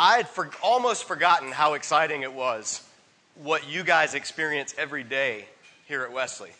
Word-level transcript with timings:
I 0.00 0.18
had 0.18 0.28
for, 0.28 0.48
almost 0.62 1.04
forgotten 1.04 1.50
how 1.50 1.74
exciting 1.74 2.22
it 2.22 2.32
was 2.32 2.84
what 3.34 3.68
you 3.68 3.82
guys 3.82 4.14
experience 4.14 4.72
every 4.78 5.02
day 5.02 5.46
here 5.86 6.04
at 6.04 6.12
Wesley. 6.12 6.50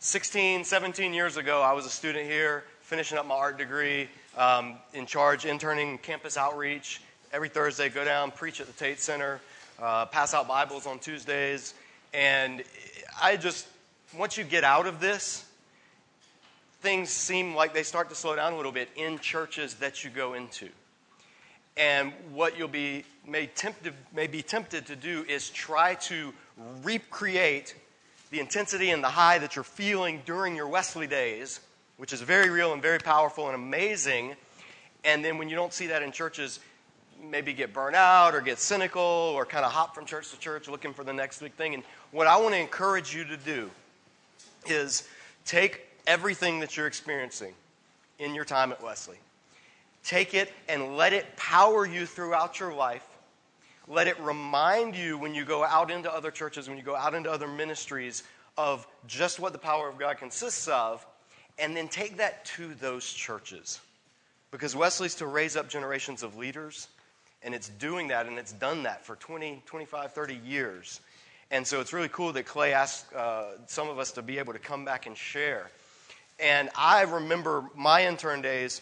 16, 0.00 0.64
17 0.64 1.12
years 1.12 1.36
ago, 1.36 1.60
I 1.60 1.74
was 1.74 1.84
a 1.84 1.90
student 1.90 2.26
here, 2.26 2.64
finishing 2.80 3.18
up 3.18 3.26
my 3.26 3.34
art 3.34 3.58
degree, 3.58 4.08
um, 4.38 4.76
in 4.94 5.04
charge, 5.04 5.44
interning 5.44 5.98
campus 5.98 6.38
outreach. 6.38 7.02
Every 7.34 7.50
Thursday, 7.50 7.90
go 7.90 8.02
down, 8.02 8.30
preach 8.30 8.62
at 8.62 8.66
the 8.66 8.72
Tate 8.72 8.98
Center, 8.98 9.42
uh, 9.78 10.06
pass 10.06 10.32
out 10.32 10.48
Bibles 10.48 10.86
on 10.86 10.98
Tuesdays. 10.98 11.74
And 12.14 12.64
I 13.20 13.36
just, 13.36 13.66
once 14.16 14.38
you 14.38 14.44
get 14.44 14.64
out 14.64 14.86
of 14.86 15.00
this, 15.00 15.44
things 16.80 17.10
seem 17.10 17.54
like 17.54 17.74
they 17.74 17.82
start 17.82 18.08
to 18.08 18.14
slow 18.14 18.36
down 18.36 18.54
a 18.54 18.56
little 18.56 18.72
bit 18.72 18.88
in 18.96 19.18
churches 19.18 19.74
that 19.74 20.02
you 20.02 20.08
go 20.08 20.32
into. 20.32 20.70
And 21.76 22.12
what 22.32 22.58
you'll 22.58 22.68
be 22.68 23.04
may, 23.26 23.46
tempted, 23.46 23.92
may 24.14 24.26
be 24.26 24.42
tempted 24.42 24.86
to 24.86 24.96
do 24.96 25.24
is 25.28 25.50
try 25.50 25.94
to 25.94 26.32
recreate 26.82 27.74
the 28.30 28.40
intensity 28.40 28.90
and 28.90 29.04
the 29.04 29.08
high 29.08 29.38
that 29.38 29.56
you're 29.56 29.64
feeling 29.64 30.22
during 30.24 30.56
your 30.56 30.68
Wesley 30.68 31.06
days, 31.06 31.60
which 31.96 32.12
is 32.12 32.20
very 32.20 32.50
real 32.50 32.72
and 32.72 32.82
very 32.82 32.98
powerful 32.98 33.46
and 33.46 33.54
amazing. 33.54 34.34
And 35.04 35.24
then 35.24 35.38
when 35.38 35.48
you 35.48 35.56
don't 35.56 35.72
see 35.72 35.88
that 35.88 36.02
in 36.02 36.12
churches, 36.12 36.60
maybe 37.22 37.52
get 37.52 37.72
burnt 37.72 37.96
out 37.96 38.34
or 38.34 38.40
get 38.40 38.58
cynical 38.58 39.02
or 39.02 39.46
kind 39.46 39.64
of 39.64 39.72
hop 39.72 39.94
from 39.94 40.04
church 40.04 40.30
to 40.30 40.38
church 40.38 40.68
looking 40.68 40.92
for 40.92 41.04
the 41.04 41.12
next 41.12 41.40
big 41.40 41.52
thing. 41.54 41.74
And 41.74 41.82
what 42.10 42.26
I 42.26 42.36
want 42.36 42.54
to 42.54 42.60
encourage 42.60 43.14
you 43.14 43.24
to 43.24 43.36
do 43.36 43.70
is 44.66 45.08
take 45.44 45.82
everything 46.06 46.60
that 46.60 46.76
you're 46.76 46.86
experiencing 46.86 47.54
in 48.18 48.34
your 48.34 48.44
time 48.44 48.72
at 48.72 48.82
Wesley, 48.82 49.16
take 50.06 50.34
it 50.34 50.52
and 50.68 50.96
let 50.96 51.12
it 51.12 51.36
power 51.36 51.84
you 51.84 52.06
throughout 52.06 52.60
your 52.60 52.72
life. 52.72 53.06
Let 53.88 54.06
it 54.06 54.18
remind 54.20 54.96
you 54.96 55.18
when 55.18 55.34
you 55.34 55.44
go 55.44 55.64
out 55.64 55.90
into 55.90 56.12
other 56.12 56.30
churches, 56.30 56.68
when 56.68 56.78
you 56.78 56.84
go 56.84 56.96
out 56.96 57.14
into 57.14 57.30
other 57.30 57.48
ministries, 57.48 58.22
of 58.56 58.86
just 59.06 59.38
what 59.38 59.52
the 59.52 59.58
power 59.58 59.88
of 59.88 59.98
God 59.98 60.18
consists 60.18 60.66
of, 60.68 61.04
and 61.58 61.76
then 61.76 61.88
take 61.88 62.16
that 62.18 62.44
to 62.44 62.74
those 62.74 63.12
churches. 63.12 63.80
Because 64.50 64.74
Wesley's 64.74 65.16
to 65.16 65.26
raise 65.26 65.56
up 65.56 65.68
generations 65.68 66.22
of 66.22 66.36
leaders, 66.36 66.88
and 67.42 67.54
it's 67.54 67.68
doing 67.68 68.08
that, 68.08 68.26
and 68.26 68.38
it's 68.38 68.52
done 68.52 68.84
that 68.84 69.04
for 69.04 69.16
20, 69.16 69.62
25, 69.66 70.12
30 70.12 70.40
years. 70.44 71.00
And 71.50 71.66
so 71.66 71.80
it's 71.80 71.92
really 71.92 72.08
cool 72.08 72.32
that 72.32 72.46
Clay 72.46 72.72
asked 72.72 73.12
uh, 73.14 73.44
some 73.66 73.88
of 73.88 73.98
us 73.98 74.12
to 74.12 74.22
be 74.22 74.38
able 74.38 74.52
to 74.52 74.58
come 74.58 74.84
back 74.84 75.06
and 75.06 75.16
share. 75.16 75.70
And 76.38 76.70
I 76.76 77.02
remember 77.02 77.64
my 77.74 78.06
intern 78.06 78.42
days, 78.42 78.80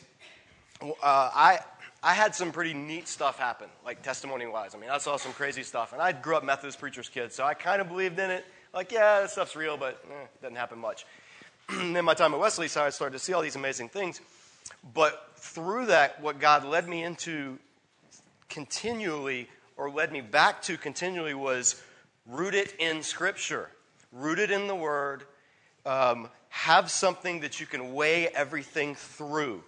uh, 0.83 0.87
I, 1.03 1.59
I 2.03 2.15
had 2.15 2.35
some 2.35 2.53
pretty 2.53 2.75
neat 2.75 3.09
stuff 3.09 3.39
happen, 3.39 3.69
like 3.85 4.03
testimony 4.03 4.47
wise. 4.47 4.75
I 4.75 4.79
mean, 4.79 4.91
I 4.91 4.99
saw 4.99 5.17
some 5.17 5.33
crazy 5.33 5.63
stuff. 5.63 5.93
And 5.93 6.03
I 6.03 6.13
grew 6.13 6.37
up 6.37 6.45
Methodist 6.45 6.79
preacher's 6.79 7.09
kid, 7.09 7.33
so 7.33 7.45
I 7.45 7.55
kind 7.55 7.81
of 7.81 7.89
believed 7.89 8.19
in 8.19 8.31
it. 8.31 8.45
Like, 8.73 8.93
yeah, 8.93 9.21
this 9.21 9.33
stuff's 9.33 9.57
real, 9.57 9.77
but 9.77 10.05
eh, 10.11 10.25
it 10.25 10.43
doesn't 10.43 10.57
happen 10.57 10.79
much. 10.79 11.07
and 11.69 11.95
then 11.97 12.05
my 12.05 12.15
time 12.15 12.35
at 12.35 12.41
Wesley, 12.41 12.69
so 12.69 12.83
I 12.83 12.91
started 12.91 13.17
to 13.17 13.19
see 13.19 13.33
all 13.33 13.43
these 13.43 13.57
amazing 13.57 13.89
things. 13.89 14.21
But 14.95 15.31
through 15.37 15.87
that, 15.87 16.21
what 16.21 16.41
God 16.41 16.65
led 16.65 16.89
me 16.89 17.03
into 17.03 17.59
continually, 18.49 19.49
or 19.77 19.91
led 19.91 20.13
me 20.13 20.21
back 20.21 20.63
to 20.63 20.77
continually, 20.77 21.35
was 21.35 21.81
rooted 22.27 22.73
in 22.79 23.03
Scripture, 23.03 23.71
rooted 24.13 24.51
in 24.51 24.67
the 24.67 24.75
Word. 24.75 25.25
Um, 25.87 26.29
have 26.49 26.91
something 26.91 27.41
that 27.41 27.61
you 27.61 27.67
can 27.67 27.95
weigh 27.95 28.29
everything 28.29 28.95
through. 28.95 29.63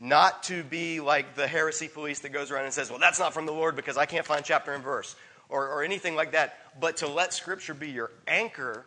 Not 0.00 0.44
to 0.44 0.62
be 0.62 1.00
like 1.00 1.34
the 1.34 1.46
heresy 1.46 1.88
police 1.88 2.20
that 2.20 2.30
goes 2.30 2.50
around 2.50 2.64
and 2.64 2.72
says, 2.72 2.90
well, 2.90 3.00
that's 3.00 3.18
not 3.18 3.34
from 3.34 3.46
the 3.46 3.52
Lord 3.52 3.74
because 3.76 3.96
I 3.96 4.06
can't 4.06 4.24
find 4.24 4.44
chapter 4.44 4.72
and 4.72 4.82
verse, 4.82 5.16
or, 5.48 5.68
or 5.68 5.82
anything 5.82 6.14
like 6.14 6.32
that, 6.32 6.58
but 6.80 6.98
to 6.98 7.08
let 7.08 7.32
Scripture 7.32 7.74
be 7.74 7.90
your 7.90 8.10
anchor 8.26 8.86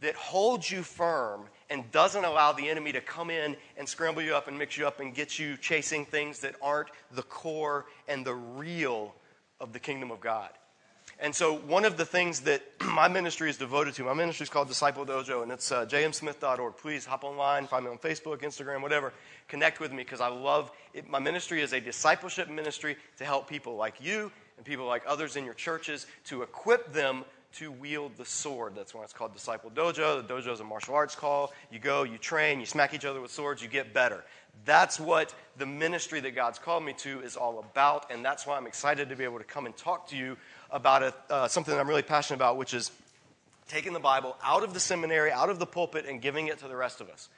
that 0.00 0.14
holds 0.14 0.70
you 0.70 0.82
firm 0.82 1.42
and 1.70 1.90
doesn't 1.90 2.24
allow 2.24 2.52
the 2.52 2.68
enemy 2.68 2.92
to 2.92 3.00
come 3.00 3.30
in 3.30 3.56
and 3.76 3.88
scramble 3.88 4.22
you 4.22 4.34
up 4.34 4.48
and 4.48 4.58
mix 4.58 4.76
you 4.76 4.86
up 4.86 5.00
and 5.00 5.14
get 5.14 5.38
you 5.38 5.56
chasing 5.56 6.04
things 6.04 6.40
that 6.40 6.54
aren't 6.62 6.88
the 7.12 7.22
core 7.22 7.86
and 8.08 8.24
the 8.24 8.34
real 8.34 9.14
of 9.60 9.72
the 9.72 9.78
kingdom 9.78 10.10
of 10.10 10.20
God. 10.20 10.50
And 11.20 11.34
so, 11.34 11.56
one 11.56 11.84
of 11.84 11.96
the 11.96 12.04
things 12.04 12.40
that 12.40 12.62
my 12.84 13.08
ministry 13.08 13.48
is 13.48 13.56
devoted 13.56 13.94
to, 13.94 14.04
my 14.04 14.14
ministry 14.14 14.44
is 14.44 14.50
called 14.50 14.68
Disciple 14.68 15.06
Dojo, 15.06 15.42
and 15.42 15.52
it's 15.52 15.70
uh, 15.70 15.86
jmsmith.org. 15.86 16.76
Please 16.76 17.06
hop 17.06 17.24
online, 17.24 17.66
find 17.66 17.84
me 17.84 17.90
on 17.90 17.98
Facebook, 17.98 18.42
Instagram, 18.42 18.82
whatever. 18.82 19.12
Connect 19.48 19.80
with 19.80 19.90
me 19.92 19.98
because 19.98 20.20
I 20.20 20.28
love 20.28 20.70
it. 20.92 21.08
My 21.08 21.18
ministry 21.18 21.60
is 21.60 21.72
a 21.72 21.80
discipleship 21.80 22.48
ministry 22.50 22.96
to 23.18 23.24
help 23.24 23.48
people 23.48 23.76
like 23.76 23.94
you 24.00 24.32
and 24.56 24.66
people 24.66 24.86
like 24.86 25.02
others 25.06 25.36
in 25.36 25.44
your 25.44 25.54
churches 25.54 26.06
to 26.24 26.42
equip 26.42 26.92
them 26.92 27.24
to 27.54 27.70
wield 27.70 28.16
the 28.16 28.24
sword. 28.24 28.74
That's 28.74 28.94
why 28.94 29.04
it's 29.04 29.12
called 29.12 29.32
Disciple 29.32 29.70
Dojo. 29.70 30.26
The 30.26 30.34
dojo 30.34 30.52
is 30.52 30.60
a 30.60 30.64
martial 30.64 30.94
arts 30.94 31.14
call. 31.14 31.52
You 31.70 31.78
go, 31.78 32.02
you 32.02 32.18
train, 32.18 32.58
you 32.58 32.66
smack 32.66 32.94
each 32.94 33.04
other 33.04 33.20
with 33.20 33.30
swords, 33.30 33.62
you 33.62 33.68
get 33.68 33.94
better. 33.94 34.24
That's 34.64 34.98
what 34.98 35.34
the 35.56 35.66
ministry 35.66 36.20
that 36.20 36.34
God's 36.34 36.58
called 36.58 36.84
me 36.84 36.94
to 36.94 37.20
is 37.20 37.36
all 37.36 37.58
about, 37.58 38.10
and 38.10 38.24
that's 38.24 38.46
why 38.46 38.56
I'm 38.56 38.66
excited 38.66 39.08
to 39.08 39.16
be 39.16 39.24
able 39.24 39.38
to 39.38 39.44
come 39.44 39.66
and 39.66 39.76
talk 39.76 40.08
to 40.08 40.16
you 40.16 40.36
about 40.74 41.04
a, 41.04 41.14
uh, 41.30 41.48
something 41.48 41.72
that 41.72 41.80
I'm 41.80 41.88
really 41.88 42.02
passionate 42.02 42.36
about, 42.36 42.58
which 42.58 42.74
is 42.74 42.90
taking 43.68 43.92
the 43.92 44.00
Bible 44.00 44.36
out 44.42 44.64
of 44.64 44.74
the 44.74 44.80
seminary, 44.80 45.30
out 45.30 45.48
of 45.48 45.58
the 45.58 45.66
pulpit, 45.66 46.04
and 46.06 46.20
giving 46.20 46.48
it 46.48 46.58
to 46.58 46.68
the 46.68 46.76
rest 46.76 47.00
of 47.00 47.08
us, 47.08 47.28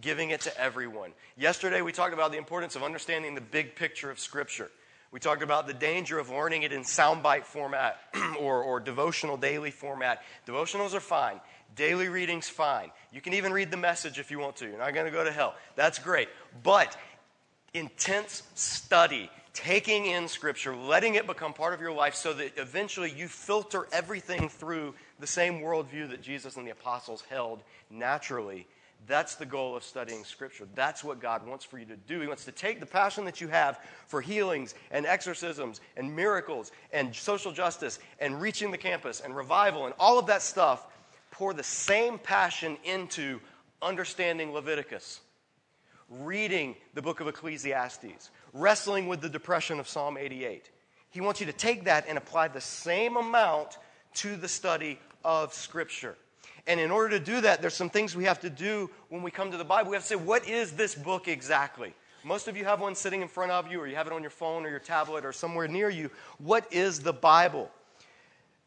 giving 0.00 0.30
it 0.30 0.40
to 0.40 0.60
everyone. 0.60 1.12
Yesterday, 1.36 1.82
we 1.82 1.92
talked 1.92 2.14
about 2.14 2.32
the 2.32 2.38
importance 2.38 2.74
of 2.74 2.82
understanding 2.82 3.34
the 3.34 3.42
big 3.42 3.76
picture 3.76 4.10
of 4.10 4.18
Scripture. 4.18 4.70
We 5.12 5.20
talked 5.20 5.42
about 5.42 5.66
the 5.66 5.74
danger 5.74 6.18
of 6.18 6.30
learning 6.30 6.62
it 6.62 6.72
in 6.72 6.82
soundbite 6.82 7.44
format 7.44 7.98
or, 8.40 8.62
or 8.62 8.80
devotional 8.80 9.36
daily 9.36 9.70
format. 9.70 10.22
Devotionals 10.46 10.94
are 10.94 11.00
fine. 11.00 11.40
Daily 11.76 12.08
reading's 12.08 12.48
fine. 12.48 12.90
You 13.12 13.20
can 13.20 13.34
even 13.34 13.52
read 13.52 13.70
the 13.70 13.76
message 13.76 14.18
if 14.18 14.30
you 14.30 14.38
want 14.38 14.56
to. 14.56 14.66
You're 14.66 14.78
not 14.78 14.94
going 14.94 15.06
to 15.06 15.12
go 15.12 15.24
to 15.24 15.30
hell. 15.30 15.54
That's 15.76 15.98
great. 15.98 16.28
But 16.62 16.96
intense 17.74 18.42
study, 18.54 19.30
taking 19.58 20.06
in 20.06 20.28
Scripture, 20.28 20.74
letting 20.74 21.14
it 21.14 21.26
become 21.26 21.52
part 21.52 21.74
of 21.74 21.80
your 21.80 21.92
life 21.92 22.14
so 22.14 22.32
that 22.32 22.52
eventually 22.56 23.10
you 23.10 23.28
filter 23.28 23.86
everything 23.92 24.48
through 24.48 24.94
the 25.18 25.26
same 25.26 25.60
worldview 25.60 26.10
that 26.10 26.22
Jesus 26.22 26.56
and 26.56 26.66
the 26.66 26.70
apostles 26.70 27.22
held 27.28 27.62
naturally 27.90 28.66
that's 29.06 29.36
the 29.36 29.46
goal 29.46 29.76
of 29.76 29.84
studying 29.84 30.24
Scripture. 30.24 30.66
That's 30.74 31.04
what 31.04 31.20
God 31.20 31.46
wants 31.46 31.64
for 31.64 31.78
you 31.78 31.86
to 31.86 31.96
do. 31.96 32.20
He 32.20 32.26
wants 32.26 32.44
to 32.46 32.52
take 32.52 32.80
the 32.80 32.86
passion 32.86 33.24
that 33.26 33.40
you 33.40 33.48
have 33.48 33.78
for 34.06 34.20
healings 34.20 34.74
and 34.90 35.06
exorcisms 35.06 35.80
and 35.96 36.14
miracles 36.14 36.72
and 36.92 37.14
social 37.14 37.52
justice 37.52 37.98
and 38.18 38.40
reaching 38.40 38.70
the 38.70 38.78
campus 38.78 39.20
and 39.20 39.34
revival 39.36 39.86
and 39.86 39.94
all 39.98 40.18
of 40.18 40.26
that 40.26 40.42
stuff, 40.42 40.86
pour 41.30 41.54
the 41.54 41.62
same 41.62 42.18
passion 42.18 42.76
into 42.84 43.40
understanding 43.80 44.52
Leviticus, 44.52 45.20
reading 46.10 46.74
the 46.94 47.02
book 47.02 47.20
of 47.20 47.28
Ecclesiastes, 47.28 48.30
wrestling 48.52 49.08
with 49.08 49.20
the 49.20 49.28
depression 49.28 49.80
of 49.80 49.88
Psalm 49.88 50.16
88. 50.16 50.70
He 51.10 51.20
wants 51.20 51.40
you 51.40 51.46
to 51.46 51.52
take 51.52 51.84
that 51.84 52.06
and 52.08 52.18
apply 52.18 52.48
the 52.48 52.60
same 52.60 53.16
amount 53.16 53.78
to 54.14 54.36
the 54.36 54.48
study 54.48 54.98
of 55.24 55.54
Scripture. 55.54 56.16
And 56.66 56.78
in 56.78 56.90
order 56.90 57.18
to 57.18 57.24
do 57.24 57.40
that, 57.40 57.62
there's 57.62 57.74
some 57.74 57.88
things 57.88 58.14
we 58.14 58.24
have 58.24 58.40
to 58.40 58.50
do 58.50 58.90
when 59.08 59.22
we 59.22 59.30
come 59.30 59.50
to 59.50 59.56
the 59.56 59.64
Bible. 59.64 59.90
We 59.90 59.96
have 59.96 60.02
to 60.02 60.08
say, 60.08 60.16
what 60.16 60.46
is 60.46 60.72
this 60.72 60.94
book 60.94 61.26
exactly? 61.26 61.94
Most 62.24 62.46
of 62.46 62.56
you 62.56 62.64
have 62.64 62.80
one 62.80 62.94
sitting 62.94 63.22
in 63.22 63.28
front 63.28 63.52
of 63.52 63.70
you, 63.70 63.80
or 63.80 63.86
you 63.86 63.96
have 63.96 64.06
it 64.06 64.12
on 64.12 64.22
your 64.22 64.30
phone 64.30 64.66
or 64.66 64.68
your 64.68 64.78
tablet 64.78 65.24
or 65.24 65.32
somewhere 65.32 65.66
near 65.66 65.88
you. 65.88 66.10
What 66.38 66.70
is 66.72 67.00
the 67.00 67.12
Bible? 67.12 67.70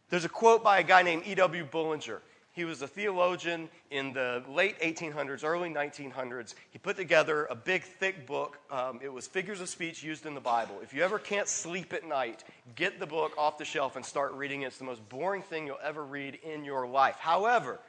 There's 0.10 0.26
a 0.26 0.30
quote 0.30 0.64
by 0.64 0.80
a 0.80 0.84
guy 0.84 1.04
named 1.04 1.24
E.W. 1.26 1.66
Bullinger. 1.66 2.22
He 2.62 2.66
was 2.66 2.84
a 2.84 2.88
theologian 2.88 3.70
in 3.90 4.14
the 4.14 4.44
late 4.48 4.80
1800s, 4.82 5.44
early 5.44 5.72
1900s. 5.72 6.54
He 6.70 6.78
put 6.78 6.96
together 6.96 7.48
a 7.50 7.56
big, 7.56 7.82
thick 7.82 8.28
book. 8.28 8.60
Um, 8.70 9.00
it 9.02 9.12
was 9.12 9.26
figures 9.26 9.62
of 9.62 9.68
speech 9.68 10.04
used 10.04 10.28
in 10.28 10.36
the 10.36 10.42
Bible. 10.42 10.76
If 10.84 10.94
you 10.94 11.04
ever 11.04 11.18
can't 11.18 11.48
sleep 11.48 11.92
at 11.92 12.08
night, 12.08 12.44
get 12.76 13.00
the 13.00 13.08
book 13.08 13.32
off 13.36 13.58
the 13.58 13.66
shelf 13.66 13.96
and 13.96 14.06
start 14.06 14.34
reading 14.34 14.62
it. 14.62 14.68
It's 14.68 14.78
the 14.78 14.84
most 14.84 15.10
boring 15.10 15.42
thing 15.42 15.66
you'll 15.66 15.80
ever 15.84 16.06
read 16.06 16.38
in 16.44 16.64
your 16.64 16.86
life. 16.86 17.16
However, 17.18 17.80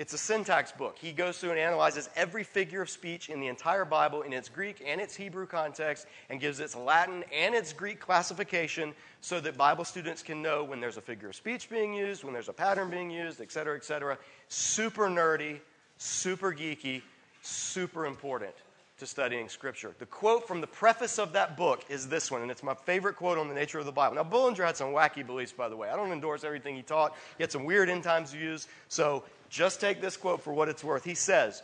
it's 0.00 0.14
a 0.14 0.18
syntax 0.18 0.72
book. 0.72 0.96
He 0.98 1.12
goes 1.12 1.36
through 1.36 1.50
and 1.50 1.58
analyzes 1.58 2.08
every 2.16 2.42
figure 2.42 2.80
of 2.80 2.88
speech 2.88 3.28
in 3.28 3.38
the 3.38 3.48
entire 3.48 3.84
Bible 3.84 4.22
in 4.22 4.32
its 4.32 4.48
Greek 4.48 4.82
and 4.84 4.98
its 4.98 5.14
Hebrew 5.14 5.46
context 5.46 6.06
and 6.30 6.40
gives 6.40 6.58
its 6.58 6.74
Latin 6.74 7.22
and 7.30 7.54
its 7.54 7.74
Greek 7.74 8.00
classification 8.00 8.94
so 9.20 9.40
that 9.40 9.58
Bible 9.58 9.84
students 9.84 10.22
can 10.22 10.40
know 10.40 10.64
when 10.64 10.80
there's 10.80 10.96
a 10.96 11.02
figure 11.02 11.28
of 11.28 11.36
speech 11.36 11.68
being 11.68 11.92
used, 11.92 12.24
when 12.24 12.32
there's 12.32 12.48
a 12.48 12.52
pattern 12.54 12.88
being 12.88 13.10
used, 13.10 13.42
et 13.42 13.52
cetera, 13.52 13.76
et 13.76 13.84
cetera. 13.84 14.16
Super 14.48 15.06
nerdy, 15.10 15.60
super 15.98 16.50
geeky, 16.50 17.02
super 17.42 18.06
important 18.06 18.54
to 18.96 19.06
studying 19.06 19.50
Scripture. 19.50 19.94
The 19.98 20.06
quote 20.06 20.48
from 20.48 20.62
the 20.62 20.66
preface 20.66 21.18
of 21.18 21.34
that 21.34 21.58
book 21.58 21.84
is 21.90 22.08
this 22.08 22.30
one, 22.30 22.40
and 22.40 22.50
it's 22.50 22.62
my 22.62 22.74
favorite 22.74 23.16
quote 23.16 23.36
on 23.36 23.48
the 23.48 23.54
nature 23.54 23.78
of 23.78 23.84
the 23.84 23.92
Bible. 23.92 24.16
Now, 24.16 24.24
Bullinger 24.24 24.64
had 24.64 24.78
some 24.78 24.88
wacky 24.88 25.26
beliefs, 25.26 25.52
by 25.52 25.68
the 25.68 25.76
way. 25.76 25.90
I 25.90 25.96
don't 25.96 26.12
endorse 26.12 26.42
everything 26.42 26.74
he 26.74 26.82
taught. 26.82 27.14
He 27.36 27.42
had 27.42 27.52
some 27.52 27.64
weird 27.64 27.90
end 27.90 28.02
times 28.02 28.32
views. 28.32 28.66
So 28.88 29.24
just 29.50 29.80
take 29.80 30.00
this 30.00 30.16
quote 30.16 30.42
for 30.42 30.52
what 30.52 30.68
it's 30.68 30.84
worth. 30.84 31.04
He 31.04 31.14
says, 31.14 31.62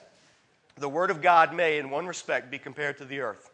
The 0.77 0.89
Word 0.89 1.11
of 1.11 1.23
God 1.23 1.55
may, 1.55 1.79
in 1.79 1.89
one 1.89 2.07
respect, 2.07 2.51
be 2.51 2.59
compared 2.59 2.99
to 2.99 3.05
the 3.05 3.21
earth. 3.21 3.51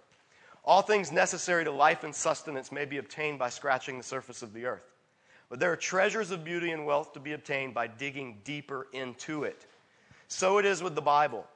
All 0.65 0.83
things 0.83 1.13
necessary 1.13 1.65
to 1.65 1.71
life 1.71 2.03
and 2.03 2.15
sustenance 2.15 2.73
may 2.73 2.85
be 2.85 2.99
obtained 2.99 3.39
by 3.39 3.51
scratching 3.51 3.99
the 3.99 4.05
surface 4.05 4.43
of 4.43 4.53
the 4.53 4.67
earth. 4.67 4.85
But 5.51 5.61
there 5.61 5.71
are 5.71 5.77
treasures 5.77 6.31
of 6.31 6.45
beauty 6.45 6.71
and 6.71 6.87
wealth 6.87 7.13
to 7.13 7.21
be 7.21 7.33
obtained 7.33 7.75
by 7.75 7.87
digging 7.87 8.39
deeper 8.43 8.87
into 8.93 9.45
it. 9.45 9.67
So 10.29 10.57
it 10.59 10.65
is 10.65 10.83
with 10.83 10.95
the 10.95 11.03
Bible. 11.03 11.47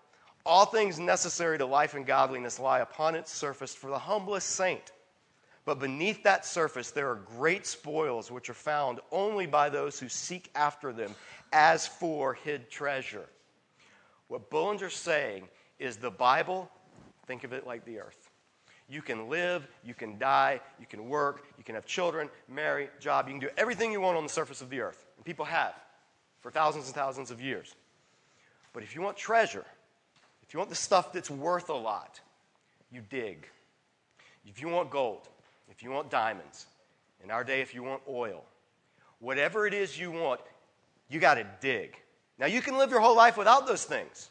All 0.45 0.67
things 0.67 0.99
necessary 0.99 1.57
to 1.59 1.67
life 1.67 1.95
and 1.95 2.05
godliness 2.05 2.61
lie 2.61 2.81
upon 2.81 3.15
its 3.15 3.33
surface 3.33 3.75
for 3.75 3.89
the 3.89 3.99
humblest 3.99 4.51
saint. 4.51 4.93
But 5.67 5.81
beneath 5.81 6.23
that 6.23 6.47
surface, 6.47 6.93
there 6.93 7.11
are 7.11 7.17
great 7.17 7.67
spoils 7.67 8.31
which 8.31 8.49
are 8.49 8.55
found 8.55 9.01
only 9.11 9.47
by 9.47 9.69
those 9.69 9.99
who 9.99 10.09
seek 10.09 10.49
after 10.55 10.93
them 10.93 11.15
as 11.53 11.89
for 11.89 12.35
hid 12.35 12.71
treasure. 12.71 13.27
What 14.29 14.49
Bullinger's 14.49 14.95
saying 14.95 15.49
is 15.81 15.97
the 15.97 16.11
Bible, 16.11 16.71
think 17.27 17.43
of 17.43 17.53
it 17.53 17.67
like 17.67 17.85
the 17.85 17.99
earth. 17.99 18.31
You 18.89 19.03
can 19.03 19.29
live, 19.29 19.67
you 19.85 19.93
can 19.93 20.17
die, 20.19 20.61
you 20.79 20.87
can 20.87 21.09
work, 21.09 21.45
you 21.59 21.65
can 21.65 21.75
have 21.75 21.85
children, 21.85 22.31
marry, 22.49 22.89
job, 23.01 23.27
you 23.27 23.33
can 23.33 23.41
do 23.41 23.51
everything 23.57 23.91
you 23.91 24.01
want 24.01 24.17
on 24.17 24.23
the 24.23 24.29
surface 24.29 24.61
of 24.61 24.71
the 24.71 24.81
earth. 24.81 25.05
And 25.17 25.25
people 25.25 25.45
have 25.45 25.75
for 26.41 26.53
thousands 26.53 26.87
and 26.87 26.95
thousands 26.95 27.33
of 27.33 27.41
years. 27.41 27.75
But 28.73 28.85
if 28.85 28.95
you 28.95 29.03
want 29.03 29.17
treasure, 29.17 29.65
if 30.45 30.55
you 30.55 30.59
want 30.59 30.71
the 30.71 30.77
stuff 30.77 31.13
that's 31.13 31.31
worth 31.31 31.71
a 31.71 31.75
lot, 31.75 32.21
you 32.93 33.03
dig. 33.11 33.49
If 34.45 34.61
you 34.61 34.69
want 34.69 34.91
gold, 34.91 35.29
if 35.71 35.83
you 35.83 35.91
want 35.91 36.11
diamonds, 36.11 36.67
in 37.23 37.31
our 37.31 37.45
day, 37.45 37.61
if 37.61 37.75
you 37.75 37.83
want 37.83 38.03
oil, 38.09 38.45
whatever 39.21 39.67
it 39.67 39.75
is 39.75 39.99
you 39.99 40.11
want, 40.11 40.41
you 41.09 41.21
got 41.21 41.35
to 41.35 41.47
dig. 41.61 41.97
Now, 42.39 42.47
you 42.47 42.61
can 42.61 42.77
live 42.77 42.91
your 42.91 43.01
whole 43.01 43.17
life 43.17 43.37
without 43.37 43.67
those 43.67 43.85
things. 43.85 44.31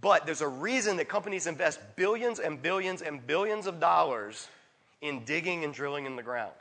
But 0.00 0.26
there's 0.26 0.42
a 0.42 0.48
reason 0.48 0.96
that 0.98 1.08
companies 1.08 1.46
invest 1.46 1.80
billions 1.96 2.38
and 2.38 2.60
billions 2.60 3.02
and 3.02 3.26
billions 3.26 3.66
of 3.66 3.80
dollars 3.80 4.48
in 5.00 5.24
digging 5.24 5.64
and 5.64 5.72
drilling 5.72 6.06
in 6.06 6.16
the 6.16 6.22
ground 6.22 6.52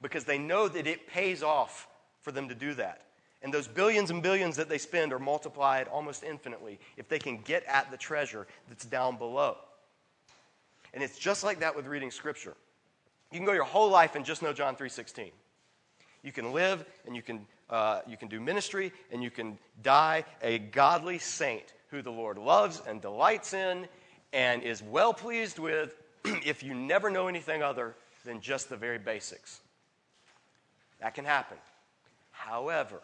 because 0.00 0.24
they 0.24 0.38
know 0.38 0.68
that 0.68 0.86
it 0.86 1.06
pays 1.08 1.42
off 1.42 1.88
for 2.22 2.32
them 2.32 2.48
to 2.48 2.54
do 2.54 2.74
that. 2.74 3.02
And 3.42 3.52
those 3.52 3.68
billions 3.68 4.10
and 4.10 4.22
billions 4.22 4.56
that 4.56 4.68
they 4.68 4.78
spend 4.78 5.12
are 5.12 5.18
multiplied 5.18 5.88
almost 5.88 6.24
infinitely 6.24 6.80
if 6.96 7.08
they 7.08 7.18
can 7.18 7.38
get 7.42 7.64
at 7.66 7.90
the 7.90 7.96
treasure 7.96 8.46
that's 8.68 8.84
down 8.84 9.16
below. 9.16 9.56
And 10.94 11.02
it's 11.02 11.18
just 11.18 11.44
like 11.44 11.60
that 11.60 11.76
with 11.76 11.86
reading 11.86 12.10
scripture. 12.10 12.54
You 13.30 13.38
can 13.38 13.46
go 13.46 13.52
your 13.52 13.64
whole 13.64 13.90
life 13.90 14.14
and 14.14 14.24
just 14.24 14.42
know 14.42 14.52
John 14.52 14.76
3:16. 14.76 15.32
You 16.22 16.32
can 16.32 16.52
live 16.52 16.84
and 17.06 17.14
you 17.14 17.22
can, 17.22 17.46
uh, 17.70 18.00
you 18.06 18.16
can 18.16 18.28
do 18.28 18.40
ministry 18.40 18.92
and 19.12 19.22
you 19.22 19.30
can 19.30 19.58
die 19.82 20.24
a 20.42 20.58
godly 20.58 21.18
saint 21.18 21.74
who 21.90 22.02
the 22.02 22.10
Lord 22.10 22.38
loves 22.38 22.82
and 22.86 23.00
delights 23.00 23.54
in 23.54 23.88
and 24.32 24.62
is 24.62 24.82
well 24.82 25.14
pleased 25.14 25.58
with 25.58 25.94
if 26.24 26.62
you 26.62 26.74
never 26.74 27.10
know 27.10 27.28
anything 27.28 27.62
other 27.62 27.94
than 28.24 28.40
just 28.40 28.68
the 28.68 28.76
very 28.76 28.98
basics. 28.98 29.60
That 31.00 31.14
can 31.14 31.24
happen. 31.24 31.56
However, 32.32 33.00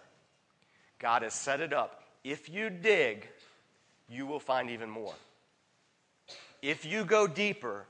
God 0.98 1.22
has 1.22 1.34
set 1.34 1.60
it 1.60 1.72
up. 1.72 2.02
If 2.24 2.48
you 2.48 2.70
dig, 2.70 3.28
you 4.08 4.26
will 4.26 4.40
find 4.40 4.70
even 4.70 4.90
more. 4.90 5.14
If 6.62 6.84
you 6.84 7.04
go 7.04 7.26
deeper, 7.26 7.84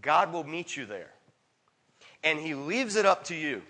God 0.00 0.32
will 0.32 0.44
meet 0.44 0.76
you 0.76 0.86
there. 0.86 1.13
And 2.24 2.40
He 2.40 2.54
leaves 2.54 2.96
it 2.96 3.06
up 3.06 3.24
to 3.24 3.36
you. 3.36 3.62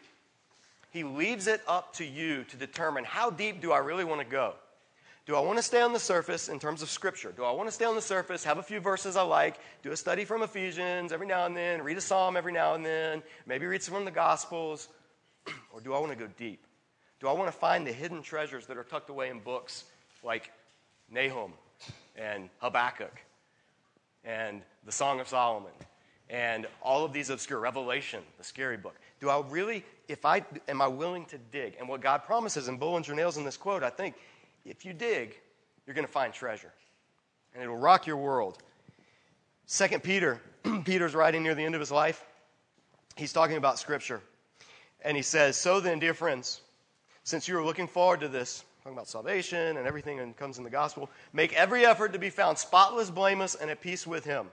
He 0.90 1.02
leaves 1.02 1.48
it 1.48 1.60
up 1.66 1.92
to 1.94 2.04
you 2.04 2.44
to 2.44 2.56
determine 2.56 3.04
how 3.04 3.28
deep 3.28 3.60
do 3.60 3.72
I 3.72 3.78
really 3.78 4.04
want 4.04 4.20
to 4.20 4.26
go? 4.26 4.54
Do 5.26 5.36
I 5.36 5.40
want 5.40 5.58
to 5.58 5.62
stay 5.62 5.80
on 5.80 5.92
the 5.92 5.98
surface 5.98 6.48
in 6.48 6.60
terms 6.60 6.82
of 6.82 6.90
Scripture? 6.90 7.32
Do 7.34 7.44
I 7.44 7.50
want 7.50 7.66
to 7.66 7.72
stay 7.72 7.86
on 7.86 7.94
the 7.94 8.02
surface, 8.02 8.44
have 8.44 8.58
a 8.58 8.62
few 8.62 8.78
verses 8.78 9.16
I 9.16 9.22
like, 9.22 9.56
do 9.82 9.90
a 9.90 9.96
study 9.96 10.24
from 10.24 10.42
Ephesians 10.42 11.12
every 11.12 11.26
now 11.26 11.46
and 11.46 11.56
then, 11.56 11.82
read 11.82 11.96
a 11.96 12.00
psalm 12.00 12.36
every 12.36 12.52
now 12.52 12.74
and 12.74 12.86
then, 12.86 13.22
maybe 13.46 13.66
read 13.66 13.82
some 13.82 13.94
from 13.94 14.04
the 14.04 14.10
Gospels? 14.10 14.88
or 15.72 15.80
do 15.80 15.94
I 15.94 15.98
want 15.98 16.12
to 16.12 16.18
go 16.18 16.28
deep? 16.36 16.62
Do 17.20 17.28
I 17.28 17.32
want 17.32 17.50
to 17.50 17.56
find 17.56 17.86
the 17.86 17.92
hidden 17.92 18.22
treasures 18.22 18.66
that 18.66 18.76
are 18.76 18.84
tucked 18.84 19.08
away 19.08 19.30
in 19.30 19.40
books 19.40 19.84
like 20.22 20.52
Nahum 21.10 21.54
and 22.16 22.50
Habakkuk 22.58 23.18
and 24.24 24.60
the 24.84 24.92
Song 24.92 25.20
of 25.20 25.28
Solomon 25.28 25.72
and 26.30 26.66
all 26.82 27.04
of 27.04 27.12
these 27.12 27.30
obscure 27.30 27.60
Revelation, 27.60 28.22
the 28.38 28.44
scary 28.44 28.76
book? 28.76 28.96
Do 29.20 29.28
I 29.28 29.42
really, 29.48 29.84
if 30.08 30.24
I, 30.24 30.44
am 30.68 30.80
I 30.82 30.88
willing 30.88 31.26
to 31.26 31.38
dig? 31.38 31.76
And 31.78 31.88
what 31.88 32.00
God 32.00 32.24
promises, 32.24 32.68
and 32.68 32.78
Bullinger 32.78 33.14
nails 33.14 33.36
in 33.36 33.44
this 33.44 33.56
quote, 33.56 33.82
I 33.82 33.90
think, 33.90 34.14
if 34.64 34.84
you 34.84 34.92
dig, 34.92 35.38
you're 35.86 35.94
going 35.94 36.06
to 36.06 36.12
find 36.12 36.32
treasure. 36.32 36.72
And 37.54 37.62
it'll 37.62 37.76
rock 37.76 38.06
your 38.06 38.16
world. 38.16 38.58
Second 39.66 40.02
Peter, 40.02 40.40
Peter's 40.84 41.14
writing 41.14 41.42
near 41.42 41.54
the 41.54 41.64
end 41.64 41.74
of 41.74 41.80
his 41.80 41.90
life. 41.90 42.24
He's 43.16 43.32
talking 43.32 43.56
about 43.56 43.78
Scripture. 43.78 44.20
And 45.02 45.16
he 45.16 45.22
says, 45.22 45.56
So 45.56 45.80
then, 45.80 45.98
dear 45.98 46.14
friends, 46.14 46.60
since 47.22 47.46
you 47.46 47.56
are 47.58 47.64
looking 47.64 47.86
forward 47.86 48.20
to 48.20 48.28
this, 48.28 48.64
talking 48.82 48.96
about 48.96 49.08
salvation 49.08 49.76
and 49.76 49.86
everything 49.86 50.18
that 50.18 50.36
comes 50.36 50.58
in 50.58 50.64
the 50.64 50.70
gospel, 50.70 51.10
make 51.32 51.54
every 51.54 51.86
effort 51.86 52.12
to 52.12 52.18
be 52.18 52.30
found 52.30 52.58
spotless, 52.58 53.10
blameless, 53.10 53.54
and 53.54 53.70
at 53.70 53.80
peace 53.80 54.06
with 54.06 54.24
him. 54.24 54.48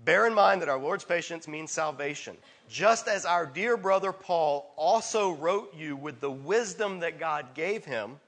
Bear 0.00 0.26
in 0.26 0.34
mind 0.34 0.62
that 0.62 0.68
our 0.68 0.78
Lord's 0.78 1.04
patience 1.04 1.48
means 1.48 1.70
salvation, 1.70 2.36
just 2.68 3.08
as 3.08 3.24
our 3.24 3.46
dear 3.46 3.76
brother 3.76 4.12
Paul 4.12 4.72
also 4.76 5.32
wrote 5.32 5.74
you 5.74 5.96
with 5.96 6.20
the 6.20 6.30
wisdom 6.30 7.00
that 7.00 7.18
God 7.18 7.54
gave 7.54 7.84
him 7.84 8.18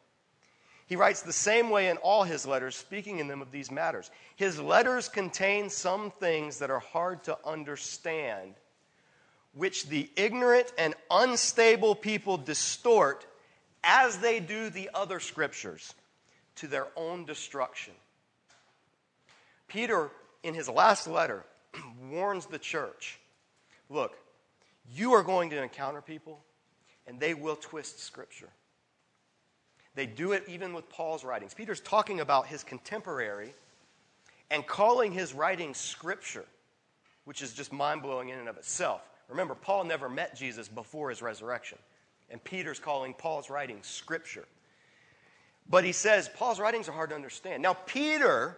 he 0.86 0.94
writes 0.94 1.22
the 1.22 1.32
same 1.32 1.68
way 1.70 1.88
in 1.88 1.96
all 1.96 2.22
his 2.22 2.46
letters, 2.46 2.76
speaking 2.76 3.18
in 3.18 3.26
them 3.26 3.42
of 3.42 3.50
these 3.50 3.72
matters. 3.72 4.10
His 4.36 4.60
letters 4.60 5.08
contain 5.08 5.68
some 5.68 6.12
things 6.12 6.58
that 6.58 6.70
are 6.70 6.78
hard 6.78 7.24
to 7.24 7.36
understand, 7.44 8.54
which 9.52 9.88
the 9.88 10.08
ignorant 10.14 10.72
and 10.78 10.94
unstable 11.10 11.96
people 11.96 12.36
distort 12.36 13.26
as 13.82 14.18
they 14.18 14.38
do 14.38 14.70
the 14.70 14.90
other 14.94 15.18
scriptures 15.18 15.92
to 16.56 16.68
their 16.68 16.86
own 16.94 17.24
destruction. 17.24 17.94
Peter, 19.66 20.10
in 20.44 20.54
his 20.54 20.68
last 20.68 21.08
letter, 21.08 21.44
warns 22.10 22.46
the 22.46 22.58
church 22.58 23.18
look, 23.88 24.16
you 24.94 25.12
are 25.12 25.22
going 25.22 25.50
to 25.50 25.62
encounter 25.62 26.00
people, 26.00 26.40
and 27.06 27.20
they 27.20 27.34
will 27.34 27.56
twist 27.56 28.00
scripture. 28.00 28.48
They 29.94 30.06
do 30.06 30.32
it 30.32 30.44
even 30.48 30.74
with 30.74 30.88
Paul's 30.88 31.24
writings. 31.24 31.54
Peter's 31.54 31.80
talking 31.80 32.20
about 32.20 32.46
his 32.46 32.62
contemporary 32.62 33.54
and 34.50 34.66
calling 34.66 35.12
his 35.12 35.34
writings 35.34 35.78
scripture, 35.78 36.44
which 37.24 37.42
is 37.42 37.52
just 37.52 37.72
mind 37.72 38.02
blowing 38.02 38.28
in 38.28 38.38
and 38.38 38.48
of 38.48 38.56
itself. 38.56 39.00
Remember, 39.28 39.54
Paul 39.54 39.84
never 39.84 40.08
met 40.08 40.36
Jesus 40.36 40.68
before 40.68 41.10
his 41.10 41.22
resurrection, 41.22 41.78
and 42.30 42.42
Peter's 42.44 42.78
calling 42.78 43.14
Paul's 43.14 43.50
writings 43.50 43.86
scripture. 43.86 44.44
But 45.68 45.84
he 45.84 45.92
says 45.92 46.28
Paul's 46.36 46.60
writings 46.60 46.88
are 46.88 46.92
hard 46.92 47.10
to 47.10 47.16
understand. 47.16 47.62
Now, 47.62 47.74
Peter 47.74 48.56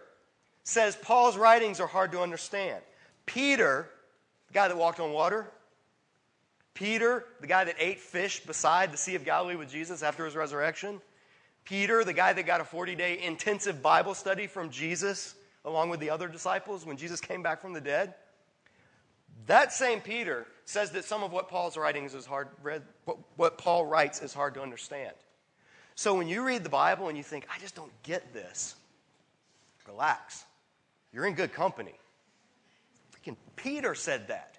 says 0.63 0.95
Paul's 0.95 1.37
writings 1.37 1.79
are 1.79 1.87
hard 1.87 2.11
to 2.11 2.21
understand. 2.21 2.83
Peter, 3.29 3.87
the 4.47 4.53
guy 4.55 4.67
that 4.67 4.75
walked 4.75 4.99
on 4.99 5.13
water, 5.13 5.45
Peter, 6.73 7.25
the 7.41 7.47
guy 7.47 7.63
that 7.63 7.75
ate 7.77 7.99
fish 7.99 8.39
beside 8.39 8.91
the 8.91 8.97
Sea 8.97 9.13
of 9.13 9.23
Galilee 9.23 9.55
with 9.55 9.69
Jesus 9.69 10.01
after 10.01 10.25
his 10.25 10.35
resurrection, 10.35 10.99
Peter, 11.63 12.03
the 12.03 12.13
guy 12.13 12.33
that 12.33 12.47
got 12.47 12.59
a 12.59 12.63
40 12.63 12.95
day 12.95 13.21
intensive 13.21 13.83
Bible 13.83 14.15
study 14.15 14.47
from 14.47 14.71
Jesus 14.71 15.35
along 15.63 15.89
with 15.89 15.99
the 15.99 16.09
other 16.09 16.27
disciples 16.27 16.87
when 16.87 16.97
Jesus 16.97 17.21
came 17.21 17.43
back 17.43 17.61
from 17.61 17.73
the 17.73 17.81
dead. 17.81 18.15
That 19.45 19.73
same 19.73 20.01
Peter 20.01 20.47
says 20.65 20.89
that 20.91 21.05
some 21.05 21.21
of 21.21 21.31
what 21.31 21.49
Paul's 21.49 21.77
writings 21.77 22.15
is 22.15 22.25
hard 22.25 22.47
read, 22.63 22.81
what, 23.05 23.17
what 23.35 23.57
Paul 23.59 23.85
writes 23.85 24.23
is 24.23 24.33
hard 24.33 24.55
to 24.55 24.61
understand. 24.63 25.13
So 25.93 26.15
when 26.15 26.27
you 26.27 26.43
read 26.43 26.63
the 26.63 26.69
Bible 26.69 27.09
and 27.09 27.17
you 27.17 27.23
think, 27.23 27.45
I 27.55 27.59
just 27.59 27.75
don't 27.75 27.91
get 28.01 28.33
this, 28.33 28.73
relax. 29.87 30.45
You're 31.13 31.27
in 31.27 31.35
good 31.35 31.53
company. 31.53 31.93
Peter 33.55 33.95
said 33.95 34.27
that. 34.27 34.57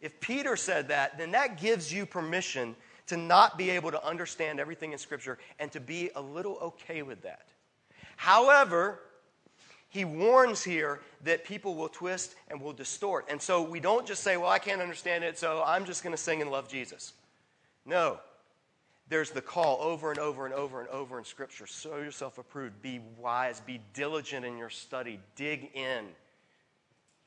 If 0.00 0.20
Peter 0.20 0.56
said 0.56 0.88
that, 0.88 1.18
then 1.18 1.32
that 1.32 1.60
gives 1.60 1.92
you 1.92 2.06
permission 2.06 2.76
to 3.08 3.16
not 3.16 3.58
be 3.58 3.70
able 3.70 3.90
to 3.90 4.04
understand 4.06 4.60
everything 4.60 4.92
in 4.92 4.98
Scripture 4.98 5.38
and 5.58 5.72
to 5.72 5.80
be 5.80 6.10
a 6.14 6.20
little 6.20 6.56
okay 6.58 7.02
with 7.02 7.22
that. 7.22 7.48
However, 8.16 9.00
he 9.88 10.04
warns 10.04 10.62
here 10.62 11.00
that 11.24 11.44
people 11.44 11.74
will 11.74 11.88
twist 11.88 12.34
and 12.48 12.60
will 12.60 12.74
distort. 12.74 13.26
And 13.30 13.40
so 13.40 13.62
we 13.62 13.80
don't 13.80 14.06
just 14.06 14.22
say, 14.22 14.36
well, 14.36 14.50
I 14.50 14.58
can't 14.58 14.82
understand 14.82 15.24
it, 15.24 15.38
so 15.38 15.62
I'm 15.64 15.86
just 15.86 16.02
going 16.02 16.12
to 16.14 16.22
sing 16.22 16.42
and 16.42 16.50
love 16.50 16.68
Jesus. 16.68 17.14
No. 17.86 18.20
There's 19.08 19.30
the 19.30 19.40
call 19.40 19.78
over 19.80 20.10
and 20.10 20.18
over 20.18 20.44
and 20.44 20.54
over 20.54 20.80
and 20.80 20.88
over 20.90 21.18
in 21.18 21.24
Scripture. 21.24 21.66
Show 21.66 21.96
yourself 21.96 22.36
approved. 22.36 22.82
Be 22.82 23.00
wise. 23.16 23.60
Be 23.60 23.80
diligent 23.94 24.44
in 24.44 24.58
your 24.58 24.68
study. 24.68 25.18
Dig 25.34 25.70
in. 25.74 26.08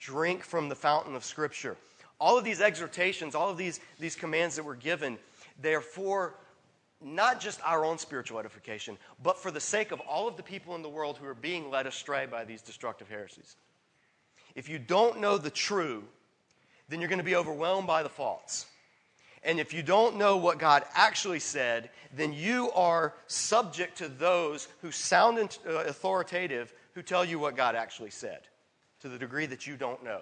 Drink 0.01 0.43
from 0.43 0.67
the 0.67 0.75
fountain 0.75 1.15
of 1.15 1.23
Scripture. 1.23 1.77
All 2.19 2.37
of 2.37 2.43
these 2.43 2.59
exhortations, 2.59 3.35
all 3.35 3.49
of 3.49 3.57
these, 3.57 3.79
these 3.99 4.15
commands 4.15 4.55
that 4.55 4.63
were 4.63 4.75
given, 4.75 5.17
they're 5.61 5.79
for 5.79 6.35
not 6.99 7.39
just 7.39 7.59
our 7.63 7.85
own 7.85 7.99
spiritual 7.99 8.39
edification, 8.39 8.97
but 9.21 9.37
for 9.37 9.51
the 9.51 9.59
sake 9.59 9.91
of 9.91 9.99
all 10.01 10.27
of 10.27 10.37
the 10.37 10.43
people 10.43 10.75
in 10.75 10.81
the 10.81 10.89
world 10.89 11.17
who 11.17 11.27
are 11.27 11.35
being 11.35 11.69
led 11.69 11.85
astray 11.87 12.25
by 12.25 12.43
these 12.43 12.61
destructive 12.61 13.09
heresies. 13.09 13.55
If 14.55 14.69
you 14.69 14.79
don't 14.79 15.19
know 15.19 15.37
the 15.37 15.49
true, 15.49 16.03
then 16.89 16.99
you're 16.99 17.09
going 17.09 17.19
to 17.19 17.23
be 17.23 17.35
overwhelmed 17.35 17.87
by 17.87 18.03
the 18.03 18.09
false. 18.09 18.65
And 19.43 19.59
if 19.59 19.73
you 19.73 19.81
don't 19.81 20.17
know 20.17 20.37
what 20.37 20.59
God 20.59 20.83
actually 20.93 21.39
said, 21.39 21.89
then 22.15 22.33
you 22.33 22.71
are 22.71 23.13
subject 23.27 23.97
to 23.99 24.07
those 24.07 24.67
who 24.81 24.91
sound 24.91 25.57
uh, 25.65 25.71
authoritative 25.85 26.73
who 26.93 27.01
tell 27.01 27.23
you 27.23 27.39
what 27.39 27.55
God 27.55 27.75
actually 27.75 28.11
said 28.11 28.41
to 29.01 29.09
the 29.09 29.17
degree 29.17 29.45
that 29.47 29.67
you 29.67 29.75
don't 29.75 30.03
know. 30.03 30.21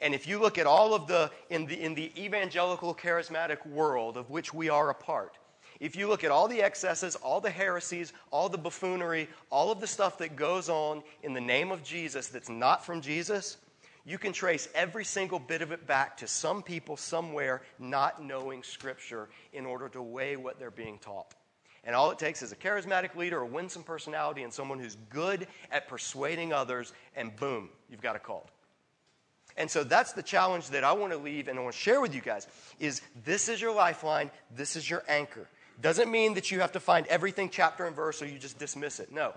And 0.00 0.14
if 0.14 0.26
you 0.26 0.40
look 0.40 0.58
at 0.58 0.66
all 0.66 0.94
of 0.94 1.06
the 1.06 1.30
in, 1.50 1.66
the, 1.66 1.80
in 1.80 1.94
the 1.94 2.10
evangelical 2.22 2.94
charismatic 2.94 3.64
world 3.66 4.16
of 4.16 4.30
which 4.30 4.52
we 4.52 4.68
are 4.68 4.90
a 4.90 4.94
part, 4.94 5.38
if 5.80 5.96
you 5.96 6.08
look 6.08 6.24
at 6.24 6.30
all 6.30 6.48
the 6.48 6.62
excesses, 6.62 7.16
all 7.16 7.40
the 7.40 7.50
heresies, 7.50 8.12
all 8.30 8.48
the 8.48 8.58
buffoonery, 8.58 9.28
all 9.50 9.70
of 9.70 9.80
the 9.80 9.86
stuff 9.86 10.18
that 10.18 10.36
goes 10.36 10.68
on 10.68 11.02
in 11.22 11.32
the 11.32 11.40
name 11.40 11.70
of 11.70 11.82
Jesus 11.82 12.28
that's 12.28 12.48
not 12.48 12.84
from 12.84 13.00
Jesus, 13.00 13.56
you 14.04 14.18
can 14.18 14.32
trace 14.32 14.68
every 14.74 15.04
single 15.04 15.38
bit 15.38 15.62
of 15.62 15.72
it 15.72 15.86
back 15.86 16.16
to 16.18 16.26
some 16.26 16.62
people 16.62 16.96
somewhere 16.96 17.62
not 17.78 18.22
knowing 18.22 18.62
Scripture 18.62 19.28
in 19.52 19.64
order 19.64 19.88
to 19.88 20.02
weigh 20.02 20.36
what 20.36 20.58
they're 20.58 20.70
being 20.70 20.98
taught. 20.98 21.34
And 21.84 21.94
all 21.94 22.10
it 22.10 22.18
takes 22.18 22.42
is 22.42 22.50
a 22.50 22.56
charismatic 22.56 23.14
leader, 23.14 23.40
a 23.40 23.46
winsome 23.46 23.82
personality, 23.82 24.42
and 24.42 24.52
someone 24.52 24.78
who's 24.78 24.96
good 25.10 25.46
at 25.70 25.86
persuading 25.86 26.52
others, 26.52 26.92
and 27.14 27.34
boom, 27.36 27.68
you've 27.90 28.00
got 28.00 28.16
a 28.16 28.18
cult. 28.18 28.48
And 29.56 29.70
so 29.70 29.84
that's 29.84 30.12
the 30.12 30.22
challenge 30.22 30.68
that 30.70 30.82
I 30.82 30.92
want 30.92 31.12
to 31.12 31.18
leave 31.18 31.48
and 31.48 31.58
I 31.58 31.62
want 31.62 31.74
to 31.74 31.80
share 31.80 32.00
with 32.00 32.14
you 32.14 32.20
guys 32.20 32.46
is 32.80 33.02
this 33.24 33.48
is 33.48 33.60
your 33.60 33.74
lifeline, 33.74 34.30
this 34.56 34.74
is 34.74 34.88
your 34.88 35.04
anchor. 35.06 35.48
Doesn't 35.80 36.10
mean 36.10 36.34
that 36.34 36.50
you 36.50 36.60
have 36.60 36.72
to 36.72 36.80
find 36.80 37.06
everything 37.06 37.50
chapter 37.50 37.86
and 37.86 37.94
verse 37.94 38.20
or 38.20 38.26
you 38.26 38.38
just 38.38 38.58
dismiss 38.58 38.98
it. 38.98 39.12
No. 39.12 39.32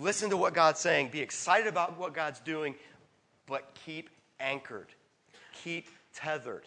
Listen 0.00 0.30
to 0.30 0.36
what 0.36 0.54
God's 0.54 0.80
saying, 0.80 1.08
be 1.08 1.20
excited 1.20 1.66
about 1.66 1.98
what 1.98 2.14
God's 2.14 2.40
doing, 2.40 2.74
but 3.46 3.76
keep 3.84 4.08
anchored. 4.40 4.88
Keep 5.62 5.88
tethered. 6.14 6.64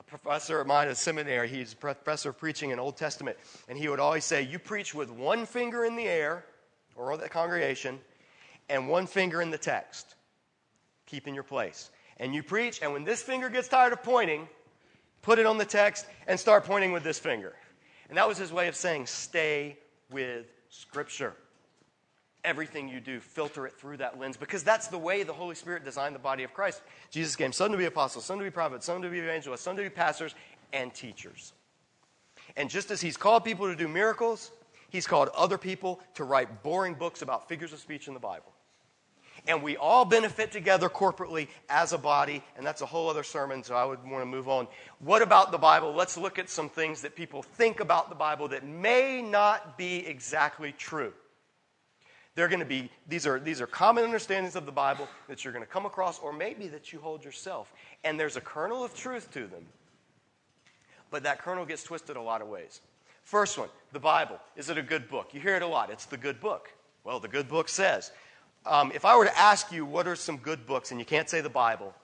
A 0.00 0.02
professor 0.02 0.60
of 0.60 0.66
mine 0.66 0.88
at 0.88 0.96
seminary, 0.96 1.48
he's 1.48 1.74
a 1.74 1.76
professor 1.76 2.30
of 2.30 2.38
preaching 2.38 2.70
in 2.70 2.80
Old 2.80 2.96
Testament, 2.96 3.36
and 3.68 3.78
he 3.78 3.88
would 3.88 4.00
always 4.00 4.24
say, 4.24 4.42
You 4.42 4.58
preach 4.58 4.94
with 4.94 5.10
one 5.10 5.46
finger 5.46 5.84
in 5.84 5.94
the 5.94 6.08
air, 6.08 6.44
or 6.96 7.16
the 7.16 7.28
congregation, 7.28 8.00
and 8.68 8.88
one 8.88 9.06
finger 9.06 9.40
in 9.40 9.50
the 9.50 9.58
text. 9.58 10.16
Keep 11.06 11.28
in 11.28 11.34
your 11.34 11.44
place 11.44 11.90
and 12.20 12.34
you 12.34 12.42
preach, 12.42 12.80
and 12.82 12.92
when 12.92 13.02
this 13.02 13.22
finger 13.22 13.48
gets 13.48 13.66
tired 13.66 13.94
of 13.94 14.02
pointing, 14.02 14.46
put 15.22 15.38
it 15.38 15.46
on 15.46 15.56
the 15.56 15.64
text 15.64 16.06
and 16.28 16.38
start 16.38 16.64
pointing 16.64 16.92
with 16.92 17.02
this 17.02 17.18
finger. 17.18 17.54
And 18.10 18.18
that 18.18 18.28
was 18.28 18.36
his 18.36 18.52
way 18.52 18.68
of 18.68 18.76
saying, 18.76 19.06
stay 19.06 19.78
with 20.10 20.46
Scripture. 20.68 21.34
Everything 22.44 22.88
you 22.88 23.00
do, 23.00 23.20
filter 23.20 23.66
it 23.66 23.74
through 23.74 23.98
that 23.98 24.18
lens 24.18 24.36
because 24.36 24.62
that's 24.62 24.88
the 24.88 24.98
way 24.98 25.22
the 25.22 25.32
Holy 25.32 25.54
Spirit 25.54 25.84
designed 25.84 26.14
the 26.14 26.20
body 26.20 26.42
of 26.42 26.54
Christ. 26.54 26.82
Jesus 27.10 27.36
came 27.36 27.52
some 27.52 27.70
to 27.72 27.78
be 27.78 27.84
apostles, 27.84 28.24
some 28.24 28.38
to 28.38 28.44
be 28.44 28.50
prophets, 28.50 28.86
some 28.86 29.02
to 29.02 29.08
be 29.10 29.18
evangelists, 29.18 29.60
some 29.60 29.76
to 29.76 29.82
be 29.82 29.90
pastors, 29.90 30.34
and 30.72 30.94
teachers. 30.94 31.52
And 32.56 32.70
just 32.70 32.90
as 32.90 33.00
he's 33.00 33.16
called 33.16 33.44
people 33.44 33.66
to 33.68 33.76
do 33.76 33.88
miracles, 33.88 34.50
he's 34.88 35.06
called 35.06 35.28
other 35.36 35.58
people 35.58 36.00
to 36.14 36.24
write 36.24 36.62
boring 36.62 36.94
books 36.94 37.22
about 37.22 37.48
figures 37.48 37.72
of 37.72 37.78
speech 37.78 38.08
in 38.08 38.14
the 38.14 38.20
Bible 38.20 38.52
and 39.46 39.62
we 39.62 39.76
all 39.76 40.04
benefit 40.04 40.52
together 40.52 40.88
corporately 40.88 41.48
as 41.68 41.92
a 41.92 41.98
body, 41.98 42.42
and 42.56 42.66
that's 42.66 42.82
a 42.82 42.86
whole 42.86 43.08
other 43.08 43.22
sermon, 43.22 43.62
so 43.62 43.74
I 43.74 43.84
would 43.84 44.02
want 44.04 44.22
to 44.22 44.26
move 44.26 44.48
on. 44.48 44.66
What 44.98 45.22
about 45.22 45.52
the 45.52 45.58
Bible? 45.58 45.92
Let's 45.92 46.16
look 46.16 46.38
at 46.38 46.48
some 46.48 46.68
things 46.68 47.02
that 47.02 47.16
people 47.16 47.42
think 47.42 47.80
about 47.80 48.08
the 48.08 48.14
Bible 48.14 48.48
that 48.48 48.66
may 48.66 49.22
not 49.22 49.78
be 49.78 50.06
exactly 50.06 50.72
true. 50.72 51.12
They're 52.40 52.48
going 52.48 52.60
to 52.60 52.64
be, 52.64 52.88
these 53.06 53.26
are, 53.26 53.38
these 53.38 53.60
are 53.60 53.66
common 53.66 54.02
understandings 54.02 54.56
of 54.56 54.64
the 54.64 54.72
Bible 54.72 55.06
that 55.28 55.44
you're 55.44 55.52
going 55.52 55.62
to 55.62 55.70
come 55.70 55.84
across, 55.84 56.18
or 56.20 56.32
maybe 56.32 56.68
that 56.68 56.90
you 56.90 56.98
hold 56.98 57.22
yourself. 57.22 57.70
And 58.02 58.18
there's 58.18 58.38
a 58.38 58.40
kernel 58.40 58.82
of 58.82 58.94
truth 58.94 59.30
to 59.34 59.40
them, 59.40 59.66
but 61.10 61.22
that 61.24 61.42
kernel 61.42 61.66
gets 61.66 61.82
twisted 61.82 62.16
a 62.16 62.22
lot 62.22 62.40
of 62.40 62.48
ways. 62.48 62.80
First 63.24 63.58
one, 63.58 63.68
the 63.92 64.00
Bible. 64.00 64.38
Is 64.56 64.70
it 64.70 64.78
a 64.78 64.82
good 64.82 65.06
book? 65.10 65.34
You 65.34 65.40
hear 65.42 65.54
it 65.54 65.60
a 65.62 65.66
lot. 65.66 65.90
It's 65.90 66.06
the 66.06 66.16
good 66.16 66.40
book. 66.40 66.72
Well, 67.04 67.20
the 67.20 67.28
good 67.28 67.46
book 67.46 67.68
says 67.68 68.10
um, 68.64 68.90
if 68.94 69.04
I 69.04 69.18
were 69.18 69.26
to 69.26 69.38
ask 69.38 69.70
you 69.70 69.84
what 69.84 70.08
are 70.08 70.16
some 70.16 70.38
good 70.38 70.64
books, 70.64 70.92
and 70.92 70.98
you 70.98 71.04
can't 71.04 71.28
say 71.28 71.42
the 71.42 71.50
Bible, 71.50 71.94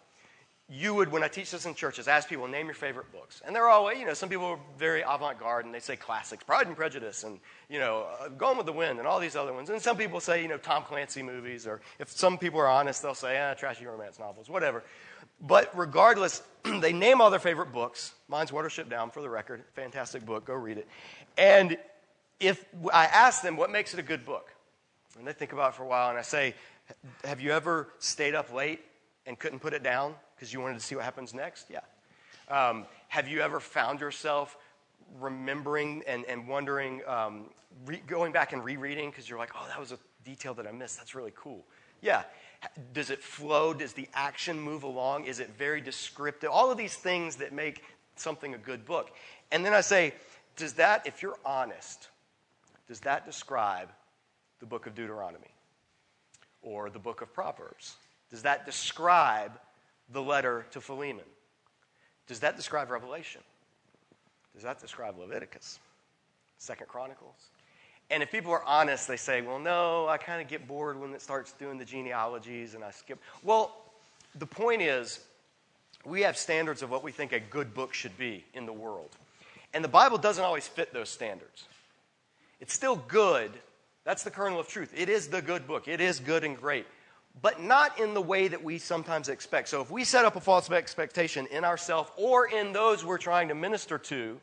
you 0.69 0.95
would, 0.95 1.13
when 1.13 1.23
I 1.23 1.29
teach 1.29 1.53
this 1.53 1.65
in 1.65 1.75
churches, 1.75 2.09
ask 2.09 2.29
people, 2.29 2.49
name 2.49 2.67
your 2.67 2.75
favorite 2.75 3.13
books. 3.13 3.41
And 3.47 3.55
they're 3.55 3.69
always, 3.69 3.99
you 3.99 4.07
know, 4.07 4.15
some 4.15 4.29
people 4.29 4.47
are 4.47 4.59
very 4.77 5.03
avant 5.03 5.39
garde 5.39 5.65
and 5.65 5.73
they 5.73 5.79
say 5.79 5.95
classics, 5.95 6.43
Pride 6.43 6.67
and 6.67 6.75
Prejudice, 6.75 7.23
and, 7.23 7.39
you 7.69 7.79
know, 7.79 8.07
uh, 8.21 8.29
Gone 8.31 8.57
with 8.57 8.67
the 8.67 8.73
Wind, 8.73 8.99
and 8.99 9.07
all 9.07 9.21
these 9.21 9.37
other 9.37 9.53
ones. 9.53 9.71
And 9.71 9.81
some 9.81 9.97
people 9.97 10.19
say, 10.19 10.43
you 10.43 10.49
know, 10.49 10.59
Tom 10.59 10.83
Clancy 10.83 11.23
movies, 11.23 11.69
or 11.69 11.81
if 12.01 12.11
some 12.11 12.37
people 12.37 12.59
are 12.59 12.67
honest, 12.67 13.01
they'll 13.01 13.15
say, 13.15 13.41
ah, 13.41 13.55
trashy 13.55 13.87
romance 13.87 14.19
novels, 14.19 14.51
whatever. 14.51 14.83
But 15.41 15.71
regardless, 15.79 16.43
they 16.81 16.93
name 16.93 17.21
all 17.21 17.31
their 17.31 17.39
favorite 17.39 17.73
books. 17.73 18.15
Mine's 18.29 18.51
Watership 18.51 18.89
Down, 18.89 19.11
for 19.11 19.23
the 19.23 19.31
record. 19.31 19.63
Fantastic 19.75 20.27
book. 20.27 20.47
Go 20.47 20.55
read 20.55 20.79
it. 20.79 20.89
And 21.39 21.79
if 22.41 22.65
I 22.93 23.05
ask 23.05 23.41
them, 23.41 23.57
what 23.57 23.71
makes 23.71 23.95
it 23.95 24.01
a 24.01 24.03
good 24.03 24.27
book? 24.27 24.53
And 25.17 25.29
they 25.29 25.33
think 25.33 25.53
about 25.53 25.75
it 25.75 25.77
for 25.77 25.85
a 25.85 25.87
while, 25.87 26.11
and 26.11 26.19
I 26.19 26.23
say, 26.23 26.55
Have 27.23 27.41
you 27.41 27.53
ever 27.53 27.89
stayed 28.01 28.35
up 28.35 28.53
late 28.53 28.81
and 29.27 29.39
couldn't 29.39 29.61
put 29.61 29.73
it 29.73 29.85
down 29.85 30.17
because 30.37 30.53
you 30.53 30.61
wanted 30.61 30.75
to 30.75 30.85
see 30.85 30.95
what 30.95 31.05
happens 31.05 31.35
next? 31.35 31.71
Yeah. 31.71 31.81
Um, 32.49 32.87
have 33.09 33.27
you 33.27 33.41
ever 33.41 33.59
found 33.59 34.01
yourself 34.01 34.57
remembering 35.21 36.03
and, 36.07 36.25
and 36.27 36.47
wondering, 36.47 37.01
um, 37.07 37.47
re- 37.87 38.03
going 38.07 38.33
back 38.33 38.53
and 38.53 38.65
rereading 38.65 39.11
because 39.11 39.29
you're 39.29 39.39
like, 39.39 39.53
oh, 39.55 39.67
that 39.69 39.81
was 39.81 39.93
a 39.93 39.99
detail 40.25 40.55
that 40.55 40.67
I 40.67 40.73
missed. 40.73 40.99
That's 40.99 41.15
really 41.15 41.33
cool. 41.35 41.65
Yeah. 42.03 42.23
Does 42.93 43.11
it 43.11 43.23
flow? 43.23 43.73
Does 43.73 43.93
the 43.93 44.09
action 44.15 44.61
move 44.61 44.83
along? 44.83 45.25
Is 45.25 45.41
it 45.41 45.51
very 45.57 45.81
descriptive? 45.81 46.51
All 46.51 46.71
of 46.71 46.79
these 46.79 46.95
things 46.95 47.37
that 47.37 47.53
make 47.53 47.83
something 48.17 48.55
a 48.55 48.59
good 48.59 48.85
book. 48.85 49.11
And 49.53 49.65
then 49.65 49.73
I 49.73 49.81
say, 49.81 50.15
does 50.57 50.75
that, 50.75 51.07
if 51.07 51.23
you're 51.23 51.39
honest, 51.45 52.09
does 52.89 53.01
that 53.01 53.27
describe 53.27 53.89
the 54.61 54.67
book 54.67 54.87
of 54.87 54.95
Deuteronomy 54.95 55.55
or 56.63 56.91
the 56.91 56.99
book 56.99 57.21
of 57.21 57.33
Proverbs? 57.33 57.97
Does 58.31 58.43
that 58.43 58.67
describe 58.67 59.53
the 60.11 60.23
letter 60.23 60.67
to 60.71 60.81
Philemon? 60.81 61.25
Does 62.27 62.41
that 62.41 62.57
describe 62.57 62.91
Revelation? 62.91 63.43
Does 64.55 64.63
that 64.63 64.81
describe 64.81 65.19
Leviticus? 65.19 65.79
Second 66.59 66.89
Chronicles? 66.89 67.51
And 68.11 68.23
if 68.23 68.31
people 68.31 68.53
are 68.53 68.65
honest, 68.65 69.09
they 69.09 69.17
say, 69.17 69.43
well, 69.43 69.59
no, 69.59 70.07
I 70.09 70.17
kind 70.17 70.41
of 70.41 70.49
get 70.49 70.67
bored 70.69 70.99
when 70.99 71.13
it 71.13 71.21
starts 71.21 71.53
doing 71.53 71.77
the 71.77 71.85
genealogies 71.85 72.75
and 72.75 72.85
I 72.85 72.91
skip. 72.91 73.19
Well, 73.43 73.75
the 74.39 74.47
point 74.47 74.83
is, 74.83 75.21
we 76.05 76.23
have 76.23 76.37
standards 76.37 76.83
of 76.83 76.91
what 76.91 77.03
we 77.03 77.11
think 77.11 77.33
a 77.33 77.41
good 77.41 77.75
book 77.75 77.93
should 77.93 78.17
be 78.17 78.45
in 78.55 78.65
the 78.65 78.73
world. 78.73 79.11
And 79.75 79.83
the 79.83 79.89
Bible 79.89 80.19
doesn't 80.19 80.43
always 80.43 80.67
fit 80.69 80.93
those 80.93 81.09
standards. 81.09 81.65
It's 82.61 82.73
still 82.73 82.97
good, 82.97 83.51
that's 84.05 84.23
the 84.23 84.31
kernel 84.31 84.61
of 84.61 84.69
truth. 84.69 84.93
It 84.97 85.09
is 85.09 85.29
the 85.29 85.43
good 85.43 85.67
book, 85.67 85.89
it 85.89 86.01
is 86.01 86.21
good 86.21 86.45
and 86.45 86.57
great, 86.57 86.87
but 87.43 87.61
not 87.61 87.99
in 87.99 88.15
the 88.15 88.21
way 88.21 88.49
that 88.49 88.63
we 88.63 88.79
sometimes 88.79 89.29
expect. 89.29 89.69
So 89.69 89.81
if 89.81 89.91
we 89.91 90.05
set 90.05 90.25
up 90.25 90.37
a 90.37 90.41
false 90.41 90.71
expectation 90.71 91.47
in 91.49 91.65
ourselves 91.65 92.11
or 92.17 92.49
in 92.49 92.73
those 92.73 93.05
we're 93.05 93.19
trying 93.19 93.49
to 93.49 93.55
minister 93.55 93.99
to 93.99 94.41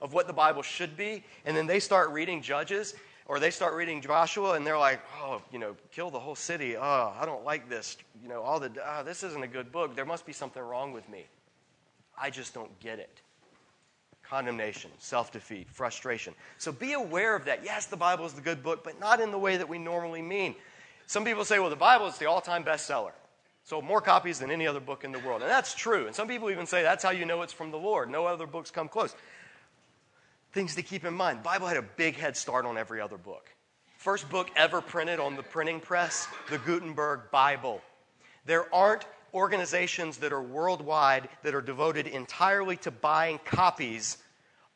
of 0.00 0.12
what 0.12 0.26
the 0.26 0.32
Bible 0.32 0.62
should 0.62 0.96
be, 0.96 1.24
and 1.44 1.56
then 1.56 1.66
they 1.66 1.80
start 1.80 2.10
reading 2.10 2.42
Judges 2.42 2.94
or 3.26 3.40
they 3.40 3.50
start 3.50 3.74
reading 3.74 4.00
Joshua 4.00 4.52
and 4.52 4.66
they're 4.66 4.78
like, 4.78 5.00
oh, 5.20 5.42
you 5.50 5.58
know, 5.58 5.74
kill 5.90 6.10
the 6.10 6.20
whole 6.20 6.36
city. 6.36 6.76
Oh, 6.76 7.12
I 7.18 7.26
don't 7.26 7.44
like 7.44 7.68
this. 7.68 7.96
You 8.22 8.28
know, 8.28 8.42
all 8.42 8.60
the, 8.60 8.70
oh, 8.86 9.02
this 9.02 9.22
isn't 9.22 9.42
a 9.42 9.48
good 9.48 9.72
book. 9.72 9.96
There 9.96 10.04
must 10.04 10.24
be 10.24 10.32
something 10.32 10.62
wrong 10.62 10.92
with 10.92 11.08
me. 11.08 11.26
I 12.20 12.30
just 12.30 12.54
don't 12.54 12.78
get 12.80 12.98
it 12.98 13.20
condemnation, 14.28 14.90
self 14.98 15.32
defeat, 15.32 15.68
frustration. 15.70 16.34
So 16.58 16.72
be 16.72 16.94
aware 16.94 17.36
of 17.36 17.44
that. 17.44 17.64
Yes, 17.64 17.86
the 17.86 17.96
Bible 17.96 18.26
is 18.26 18.32
the 18.32 18.40
good 18.40 18.62
book, 18.62 18.82
but 18.82 18.98
not 19.00 19.20
in 19.20 19.30
the 19.30 19.38
way 19.38 19.56
that 19.56 19.68
we 19.68 19.78
normally 19.78 20.22
mean. 20.22 20.54
Some 21.06 21.24
people 21.24 21.44
say, 21.44 21.58
well, 21.58 21.70
the 21.70 21.76
Bible 21.76 22.06
is 22.06 22.18
the 22.18 22.26
all 22.26 22.40
time 22.40 22.64
bestseller. 22.64 23.12
So, 23.64 23.82
more 23.82 24.00
copies 24.00 24.38
than 24.38 24.52
any 24.52 24.66
other 24.66 24.78
book 24.78 25.02
in 25.02 25.10
the 25.10 25.18
world. 25.18 25.42
And 25.42 25.50
that's 25.50 25.74
true. 25.74 26.06
And 26.06 26.14
some 26.14 26.28
people 26.28 26.50
even 26.50 26.66
say 26.66 26.82
that's 26.82 27.02
how 27.02 27.10
you 27.10 27.24
know 27.24 27.42
it's 27.42 27.52
from 27.52 27.72
the 27.72 27.78
Lord. 27.78 28.08
No 28.08 28.26
other 28.26 28.46
books 28.46 28.70
come 28.70 28.88
close. 28.88 29.14
Things 30.52 30.76
to 30.76 30.82
keep 30.82 31.04
in 31.04 31.14
mind 31.14 31.42
Bible 31.42 31.66
had 31.66 31.76
a 31.76 31.82
big 31.82 32.16
head 32.16 32.36
start 32.36 32.64
on 32.64 32.78
every 32.78 33.00
other 33.00 33.18
book. 33.18 33.50
First 33.98 34.30
book 34.30 34.50
ever 34.54 34.80
printed 34.80 35.18
on 35.18 35.34
the 35.34 35.42
printing 35.42 35.80
press, 35.80 36.28
the 36.48 36.58
Gutenberg 36.58 37.30
Bible. 37.32 37.82
There 38.44 38.72
aren't 38.72 39.04
organizations 39.34 40.18
that 40.18 40.32
are 40.32 40.42
worldwide 40.42 41.28
that 41.42 41.54
are 41.54 41.60
devoted 41.60 42.06
entirely 42.06 42.76
to 42.78 42.90
buying 42.90 43.40
copies 43.44 44.18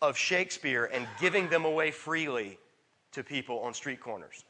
of 0.03 0.17
Shakespeare 0.17 0.91
and 0.93 1.07
giving 1.21 1.49
them 1.49 1.65
away 1.65 1.93
freely 1.93 2.59
to 3.13 3.23
people 3.23 3.61
on 3.61 3.73
street 3.73 4.01
corners. 4.01 4.45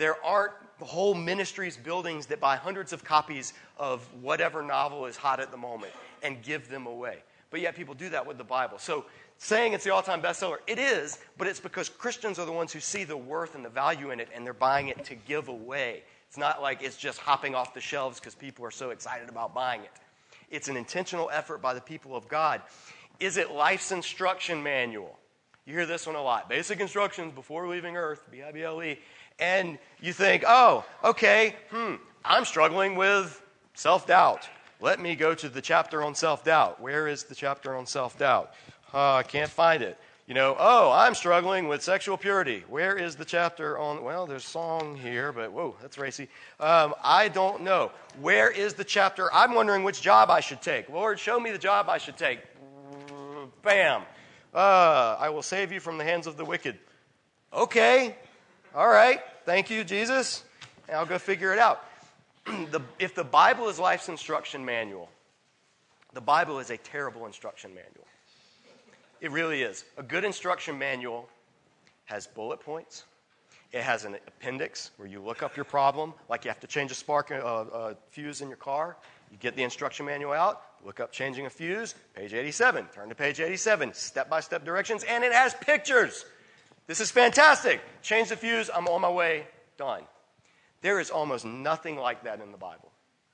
There 0.00 0.16
aren't 0.24 0.54
whole 0.80 1.14
ministries, 1.14 1.76
buildings 1.76 2.24
that 2.28 2.40
buy 2.40 2.56
hundreds 2.56 2.94
of 2.94 3.04
copies 3.04 3.52
of 3.76 4.00
whatever 4.22 4.62
novel 4.62 5.04
is 5.04 5.14
hot 5.14 5.40
at 5.40 5.50
the 5.50 5.58
moment 5.58 5.92
and 6.22 6.42
give 6.42 6.70
them 6.70 6.86
away. 6.86 7.18
But 7.50 7.60
yet 7.60 7.76
people 7.76 7.92
do 7.92 8.08
that 8.08 8.26
with 8.26 8.38
the 8.38 8.44
Bible. 8.44 8.78
So 8.78 9.04
saying 9.36 9.74
it's 9.74 9.84
the 9.84 9.92
all 9.92 10.00
time 10.00 10.22
bestseller, 10.22 10.56
it 10.66 10.78
is, 10.78 11.18
but 11.36 11.46
it's 11.46 11.60
because 11.60 11.90
Christians 11.90 12.38
are 12.38 12.46
the 12.46 12.52
ones 12.52 12.72
who 12.72 12.80
see 12.80 13.04
the 13.04 13.14
worth 13.14 13.54
and 13.54 13.62
the 13.62 13.68
value 13.68 14.10
in 14.10 14.20
it 14.20 14.30
and 14.34 14.46
they're 14.46 14.54
buying 14.54 14.88
it 14.88 15.04
to 15.04 15.14
give 15.14 15.48
away. 15.48 16.02
It's 16.28 16.38
not 16.38 16.62
like 16.62 16.82
it's 16.82 16.96
just 16.96 17.18
hopping 17.18 17.54
off 17.54 17.74
the 17.74 17.80
shelves 17.82 18.18
because 18.18 18.34
people 18.34 18.64
are 18.64 18.70
so 18.70 18.88
excited 18.88 19.28
about 19.28 19.52
buying 19.52 19.82
it. 19.82 19.92
It's 20.48 20.68
an 20.68 20.78
intentional 20.78 21.28
effort 21.30 21.60
by 21.60 21.74
the 21.74 21.80
people 21.82 22.16
of 22.16 22.26
God. 22.26 22.62
Is 23.18 23.36
it 23.36 23.50
life's 23.50 23.92
instruction 23.92 24.62
manual? 24.62 25.18
You 25.66 25.74
hear 25.74 25.86
this 25.86 26.06
one 26.06 26.16
a 26.16 26.22
lot. 26.22 26.48
Basic 26.48 26.80
instructions 26.80 27.32
before 27.34 27.68
leaving 27.68 27.96
Earth, 27.96 28.26
B 28.30 28.42
I 28.42 28.50
B 28.50 28.62
L 28.62 28.82
E. 28.82 28.98
And 29.40 29.78
you 30.00 30.12
think, 30.12 30.44
oh, 30.46 30.84
okay, 31.02 31.56
hmm, 31.70 31.94
I'm 32.24 32.44
struggling 32.44 32.94
with 32.94 33.42
self 33.74 34.06
doubt. 34.06 34.48
Let 34.80 35.00
me 35.00 35.14
go 35.14 35.34
to 35.34 35.48
the 35.48 35.60
chapter 35.60 36.02
on 36.02 36.14
self 36.14 36.44
doubt. 36.44 36.80
Where 36.80 37.08
is 37.08 37.24
the 37.24 37.34
chapter 37.34 37.74
on 37.74 37.86
self 37.86 38.18
doubt? 38.18 38.54
Uh, 38.92 39.14
I 39.14 39.22
can't 39.22 39.50
find 39.50 39.82
it. 39.82 39.98
You 40.26 40.34
know, 40.34 40.54
oh, 40.60 40.92
I'm 40.92 41.16
struggling 41.16 41.66
with 41.66 41.82
sexual 41.82 42.16
purity. 42.16 42.62
Where 42.68 42.96
is 42.96 43.16
the 43.16 43.24
chapter 43.24 43.78
on? 43.78 44.04
Well, 44.04 44.26
there's 44.26 44.44
song 44.44 44.94
here, 44.94 45.32
but 45.32 45.50
whoa, 45.50 45.74
that's 45.82 45.98
racy. 45.98 46.28
Um, 46.60 46.94
I 47.02 47.28
don't 47.28 47.62
know. 47.62 47.90
Where 48.20 48.48
is 48.48 48.74
the 48.74 48.84
chapter? 48.84 49.32
I'm 49.34 49.54
wondering 49.54 49.82
which 49.82 50.00
job 50.00 50.30
I 50.30 50.38
should 50.38 50.62
take. 50.62 50.88
Lord, 50.88 51.18
show 51.18 51.40
me 51.40 51.50
the 51.50 51.58
job 51.58 51.88
I 51.88 51.98
should 51.98 52.16
take. 52.16 52.40
Bam. 53.62 54.02
Uh, 54.54 55.16
I 55.18 55.30
will 55.30 55.42
save 55.42 55.72
you 55.72 55.80
from 55.80 55.98
the 55.98 56.04
hands 56.04 56.26
of 56.26 56.36
the 56.36 56.44
wicked. 56.44 56.78
Okay. 57.52 58.14
All 58.72 58.88
right. 58.88 59.20
Thank 59.46 59.68
you, 59.68 59.82
Jesus. 59.82 60.44
I'll 60.92 61.04
go 61.04 61.18
figure 61.18 61.52
it 61.52 61.58
out. 61.58 61.84
the, 62.46 62.80
if 63.00 63.16
the 63.16 63.24
Bible 63.24 63.68
is 63.68 63.80
life's 63.80 64.08
instruction 64.08 64.64
manual, 64.64 65.08
the 66.14 66.20
Bible 66.20 66.60
is 66.60 66.70
a 66.70 66.76
terrible 66.76 67.26
instruction 67.26 67.74
manual. 67.74 68.06
It 69.20 69.32
really 69.32 69.62
is. 69.62 69.84
A 69.98 70.04
good 70.04 70.24
instruction 70.24 70.78
manual 70.78 71.28
has 72.04 72.28
bullet 72.28 72.60
points. 72.60 73.06
It 73.72 73.82
has 73.82 74.04
an 74.04 74.16
appendix 74.28 74.92
where 74.98 75.08
you 75.08 75.20
look 75.20 75.42
up 75.42 75.56
your 75.56 75.64
problem, 75.64 76.14
like 76.28 76.44
you 76.44 76.50
have 76.50 76.60
to 76.60 76.68
change 76.68 76.92
a 76.92 76.94
spark 76.94 77.32
uh, 77.32 77.34
uh, 77.34 77.94
fuse 78.10 78.40
in 78.40 78.46
your 78.46 78.56
car. 78.56 78.96
You 79.32 79.36
get 79.38 79.56
the 79.56 79.64
instruction 79.64 80.06
manual 80.06 80.32
out, 80.32 80.62
look 80.84 81.00
up 81.00 81.10
changing 81.10 81.46
a 81.46 81.50
fuse, 81.50 81.96
page 82.14 82.34
87. 82.34 82.86
Turn 82.94 83.08
to 83.08 83.16
page 83.16 83.40
87, 83.40 83.94
step 83.94 84.30
by 84.30 84.38
step 84.38 84.64
directions, 84.64 85.02
and 85.04 85.24
it 85.24 85.32
has 85.32 85.54
pictures. 85.54 86.24
This 86.90 86.98
is 86.98 87.12
fantastic. 87.12 87.80
Change 88.02 88.30
the 88.30 88.36
fuse, 88.36 88.68
I'm 88.68 88.88
on 88.88 89.00
my 89.00 89.08
way, 89.08 89.46
done. 89.76 90.02
There 90.80 90.98
is 90.98 91.08
almost 91.08 91.44
nothing 91.44 91.96
like 91.96 92.24
that 92.24 92.40
in 92.40 92.50
the 92.50 92.58
Bible. 92.58 92.90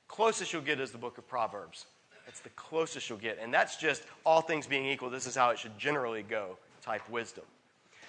Closest 0.09 0.53
you'll 0.53 0.61
get 0.61 0.79
is 0.79 0.91
the 0.91 0.99
book 0.99 1.17
of 1.17 1.27
Proverbs. 1.27 1.87
It's 2.29 2.41
the 2.41 2.51
closest 2.51 3.09
you'll 3.09 3.17
get. 3.17 3.39
And 3.41 3.55
that's 3.55 3.79
just 3.79 4.03
all 4.27 4.43
things 4.43 4.67
being 4.67 4.85
equal, 4.85 5.09
this 5.09 5.27
is 5.27 5.35
how 5.35 5.49
it 5.49 5.59
should 5.59 5.79
generally 5.79 6.23
go 6.23 6.59
type 6.83 7.09
wisdom. 7.09 7.45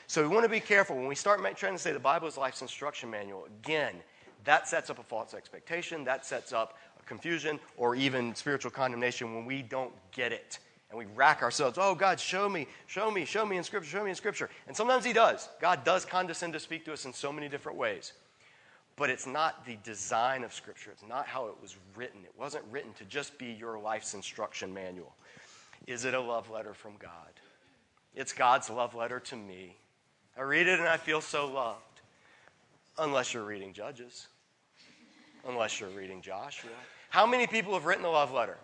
So 0.08 0.22
we 0.22 0.28
want 0.28 0.44
to 0.44 0.50
be 0.50 0.60
careful 0.60 0.98
when 0.98 1.08
we 1.08 1.16
start 1.16 1.40
trying 1.56 1.74
to 1.76 1.80
say 1.80 1.94
the 1.94 2.00
Bible 2.00 2.28
is 2.28 2.36
life's 2.36 2.62
instruction 2.62 3.10
manual. 3.10 3.46
Again, 3.64 3.94
that 4.44 4.68
sets 4.68 4.90
up 4.90 5.00
a 5.00 5.04
false 5.04 5.34
expectation, 5.34 6.04
that 6.04 6.26
sets 6.26 6.52
up 6.52 6.78
confusion 7.06 7.58
or 7.78 7.96
even 7.96 8.36
spiritual 8.36 8.72
condemnation 8.72 9.34
when 9.34 9.46
we 9.46 9.62
don't 9.62 9.94
get 10.12 10.34
it. 10.34 10.60
And 10.90 10.98
we 10.98 11.06
rack 11.16 11.42
ourselves, 11.42 11.78
oh, 11.80 11.96
God, 11.96 12.20
show 12.20 12.48
me, 12.48 12.68
show 12.86 13.12
me, 13.12 13.26
show 13.26 13.46
me 13.46 13.58
in 13.58 13.64
Scripture, 13.64 13.90
show 13.90 14.04
me 14.04 14.10
in 14.10 14.16
Scripture. 14.16 14.50
And 14.68 14.76
sometimes 14.76 15.04
He 15.04 15.12
does. 15.12 15.50
God 15.60 15.84
does 15.84 16.06
condescend 16.06 16.54
to 16.54 16.60
speak 16.60 16.86
to 16.86 16.94
us 16.94 17.06
in 17.06 17.14
so 17.14 17.32
many 17.32 17.50
different 17.50 17.78
ways. 17.78 18.14
But 18.96 19.10
it's 19.10 19.28
not 19.28 19.66
the 19.66 19.78
design 19.84 20.44
of 20.44 20.54
Scripture. 20.54 20.92
It's 20.92 21.08
not 21.08 21.28
how 21.28 21.48
it 21.48 21.56
was 21.62 21.76
written. 21.96 22.22
It 22.24 22.34
wasn't 22.38 22.64
written 22.72 22.94
to 22.94 23.06
just 23.06 23.38
be 23.38 23.48
your 23.48 23.78
life's 23.78 24.14
instruction 24.14 24.74
manual. 24.74 25.14
Is 25.88 26.06
it 26.06 26.14
a 26.14 26.20
love 26.20 26.50
letter 26.50 26.74
from 26.74 26.94
God? 27.00 27.12
It's 28.16 28.34
God's 28.34 28.70
love 28.70 28.96
letter 28.96 29.20
to 29.20 29.36
me. 29.36 29.76
I 30.38 30.42
read 30.42 30.68
it 30.68 30.80
and 30.80 30.88
I 30.88 30.98
feel 30.98 31.22
so 31.22 31.48
loved. 31.48 31.82
Unless 32.98 33.34
you're 33.34 33.44
reading 33.44 33.74
Judges, 33.74 34.28
unless 35.48 35.80
you're 35.80 35.90
reading 35.90 36.22
Joshua. 36.22 36.72
How 37.10 37.28
many 37.28 37.46
people 37.46 37.74
have 37.74 37.86
written 37.86 38.06
a 38.06 38.10
love 38.10 38.32
letter? 38.32 38.58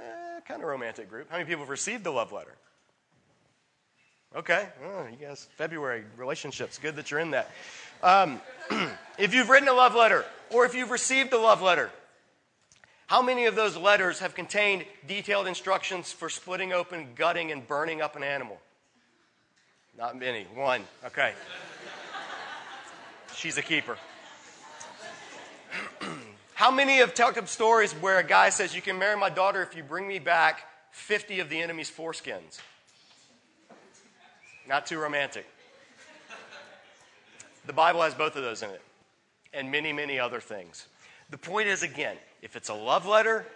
Eh, 0.00 0.04
kind 0.46 0.62
of 0.62 0.68
romantic 0.68 1.08
group. 1.08 1.28
How 1.30 1.36
many 1.36 1.46
people 1.46 1.62
have 1.62 1.70
received 1.70 2.04
the 2.04 2.10
love 2.10 2.32
letter? 2.32 2.54
Okay, 4.36 4.68
oh, 4.84 5.06
you 5.10 5.16
guys, 5.16 5.48
February 5.56 6.04
relationships. 6.16 6.78
Good 6.78 6.96
that 6.96 7.10
you're 7.10 7.20
in 7.20 7.30
that. 7.30 7.50
Um, 8.02 8.40
if 9.18 9.34
you've 9.34 9.48
written 9.48 9.68
a 9.68 9.72
love 9.72 9.94
letter, 9.94 10.24
or 10.50 10.66
if 10.66 10.74
you've 10.74 10.90
received 10.90 11.32
a 11.32 11.38
love 11.38 11.62
letter, 11.62 11.90
how 13.06 13.22
many 13.22 13.46
of 13.46 13.56
those 13.56 13.74
letters 13.74 14.18
have 14.18 14.34
contained 14.34 14.84
detailed 15.06 15.46
instructions 15.46 16.12
for 16.12 16.28
splitting 16.28 16.74
open, 16.74 17.08
gutting, 17.14 17.50
and 17.50 17.66
burning 17.66 18.02
up 18.02 18.16
an 18.16 18.22
animal? 18.22 18.60
Not 19.96 20.18
many. 20.18 20.44
One. 20.54 20.84
Okay. 21.06 21.32
She's 23.34 23.56
a 23.56 23.62
keeper. 23.62 23.96
How 26.58 26.72
many 26.72 26.96
have 26.96 27.14
talked 27.14 27.36
of 27.36 27.48
stories 27.48 27.92
where 27.92 28.18
a 28.18 28.24
guy 28.24 28.48
says, 28.50 28.74
You 28.74 28.82
can 28.82 28.98
marry 28.98 29.16
my 29.16 29.30
daughter 29.30 29.62
if 29.62 29.76
you 29.76 29.84
bring 29.84 30.08
me 30.08 30.18
back 30.18 30.64
50 30.90 31.38
of 31.38 31.48
the 31.48 31.62
enemy's 31.62 31.88
foreskins? 31.88 32.58
Not 34.66 34.84
too 34.84 34.98
romantic. 34.98 35.46
The 37.64 37.72
Bible 37.72 38.02
has 38.02 38.12
both 38.12 38.34
of 38.34 38.42
those 38.42 38.64
in 38.64 38.70
it, 38.70 38.82
and 39.52 39.70
many, 39.70 39.92
many 39.92 40.18
other 40.18 40.40
things. 40.40 40.88
The 41.30 41.38
point 41.38 41.68
is, 41.68 41.84
again, 41.84 42.16
if 42.42 42.56
it's 42.56 42.70
a 42.70 42.74
love 42.74 43.06
letter, 43.06 43.46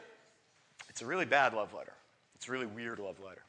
it's 0.89 1.03
a 1.03 1.07
really 1.07 1.25
bad 1.25 1.55
love 1.55 1.75
letter. 1.75 1.95
It's 2.37 2.47
a 2.47 2.53
really 2.53 2.67
weird 2.67 3.01
love 3.01 3.19
letter. 3.19 3.43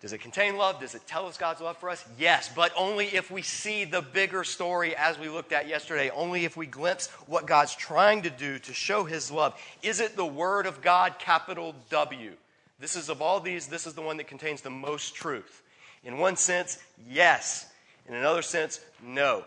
Does 0.00 0.14
it 0.14 0.18
contain 0.18 0.56
love? 0.56 0.80
Does 0.80 0.94
it 0.94 1.06
tell 1.06 1.26
us 1.26 1.36
God's 1.36 1.60
love 1.60 1.76
for 1.76 1.90
us? 1.90 2.02
Yes, 2.18 2.50
but 2.54 2.72
only 2.74 3.06
if 3.08 3.30
we 3.30 3.42
see 3.42 3.84
the 3.84 4.00
bigger 4.00 4.44
story 4.44 4.96
as 4.96 5.18
we 5.18 5.28
looked 5.28 5.52
at 5.52 5.68
yesterday, 5.68 6.08
only 6.10 6.46
if 6.46 6.56
we 6.56 6.66
glimpse 6.66 7.08
what 7.26 7.46
God's 7.46 7.74
trying 7.74 8.22
to 8.22 8.30
do 8.30 8.58
to 8.60 8.72
show 8.72 9.04
his 9.04 9.30
love. 9.30 9.60
Is 9.82 10.00
it 10.00 10.16
the 10.16 10.24
Word 10.24 10.64
of 10.64 10.80
God, 10.80 11.18
capital 11.18 11.74
W? 11.90 12.32
This 12.78 12.96
is 12.96 13.10
of 13.10 13.20
all 13.20 13.40
these, 13.40 13.66
this 13.66 13.86
is 13.86 13.92
the 13.92 14.00
one 14.00 14.16
that 14.16 14.26
contains 14.26 14.62
the 14.62 14.70
most 14.70 15.14
truth. 15.14 15.62
In 16.02 16.16
one 16.16 16.36
sense, 16.36 16.78
yes. 17.06 17.66
In 18.08 18.14
another 18.14 18.40
sense, 18.40 18.80
no. 19.02 19.44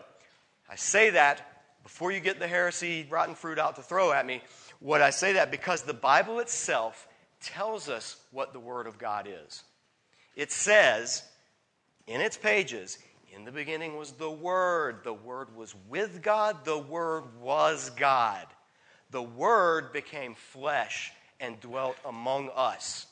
I 0.70 0.76
say 0.76 1.10
that 1.10 1.64
before 1.82 2.12
you 2.12 2.20
get 2.20 2.38
the 2.38 2.46
heresy, 2.46 3.08
rotten 3.10 3.34
fruit 3.34 3.58
out 3.58 3.74
to 3.74 3.82
throw 3.82 4.12
at 4.12 4.24
me. 4.24 4.40
What 4.78 5.02
I 5.02 5.10
say 5.10 5.32
that 5.32 5.50
because 5.50 5.82
the 5.82 5.94
Bible 5.94 6.38
itself 6.38 7.08
tells 7.42 7.88
us 7.88 8.16
what 8.30 8.52
the 8.52 8.60
Word 8.60 8.86
of 8.86 8.98
God 8.98 9.26
is. 9.28 9.64
It 10.36 10.50
says 10.50 11.22
in 12.06 12.20
its 12.20 12.36
pages, 12.36 12.98
in 13.34 13.44
the 13.44 13.52
beginning 13.52 13.96
was 13.96 14.12
the 14.12 14.30
Word. 14.30 15.00
The 15.02 15.12
Word 15.12 15.56
was 15.56 15.74
with 15.88 16.22
God. 16.22 16.64
The 16.64 16.78
Word 16.78 17.24
was 17.40 17.90
God. 17.90 18.46
The 19.10 19.22
Word 19.22 19.92
became 19.92 20.34
flesh 20.34 21.12
and 21.40 21.60
dwelt 21.60 21.96
among 22.04 22.50
us. 22.54 23.06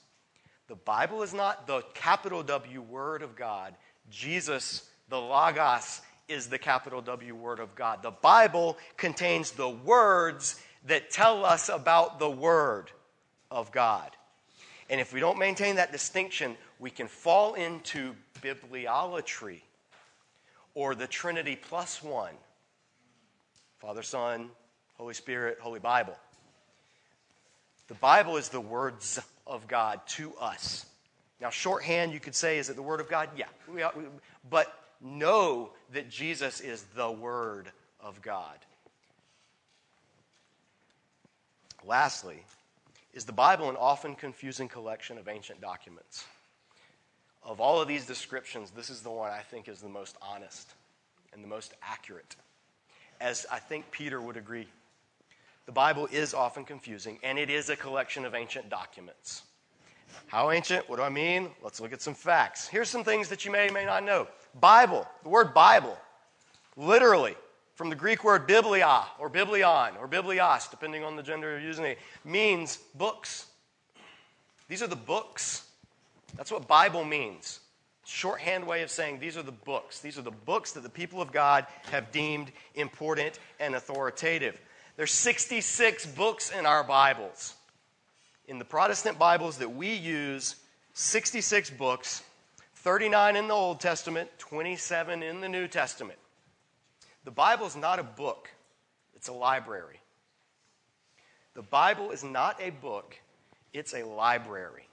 The 0.68 0.76
Bible 0.76 1.22
is 1.22 1.35
not 1.35 1.66
the 1.66 1.82
capital 1.94 2.42
W 2.42 2.82
Word 2.82 3.22
of 3.22 3.37
God. 3.37 3.74
Jesus, 4.11 4.88
the 5.08 5.20
Logos, 5.20 6.00
is 6.28 6.48
the 6.48 6.58
capital 6.58 7.00
W 7.02 7.35
Word 7.35 7.58
of 7.61 7.74
God. 7.74 8.02
The 8.02 8.11
Bible 8.11 8.78
contains 8.96 9.50
the 9.50 9.68
words 9.68 10.61
that 10.87 11.11
tell 11.11 11.44
us 11.44 11.68
about 11.68 12.18
the 12.18 12.30
Word 12.30 12.90
of 13.50 13.72
God. 13.72 14.11
And 14.88 15.00
if 15.00 15.12
we 15.12 15.20
don't 15.20 15.38
maintain 15.38 15.76
that 15.76 15.92
distinction, 15.92 16.56
we 16.83 16.90
can 16.90 17.07
fall 17.07 17.55
into 17.55 18.12
bibliolatry 18.42 19.61
or 20.75 20.97
the 20.97 21.07
Trinity 21.07 21.57
plus 21.57 22.03
one 22.03 22.35
Father, 23.79 24.03
Son, 24.03 24.51
Holy 24.95 25.14
Spirit, 25.14 25.59
Holy 25.61 25.79
Bible. 25.79 26.16
The 27.88 27.95
Bible 27.95 28.37
is 28.37 28.49
the 28.49 28.61
words 28.61 29.21
of 29.47 29.66
God 29.68 30.01
to 30.09 30.35
us. 30.40 30.87
Now, 31.40 31.51
shorthand, 31.51 32.12
you 32.12 32.21
could 32.21 32.35
say, 32.35 32.59
is 32.59 32.68
it 32.68 32.77
the 32.77 32.83
Word 32.83 33.01
of 33.01 33.09
God? 33.09 33.29
Yeah. 33.37 33.47
We, 33.68 33.83
we, 33.97 34.05
but 34.49 34.73
know 35.01 35.71
that 35.92 36.09
Jesus 36.09 36.61
is 36.61 36.85
the 36.97 37.11
Word 37.11 37.71
of 38.01 38.23
God. 38.23 38.59
Lastly, 41.85 42.45
is 43.12 43.25
the 43.25 43.33
Bible 43.33 43.68
an 43.68 43.77
often 43.77 44.14
confusing 44.14 44.68
collection 44.68 45.18
of 45.18 45.29
ancient 45.29 45.61
documents? 45.61 46.25
Of 47.44 47.61
all 47.61 47.81
of 47.81 47.88
these 47.88 48.07
descriptions, 48.07 48.70
this 48.70 48.88
is 48.90 49.02
the 49.02 49.11
one 49.11 49.31
I 49.31 49.40
think 49.40 49.68
is 49.68 49.81
the 49.81 49.88
most 49.88 50.16
honest 50.22 50.72
and 51.33 51.42
the 51.42 51.48
most 51.48 51.74
accurate. 51.83 52.37
As 53.20 53.46
I 53.50 53.59
think 53.59 53.90
Peter 53.90 54.20
would 54.20 54.37
agree, 54.37 54.68
the 55.66 55.72
Bible 55.72 56.09
is 56.11 56.35
often 56.35 56.64
confusing, 56.64 57.18
and 57.22 57.38
it 57.38 57.50
is 57.50 57.68
a 57.68 57.76
collection 57.76 58.24
of 58.24 58.35
ancient 58.35 58.68
documents. 58.68 59.42
How 60.26 60.50
ancient? 60.50 60.88
What 60.88 60.96
do 60.96 61.02
I 61.02 61.09
mean? 61.09 61.50
Let's 61.62 61.81
look 61.81 61.92
at 61.92 62.02
some 62.02 62.14
facts. 62.14 62.68
Here's 62.68 62.88
some 62.88 63.05
things 63.05 63.28
that 63.28 63.44
you 63.44 63.50
may 63.50 63.68
or 63.68 63.72
may 63.72 63.85
not 63.85 64.05
know. 64.05 64.28
Bible, 64.61 65.07
the 65.22 65.28
word 65.28 65.55
Bible, 65.55 65.96
literally, 66.76 67.37
from 67.74 67.88
the 67.90 67.96
Greek 67.96 68.22
word 68.22 68.46
biblia 68.46 69.05
or 69.18 69.28
biblion 69.28 69.96
or 69.98 70.07
biblios, 70.07 70.70
depending 70.70 71.05
on 71.05 71.16
the 71.16 71.22
gender 71.22 71.50
you're 71.50 71.61
using 71.61 71.85
it, 71.85 71.98
means 72.24 72.76
books. 72.94 73.46
These 74.68 74.83
are 74.83 74.87
the 74.87 74.96
books. 74.96 75.68
That's 76.37 76.51
what 76.51 76.66
Bible 76.66 77.05
means. 77.05 77.61
Shorthand 78.05 78.66
way 78.66 78.83
of 78.83 78.90
saying 78.90 79.21
these 79.21 79.37
are 79.37 79.42
the 79.42 79.53
books. 79.53 80.01
These 80.01 80.18
are 80.18 80.23
the 80.23 80.31
books 80.31 80.73
that 80.73 80.83
the 80.83 80.88
people 80.88 81.23
of 81.23 81.33
God 81.33 81.66
have 81.90 82.11
deemed 82.11 82.51
important 82.75 83.38
and 83.61 83.75
authoritative. 83.75 84.61
There's 84.97 85.12
66 85.12 86.07
books 86.07 86.51
in 86.51 86.66
our 86.66 86.83
Bibles. 86.83 87.55
In 88.49 88.59
the 88.59 88.64
Protestant 88.64 89.18
Bibles 89.18 89.59
that 89.59 89.75
we 89.75 89.95
use, 89.95 90.57
66 90.95 91.71
books, 91.71 92.23
39 92.77 93.37
in 93.37 93.49
the 93.49 93.55
Old 93.55 93.81
Testament, 93.81 94.29
27 94.38 95.23
in 95.23 95.40
the 95.40 95.49
New 95.49 95.68
Testament. 95.68 96.18
The 97.25 97.31
Bible 97.31 97.66
is 97.66 97.77
not 97.77 98.01
a 98.01 98.03
book, 98.03 98.51
it's 99.14 99.29
a 99.29 99.33
library. 99.33 100.01
The 101.55 101.62
Bible 101.62 102.11
is 102.11 102.25
not 102.25 102.61
a 102.61 102.71
book, 102.71 103.16
it's 103.73 103.95
a 103.95 104.05
library. 104.05 104.88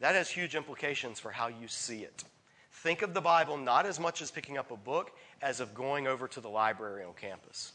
That 0.00 0.14
has 0.14 0.28
huge 0.28 0.54
implications 0.54 1.20
for 1.20 1.30
how 1.30 1.48
you 1.48 1.68
see 1.68 2.00
it. 2.00 2.24
Think 2.72 3.02
of 3.02 3.14
the 3.14 3.20
Bible 3.20 3.56
not 3.56 3.86
as 3.86 3.98
much 3.98 4.20
as 4.20 4.30
picking 4.30 4.58
up 4.58 4.70
a 4.70 4.76
book 4.76 5.12
as 5.40 5.60
of 5.60 5.74
going 5.74 6.06
over 6.06 6.28
to 6.28 6.40
the 6.40 6.48
library 6.48 7.04
on 7.04 7.14
campus. 7.14 7.72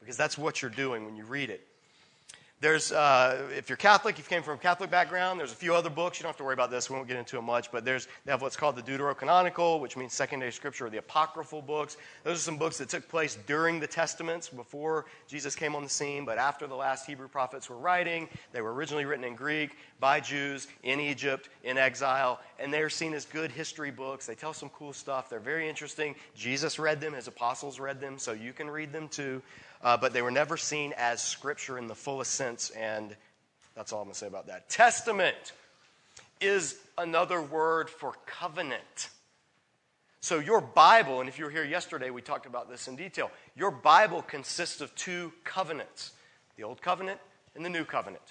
Because 0.00 0.16
that's 0.16 0.36
what 0.36 0.60
you're 0.60 0.70
doing 0.70 1.06
when 1.06 1.16
you 1.16 1.24
read 1.24 1.50
it. 1.50 1.66
There's, 2.60 2.92
uh, 2.92 3.46
if 3.54 3.68
you're 3.68 3.76
Catholic, 3.76 4.18
if 4.18 4.24
you 4.24 4.28
came 4.28 4.42
from 4.42 4.54
a 4.54 4.58
Catholic 4.58 4.90
background, 4.90 5.38
there's 5.38 5.52
a 5.52 5.56
few 5.56 5.74
other 5.74 5.90
books. 5.90 6.18
You 6.18 6.22
don't 6.22 6.30
have 6.30 6.38
to 6.38 6.44
worry 6.44 6.54
about 6.54 6.70
this. 6.70 6.88
We 6.88 6.96
won't 6.96 7.08
get 7.08 7.18
into 7.18 7.36
it 7.36 7.42
much. 7.42 7.70
But 7.70 7.84
there's, 7.84 8.08
they 8.24 8.32
have 8.32 8.40
what's 8.40 8.56
called 8.56 8.76
the 8.76 8.82
Deuterocanonical, 8.82 9.80
which 9.80 9.98
means 9.98 10.14
secondary 10.14 10.52
scripture, 10.52 10.86
or 10.86 10.90
the 10.90 10.98
apocryphal 10.98 11.60
books. 11.60 11.98
Those 12.22 12.38
are 12.38 12.42
some 12.42 12.56
books 12.56 12.78
that 12.78 12.88
took 12.88 13.06
place 13.08 13.36
during 13.46 13.80
the 13.80 13.86
Testaments, 13.86 14.48
before 14.48 15.04
Jesus 15.28 15.54
came 15.54 15.74
on 15.74 15.82
the 15.82 15.90
scene, 15.90 16.24
but 16.24 16.38
after 16.38 16.66
the 16.66 16.74
last 16.74 17.06
Hebrew 17.06 17.28
prophets 17.28 17.68
were 17.68 17.76
writing. 17.76 18.28
They 18.52 18.62
were 18.62 18.72
originally 18.72 19.04
written 19.04 19.24
in 19.24 19.34
Greek 19.34 19.76
by 20.00 20.20
Jews 20.20 20.66
in 20.84 21.00
Egypt, 21.00 21.50
in 21.64 21.76
exile, 21.76 22.40
and 22.58 22.72
they 22.72 22.80
are 22.80 22.90
seen 22.90 23.12
as 23.14 23.26
good 23.26 23.50
history 23.50 23.90
books. 23.90 24.26
They 24.26 24.34
tell 24.34 24.54
some 24.54 24.70
cool 24.70 24.92
stuff. 24.92 25.28
They're 25.28 25.38
very 25.38 25.68
interesting. 25.68 26.14
Jesus 26.34 26.78
read 26.78 27.00
them, 27.00 27.12
his 27.12 27.28
apostles 27.28 27.78
read 27.78 28.00
them, 28.00 28.18
so 28.18 28.32
you 28.32 28.52
can 28.52 28.70
read 28.70 28.92
them 28.92 29.08
too 29.08 29.42
uh, 29.84 29.98
but 29.98 30.14
they 30.14 30.22
were 30.22 30.30
never 30.30 30.56
seen 30.56 30.94
as 30.96 31.22
scripture 31.22 31.78
in 31.78 31.86
the 31.86 31.94
fullest 31.94 32.32
sense, 32.32 32.70
and 32.70 33.14
that's 33.76 33.92
all 33.92 34.00
I'm 34.00 34.06
going 34.06 34.14
to 34.14 34.18
say 34.18 34.26
about 34.26 34.46
that. 34.46 34.68
Testament 34.70 35.52
is 36.40 36.76
another 36.96 37.40
word 37.40 37.90
for 37.90 38.14
covenant. 38.24 39.10
So, 40.20 40.38
your 40.38 40.62
Bible, 40.62 41.20
and 41.20 41.28
if 41.28 41.38
you 41.38 41.44
were 41.44 41.50
here 41.50 41.64
yesterday, 41.64 42.08
we 42.08 42.22
talked 42.22 42.46
about 42.46 42.70
this 42.70 42.88
in 42.88 42.96
detail. 42.96 43.30
Your 43.54 43.70
Bible 43.70 44.22
consists 44.22 44.80
of 44.80 44.94
two 44.94 45.32
covenants 45.44 46.12
the 46.56 46.62
Old 46.62 46.80
Covenant 46.80 47.20
and 47.54 47.64
the 47.64 47.68
New 47.68 47.84
Covenant. 47.84 48.22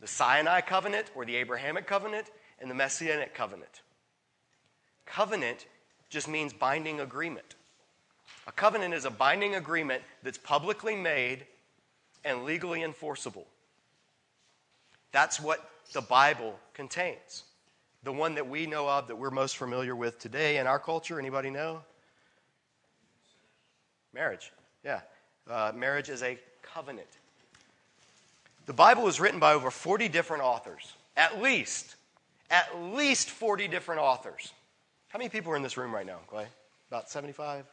The 0.00 0.06
Sinai 0.06 0.62
covenant, 0.62 1.10
or 1.14 1.26
the 1.26 1.36
Abrahamic 1.36 1.86
covenant, 1.86 2.30
and 2.58 2.70
the 2.70 2.74
Messianic 2.74 3.34
covenant. 3.34 3.82
Covenant 5.04 5.66
just 6.08 6.26
means 6.26 6.54
binding 6.54 7.00
agreement. 7.00 7.54
A 8.50 8.52
covenant 8.52 8.94
is 8.94 9.04
a 9.04 9.10
binding 9.10 9.54
agreement 9.54 10.02
that's 10.24 10.36
publicly 10.36 10.96
made 10.96 11.46
and 12.24 12.42
legally 12.42 12.82
enforceable. 12.82 13.46
That's 15.12 15.40
what 15.40 15.70
the 15.92 16.00
Bible 16.00 16.58
contains. 16.74 17.44
The 18.02 18.10
one 18.10 18.34
that 18.34 18.48
we 18.48 18.66
know 18.66 18.88
of 18.88 19.06
that 19.06 19.14
we're 19.14 19.30
most 19.30 19.56
familiar 19.56 19.94
with 19.94 20.18
today 20.18 20.56
in 20.56 20.66
our 20.66 20.80
culture. 20.80 21.20
Anybody 21.20 21.48
know? 21.48 21.82
Marriage. 24.12 24.50
Yeah. 24.84 25.02
Uh, 25.48 25.70
marriage 25.72 26.08
is 26.08 26.24
a 26.24 26.36
covenant. 26.60 27.06
The 28.66 28.72
Bible 28.72 29.04
was 29.04 29.20
written 29.20 29.38
by 29.38 29.52
over 29.52 29.70
40 29.70 30.08
different 30.08 30.42
authors. 30.42 30.92
At 31.16 31.40
least. 31.40 31.94
At 32.50 32.82
least 32.82 33.30
40 33.30 33.68
different 33.68 34.00
authors. 34.00 34.52
How 35.10 35.20
many 35.20 35.28
people 35.28 35.52
are 35.52 35.56
in 35.56 35.62
this 35.62 35.76
room 35.76 35.94
right 35.94 36.04
now, 36.06 36.18
Clay? 36.26 36.48
About 36.88 37.08
75? 37.08 37.64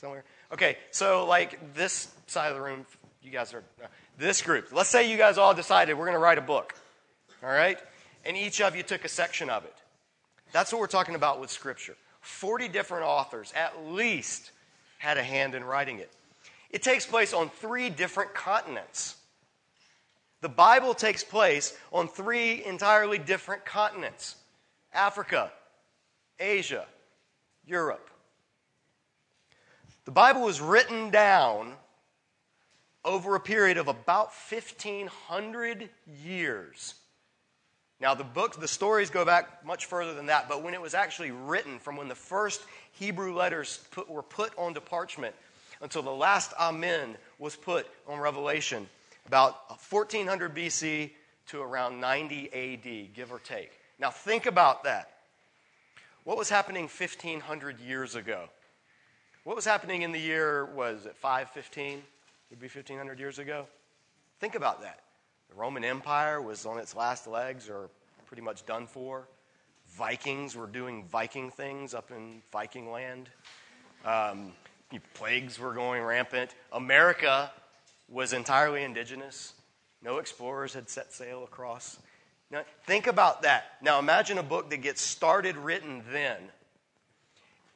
Somewhere. 0.00 0.24
Okay, 0.52 0.76
so 0.90 1.26
like 1.26 1.74
this 1.74 2.08
side 2.26 2.48
of 2.48 2.56
the 2.56 2.62
room, 2.62 2.86
you 3.22 3.30
guys 3.30 3.52
are 3.54 3.64
uh, 3.82 3.86
this 4.18 4.42
group. 4.42 4.72
Let's 4.72 4.88
say 4.88 5.10
you 5.10 5.16
guys 5.16 5.38
all 5.38 5.54
decided 5.54 5.94
we're 5.94 6.06
going 6.06 6.14
to 6.14 6.20
write 6.20 6.38
a 6.38 6.42
book, 6.42 6.74
all 7.42 7.50
right? 7.50 7.78
And 8.24 8.36
each 8.36 8.60
of 8.60 8.76
you 8.76 8.82
took 8.82 9.04
a 9.04 9.08
section 9.08 9.50
of 9.50 9.64
it. 9.64 9.74
That's 10.52 10.72
what 10.72 10.80
we're 10.80 10.86
talking 10.86 11.14
about 11.14 11.40
with 11.40 11.50
Scripture. 11.50 11.96
40 12.20 12.68
different 12.68 13.04
authors, 13.04 13.52
at 13.54 13.86
least, 13.86 14.50
had 14.98 15.18
a 15.18 15.22
hand 15.22 15.54
in 15.54 15.64
writing 15.64 15.98
it. 15.98 16.10
It 16.70 16.82
takes 16.82 17.06
place 17.06 17.32
on 17.32 17.48
three 17.48 17.90
different 17.90 18.34
continents. 18.34 19.16
The 20.40 20.48
Bible 20.48 20.94
takes 20.94 21.24
place 21.24 21.76
on 21.92 22.08
three 22.08 22.64
entirely 22.64 23.18
different 23.18 23.64
continents 23.64 24.36
Africa, 24.92 25.52
Asia, 26.38 26.86
Europe. 27.66 28.10
The 30.08 30.12
Bible 30.12 30.40
was 30.40 30.58
written 30.58 31.10
down 31.10 31.74
over 33.04 33.34
a 33.34 33.40
period 33.40 33.76
of 33.76 33.88
about 33.88 34.30
1,500 34.48 35.90
years. 36.24 36.94
Now, 38.00 38.14
the 38.14 38.24
books, 38.24 38.56
the 38.56 38.68
stories 38.68 39.10
go 39.10 39.26
back 39.26 39.66
much 39.66 39.84
further 39.84 40.14
than 40.14 40.24
that, 40.24 40.48
but 40.48 40.62
when 40.62 40.72
it 40.72 40.80
was 40.80 40.94
actually 40.94 41.30
written, 41.30 41.78
from 41.78 41.98
when 41.98 42.08
the 42.08 42.14
first 42.14 42.62
Hebrew 42.92 43.34
letters 43.34 43.80
put, 43.90 44.08
were 44.08 44.22
put 44.22 44.54
onto 44.56 44.80
parchment 44.80 45.34
until 45.82 46.00
the 46.00 46.10
last 46.10 46.54
Amen 46.58 47.18
was 47.38 47.54
put 47.54 47.86
on 48.06 48.18
Revelation, 48.18 48.88
about 49.26 49.78
1400 49.90 50.54
BC 50.56 51.10
to 51.48 51.60
around 51.60 52.00
90 52.00 52.46
AD, 52.54 53.14
give 53.14 53.30
or 53.30 53.40
take. 53.40 53.72
Now, 53.98 54.08
think 54.08 54.46
about 54.46 54.84
that. 54.84 55.10
What 56.24 56.38
was 56.38 56.48
happening 56.48 56.84
1,500 56.84 57.78
years 57.78 58.14
ago? 58.14 58.48
What 59.44 59.56
was 59.56 59.64
happening 59.64 60.02
in 60.02 60.12
the 60.12 60.18
year, 60.18 60.66
was 60.66 61.06
it 61.06 61.16
515? 61.16 62.02
Would 62.50 62.60
be 62.60 62.66
1500 62.66 63.18
years 63.18 63.38
ago? 63.38 63.66
Think 64.40 64.54
about 64.54 64.82
that. 64.82 65.00
The 65.48 65.54
Roman 65.54 65.84
Empire 65.84 66.42
was 66.42 66.66
on 66.66 66.78
its 66.78 66.94
last 66.94 67.26
legs 67.26 67.70
or 67.70 67.88
pretty 68.26 68.42
much 68.42 68.66
done 68.66 68.86
for. 68.86 69.26
Vikings 69.86 70.54
were 70.54 70.66
doing 70.66 71.04
Viking 71.04 71.50
things 71.50 71.94
up 71.94 72.10
in 72.10 72.42
Viking 72.52 72.90
land. 72.90 73.30
Um, 74.04 74.52
plagues 75.14 75.58
were 75.58 75.72
going 75.72 76.02
rampant. 76.02 76.54
America 76.72 77.50
was 78.08 78.32
entirely 78.32 78.82
indigenous. 78.82 79.54
No 80.02 80.18
explorers 80.18 80.74
had 80.74 80.90
set 80.90 81.12
sail 81.12 81.44
across. 81.44 81.98
Now, 82.50 82.62
think 82.86 83.06
about 83.06 83.42
that. 83.42 83.72
Now, 83.82 83.98
imagine 83.98 84.38
a 84.38 84.42
book 84.42 84.70
that 84.70 84.78
gets 84.78 85.00
started 85.00 85.56
written 85.56 86.02
then 86.10 86.38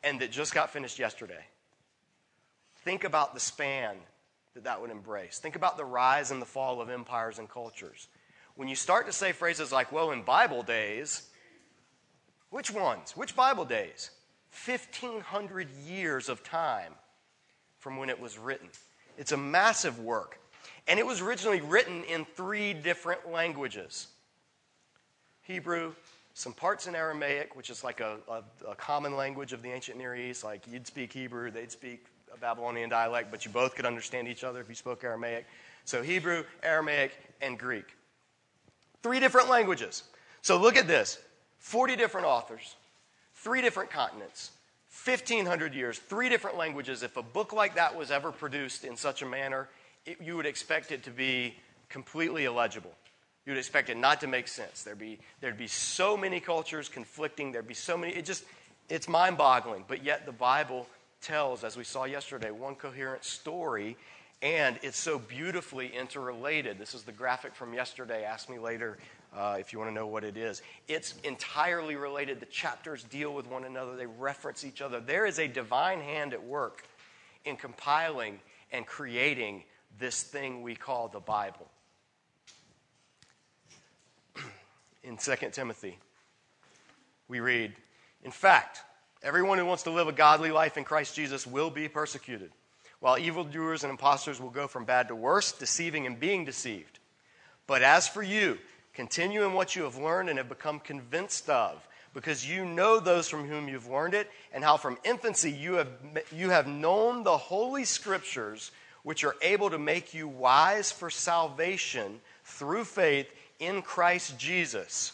and 0.03 0.21
that 0.21 0.31
just 0.31 0.55
got 0.55 0.71
finished 0.71 0.99
yesterday. 0.99 1.45
Think 2.85 3.05
about 3.05 3.35
the 3.35 3.41
span 3.41 3.97
that 4.55 4.65
that 4.65 4.81
would 4.81 4.91
embrace. 4.91 5.39
Think 5.39 5.57
about 5.57 5.77
the 5.77 5.85
rise 5.85 6.31
and 6.31 6.43
the 6.43 6.47
fall 6.47 6.81
of 6.81 6.91
empires 6.91 7.39
and 7.39 7.49
cultures. 7.49 8.09
When 8.55 8.69
you 8.69 8.75
start 8.75 9.07
to 9.07 9.13
say 9.13 9.33
phrases 9.33 9.73
like, 9.73 9.93
well, 9.93 10.11
in 10.11 10.23
Bible 10.23 10.63
days, 10.63 11.29
which 12.51 12.71
ones? 12.71 13.17
Which 13.17 13.35
Bible 13.35 13.65
days? 13.65 14.11
1,500 14.67 15.69
years 15.87 16.29
of 16.29 16.45
time 16.45 16.93
from 17.79 17.97
when 17.97 18.11
it 18.11 18.21
was 18.21 18.39
written. 18.39 18.69
It's 19.17 19.33
a 19.33 19.37
massive 19.37 19.99
work. 19.99 20.39
And 20.87 20.99
it 20.99 21.07
was 21.07 21.21
originally 21.21 21.61
written 21.61 22.05
in 22.05 22.25
three 22.25 22.75
different 22.75 23.31
languages 23.31 24.09
Hebrew, 25.45 25.93
some 26.35 26.53
parts 26.53 26.87
in 26.87 26.95
Aramaic, 26.95 27.57
which 27.57 27.69
is 27.69 27.83
like 27.83 28.01
a, 28.01 28.19
a, 28.29 28.71
a 28.71 28.75
common 28.77 29.17
language 29.17 29.53
of 29.53 29.61
the 29.61 29.71
ancient 29.71 29.99
Near 29.99 30.15
East, 30.15 30.45
like 30.45 30.63
you'd 30.71 30.87
speak 30.87 31.13
Hebrew, 31.13 31.51
they'd 31.51 31.73
speak 31.73 32.07
a 32.33 32.39
Babylonian 32.39 32.89
dialect, 32.89 33.31
but 33.31 33.45
you 33.45 33.51
both 33.51 33.75
could 33.75 33.87
understand 33.87 34.29
each 34.29 34.45
other 34.45 34.61
if 34.61 34.69
you 34.69 34.75
spoke 34.75 35.05
Aramaic. 35.05 35.47
So 35.85 36.03
Hebrew, 36.03 36.45
Aramaic, 36.63 37.13
and 37.41 37.59
Greek. 37.59 37.87
Three 39.03 39.21
different 39.21 39.49
languages. 39.49 40.05
So 40.43 40.59
look 40.59 40.77
at 40.77 40.87
this 40.87 41.19
40 41.59 41.97
different 41.97 42.27
authors, 42.27 42.77
three 43.35 43.61
different 43.61 43.91
continents, 43.91 44.53
1,500 45.05 45.75
years, 45.75 45.99
three 45.99 46.29
different 46.29 46.57
languages. 46.57 47.03
If 47.03 47.17
a 47.17 47.23
book 47.23 47.53
like 47.53 47.75
that 47.75 47.97
was 47.97 48.11
ever 48.11 48.31
produced 48.31 48.85
in 48.85 48.97
such 48.97 49.23
a 49.23 49.27
manner, 49.27 49.69
it, 50.07 50.21
you 50.21 50.37
would 50.37 50.47
expect 50.47 50.93
it 50.93 51.03
to 51.05 51.11
be 51.11 51.55
completely 51.89 52.45
illegible. 52.45 52.93
You 53.45 53.53
would 53.53 53.59
expect 53.59 53.91
it 53.91 53.97
not 53.97 54.21
to 54.21 54.27
make 54.29 54.47
sense. 54.47 54.85
There'd 54.85 54.99
be, 54.99 55.19
there'd 55.41 55.59
be 55.59 55.67
so 55.67 56.17
many 56.17 56.39
cultures 56.39 56.89
conflicting. 56.89 57.51
There'd 57.51 57.67
be 57.67 57.75
so 57.75 57.97
many. 57.97 58.13
It 58.15 58.25
just, 58.25 58.45
it's 58.89 59.09
mind 59.09 59.37
boggling. 59.37 59.85
But 59.89 60.05
yet 60.05 60.27
the 60.27 60.33
Bible 60.33 60.87
tells, 61.23 61.65
as 61.65 61.77
we 61.77 61.85
saw 61.85 62.05
yesterday, 62.05 62.51
one 62.51 62.75
coherent 62.75 63.25
story, 63.25 63.97
and 64.43 64.79
it's 64.83 64.99
so 64.99 65.19
beautifully 65.19 65.87
interrelated. 65.87 66.79
This 66.79 66.95
is 66.95 67.05
the 67.05 67.13
graphic 67.13 67.55
from 67.55 67.73
yesterday. 67.73 68.25
Ask 68.25 68.51
me 68.51 68.59
later 68.59 68.99
uh, 69.35 69.57
if 69.59 69.73
you 69.73 69.79
want 69.79 69.91
to 69.91 69.95
know 69.95 70.09
what 70.09 70.25
it 70.25 70.37
is. 70.37 70.63
It's 70.89 71.15
entirely 71.25 71.95
related. 71.95 72.41
The 72.41 72.47
chapters 72.47 73.05
deal 73.05 73.33
with 73.33 73.47
one 73.47 73.65
another, 73.65 73.97
they 73.97 74.07
reference 74.07 74.65
each 74.65 74.83
other. 74.83 75.01
There 75.01 75.25
is 75.25 75.39
a 75.39 75.47
divine 75.47 76.01
hand 76.01 76.33
at 76.33 76.45
work 76.45 76.85
in 77.45 77.57
compiling 77.57 78.41
and 78.73 78.87
creating 78.87 79.63
this 79.99 80.23
thing 80.23 80.63
we 80.63 80.75
call 80.75 81.09
the 81.09 81.21
Bible. 81.21 81.69
in 85.05 85.17
2 85.17 85.35
Timothy, 85.53 85.99
we 87.29 87.41
read, 87.41 87.73
In 88.25 88.31
fact, 88.31 88.83
Everyone 89.23 89.59
who 89.59 89.67
wants 89.67 89.85
to 89.85 89.91
live 89.91 90.09
a 90.09 90.13
godly 90.13 90.51
life 90.51 90.77
in 90.77 90.85
Christ 90.85 91.15
Jesus 91.15 91.47
will 91.47 91.71
be 91.71 91.89
persecuted. 91.89 92.51
while 93.03 93.19
evildoers 93.19 93.83
and 93.83 93.91
impostors 93.91 94.41
will 94.41 94.49
go 94.49 94.69
from 94.69 94.85
bad 94.85 95.09
to 95.09 95.17
worse, 95.17 95.51
deceiving 95.51 96.07
and 96.07 96.21
being 96.21 96.45
deceived. 96.45 97.01
But 97.67 97.83
as 97.83 98.07
for 98.07 98.23
you, 98.23 98.59
continue 98.95 99.45
in 99.45 99.55
what 99.55 99.75
you 99.75 99.83
have 99.83 99.97
learned 99.97 100.29
and 100.29 100.39
have 100.39 100.49
become 100.49 100.79
convinced 100.79 101.51
of, 101.51 101.85
because 102.15 102.49
you 102.49 102.65
know 102.65 103.01
those 103.01 103.29
from 103.29 103.49
whom 103.49 103.69
you've 103.69 103.89
learned 103.89 104.15
it, 104.15 104.31
and 104.55 104.63
how 104.63 104.77
from 104.77 104.99
infancy 105.05 105.51
you 105.51 105.75
have, 105.75 105.89
you 106.31 106.51
have 106.51 106.69
known 106.69 107.25
the 107.25 107.37
holy 107.37 107.85
scriptures, 107.85 108.71
which 109.03 109.25
are 109.25 109.35
able 109.43 109.69
to 109.71 109.81
make 109.81 110.15
you 110.15 110.29
wise 110.29 110.93
for 110.93 111.11
salvation 111.11 112.21
through 112.45 112.85
faith 112.85 113.27
in 113.59 113.83
Christ 113.83 114.39
Jesus. 114.39 115.11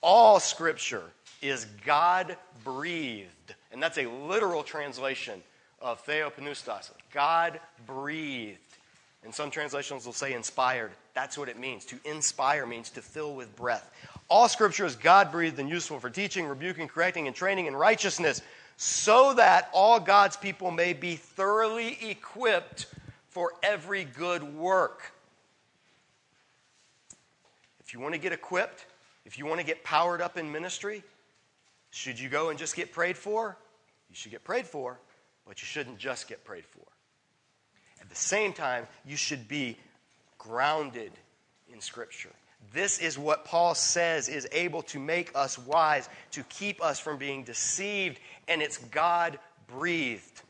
All 0.00 0.38
scripture 0.38 1.02
is 1.42 1.66
God 1.84 2.36
breathed. 2.64 3.54
And 3.72 3.82
that's 3.82 3.98
a 3.98 4.06
literal 4.06 4.62
translation 4.62 5.42
of 5.80 6.04
theopneustos. 6.04 6.90
God 7.12 7.60
breathed. 7.86 8.58
And 9.24 9.34
some 9.34 9.50
translations 9.50 10.06
will 10.06 10.12
say 10.12 10.32
inspired. 10.32 10.92
That's 11.14 11.36
what 11.36 11.48
it 11.48 11.58
means. 11.58 11.84
To 11.86 11.96
inspire 12.04 12.66
means 12.66 12.90
to 12.90 13.02
fill 13.02 13.34
with 13.34 13.54
breath. 13.56 13.90
All 14.28 14.48
scripture 14.48 14.84
is 14.84 14.94
God 14.94 15.32
breathed 15.32 15.58
and 15.58 15.68
useful 15.68 15.98
for 15.98 16.10
teaching, 16.10 16.46
rebuking, 16.46 16.88
correcting, 16.88 17.26
and 17.26 17.34
training 17.34 17.66
in 17.66 17.74
righteousness, 17.74 18.42
so 18.76 19.34
that 19.34 19.70
all 19.72 19.98
God's 19.98 20.36
people 20.36 20.70
may 20.70 20.92
be 20.92 21.16
thoroughly 21.16 21.98
equipped 22.02 22.86
for 23.28 23.52
every 23.62 24.04
good 24.04 24.42
work. 24.42 25.12
If 27.80 27.92
you 27.92 28.00
want 28.00 28.14
to 28.14 28.20
get 28.20 28.32
equipped, 28.32 28.86
if 29.24 29.38
you 29.38 29.46
want 29.46 29.60
to 29.60 29.66
get 29.66 29.82
powered 29.82 30.20
up 30.20 30.36
in 30.36 30.52
ministry, 30.52 31.02
should 31.90 32.18
you 32.18 32.28
go 32.28 32.50
and 32.50 32.58
just 32.58 32.76
get 32.76 32.92
prayed 32.92 33.16
for? 33.16 33.56
You 34.08 34.14
should 34.14 34.32
get 34.32 34.44
prayed 34.44 34.66
for, 34.66 34.98
but 35.46 35.60
you 35.60 35.66
shouldn't 35.66 35.98
just 35.98 36.28
get 36.28 36.44
prayed 36.44 36.64
for. 36.64 36.84
At 38.00 38.08
the 38.08 38.16
same 38.16 38.52
time, 38.52 38.86
you 39.06 39.16
should 39.16 39.48
be 39.48 39.76
grounded 40.38 41.12
in 41.72 41.80
Scripture. 41.80 42.30
This 42.72 42.98
is 42.98 43.18
what 43.18 43.44
Paul 43.44 43.74
says 43.74 44.28
is 44.28 44.48
able 44.52 44.82
to 44.82 44.98
make 44.98 45.30
us 45.34 45.58
wise, 45.58 46.08
to 46.32 46.42
keep 46.44 46.82
us 46.82 46.98
from 46.98 47.16
being 47.16 47.44
deceived, 47.44 48.18
and 48.46 48.60
it's 48.60 48.78
God 48.78 49.38
breathed. 49.68 50.42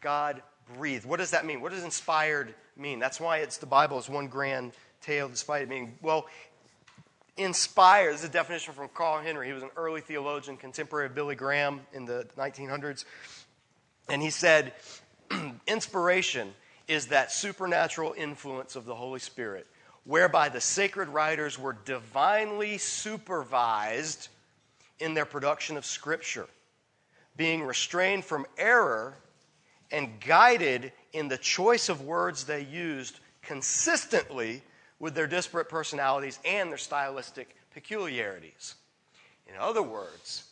God 0.00 0.42
breathed. 0.76 1.04
What 1.04 1.18
does 1.18 1.32
that 1.32 1.44
mean? 1.44 1.60
What 1.60 1.72
does 1.72 1.84
inspired 1.84 2.54
mean? 2.76 2.98
That's 2.98 3.20
why 3.20 3.38
it's 3.38 3.58
the 3.58 3.66
Bible 3.66 3.98
is 3.98 4.08
one 4.08 4.28
grand 4.28 4.72
tale, 5.02 5.28
despite 5.28 5.62
it 5.62 5.68
being, 5.68 5.98
well, 6.00 6.26
inspired. 7.36 8.14
This 8.14 8.20
is 8.20 8.28
a 8.28 8.32
definition 8.32 8.74
from 8.74 8.88
Carl 8.88 9.22
Henry. 9.22 9.46
He 9.46 9.52
was 9.52 9.62
an 9.62 9.70
early 9.76 10.00
theologian, 10.00 10.56
contemporary 10.56 11.06
of 11.06 11.14
Billy 11.14 11.34
Graham 11.34 11.80
in 11.92 12.04
the 12.04 12.26
1900s. 12.36 13.04
And 14.08 14.22
he 14.22 14.30
said, 14.30 14.72
inspiration 15.66 16.52
is 16.86 17.06
that 17.06 17.32
supernatural 17.32 18.14
influence 18.16 18.76
of 18.76 18.84
the 18.84 18.94
Holy 18.94 19.20
Spirit, 19.20 19.66
whereby 20.04 20.48
the 20.48 20.60
sacred 20.60 21.08
writers 21.08 21.58
were 21.58 21.76
divinely 21.84 22.78
supervised 22.78 24.28
in 24.98 25.14
their 25.14 25.24
production 25.24 25.76
of 25.76 25.84
Scripture, 25.84 26.46
being 27.36 27.62
restrained 27.62 28.24
from 28.24 28.46
error 28.56 29.16
and 29.90 30.20
guided 30.20 30.92
in 31.12 31.28
the 31.28 31.38
choice 31.38 31.88
of 31.88 32.02
words 32.02 32.44
they 32.44 32.62
used 32.62 33.18
consistently 33.42 34.62
with 34.98 35.14
their 35.14 35.26
disparate 35.26 35.68
personalities 35.68 36.38
and 36.44 36.70
their 36.70 36.78
stylistic 36.78 37.56
peculiarities. 37.72 38.74
In 39.48 39.56
other 39.58 39.82
words, 39.82 40.44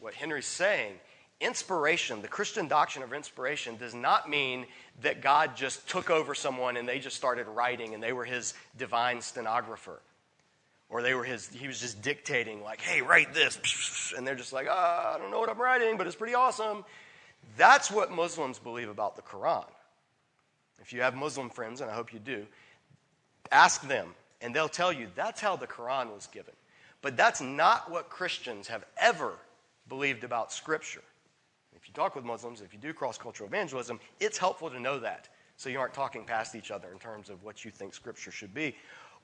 what 0.00 0.14
Henry's 0.14 0.46
saying, 0.46 0.94
inspiration, 1.40 2.22
the 2.22 2.28
Christian 2.28 2.68
doctrine 2.68 3.04
of 3.04 3.12
inspiration, 3.12 3.76
does 3.76 3.94
not 3.94 4.28
mean 4.28 4.66
that 5.02 5.20
God 5.20 5.56
just 5.56 5.88
took 5.88 6.10
over 6.10 6.34
someone 6.34 6.76
and 6.76 6.88
they 6.88 6.98
just 6.98 7.16
started 7.16 7.46
writing 7.46 7.94
and 7.94 8.02
they 8.02 8.12
were 8.12 8.24
his 8.24 8.54
divine 8.76 9.20
stenographer. 9.20 10.00
Or 10.88 11.02
they 11.02 11.14
were 11.14 11.22
his, 11.22 11.48
he 11.48 11.68
was 11.68 11.78
just 11.80 12.02
dictating, 12.02 12.62
like, 12.64 12.80
hey, 12.80 13.00
write 13.00 13.32
this. 13.32 13.58
And 14.16 14.26
they're 14.26 14.34
just 14.34 14.52
like, 14.52 14.66
oh, 14.68 15.12
I 15.14 15.18
don't 15.18 15.30
know 15.30 15.38
what 15.38 15.48
I'm 15.48 15.60
writing, 15.60 15.96
but 15.96 16.08
it's 16.08 16.16
pretty 16.16 16.34
awesome. 16.34 16.84
That's 17.56 17.92
what 17.92 18.10
Muslims 18.10 18.58
believe 18.58 18.88
about 18.88 19.14
the 19.14 19.22
Quran. 19.22 19.64
If 20.82 20.92
you 20.92 21.02
have 21.02 21.14
Muslim 21.14 21.48
friends, 21.48 21.80
and 21.80 21.88
I 21.88 21.94
hope 21.94 22.12
you 22.12 22.18
do, 22.18 22.44
Ask 23.52 23.86
them, 23.86 24.14
and 24.40 24.54
they'll 24.54 24.68
tell 24.68 24.92
you 24.92 25.08
that's 25.14 25.40
how 25.40 25.56
the 25.56 25.66
Quran 25.66 26.12
was 26.14 26.26
given. 26.26 26.54
But 27.02 27.16
that's 27.16 27.40
not 27.40 27.90
what 27.90 28.10
Christians 28.10 28.68
have 28.68 28.84
ever 28.98 29.32
believed 29.88 30.24
about 30.24 30.52
Scripture. 30.52 31.02
If 31.74 31.88
you 31.88 31.94
talk 31.94 32.14
with 32.14 32.24
Muslims, 32.24 32.60
if 32.60 32.72
you 32.72 32.78
do 32.78 32.92
cross 32.92 33.16
cultural 33.16 33.48
evangelism, 33.48 34.00
it's 34.20 34.36
helpful 34.36 34.70
to 34.70 34.78
know 34.78 34.98
that 34.98 35.28
so 35.60 35.68
you 35.68 35.78
aren't 35.78 35.92
talking 35.92 36.24
past 36.24 36.54
each 36.54 36.70
other 36.70 36.88
in 36.90 36.98
terms 36.98 37.28
of 37.28 37.44
what 37.44 37.66
you 37.66 37.70
think 37.70 37.92
Scripture 37.92 38.30
should 38.30 38.54
be. 38.54 38.74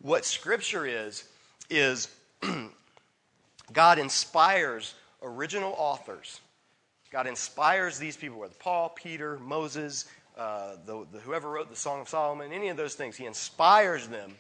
What 0.03 0.25
Scripture 0.27 0.85
is, 0.85 1.25
is 1.71 2.09
God 3.73 3.99
inspires 3.99 4.95
original 5.23 5.75
authors. 5.79 6.41
God 7.11 7.27
inspires 7.27 7.99
these 7.99 8.19
people, 8.19 8.39
whether 8.39 8.55
Paul, 8.59 8.91
Peter, 8.91 9.39
Moses, 9.39 10.07
uh, 10.37 10.77
the, 10.85 11.07
the, 11.13 11.19
whoever 11.19 11.51
wrote 11.51 11.71
the 11.71 11.77
Song 11.77 12.01
of 12.01 12.09
Solomon, 12.09 12.53
any 12.53 12.69
of 12.69 12.77
those 12.77 12.95
things. 12.95 13.17
He 13.17 13.25
inspires 13.25 14.09
them, 14.09 14.35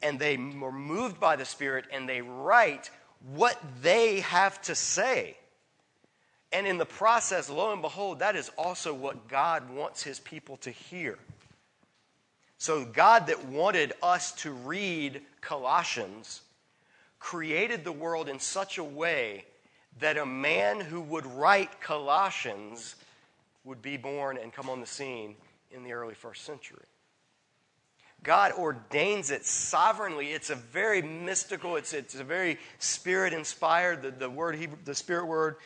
and 0.00 0.18
they 0.18 0.36
are 0.36 0.72
moved 0.72 1.20
by 1.20 1.36
the 1.36 1.44
Spirit, 1.44 1.84
and 1.92 2.08
they 2.08 2.22
write 2.22 2.90
what 3.34 3.60
they 3.82 4.20
have 4.20 4.60
to 4.62 4.74
say. 4.74 5.36
And 6.52 6.66
in 6.66 6.78
the 6.78 6.86
process, 6.86 7.48
lo 7.48 7.72
and 7.72 7.80
behold, 7.82 8.18
that 8.18 8.36
is 8.36 8.50
also 8.58 8.92
what 8.92 9.28
God 9.28 9.70
wants 9.70 10.02
his 10.02 10.20
people 10.20 10.56
to 10.58 10.70
hear. 10.70 11.18
So, 12.58 12.84
God 12.84 13.26
that 13.26 13.46
wanted 13.46 13.92
us 14.02 14.32
to 14.42 14.52
read 14.52 15.22
Colossians 15.40 16.42
created 17.18 17.84
the 17.84 17.92
world 17.92 18.28
in 18.28 18.38
such 18.38 18.78
a 18.78 18.84
way 18.84 19.44
that 20.00 20.16
a 20.16 20.26
man 20.26 20.80
who 20.80 21.00
would 21.00 21.26
write 21.26 21.80
Colossians 21.80 22.96
would 23.64 23.82
be 23.82 23.96
born 23.96 24.38
and 24.38 24.52
come 24.52 24.68
on 24.68 24.80
the 24.80 24.86
scene 24.86 25.36
in 25.70 25.84
the 25.84 25.92
early 25.92 26.14
first 26.14 26.44
century. 26.44 26.84
God 28.22 28.52
ordains 28.52 29.30
it 29.30 29.44
sovereignly. 29.44 30.28
It's 30.28 30.50
a 30.50 30.54
very 30.54 31.02
mystical, 31.02 31.76
it's, 31.76 31.92
it's 31.92 32.14
a 32.14 32.24
very 32.24 32.58
spirit 32.78 33.32
inspired. 33.32 34.02
The, 34.02 34.12
the 34.12 34.30
word 34.30 34.54
Hebrew, 34.54 34.78
the 34.84 34.94
spirit 34.94 35.26
word, 35.26 35.56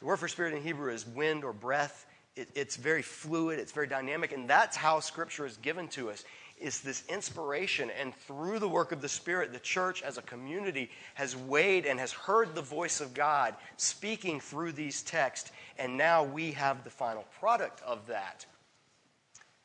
the 0.00 0.06
word 0.06 0.18
for 0.18 0.28
spirit 0.28 0.54
in 0.54 0.62
Hebrew 0.62 0.92
is 0.92 1.06
wind 1.06 1.44
or 1.44 1.54
breath. 1.54 2.06
It, 2.36 2.48
it's 2.54 2.76
very 2.76 3.00
fluid, 3.00 3.58
it's 3.58 3.72
very 3.72 3.86
dynamic, 3.86 4.32
and 4.32 4.50
that's 4.50 4.76
how 4.76 5.00
Scripture 5.00 5.46
is 5.46 5.56
given 5.58 5.88
to 5.88 6.10
us 6.10 6.24
is 6.58 6.80
this 6.80 7.04
inspiration. 7.08 7.90
And 8.00 8.14
through 8.14 8.58
the 8.58 8.68
work 8.68 8.92
of 8.92 9.02
the 9.02 9.08
Spirit, 9.08 9.52
the 9.52 9.58
church 9.58 10.02
as 10.02 10.18
a 10.18 10.22
community 10.22 10.90
has 11.14 11.36
weighed 11.36 11.86
and 11.86 11.98
has 11.98 12.12
heard 12.12 12.54
the 12.54 12.62
voice 12.62 13.00
of 13.00 13.14
God 13.14 13.54
speaking 13.76 14.40
through 14.40 14.72
these 14.72 15.02
texts. 15.02 15.52
And 15.78 15.96
now 15.96 16.24
we 16.24 16.52
have 16.52 16.84
the 16.84 16.90
final 16.90 17.24
product 17.38 17.82
of 17.82 18.06
that 18.06 18.46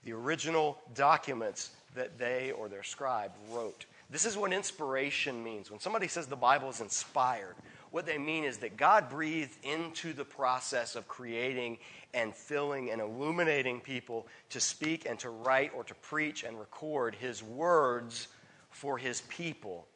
the 0.04 0.14
original 0.14 0.80
documents 0.96 1.72
that 1.96 2.18
they 2.18 2.52
or 2.52 2.70
their 2.70 2.84
scribe 2.84 3.32
wrote. 3.52 3.86
This 4.10 4.26
is 4.26 4.38
what 4.38 4.54
inspiration 4.54 5.44
means. 5.44 5.70
When 5.70 5.80
somebody 5.80 6.08
says 6.08 6.28
the 6.28 6.36
Bible 6.36 6.70
is 6.70 6.82
inspired, 6.82 7.56
what 7.92 8.06
they 8.06 8.18
mean 8.18 8.44
is 8.44 8.58
that 8.58 8.78
God 8.78 9.10
breathed 9.10 9.58
into 9.64 10.14
the 10.14 10.26
process 10.26 10.96
of 10.96 11.08
creating 11.08 11.78
and 12.14 12.36
filling 12.36 12.92
and 12.92 13.02
illuminating 13.02 13.82
people 13.82 14.28
to 14.50 14.60
speak 14.60 15.06
and 15.08 15.18
to 15.20 15.30
write 15.30 15.72
or 15.76 15.84
to 15.84 15.96
preach 15.96 16.44
and 16.44 16.60
record 16.60 17.16
his 17.16 17.42
words 17.42 18.28
for 18.70 18.98
his 18.98 19.22
people 19.22 19.88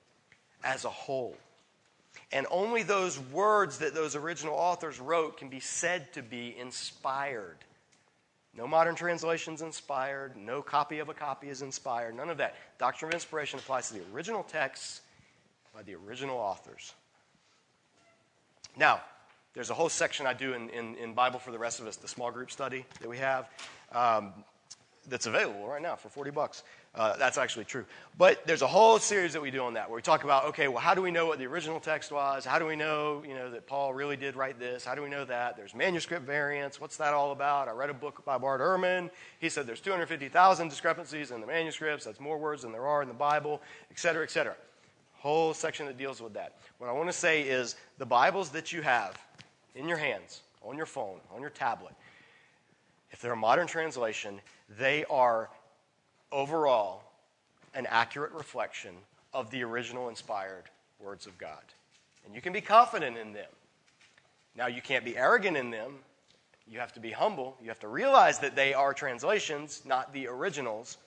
as 0.64 0.86
a 0.86 0.90
whole. 0.90 1.36
And 2.32 2.48
only 2.50 2.84
those 2.84 3.20
words 3.20 3.80
that 3.80 3.94
those 3.94 4.16
original 4.16 4.56
authors 4.56 5.00
wrote 5.00 5.38
can 5.38 5.50
be 5.50 5.60
said 5.60 6.12
to 6.14 6.22
be 6.22 6.56
inspired. 6.58 7.58
No 8.56 8.68
modern 8.68 8.96
translations 8.96 9.62
inspired, 9.62 10.38
no 10.38 10.62
copy 10.62 11.00
of 11.00 11.10
a 11.10 11.14
copy 11.14 11.50
is 11.50 11.64
inspired, 11.64 12.16
none 12.16 12.30
of 12.30 12.38
that. 12.38 12.56
Doctrine 12.78 13.10
of 13.10 13.14
inspiration 13.16 13.60
applies 13.60 13.88
to 13.88 13.96
the 13.96 14.02
original 14.14 14.44
texts 14.44 15.02
by 15.74 15.82
the 15.82 15.96
original 15.96 16.38
authors. 16.38 16.94
Now, 18.76 19.02
there's 19.54 19.70
a 19.70 19.74
whole 19.74 19.90
section 19.90 20.26
I 20.26 20.34
do 20.34 20.54
in, 20.54 20.70
in, 20.70 20.96
in, 20.96 21.14
Bible 21.14 21.40
for 21.40 21.52
the 21.52 21.60
rest 21.60 21.80
of 21.80 21.88
us, 21.88 21.96
the 21.96 22.08
small 22.08 22.32
group 22.32 22.50
study 22.50 22.86
that 23.02 23.10
we 23.10 23.20
have, 23.20 23.48
um, 23.92 24.34
that's 25.08 25.28
available 25.28 25.68
right 25.68 25.82
now 25.82 25.96
for 25.96 26.10
40 26.10 26.32
bucks. 26.32 26.64
Uh, 26.96 27.16
that's 27.18 27.38
actually 27.38 27.66
true. 27.66 27.86
But 28.18 28.46
there's 28.46 28.62
a 28.62 28.68
whole 28.68 29.00
series 29.00 29.34
that 29.34 29.42
we 29.42 29.52
do 29.52 29.64
on 29.64 29.74
that 29.74 29.90
where 29.90 29.96
we 29.96 30.02
talk 30.02 30.24
about, 30.24 30.46
okay, 30.46 30.68
well, 30.68 30.80
how 30.80 30.94
do 30.94 31.02
we 31.02 31.12
know 31.12 31.26
what 31.26 31.40
the 31.40 31.46
original 31.46 31.80
text 31.80 32.12
was? 32.12 32.46
How 32.46 32.60
do 32.60 32.66
we 32.66 32.76
know, 32.76 33.24
you 33.28 33.34
know, 33.34 33.50
that 33.52 33.68
Paul 33.68 33.94
really 33.94 34.16
did 34.16 34.36
write 34.36 34.60
this? 34.60 34.86
How 34.86 34.96
do 34.96 35.02
we 35.02 35.10
know 35.10 35.26
that? 35.26 35.58
There's 35.58 35.74
manuscript 35.74 36.26
variants. 36.26 36.80
What's 36.80 36.98
that 36.98 37.14
all 37.14 37.32
about? 37.32 37.68
I 37.68 37.72
read 37.72 37.90
a 37.90 37.96
book 37.96 38.24
by 38.26 38.38
Bart 38.38 38.62
Ehrman. 38.62 39.10
He 39.40 39.50
said 39.50 39.66
there's 39.68 39.82
250,000 39.82 40.70
discrepancies 40.70 41.32
in 41.32 41.42
the 41.42 41.48
manuscripts. 41.48 42.06
That's 42.06 42.20
more 42.20 42.38
words 42.38 42.62
than 42.62 42.72
there 42.72 42.86
are 42.86 43.02
in 43.02 43.08
the 43.08 43.14
Bible, 43.14 43.62
et 43.92 44.00
cetera, 44.00 44.24
et 44.24 44.32
cetera. 44.32 44.56
Whole 45.24 45.54
section 45.54 45.86
that 45.86 45.98
deals 45.98 46.22
with 46.22 46.34
that. 46.34 46.58
What 46.80 46.90
I 46.90 46.92
want 46.92 47.08
to 47.08 47.14
say 47.14 47.44
is 47.44 47.78
the 47.98 48.06
Bibles 48.06 48.50
that 48.50 48.74
you 48.74 48.82
have 48.82 49.18
in 49.74 49.88
your 49.88 49.98
hands, 49.98 50.42
on 50.62 50.76
your 50.76 50.86
phone, 50.86 51.22
on 51.34 51.40
your 51.40 51.50
tablet, 51.50 51.94
if 53.10 53.22
they're 53.22 53.32
a 53.32 53.38
modern 53.38 53.66
translation, 53.66 54.42
they 54.78 55.06
are 55.06 55.50
overall 56.30 57.04
an 57.74 57.88
accurate 57.90 58.34
reflection 58.34 58.96
of 59.34 59.50
the 59.50 59.64
original 59.64 60.10
inspired 60.10 60.66
words 61.00 61.26
of 61.26 61.38
God. 61.38 61.64
And 62.26 62.36
you 62.36 62.42
can 62.42 62.52
be 62.52 62.60
confident 62.60 63.18
in 63.18 63.32
them. 63.32 63.50
Now, 64.58 64.68
you 64.68 64.82
can't 64.82 65.06
be 65.06 65.16
arrogant 65.16 65.56
in 65.56 65.72
them. 65.72 66.00
You 66.68 66.80
have 66.80 66.92
to 66.96 67.00
be 67.00 67.12
humble. 67.12 67.56
You 67.62 67.70
have 67.70 67.80
to 67.80 67.88
realize 67.88 68.40
that 68.40 68.58
they 68.58 68.74
are 68.74 68.94
translations, 68.94 69.84
not 69.86 70.12
the 70.12 70.28
originals. 70.28 70.98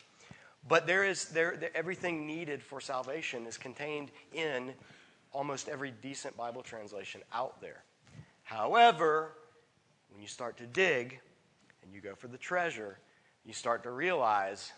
But 0.68 0.86
there 0.86 1.04
is 1.04 1.26
there, 1.26 1.58
everything 1.74 2.26
needed 2.26 2.62
for 2.62 2.80
salvation 2.80 3.46
is 3.46 3.56
contained 3.56 4.10
in 4.32 4.72
almost 5.32 5.68
every 5.68 5.92
decent 6.02 6.36
Bible 6.36 6.62
translation 6.62 7.20
out 7.32 7.60
there. 7.60 7.84
However, 8.42 9.32
when 10.10 10.20
you 10.20 10.28
start 10.28 10.56
to 10.58 10.66
dig 10.66 11.20
and 11.82 11.92
you 11.92 12.00
go 12.00 12.14
for 12.14 12.28
the 12.28 12.38
treasure, 12.38 12.98
you 13.44 13.52
start 13.52 13.82
to 13.84 13.90
realize 13.90 14.72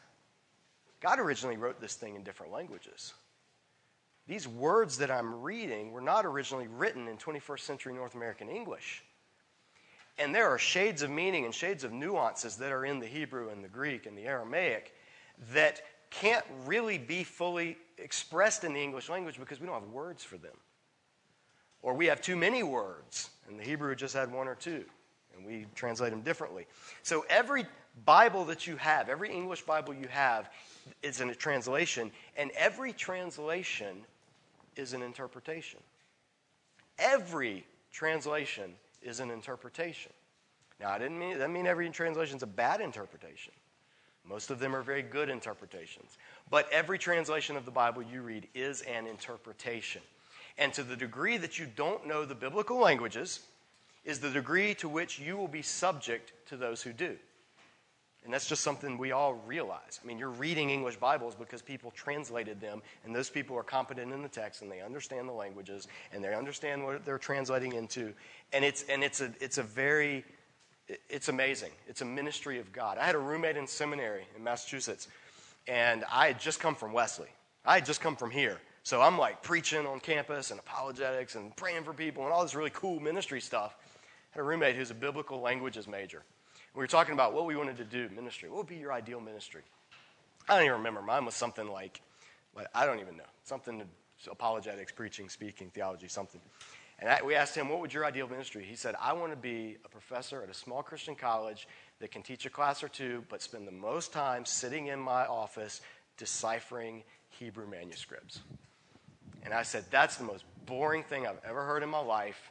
God 1.01 1.21
originally 1.21 1.57
wrote 1.57 1.81
this 1.81 1.95
thing 1.95 2.17
in 2.17 2.23
different 2.23 2.53
languages. 2.53 3.15
These 4.27 4.47
words 4.47 4.99
that 4.99 5.11
I'm 5.11 5.43
reading 5.43 5.93
were 5.93 6.03
not 6.03 6.27
originally 6.27 6.67
written 6.67 7.09
in 7.09 7.17
21st 7.17 7.61
century 7.61 7.95
North 7.95 8.15
American 8.15 8.49
English. 8.49 9.03
And 10.19 10.35
there 10.35 10.49
are 10.51 10.59
shades 10.59 11.03
of 11.03 11.11
meaning 11.11 11.45
and 11.45 11.55
shades 11.55 11.85
of 11.85 11.93
nuances 11.93 12.57
that 12.57 12.73
are 12.73 12.85
in 12.85 12.99
the 12.99 13.07
Hebrew 13.07 13.51
and 13.51 13.65
the 13.65 13.69
Greek 13.69 14.05
and 14.05 14.19
the 14.19 14.27
Aramaic 14.27 14.93
that 15.53 15.83
can't 16.11 16.45
really 16.67 16.99
be 16.99 17.25
fully 17.25 17.77
expressed 17.99 18.65
in 18.65 18.73
the 18.73 18.81
English 18.81 19.09
language 19.09 19.39
because 19.39 19.61
we 19.61 19.67
don't 19.67 19.81
have 19.81 19.91
words 19.91 20.25
for 20.25 20.39
them. 20.39 20.57
Or 21.83 21.95
we 21.95 22.07
have 22.07 22.21
too 22.21 22.37
many 22.37 22.63
words, 22.63 23.31
and 23.49 23.59
the 23.59 23.63
Hebrew 23.65 23.95
just 23.95 24.15
had 24.15 24.33
one 24.33 24.49
or 24.49 24.55
two, 24.55 24.85
and 25.37 25.47
we 25.47 25.67
translate 25.75 26.11
them 26.11 26.23
differently. 26.23 26.67
So 27.03 27.25
every 27.29 27.67
Bible 28.05 28.45
that 28.47 28.67
you 28.67 28.77
have, 28.77 29.09
every 29.09 29.31
English 29.31 29.63
Bible 29.63 29.95
you 29.95 30.09
have, 30.09 30.51
is 31.03 31.21
in 31.21 31.31
a 31.31 31.35
translation, 31.35 32.11
and 32.37 32.51
every 32.53 32.93
translation 32.93 34.05
is 34.77 34.93
an 34.93 35.03
interpretation. 35.03 35.81
Every 36.99 37.65
translation 37.93 38.75
is 39.03 39.21
an 39.21 39.31
interpretation. 39.31 40.13
Now, 40.81 40.91
I 40.91 40.99
didn't 40.99 41.19
mean 41.19 41.39
that 41.39 41.51
mean 41.51 41.67
every 41.67 41.89
translation 41.91 42.37
is 42.37 42.43
a 42.43 42.47
bad 42.47 42.81
interpretation. 42.81 43.53
Most 44.29 44.51
of 44.51 44.59
them 44.59 44.77
are 44.77 44.83
very 44.83 45.03
good 45.03 45.29
interpretations. 45.29 46.19
But 46.51 46.71
every 46.71 46.99
translation 46.99 47.57
of 47.57 47.65
the 47.65 47.71
Bible 47.71 48.03
you 48.03 48.23
read 48.23 48.49
is 48.55 48.83
an 48.83 49.07
interpretation. 49.07 50.03
And 50.59 50.73
to 50.75 50.83
the 50.83 50.97
degree 50.97 51.37
that 51.37 51.59
you 51.59 51.67
don't 51.77 52.07
know 52.07 52.25
the 52.25 52.35
biblical 52.35 52.79
languages, 52.79 53.41
is 54.05 54.21
the 54.21 54.31
degree 54.31 54.75
to 54.75 54.89
which 54.89 55.19
you 55.19 55.37
will 55.37 55.49
be 55.49 55.63
subject 55.63 56.33
to 56.47 56.57
those 56.57 56.83
who 56.83 56.93
do. 56.93 57.17
And 58.25 58.35
that's 58.35 58.49
just 58.49 58.63
something 58.63 58.99
we 58.99 59.13
all 59.13 59.35
realize. 59.47 60.01
I 60.03 60.07
mean, 60.07 60.19
you're 60.19 60.31
reading 60.31 60.71
English 60.71 60.97
Bibles 60.97 61.35
because 61.35 61.63
people 61.63 61.93
translated 61.93 62.61
them, 62.61 62.83
and 63.05 63.15
those 63.15 63.31
people 63.31 63.57
are 63.57 63.63
competent 63.63 64.13
in 64.13 64.23
the 64.23 64.29
text, 64.29 64.63
and 64.63 64.71
they 64.71 64.81
understand 64.81 65.29
the 65.29 65.33
languages, 65.33 65.89
and 66.13 66.23
they 66.23 66.35
understand 66.35 66.85
what 66.85 67.05
they're 67.05 67.19
translating 67.19 67.73
into. 67.73 68.13
And 68.53 68.65
it's, 68.65 68.85
and 68.91 69.05
it's, 69.05 69.21
a, 69.21 69.33
it's 69.41 69.59
a 69.59 69.63
very, 69.63 70.25
it's 71.09 71.29
amazing. 71.29 71.71
It's 71.87 72.01
a 72.01 72.05
ministry 72.05 72.59
of 72.59 72.73
God. 72.73 72.99
I 72.99 73.05
had 73.05 73.15
a 73.15 73.19
roommate 73.19 73.57
in 73.57 73.67
seminary 73.67 74.25
in 74.37 74.43
Massachusetts, 74.43 75.09
and 75.67 76.05
I 76.11 76.29
had 76.29 76.41
just 76.41 76.61
come 76.61 76.75
from 76.75 76.93
Wesley. 76.93 77.29
I 77.65 77.75
had 77.75 77.87
just 77.87 78.01
come 78.01 78.17
from 78.17 78.31
here. 78.31 78.59
So 78.83 79.03
I'm 79.03 79.19
like 79.19 79.43
preaching 79.43 79.87
on 79.87 80.01
campus 80.01 80.51
and 80.51 80.59
apologetics 80.59 81.35
and 81.35 81.55
praying 81.57 81.85
for 81.85 81.93
people 81.93 82.25
and 82.25 82.33
all 82.33 82.43
this 82.43 82.55
really 82.55 82.71
cool 82.73 83.01
ministry 83.01 83.41
stuff. 83.41 83.77
I 83.85 84.39
had 84.39 84.41
a 84.41 84.45
roommate 84.45 84.77
who's 84.77 84.91
a 84.91 84.95
biblical 84.95 85.41
languages 85.41 85.87
major. 85.87 86.23
We 86.75 86.81
were 86.81 86.87
talking 86.87 87.13
about 87.13 87.35
what 87.35 87.45
we 87.45 87.57
wanted 87.57 87.77
to 87.79 87.85
do 87.85 88.09
ministry. 88.15 88.49
What 88.49 88.59
would 88.59 88.67
be 88.67 88.77
your 88.77 88.93
ideal 88.93 89.21
ministry? 89.21 89.63
I 90.49 90.55
don't 90.55 90.65
even 90.65 90.79
remember. 90.79 91.03
Mine 91.03 91.25
was 91.25 91.35
something 91.35 91.69
like, 91.69 92.01
I 92.75 92.87
don't 92.87 93.01
even 93.01 93.17
know. 93.17 93.25
Something 93.45 93.83
apologetics, 94.31 94.93
preaching, 94.93 95.29
speaking, 95.29 95.71
theology, 95.71 96.09
something. 96.09 96.41
And 97.01 97.25
we 97.25 97.35
asked 97.35 97.55
him, 97.55 97.69
What 97.69 97.81
would 97.81 97.95
your 97.95 98.05
ideal 98.05 98.29
ministry? 98.29 98.65
He 98.65 98.75
said, 98.75 98.95
I 99.01 99.13
want 99.13 99.33
to 99.33 99.37
be 99.37 99.77
a 99.85 99.89
professor 99.89 100.43
at 100.43 100.51
a 100.51 100.55
small 100.55 100.83
Christian 100.83 101.15
college 101.15 101.69
that 102.01 102.11
can 102.11 102.23
teach 102.23 102.45
a 102.47 102.51
class 102.51 102.83
or 102.83 102.89
two, 102.89 103.25
but 103.29 103.41
spend 103.41 103.67
the 103.67 103.73
most 103.73 104.13
time 104.13 104.45
sitting 104.45 104.89
in 104.89 104.99
my 104.99 105.25
office 105.27 105.81
deciphering 106.17 107.05
Hebrew 107.31 107.69
manuscripts. 107.69 108.41
And 109.45 109.55
I 109.55 109.63
said, 109.63 109.85
That's 109.91 110.17
the 110.17 110.25
most 110.25 110.45
boring 110.67 111.05
thing 111.05 111.27
I've 111.27 111.41
ever 111.49 111.65
heard 111.65 111.83
in 111.83 111.89
my 111.89 112.01
life. 112.01 112.51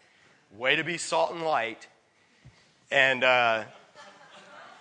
Way 0.55 0.77
to 0.77 0.83
be 0.83 0.97
salt 0.97 1.33
and 1.33 1.43
light. 1.43 1.87
And, 2.89 3.25
uh, 3.25 3.65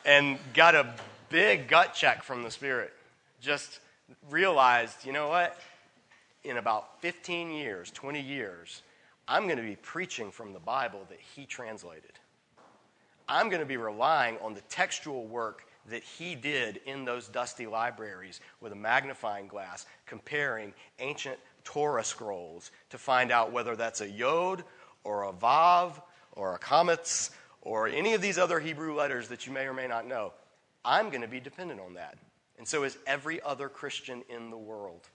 and 0.05 0.39
got 0.55 0.77
a 0.77 0.95
big 1.29 1.67
gut 1.67 1.93
check 1.93 2.23
from 2.23 2.45
the 2.45 2.53
Spirit. 2.53 2.93
Just 3.41 3.81
realized, 4.31 5.05
you 5.05 5.13
know 5.13 5.29
what? 5.29 5.59
In 6.45 6.57
about 6.57 7.03
15 7.03 7.51
years, 7.51 7.91
20 7.91 8.21
years, 8.21 8.83
I'm 9.29 9.45
going 9.45 9.57
to 9.57 9.63
be 9.63 9.77
preaching 9.77 10.31
from 10.31 10.53
the 10.53 10.61
Bible 10.61 11.01
that 11.09 11.19
he 11.35 11.47
translated. 11.47 12.13
I'm 13.29 13.49
going 13.49 13.61
to 13.61 13.67
be 13.67 13.77
relying 13.77 14.39
on 14.39 14.55
the 14.55 14.61
textual 14.63 15.27
work 15.27 15.67
that 15.91 16.03
he 16.03 16.35
did 16.35 16.81
in 16.87 17.05
those 17.05 17.29
dusty 17.29 17.67
libraries 17.67 18.41
with 18.61 18.73
a 18.73 18.77
magnifying 18.77 19.49
glass, 19.49 19.87
comparing 20.05 20.73
ancient 20.99 21.39
Torah 21.65 22.05
scrolls 22.05 22.71
to 22.91 22.99
find 22.99 23.33
out 23.33 23.53
whether 23.53 23.75
that's 23.77 24.01
a 24.01 24.09
yod 24.09 24.65
or 25.05 25.25
a 25.25 25.33
vav 25.33 26.01
or 26.33 26.55
a 26.55 26.59
kametz 26.59 27.31
or 27.63 27.89
any 27.89 28.15
of 28.15 28.23
these 28.23 28.39
other 28.39 28.61
Hebrew 28.61 28.95
letters 28.95 29.29
that 29.29 29.47
you 29.47 29.53
may 29.53 29.67
or 29.67 29.75
may 29.75 29.89
not 29.89 30.07
know. 30.07 30.33
I'm 30.85 31.11
going 31.11 31.23
to 31.23 31.29
be 31.29 31.41
dependent 31.41 31.81
on 31.81 31.95
that. 31.95 32.17
And 32.59 32.67
so 32.67 32.85
is 32.85 32.97
every 33.07 33.43
other 33.43 33.69
Christian 33.69 34.23
in 34.29 34.51
the 34.51 34.57
world. 34.57 35.09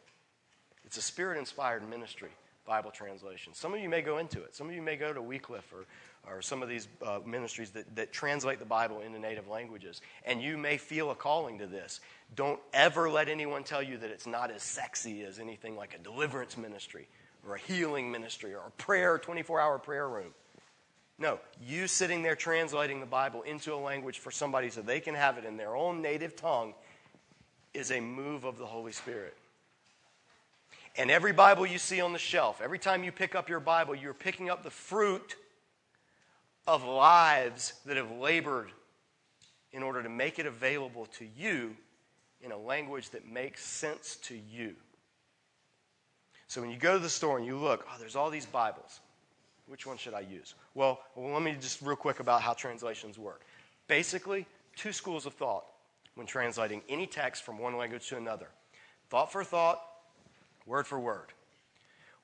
It's 0.86 0.98
a 0.98 1.02
spirit 1.02 1.38
inspired 1.38 1.88
ministry, 1.90 2.32
Bible 2.66 2.92
translation. 2.92 3.54
Some 3.54 3.74
of 3.74 3.80
you 3.80 3.90
may 3.90 4.02
go 4.02 4.18
into 4.18 4.44
it. 4.44 4.56
Some 4.56 4.70
of 4.70 4.76
you 4.76 4.82
may 4.82 4.96
go 4.96 5.14
to 5.14 5.22
Wycliffe 5.22 5.74
or, 5.74 5.86
or 6.32 6.42
some 6.42 6.62
of 6.62 6.70
these 6.70 6.88
uh, 7.06 7.20
ministries 7.26 7.72
that, 7.72 7.96
that 7.96 8.14
translate 8.14 8.60
the 8.60 8.66
Bible 8.66 9.02
into 9.02 9.20
native 9.20 9.48
languages. 9.48 10.02
And 10.26 10.42
you 10.42 10.58
may 10.58 10.78
feel 10.78 11.12
a 11.12 11.16
calling 11.16 11.60
to 11.60 11.68
this. 11.68 12.00
Don't 12.36 12.60
ever 12.74 13.10
let 13.10 13.28
anyone 13.30 13.64
tell 13.64 13.82
you 13.82 13.98
that 13.98 14.10
it's 14.10 14.28
not 14.28 14.52
as 14.52 14.64
sexy 14.64 15.24
as 15.24 15.40
anything 15.40 15.76
like 15.76 15.96
a 15.96 15.98
deliverance 15.98 16.58
ministry 16.58 17.08
or 17.48 17.56
a 17.56 17.60
healing 17.60 18.12
ministry 18.12 18.54
or 18.54 18.68
a 18.68 18.72
prayer, 18.72 19.18
24 19.18 19.60
hour 19.60 19.80
prayer 19.80 20.08
room. 20.08 20.34
No, 21.18 21.40
you 21.64 21.88
sitting 21.88 22.24
there 22.24 22.36
translating 22.36 23.00
the 23.00 23.06
Bible 23.06 23.44
into 23.44 23.74
a 23.74 23.76
language 23.76 24.20
for 24.20 24.32
somebody 24.32 24.70
so 24.70 24.82
they 24.82 25.00
can 25.00 25.14
have 25.14 25.38
it 25.38 25.46
in 25.46 25.58
their 25.58 25.76
own 25.76 26.02
native 26.02 26.36
tongue 26.36 26.74
is 27.74 27.92
a 27.92 28.00
move 28.00 28.44
of 28.44 28.58
the 28.58 28.66
Holy 28.66 28.92
Spirit. 28.92 29.38
And 30.98 31.10
every 31.10 31.32
Bible 31.32 31.66
you 31.66 31.78
see 31.78 32.02
on 32.02 32.14
the 32.14 32.20
shelf, 32.20 32.62
every 32.62 32.80
time 32.80 33.04
you 33.04 33.12
pick 33.12 33.36
up 33.36 33.48
your 33.48 33.60
Bible, 33.60 33.96
you're 33.96 34.14
picking 34.14 34.50
up 34.50 34.64
the 34.64 34.70
fruit 34.70 35.36
of 36.68 36.84
lives 36.84 37.74
that 37.86 37.98
have 37.98 38.12
labored 38.12 38.72
in 39.72 39.84
order 39.84 40.04
to 40.04 40.10
make 40.10 40.38
it 40.38 40.46
available 40.46 41.06
to 41.18 41.26
you 41.38 41.76
in 42.42 42.52
a 42.52 42.58
language 42.58 43.10
that 43.12 43.28
makes 43.28 43.64
sense 43.64 44.18
to 44.24 44.36
you. 44.36 44.76
So 46.48 46.60
when 46.60 46.70
you 46.70 46.78
go 46.78 46.94
to 46.94 47.00
the 47.00 47.10
store 47.10 47.38
and 47.38 47.46
you 47.46 47.58
look, 47.58 47.86
oh, 47.90 47.96
there's 47.98 48.18
all 48.18 48.30
these 48.30 48.46
Bibles. 48.46 49.00
Which 49.68 49.88
one 49.88 49.98
should 49.98 50.14
I 50.14 50.20
use? 50.20 50.56
Well, 50.74 51.00
well, 51.16 51.32
let 51.32 51.42
me 51.42 51.56
just 51.60 51.82
real 51.82 51.96
quick 51.96 52.20
about 52.20 52.42
how 52.42 52.52
translations 52.52 53.18
work. 53.18 53.44
Basically, 53.88 54.46
two 54.76 54.92
schools 54.92 55.26
of 55.26 55.34
thought 55.34 55.64
when 56.16 56.28
translating 56.28 56.82
any 56.90 57.08
text 57.08 57.44
from 57.44 57.58
one 57.58 57.78
language 57.78 58.10
to 58.10 58.18
another 58.18 58.50
thought 59.10 59.32
for 59.32 59.44
thought, 59.44 59.82
word 60.66 60.88
for 60.88 61.00
word. 61.00 61.28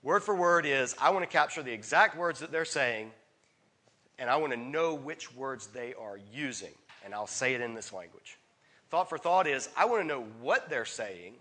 Word 0.03 0.23
for 0.23 0.35
word 0.35 0.65
is 0.65 0.95
I 0.99 1.09
want 1.09 1.23
to 1.23 1.31
capture 1.31 1.63
the 1.63 1.71
exact 1.71 2.17
words 2.17 2.39
that 2.39 2.51
they're 2.51 2.65
saying, 2.65 3.11
and 4.19 4.29
I 4.29 4.37
want 4.37 4.53
to 4.53 4.59
know 4.59 4.95
which 4.95 5.33
words 5.35 5.67
they 5.67 5.93
are 5.95 6.19
using, 6.33 6.73
and 7.03 7.13
I'll 7.13 7.27
say 7.27 7.53
it 7.55 7.61
in 7.61 7.73
this 7.73 7.91
language. 7.91 8.37
Thought 8.89 9.09
for 9.09 9.17
thought 9.17 9.47
is 9.47 9.69
I 9.75 9.85
want 9.85 10.01
to 10.01 10.07
know 10.07 10.25
what 10.41 10.69
they're 10.69 10.85
saying, 10.85 11.33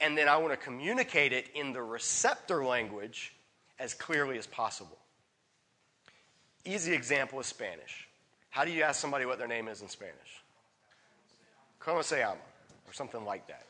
and 0.00 0.18
then 0.18 0.28
I 0.28 0.36
want 0.38 0.52
to 0.52 0.56
communicate 0.56 1.32
it 1.32 1.46
in 1.54 1.72
the 1.72 1.82
receptor 1.82 2.64
language 2.64 3.34
as 3.78 3.94
clearly 3.94 4.38
as 4.38 4.46
possible. 4.46 4.98
Easy 6.64 6.94
example 6.94 7.40
is 7.40 7.46
Spanish. 7.46 8.08
How 8.50 8.64
do 8.64 8.70
you 8.70 8.82
ask 8.82 9.00
somebody 9.00 9.26
what 9.26 9.38
their 9.38 9.48
name 9.48 9.68
is 9.68 9.82
in 9.82 9.88
Spanish? 9.88 10.14
Como 11.78 12.02
se 12.02 12.20
llama? 12.20 12.40
Or 12.86 12.92
something 12.92 13.24
like 13.24 13.44
that. 13.48 13.66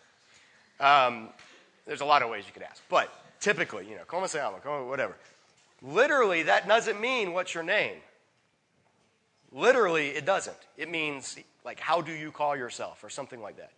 Um, 0.81 1.31
there's 1.87 2.01
a 2.01 2.05
lot 2.05 2.23
of 2.23 2.31
ways 2.31 2.45
you 2.47 2.53
could 2.53 2.63
ask. 2.63 2.83
But 2.89 3.13
typically, 3.41 3.89
you 3.89 3.97
know, 3.97 4.05
como 4.07 4.27
se 4.27 4.39
llama, 4.39 4.59
como, 4.63 4.89
whatever. 4.89 5.17
Literally, 5.83 6.45
that 6.45 6.67
doesn't 6.67 7.01
mean 7.01 7.33
what's 7.33 7.55
your 7.55 7.65
name. 7.65 7.97
Literally, 9.53 10.09
it 10.09 10.25
doesn't. 10.25 10.57
It 10.77 10.91
means, 10.91 11.37
like, 11.65 11.79
how 11.79 12.01
do 12.01 12.13
you 12.13 12.31
call 12.31 12.57
yourself 12.57 13.05
or 13.05 13.11
something 13.11 13.41
like 13.41 13.57
that. 13.59 13.73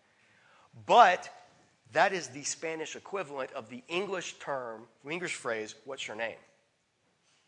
But 0.87 1.29
that 1.93 2.13
is 2.13 2.29
the 2.29 2.45
Spanish 2.45 2.97
equivalent 2.97 3.53
of 3.53 3.69
the 3.69 3.83
English 3.89 4.39
term, 4.39 4.83
English 5.09 5.35
phrase, 5.35 5.75
what's 5.85 6.07
your 6.07 6.17
name? 6.17 6.37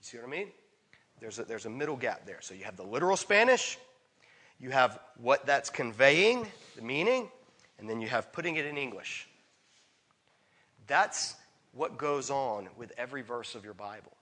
You 0.00 0.02
see 0.02 0.18
what 0.18 0.26
I 0.26 0.30
mean? 0.30 0.48
There's 1.20 1.38
a, 1.38 1.44
there's 1.44 1.66
a 1.66 1.70
middle 1.70 1.96
gap 1.96 2.26
there. 2.26 2.38
So 2.40 2.54
you 2.54 2.64
have 2.64 2.76
the 2.76 2.84
literal 2.84 3.16
Spanish, 3.16 3.78
you 4.60 4.70
have 4.70 4.98
what 5.16 5.46
that's 5.46 5.70
conveying, 5.70 6.46
the 6.76 6.82
meaning, 6.82 7.28
and 7.78 7.88
then 7.88 8.00
you 8.00 8.08
have 8.08 8.32
putting 8.32 8.56
it 8.56 8.66
in 8.66 8.76
English. 8.76 9.27
That's 10.88 11.36
what 11.72 11.96
goes 11.96 12.30
on 12.30 12.68
with 12.76 12.92
every 12.98 13.22
verse 13.22 13.54
of 13.54 13.64
your 13.64 13.74
Bible. 13.74 14.12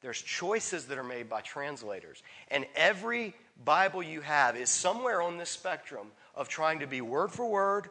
There's 0.00 0.22
choices 0.22 0.86
that 0.86 0.98
are 0.98 1.04
made 1.04 1.28
by 1.28 1.40
translators. 1.40 2.22
And 2.50 2.66
every 2.76 3.34
Bible 3.64 4.02
you 4.02 4.20
have 4.20 4.56
is 4.56 4.70
somewhere 4.70 5.20
on 5.20 5.38
this 5.38 5.50
spectrum 5.50 6.08
of 6.36 6.48
trying 6.48 6.80
to 6.80 6.86
be 6.86 7.00
word 7.00 7.32
for 7.32 7.50
word 7.50 7.88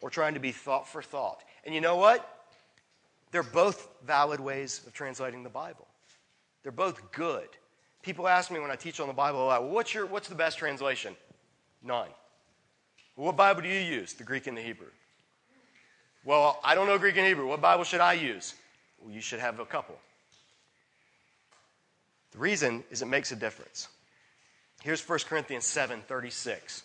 or 0.00 0.10
trying 0.10 0.34
to 0.34 0.40
be 0.40 0.50
thought 0.50 0.88
for 0.88 1.00
thought. 1.00 1.44
And 1.64 1.74
you 1.74 1.80
know 1.80 1.96
what? 1.96 2.28
They're 3.30 3.42
both 3.42 3.88
valid 4.04 4.40
ways 4.40 4.80
of 4.86 4.92
translating 4.94 5.44
the 5.44 5.48
Bible. 5.50 5.86
They're 6.62 6.72
both 6.72 7.12
good. 7.12 7.48
People 8.02 8.26
ask 8.26 8.50
me 8.50 8.58
when 8.58 8.70
I 8.70 8.76
teach 8.76 9.00
on 9.00 9.06
the 9.06 9.12
Bible 9.12 9.44
a 9.44 9.46
lot, 9.46 9.62
well, 9.62 9.72
what's, 9.72 9.94
your, 9.94 10.06
what's 10.06 10.28
the 10.28 10.34
best 10.34 10.58
translation? 10.58 11.14
None. 11.82 12.08
Well, 13.16 13.26
what 13.26 13.36
Bible 13.36 13.62
do 13.62 13.68
you 13.68 13.80
use? 13.80 14.14
The 14.14 14.24
Greek 14.24 14.46
and 14.46 14.56
the 14.56 14.62
Hebrew. 14.62 14.88
Well, 16.24 16.60
I 16.64 16.74
don't 16.74 16.86
know 16.86 16.98
Greek 16.98 17.16
and 17.16 17.26
Hebrew. 17.26 17.46
What 17.46 17.60
Bible 17.60 17.84
should 17.84 18.00
I 18.00 18.14
use? 18.14 18.54
Well, 19.00 19.14
you 19.14 19.20
should 19.20 19.40
have 19.40 19.60
a 19.60 19.64
couple. 19.64 19.98
The 22.32 22.38
reason 22.38 22.84
is 22.90 23.02
it 23.02 23.06
makes 23.06 23.32
a 23.32 23.36
difference. 23.36 23.88
Here's 24.82 25.06
1 25.06 25.20
Corinthians 25.28 25.64
7 25.64 26.02
36. 26.06 26.82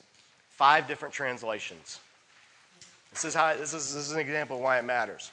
Five 0.49 0.87
different 0.87 1.13
translations. 1.13 1.99
This 3.11 3.25
is, 3.25 3.33
how, 3.33 3.55
this, 3.55 3.73
is, 3.73 3.93
this 3.93 4.05
is 4.05 4.11
an 4.11 4.19
example 4.19 4.57
of 4.57 4.63
why 4.63 4.79
it 4.79 4.85
matters. 4.85 5.31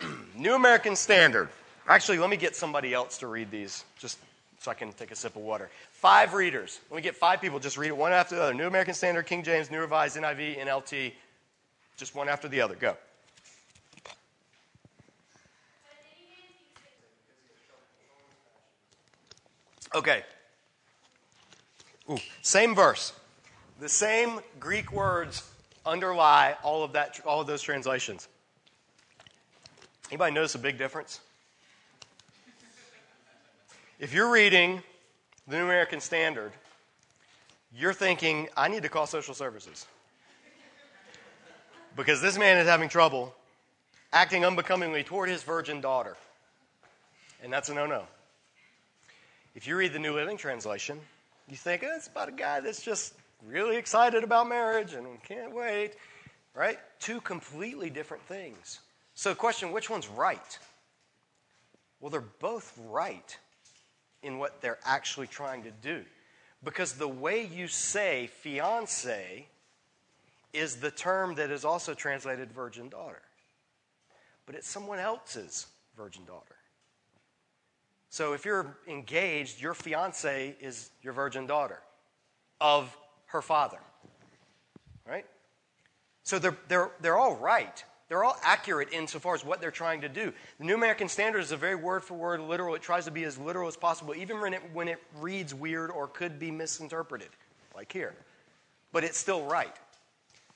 New 0.36 0.54
American 0.54 0.96
Standard. 0.96 1.48
Actually, 1.88 2.18
let 2.18 2.30
me 2.30 2.36
get 2.36 2.56
somebody 2.56 2.92
else 2.92 3.18
to 3.18 3.26
read 3.26 3.50
these, 3.50 3.84
just 3.98 4.18
so 4.58 4.70
I 4.70 4.74
can 4.74 4.92
take 4.92 5.10
a 5.10 5.16
sip 5.16 5.36
of 5.36 5.42
water. 5.42 5.70
Five 5.92 6.34
readers. 6.34 6.80
Let 6.90 6.96
me 6.96 7.02
get 7.02 7.14
five 7.14 7.40
people, 7.40 7.58
just 7.58 7.76
read 7.76 7.88
it 7.88 7.96
one 7.96 8.12
after 8.12 8.34
the 8.36 8.42
other. 8.42 8.54
New 8.54 8.66
American 8.66 8.94
Standard, 8.94 9.26
King 9.26 9.42
James, 9.42 9.70
New 9.70 9.80
Revised, 9.80 10.16
NIV, 10.16 10.58
NLT, 10.58 11.12
just 11.96 12.14
one 12.14 12.28
after 12.28 12.48
the 12.48 12.60
other. 12.60 12.74
Go. 12.74 12.96
Okay. 19.94 20.24
Ooh, 22.10 22.18
same 22.42 22.74
verse. 22.74 23.12
The 23.80 23.88
same 23.88 24.40
Greek 24.58 24.92
words 24.92 25.48
underlie 25.86 26.56
all 26.62 26.82
of 26.82 26.92
that 26.92 27.20
all 27.24 27.40
of 27.40 27.46
those 27.46 27.62
translations. 27.62 28.28
Anybody 30.10 30.34
notice 30.34 30.54
a 30.54 30.58
big 30.58 30.78
difference? 30.78 31.20
If 33.98 34.12
you're 34.12 34.30
reading 34.30 34.82
the 35.46 35.56
New 35.56 35.64
American 35.64 36.00
Standard, 36.00 36.52
you're 37.74 37.94
thinking, 37.94 38.48
I 38.56 38.68
need 38.68 38.82
to 38.82 38.88
call 38.88 39.06
social 39.06 39.34
services. 39.34 39.86
Because 41.96 42.20
this 42.20 42.36
man 42.36 42.58
is 42.58 42.66
having 42.66 42.88
trouble 42.88 43.34
acting 44.12 44.44
unbecomingly 44.44 45.02
toward 45.02 45.28
his 45.28 45.42
virgin 45.42 45.80
daughter. 45.80 46.16
And 47.42 47.52
that's 47.52 47.68
a 47.68 47.74
no 47.74 47.86
no. 47.86 48.04
If 49.54 49.66
you 49.66 49.76
read 49.76 49.92
the 49.92 49.98
New 49.98 50.14
Living 50.14 50.36
Translation, 50.36 51.00
you 51.48 51.56
think 51.56 51.84
oh, 51.84 51.94
it's 51.96 52.08
about 52.08 52.28
a 52.28 52.32
guy 52.32 52.60
that's 52.60 52.82
just 52.82 53.14
really 53.46 53.76
excited 53.76 54.24
about 54.24 54.48
marriage 54.48 54.94
and 54.94 55.06
can't 55.22 55.54
wait, 55.54 55.92
right? 56.54 56.78
Two 56.98 57.20
completely 57.20 57.90
different 57.90 58.22
things. 58.24 58.80
So, 59.14 59.34
question 59.34 59.70
which 59.70 59.90
one's 59.90 60.08
right? 60.08 60.58
Well, 62.00 62.10
they're 62.10 62.20
both 62.20 62.76
right 62.88 63.36
in 64.22 64.38
what 64.38 64.60
they're 64.60 64.78
actually 64.84 65.26
trying 65.26 65.62
to 65.64 65.70
do. 65.70 66.02
Because 66.64 66.94
the 66.94 67.08
way 67.08 67.44
you 67.44 67.68
say 67.68 68.28
fiance 68.40 69.46
is 70.54 70.76
the 70.76 70.90
term 70.90 71.34
that 71.34 71.50
is 71.50 71.64
also 71.64 71.94
translated 71.94 72.52
virgin 72.52 72.88
daughter, 72.88 73.22
but 74.46 74.54
it's 74.54 74.68
someone 74.68 74.98
else's 74.98 75.66
virgin 75.96 76.24
daughter. 76.24 76.56
So 78.10 78.32
if 78.32 78.44
you're 78.44 78.76
engaged, 78.86 79.60
your 79.60 79.74
fiance 79.74 80.54
is 80.60 80.90
your 81.02 81.12
virgin 81.12 81.46
daughter 81.46 81.80
of 82.60 82.96
her 83.26 83.42
father. 83.42 83.80
Right? 85.06 85.26
So 86.22 86.38
they're, 86.38 86.56
they're, 86.68 86.90
they're 87.00 87.18
all 87.18 87.34
right. 87.36 87.84
They're 88.08 88.22
all 88.22 88.36
accurate 88.44 88.90
insofar 88.92 89.34
as 89.34 89.44
what 89.44 89.60
they're 89.60 89.70
trying 89.70 90.02
to 90.02 90.08
do. 90.08 90.32
The 90.58 90.64
New 90.64 90.74
American 90.74 91.08
Standard 91.08 91.40
is 91.40 91.52
a 91.52 91.56
very 91.56 91.74
word 91.74 92.04
for 92.04 92.14
word 92.14 92.40
literal. 92.40 92.74
It 92.74 92.82
tries 92.82 93.06
to 93.06 93.10
be 93.10 93.24
as 93.24 93.36
literal 93.36 93.66
as 93.66 93.76
possible, 93.76 94.14
even 94.14 94.40
when 94.40 94.54
it, 94.54 94.62
when 94.72 94.86
it 94.86 95.02
reads 95.18 95.52
weird 95.52 95.90
or 95.90 96.06
could 96.06 96.38
be 96.38 96.50
misinterpreted, 96.50 97.30
like 97.74 97.92
here. 97.92 98.14
But 98.92 99.02
it's 99.02 99.18
still 99.18 99.44
right. 99.44 99.74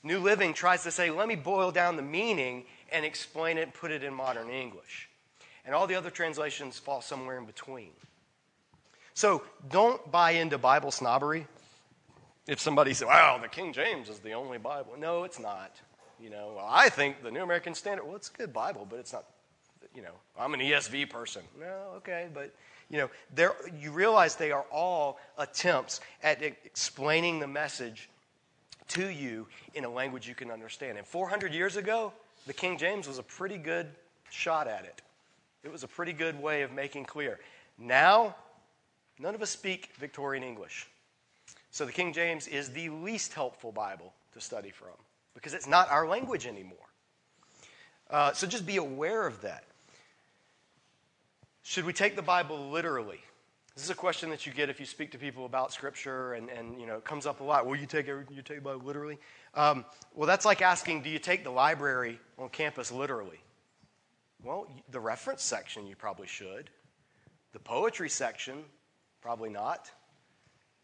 New 0.09 0.18
Living 0.18 0.52
tries 0.52 0.82
to 0.82 0.90
say, 0.90 1.11
let 1.11 1.28
me 1.28 1.36
boil 1.36 1.70
down 1.70 1.94
the 1.94 2.02
meaning 2.02 2.64
and 2.90 3.04
explain 3.04 3.59
it, 3.59 3.72
put 3.74 3.92
it 3.92 4.02
in 4.02 4.12
modern 4.12 4.50
English 4.50 5.09
and 5.68 5.74
all 5.74 5.86
the 5.86 5.94
other 5.94 6.09
translations 6.09 6.78
fall 6.78 7.02
somewhere 7.02 7.36
in 7.36 7.44
between. 7.44 7.90
So 9.12 9.42
don't 9.68 10.11
buy 10.11 10.30
into 10.30 10.56
Bible 10.56 10.90
snobbery. 10.90 11.46
If 12.46 12.59
somebody 12.59 12.94
says, 12.94 13.06
well, 13.06 13.38
the 13.38 13.48
King 13.48 13.74
James 13.74 14.09
is 14.09 14.18
the 14.20 14.32
only 14.32 14.56
Bible. 14.56 14.94
No, 14.98 15.24
it's 15.24 15.38
not. 15.38 15.76
You 16.18 16.30
know, 16.30 16.54
well, 16.56 16.66
I 16.66 16.88
think 16.88 17.22
the 17.22 17.30
New 17.30 17.42
American 17.42 17.74
Standard, 17.74 18.06
well, 18.06 18.16
it's 18.16 18.30
a 18.30 18.32
good 18.32 18.50
Bible, 18.50 18.86
but 18.88 18.98
it's 18.98 19.12
not, 19.12 19.26
you 19.94 20.00
know, 20.00 20.14
I'm 20.38 20.54
an 20.54 20.61
ESV 20.61 21.11
person. 21.11 21.42
No, 21.61 21.92
okay, 21.98 22.28
but, 22.32 22.54
you 22.88 22.96
know, 22.96 23.11
there, 23.34 23.54
you 23.78 23.90
realize 23.90 24.36
they 24.36 24.52
are 24.52 24.64
all 24.72 25.18
attempts 25.36 26.00
at 26.22 26.42
explaining 26.42 27.40
the 27.40 27.46
message 27.46 28.09
to 28.89 29.09
you 29.09 29.47
in 29.74 29.84
a 29.84 29.89
language 29.89 30.28
you 30.28 30.34
can 30.34 30.51
understand. 30.51 30.99
And 30.99 31.07
400 31.07 31.53
years 31.53 31.76
ago, 31.76 32.12
the 32.47 32.53
King 32.53 32.78
James 32.78 33.07
was 33.07 33.18
a 33.18 33.22
pretty 33.22 33.59
good 33.59 33.86
shot 34.30 34.66
at 34.66 34.84
it. 34.84 35.03
It 35.64 35.72
was 35.72 35.82
a 35.82 35.89
pretty 35.89 36.12
good 36.12 36.41
way 36.41 36.62
of 36.62 36.72
making 36.72 37.05
clear. 37.05 37.39
Now, 37.78 38.36
none 39.18 39.34
of 39.34 39.43
us 39.43 39.51
speak 39.51 39.91
Victorian 39.99 40.43
English. 40.43 40.89
So 41.70 41.84
the 41.84 41.93
King 41.93 42.12
James 42.12 42.47
is 42.47 42.70
the 42.70 42.89
least 42.89 43.34
helpful 43.34 43.72
Bible 43.72 44.12
to 44.32 44.41
study 44.41 44.70
from 44.70 44.89
because 45.34 45.55
it's 45.55 45.68
not 45.68 45.91
our 45.91 46.07
language 46.07 46.47
anymore. 46.47 46.76
Uh, 48.11 48.32
so 48.32 48.47
just 48.47 48.66
be 48.66 48.76
aware 48.76 49.26
of 49.26 49.43
that. 49.43 49.64
Should 51.62 51.84
we 51.84 51.93
take 51.93 52.16
the 52.16 52.22
Bible 52.22 52.70
literally? 52.70 53.20
This 53.79 53.85
is 53.85 53.91
a 53.91 53.95
question 53.95 54.29
that 54.31 54.45
you 54.45 54.53
get 54.53 54.70
if 54.70 54.81
you 54.81 54.87
speak 54.87 55.12
to 55.12 55.18
people 55.18 55.47
about 55.47 55.72
Scripture, 55.72 56.33
and, 56.33 56.51
and 56.51 56.81
you 56.81 56.87
know, 56.89 56.97
it 56.97 57.05
comes 57.05 57.26
up 57.26 57.39
a 57.39 57.45
lot. 57.45 57.64
Will 57.64 57.76
you 57.76 57.87
take 57.87 58.09
everything 58.09 58.35
you 58.35 58.43
take 58.43 58.61
Bible 58.61 58.85
literally? 58.85 59.18
Um, 59.55 59.85
well, 60.16 60.26
that's 60.26 60.45
like 60.45 60.62
asking, 60.62 61.03
do 61.03 61.11
you 61.11 61.20
take 61.20 61.45
the 61.45 61.51
library 61.51 62.18
on 62.41 62.49
campus 62.49 62.91
literally? 62.91 63.39
Well, 64.43 64.66
the 64.91 64.99
reference 64.99 65.45
section, 65.45 65.87
you 65.87 65.95
probably 65.95 66.26
should. 66.26 66.70
The 67.53 67.61
poetry 67.61 68.09
section, 68.09 68.64
probably 69.22 69.49
not. 69.49 69.93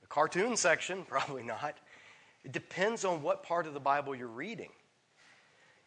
The 0.00 0.06
cartoon 0.06 0.56
section, 0.56 1.02
probably 1.08 1.42
not. 1.42 1.76
It 2.44 2.52
depends 2.52 3.04
on 3.04 3.22
what 3.22 3.42
part 3.42 3.66
of 3.66 3.74
the 3.74 3.80
Bible 3.80 4.14
you're 4.14 4.28
reading. 4.28 4.70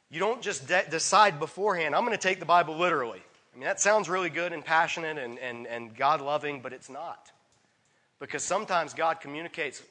You 0.09 0.19
don't 0.19 0.41
just 0.41 0.67
de- 0.67 0.89
decide 0.89 1.39
beforehand, 1.39 1.95
I'm 1.95 2.03
going 2.03 2.17
to 2.17 2.21
take 2.21 2.41
the 2.41 2.45
Bible 2.45 2.75
literally. 2.75 3.23
I 3.57 3.59
mean, 3.59 3.65
that 3.65 3.79
sounds 3.79 4.07
really 4.07 4.29
good 4.29 4.53
and 4.53 4.63
passionate 4.63 5.17
and, 5.17 5.39
and, 5.39 5.65
and 5.65 5.97
God 5.97 6.21
loving, 6.21 6.61
but 6.61 6.73
it's 6.73 6.91
not. 6.91 7.31
Because 8.19 8.43
sometimes 8.43 8.93
God 8.93 9.19
communicates 9.19 9.81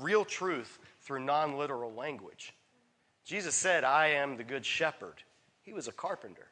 real 0.00 0.24
truth 0.24 0.80
through 1.02 1.20
non 1.20 1.56
literal 1.56 1.92
language. 1.92 2.54
Jesus 3.24 3.54
said, 3.54 3.84
I 3.84 4.08
am 4.08 4.36
the 4.36 4.42
good 4.42 4.66
shepherd. 4.66 5.14
He 5.62 5.72
was 5.72 5.86
a 5.86 5.92
carpenter. 5.92 6.48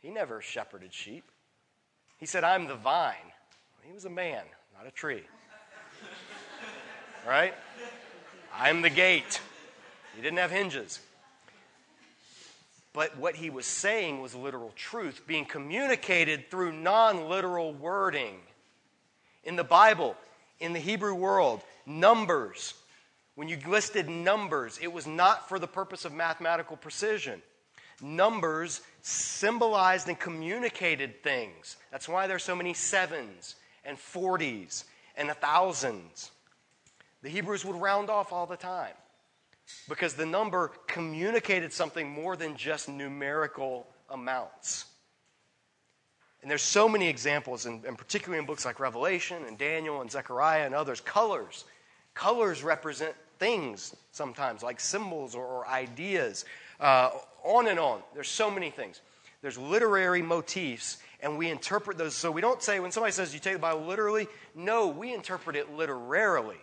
He 0.00 0.10
never 0.10 0.40
shepherded 0.40 0.92
sheep. 0.92 1.30
He 2.16 2.26
said, 2.26 2.42
I'm 2.42 2.66
the 2.66 2.74
vine. 2.74 3.14
He 3.84 3.92
was 3.92 4.04
a 4.04 4.10
man, 4.10 4.42
not 4.76 4.88
a 4.88 4.90
tree. 4.90 5.22
right? 7.24 7.54
I'm 8.52 8.82
the 8.82 8.90
gate. 8.90 9.40
He 10.16 10.22
didn't 10.22 10.38
have 10.38 10.50
hinges. 10.50 10.98
But 12.92 13.16
what 13.16 13.36
he 13.36 13.48
was 13.48 13.66
saying 13.66 14.20
was 14.20 14.34
literal 14.34 14.72
truth 14.76 15.22
being 15.26 15.46
communicated 15.46 16.50
through 16.50 16.72
non 16.72 17.28
literal 17.28 17.72
wording. 17.72 18.36
In 19.44 19.56
the 19.56 19.64
Bible, 19.64 20.16
in 20.60 20.72
the 20.72 20.78
Hebrew 20.78 21.14
world, 21.14 21.62
numbers, 21.86 22.74
when 23.34 23.48
you 23.48 23.58
listed 23.66 24.08
numbers, 24.08 24.78
it 24.80 24.92
was 24.92 25.06
not 25.06 25.48
for 25.48 25.58
the 25.58 25.66
purpose 25.66 26.04
of 26.04 26.12
mathematical 26.12 26.76
precision. 26.76 27.40
Numbers 28.00 28.82
symbolized 29.00 30.08
and 30.08 30.18
communicated 30.18 31.22
things. 31.22 31.76
That's 31.90 32.08
why 32.08 32.26
there's 32.26 32.44
so 32.44 32.56
many 32.56 32.74
sevens 32.74 33.56
and 33.84 33.98
forties 33.98 34.84
and 35.16 35.30
thousands. 35.30 36.30
The 37.22 37.30
Hebrews 37.30 37.64
would 37.64 37.76
round 37.76 38.10
off 38.10 38.32
all 38.32 38.46
the 38.46 38.56
time 38.56 38.94
because 39.88 40.14
the 40.14 40.26
number 40.26 40.72
communicated 40.86 41.72
something 41.72 42.08
more 42.08 42.36
than 42.36 42.56
just 42.56 42.88
numerical 42.88 43.86
amounts. 44.10 44.86
And 46.42 46.50
there's 46.50 46.62
so 46.62 46.88
many 46.88 47.08
examples, 47.08 47.66
and, 47.66 47.82
particularly 47.96 48.40
in 48.40 48.46
books 48.46 48.64
like 48.64 48.80
Revelation 48.80 49.44
and 49.46 49.56
Daniel 49.56 50.00
and 50.00 50.10
Zechariah 50.10 50.66
and 50.66 50.74
others, 50.74 51.00
colors 51.00 51.64
Colors 52.14 52.62
represent 52.62 53.14
things 53.38 53.94
sometimes, 54.12 54.62
like 54.62 54.80
symbols 54.80 55.34
or, 55.34 55.44
or 55.44 55.66
ideas. 55.66 56.44
Uh, 56.78 57.10
on 57.44 57.68
and 57.68 57.78
on. 57.78 58.00
There's 58.14 58.28
so 58.28 58.50
many 58.50 58.70
things. 58.70 59.00
There's 59.40 59.58
literary 59.58 60.22
motifs, 60.22 60.98
and 61.20 61.36
we 61.38 61.50
interpret 61.50 61.98
those. 61.98 62.14
So 62.14 62.30
we 62.30 62.40
don't 62.40 62.62
say, 62.62 62.80
when 62.80 62.92
somebody 62.92 63.12
says 63.12 63.34
you 63.34 63.40
take 63.40 63.54
the 63.54 63.58
Bible 63.58 63.86
literally, 63.86 64.28
no, 64.54 64.88
we 64.88 65.12
interpret 65.12 65.56
it 65.56 65.72
literarily. 65.74 66.58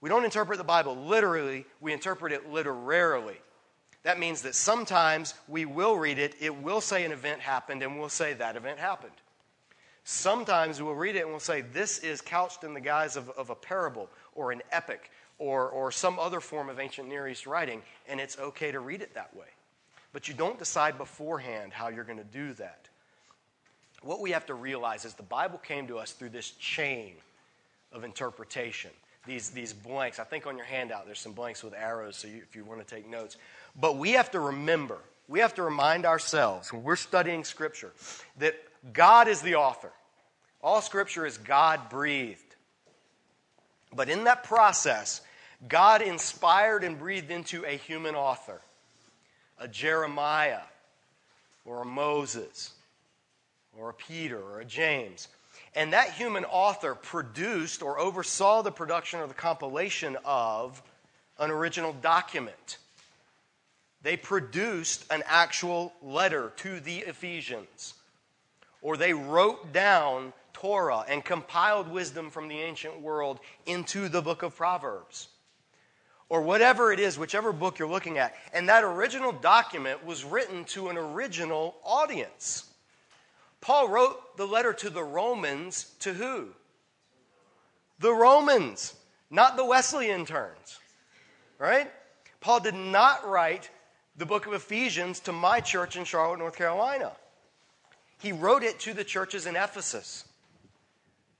We 0.00 0.08
don't 0.08 0.24
interpret 0.24 0.58
the 0.58 0.64
Bible 0.64 0.96
literally, 0.96 1.66
we 1.80 1.92
interpret 1.92 2.32
it 2.32 2.50
literarily. 2.50 3.36
That 4.02 4.18
means 4.18 4.42
that 4.42 4.54
sometimes 4.54 5.34
we 5.46 5.66
will 5.66 5.96
read 5.96 6.18
it, 6.18 6.34
it 6.40 6.54
will 6.54 6.80
say 6.80 7.04
an 7.04 7.12
event 7.12 7.40
happened, 7.40 7.82
and 7.82 7.98
we'll 7.98 8.08
say 8.08 8.32
that 8.34 8.56
event 8.56 8.78
happened. 8.78 9.12
Sometimes 10.04 10.80
we'll 10.80 10.94
read 10.94 11.16
it 11.16 11.20
and 11.20 11.30
we'll 11.30 11.38
say, 11.38 11.60
This 11.60 11.98
is 11.98 12.20
couched 12.20 12.64
in 12.64 12.72
the 12.72 12.80
guise 12.80 13.16
of, 13.16 13.28
of 13.30 13.50
a 13.50 13.54
parable 13.54 14.08
or 14.34 14.52
an 14.52 14.62
epic 14.72 15.10
or, 15.38 15.68
or 15.68 15.92
some 15.92 16.18
other 16.18 16.40
form 16.40 16.68
of 16.68 16.80
ancient 16.80 17.08
Near 17.08 17.28
East 17.28 17.46
writing, 17.46 17.82
and 18.08 18.20
it's 18.20 18.38
okay 18.38 18.72
to 18.72 18.80
read 18.80 19.02
it 19.02 19.14
that 19.14 19.34
way. 19.36 19.46
But 20.12 20.28
you 20.28 20.34
don't 20.34 20.58
decide 20.58 20.98
beforehand 20.98 21.72
how 21.72 21.88
you're 21.88 22.04
going 22.04 22.18
to 22.18 22.24
do 22.24 22.52
that. 22.54 22.88
What 24.02 24.20
we 24.20 24.30
have 24.30 24.46
to 24.46 24.54
realize 24.54 25.04
is 25.04 25.14
the 25.14 25.22
Bible 25.22 25.58
came 25.58 25.86
to 25.88 25.98
us 25.98 26.12
through 26.12 26.30
this 26.30 26.50
chain 26.52 27.14
of 27.92 28.04
interpretation, 28.04 28.90
these, 29.26 29.50
these 29.50 29.72
blanks. 29.72 30.18
I 30.18 30.24
think 30.24 30.46
on 30.46 30.56
your 30.56 30.66
handout 30.66 31.06
there's 31.06 31.20
some 31.20 31.32
blanks 31.32 31.62
with 31.62 31.74
arrows, 31.74 32.16
so 32.16 32.28
you, 32.28 32.42
if 32.42 32.56
you 32.56 32.64
want 32.64 32.86
to 32.86 32.94
take 32.94 33.08
notes. 33.08 33.36
But 33.78 33.96
we 33.96 34.12
have 34.12 34.30
to 34.32 34.40
remember, 34.40 34.98
we 35.28 35.40
have 35.40 35.54
to 35.54 35.62
remind 35.62 36.06
ourselves 36.06 36.72
when 36.72 36.82
we're 36.82 36.96
studying 36.96 37.44
Scripture 37.44 37.92
that 38.38 38.54
God 38.92 39.28
is 39.28 39.42
the 39.42 39.56
author. 39.56 39.92
All 40.62 40.80
Scripture 40.80 41.26
is 41.26 41.38
God 41.38 41.88
breathed. 41.88 42.42
But 43.92 44.08
in 44.08 44.24
that 44.24 44.44
process, 44.44 45.20
God 45.68 46.00
inspired 46.00 46.84
and 46.84 46.98
breathed 46.98 47.30
into 47.30 47.64
a 47.64 47.76
human 47.76 48.14
author, 48.14 48.60
a 49.58 49.68
Jeremiah, 49.68 50.62
or 51.64 51.82
a 51.82 51.86
Moses, 51.86 52.72
or 53.76 53.90
a 53.90 53.94
Peter, 53.94 54.38
or 54.38 54.60
a 54.60 54.64
James. 54.64 55.28
And 55.74 55.92
that 55.92 56.12
human 56.12 56.44
author 56.44 56.94
produced 56.94 57.82
or 57.82 57.98
oversaw 57.98 58.62
the 58.62 58.72
production 58.72 59.20
or 59.20 59.26
the 59.26 59.34
compilation 59.34 60.16
of 60.24 60.82
an 61.38 61.50
original 61.50 61.92
document. 61.92 62.78
They 64.02 64.16
produced 64.16 65.04
an 65.10 65.22
actual 65.26 65.92
letter 66.02 66.52
to 66.56 66.80
the 66.80 66.98
Ephesians, 66.98 67.94
or 68.82 68.96
they 68.96 69.12
wrote 69.12 69.72
down 69.72 70.32
Torah 70.52 71.04
and 71.08 71.24
compiled 71.24 71.88
wisdom 71.88 72.30
from 72.30 72.48
the 72.48 72.58
ancient 72.58 73.00
world 73.00 73.40
into 73.66 74.08
the 74.08 74.22
book 74.22 74.42
of 74.42 74.56
Proverbs. 74.56 75.28
Or 76.28 76.42
whatever 76.42 76.92
it 76.92 77.00
is, 77.00 77.18
whichever 77.18 77.52
book 77.52 77.78
you're 77.78 77.88
looking 77.88 78.18
at. 78.18 78.34
And 78.52 78.68
that 78.68 78.84
original 78.84 79.32
document 79.32 80.04
was 80.04 80.24
written 80.24 80.64
to 80.66 80.88
an 80.88 80.96
original 80.96 81.74
audience. 81.84 82.69
Paul 83.60 83.88
wrote 83.88 84.36
the 84.36 84.46
letter 84.46 84.72
to 84.72 84.90
the 84.90 85.04
Romans 85.04 85.94
to 86.00 86.14
who? 86.14 86.48
The 87.98 88.12
Romans, 88.12 88.94
not 89.30 89.56
the 89.56 89.64
Wesleyan 89.64 90.24
turns. 90.24 90.78
Right? 91.58 91.90
Paul 92.40 92.60
did 92.60 92.74
not 92.74 93.28
write 93.28 93.70
the 94.16 94.24
book 94.24 94.46
of 94.46 94.54
Ephesians 94.54 95.20
to 95.20 95.32
my 95.32 95.60
church 95.60 95.96
in 95.96 96.04
Charlotte, 96.04 96.38
North 96.38 96.56
Carolina. 96.56 97.12
He 98.18 98.32
wrote 98.32 98.62
it 98.62 98.80
to 98.80 98.94
the 98.94 99.04
churches 99.04 99.46
in 99.46 99.56
Ephesus. 99.56 100.24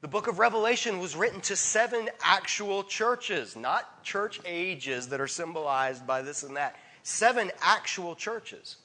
The 0.03 0.09
book 0.09 0.29
of 0.29 0.39
Revelation 0.39 0.99
was 0.99 1.15
written 1.15 1.41
to 1.43 1.57
seven 1.57 2.09
actual 2.23 2.85
churches, 2.85 3.55
not 3.55 4.03
church 4.03 4.41
ages 4.47 5.09
that 5.09 5.21
are 5.21 5.29
symbolized 5.29 6.07
by 6.07 6.23
this 6.23 6.43
and 6.43 6.57
that. 6.57 6.77
Seven 7.03 7.51
actual 7.61 8.15
churches. 8.15 8.77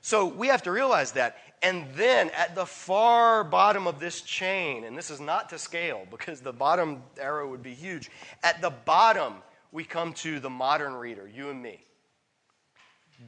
So 0.00 0.26
we 0.26 0.48
have 0.48 0.62
to 0.64 0.72
realize 0.72 1.12
that. 1.12 1.36
And 1.62 1.86
then 1.94 2.30
at 2.30 2.54
the 2.54 2.66
far 2.66 3.42
bottom 3.42 3.86
of 3.86 3.98
this 3.98 4.20
chain, 4.20 4.84
and 4.84 4.96
this 4.96 5.10
is 5.10 5.20
not 5.20 5.48
to 5.50 5.58
scale 5.58 6.06
because 6.10 6.40
the 6.40 6.52
bottom 6.52 7.02
arrow 7.20 7.48
would 7.50 7.62
be 7.62 7.74
huge, 7.74 8.10
at 8.42 8.60
the 8.60 8.70
bottom 8.70 9.34
we 9.72 9.84
come 9.84 10.12
to 10.14 10.40
the 10.40 10.50
modern 10.50 10.94
reader, 10.94 11.28
you 11.28 11.50
and 11.50 11.62
me. 11.62 11.80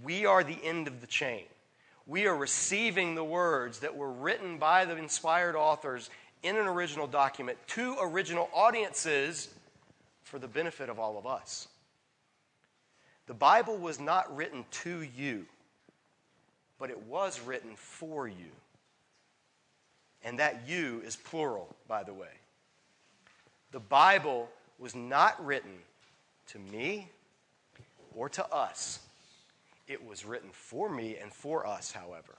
We 0.02 0.26
are 0.26 0.44
the 0.44 0.58
end 0.62 0.86
of 0.86 1.00
the 1.00 1.06
chain. 1.06 1.44
We 2.06 2.26
are 2.26 2.36
receiving 2.36 3.14
the 3.14 3.24
words 3.24 3.80
that 3.80 3.96
were 3.96 4.10
written 4.10 4.58
by 4.58 4.84
the 4.84 4.96
inspired 4.96 5.56
authors 5.56 6.10
in 6.42 6.56
an 6.56 6.66
original 6.66 7.06
document 7.06 7.58
to 7.68 7.96
original 8.00 8.48
audiences 8.54 9.48
for 10.22 10.38
the 10.38 10.48
benefit 10.48 10.88
of 10.88 10.98
all 10.98 11.18
of 11.18 11.26
us. 11.26 11.68
The 13.26 13.34
Bible 13.34 13.76
was 13.76 14.00
not 14.00 14.34
written 14.34 14.64
to 14.82 15.02
you, 15.02 15.46
but 16.80 16.90
it 16.90 17.00
was 17.06 17.40
written 17.40 17.76
for 17.76 18.26
you. 18.26 18.50
And 20.24 20.38
that 20.40 20.62
you 20.66 21.02
is 21.04 21.14
plural, 21.14 21.68
by 21.86 22.02
the 22.02 22.14
way. 22.14 22.32
The 23.70 23.80
Bible 23.80 24.48
was 24.78 24.94
not 24.94 25.44
written 25.44 25.70
to 26.48 26.58
me 26.58 27.08
or 28.16 28.28
to 28.30 28.52
us. 28.52 28.98
It 29.86 30.04
was 30.04 30.24
written 30.24 30.50
for 30.52 30.88
me 30.88 31.16
and 31.16 31.32
for 31.32 31.66
us, 31.66 31.92
however. 31.92 32.34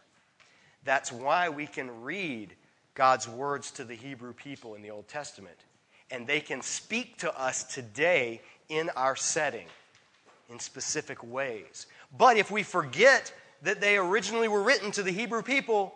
That's 0.83 1.11
why 1.11 1.49
we 1.49 1.67
can 1.67 2.01
read 2.01 2.53
God's 2.95 3.27
words 3.27 3.71
to 3.71 3.83
the 3.83 3.95
Hebrew 3.95 4.33
people 4.33 4.75
in 4.75 4.81
the 4.81 4.91
Old 4.91 5.07
Testament. 5.07 5.57
And 6.09 6.25
they 6.25 6.39
can 6.39 6.61
speak 6.61 7.17
to 7.19 7.39
us 7.39 7.63
today 7.63 8.41
in 8.69 8.89
our 8.95 9.15
setting 9.15 9.67
in 10.49 10.59
specific 10.59 11.23
ways. 11.23 11.85
But 12.17 12.37
if 12.37 12.51
we 12.51 12.63
forget 12.63 13.31
that 13.61 13.81
they 13.81 13.97
originally 13.97 14.47
were 14.47 14.63
written 14.63 14.91
to 14.91 15.03
the 15.03 15.11
Hebrew 15.11 15.41
people, 15.41 15.93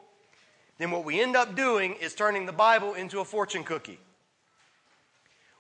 then 0.78 0.91
what 0.91 1.05
we 1.05 1.22
end 1.22 1.36
up 1.36 1.55
doing 1.55 1.95
is 1.95 2.13
turning 2.13 2.45
the 2.45 2.51
Bible 2.51 2.93
into 2.93 3.20
a 3.20 3.26
fortune 3.26 3.63
cookie. 3.63 3.99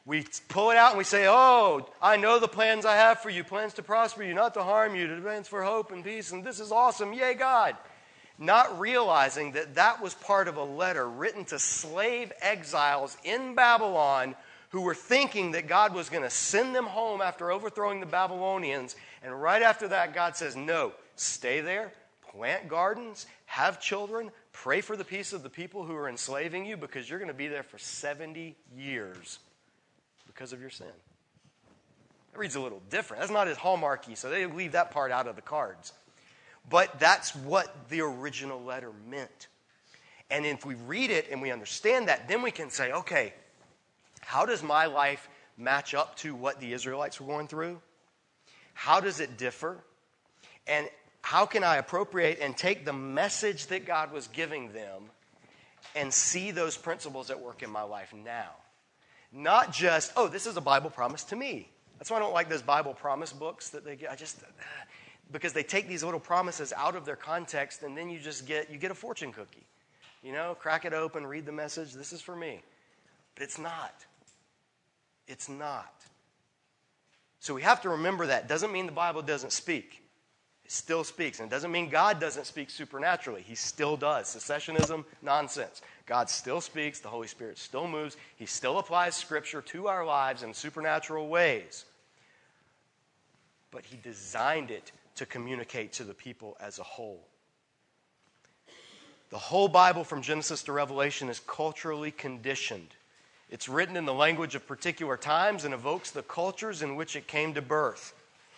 We 0.05 0.25
pull 0.49 0.69
it 0.69 0.77
out 0.77 0.91
and 0.91 0.97
we 0.99 1.03
say, 1.03 1.25
Oh, 1.27 1.89
I 2.01 2.17
know 2.17 2.39
the 2.39 2.47
plans 2.47 2.85
I 2.85 2.95
have 2.95 3.21
for 3.21 3.29
you 3.29 3.43
plans 3.43 3.73
to 3.75 3.83
prosper 3.83 4.23
you, 4.23 4.33
not 4.33 4.53
to 4.53 4.63
harm 4.63 4.95
you, 4.95 5.11
advance 5.11 5.47
for 5.47 5.63
hope 5.63 5.91
and 5.91 6.03
peace, 6.03 6.31
and 6.31 6.43
this 6.43 6.59
is 6.59 6.71
awesome. 6.71 7.13
Yay, 7.13 7.33
God 7.33 7.75
not 8.37 8.79
realizing 8.79 9.53
that 9.53 9.75
that 9.75 10.01
was 10.01 10.13
part 10.13 10.47
of 10.47 10.57
a 10.57 10.63
letter 10.63 11.07
written 11.07 11.45
to 11.45 11.59
slave 11.59 12.31
exiles 12.41 13.17
in 13.23 13.55
Babylon 13.55 14.35
who 14.69 14.81
were 14.81 14.95
thinking 14.95 15.51
that 15.51 15.67
God 15.67 15.93
was 15.93 16.09
going 16.09 16.23
to 16.23 16.29
send 16.29 16.75
them 16.75 16.85
home 16.85 17.21
after 17.21 17.51
overthrowing 17.51 18.01
the 18.01 18.05
Babylonians. 18.05 18.95
And 19.23 19.41
right 19.41 19.61
after 19.61 19.87
that, 19.89 20.13
God 20.13 20.35
says, 20.35 20.55
No, 20.55 20.91
stay 21.15 21.61
there, 21.61 21.91
plant 22.31 22.67
gardens, 22.67 23.25
have 23.45 23.81
children, 23.81 24.31
pray 24.51 24.81
for 24.81 24.97
the 24.97 25.05
peace 25.05 25.33
of 25.33 25.43
the 25.43 25.49
people 25.49 25.83
who 25.83 25.95
are 25.95 26.09
enslaving 26.09 26.65
you 26.65 26.77
because 26.77 27.09
you're 27.09 27.19
going 27.19 27.31
to 27.31 27.33
be 27.33 27.47
there 27.47 27.63
for 27.63 27.77
70 27.77 28.55
years 28.75 29.39
because 30.27 30.53
of 30.53 30.61
your 30.61 30.69
sin. 30.69 30.87
That 32.31 32.39
reads 32.39 32.55
a 32.55 32.59
little 32.59 32.81
different. 32.89 33.21
That's 33.21 33.31
not 33.31 33.47
as 33.47 33.57
hallmarky, 33.57 34.17
so 34.17 34.29
they 34.29 34.45
leave 34.45 34.73
that 34.73 34.91
part 34.91 35.11
out 35.11 35.27
of 35.27 35.35
the 35.35 35.41
cards. 35.41 35.93
But 36.69 36.99
that's 36.99 37.35
what 37.35 37.73
the 37.89 38.01
original 38.01 38.61
letter 38.61 38.91
meant. 39.09 39.47
And 40.29 40.45
if 40.45 40.65
we 40.65 40.73
read 40.73 41.11
it 41.11 41.27
and 41.31 41.41
we 41.41 41.51
understand 41.51 42.07
that, 42.07 42.27
then 42.27 42.41
we 42.41 42.51
can 42.51 42.69
say, 42.69 42.91
okay, 42.91 43.33
how 44.21 44.45
does 44.45 44.63
my 44.63 44.87
life 44.87 45.29
match 45.57 45.93
up 45.93 46.17
to 46.17 46.35
what 46.35 46.59
the 46.59 46.73
Israelites 46.73 47.21
were 47.21 47.27
going 47.27 47.47
through? 47.47 47.79
How 48.73 48.99
does 48.99 49.19
it 49.19 49.37
differ? 49.37 49.77
And 50.67 50.89
how 51.25 51.47
can 51.47 51.63
I 51.63 51.77
appropriate 51.77 52.37
and 52.39 52.55
take 52.55 52.85
the 52.85 52.93
message 52.93 53.65
that 53.67 53.87
God 53.87 54.11
was 54.11 54.27
giving 54.27 54.71
them 54.73 55.09
and 55.95 56.13
see 56.13 56.51
those 56.51 56.77
principles 56.77 57.31
at 57.31 57.41
work 57.41 57.63
in 57.63 57.71
my 57.71 57.81
life 57.81 58.13
now? 58.13 58.51
Not 59.33 59.73
just, 59.73 60.13
oh, 60.15 60.27
this 60.27 60.45
is 60.45 60.55
a 60.55 60.61
Bible 60.61 60.91
promise 60.91 61.23
to 61.25 61.35
me. 61.35 61.67
That's 61.97 62.11
why 62.11 62.17
I 62.17 62.19
don't 62.19 62.33
like 62.33 62.47
those 62.47 62.61
Bible 62.61 62.93
promise 62.93 63.33
books 63.33 63.71
that 63.71 63.83
they 63.83 63.95
get. 63.95 64.11
I 64.11 64.15
just, 64.15 64.37
because 65.31 65.51
they 65.53 65.63
take 65.63 65.87
these 65.87 66.03
little 66.03 66.19
promises 66.19 66.71
out 66.77 66.95
of 66.95 67.05
their 67.05 67.15
context 67.15 67.81
and 67.81 67.97
then 67.97 68.07
you 68.11 68.19
just 68.19 68.45
get 68.45 68.69
you 68.69 68.77
get 68.77 68.91
a 68.91 68.95
fortune 68.95 69.31
cookie 69.31 69.65
you 70.23 70.31
know 70.31 70.55
crack 70.59 70.85
it 70.85 70.93
open 70.93 71.25
read 71.25 71.45
the 71.45 71.51
message 71.51 71.93
this 71.93 72.13
is 72.13 72.21
for 72.21 72.35
me 72.35 72.61
but 73.33 73.43
it's 73.43 73.57
not 73.57 74.05
it's 75.27 75.49
not 75.49 75.93
so 77.39 77.53
we 77.53 77.63
have 77.63 77.81
to 77.81 77.89
remember 77.89 78.27
that 78.27 78.47
doesn't 78.47 78.71
mean 78.71 78.85
the 78.85 78.91
bible 78.91 79.21
doesn't 79.21 79.51
speak 79.51 80.04
still 80.71 81.03
speaks. 81.03 81.39
And 81.39 81.51
it 81.51 81.53
doesn't 81.53 81.71
mean 81.71 81.89
god 81.89 82.19
doesn't 82.19 82.45
speak 82.45 82.69
supernaturally. 82.69 83.41
He 83.41 83.55
still 83.55 83.97
does. 83.97 84.27
Cessationism 84.27 85.05
nonsense. 85.21 85.81
God 86.05 86.29
still 86.29 86.61
speaks. 86.61 86.99
The 86.99 87.07
holy 87.07 87.27
spirit 87.27 87.57
still 87.57 87.87
moves. 87.87 88.17
He 88.35 88.45
still 88.45 88.79
applies 88.79 89.15
scripture 89.15 89.61
to 89.61 89.87
our 89.87 90.05
lives 90.05 90.43
in 90.43 90.53
supernatural 90.53 91.27
ways. 91.27 91.85
But 93.71 93.85
he 93.85 93.97
designed 93.97 94.71
it 94.71 94.91
to 95.15 95.25
communicate 95.25 95.93
to 95.93 96.03
the 96.03 96.13
people 96.13 96.57
as 96.59 96.79
a 96.79 96.83
whole. 96.83 97.25
The 99.29 99.37
whole 99.37 99.67
Bible 99.67 100.03
from 100.03 100.21
Genesis 100.21 100.63
to 100.63 100.71
Revelation 100.71 101.29
is 101.29 101.39
culturally 101.39 102.11
conditioned. 102.11 102.89
It's 103.49 103.69
written 103.69 103.97
in 103.97 104.05
the 104.05 104.13
language 104.13 104.55
of 104.55 104.67
particular 104.67 105.17
times 105.17 105.65
and 105.65 105.73
evokes 105.73 106.11
the 106.11 106.23
cultures 106.23 106.81
in 106.81 106.95
which 106.95 107.15
it 107.15 107.27
came 107.27 107.53
to 107.53 107.61
birth. 107.61 108.13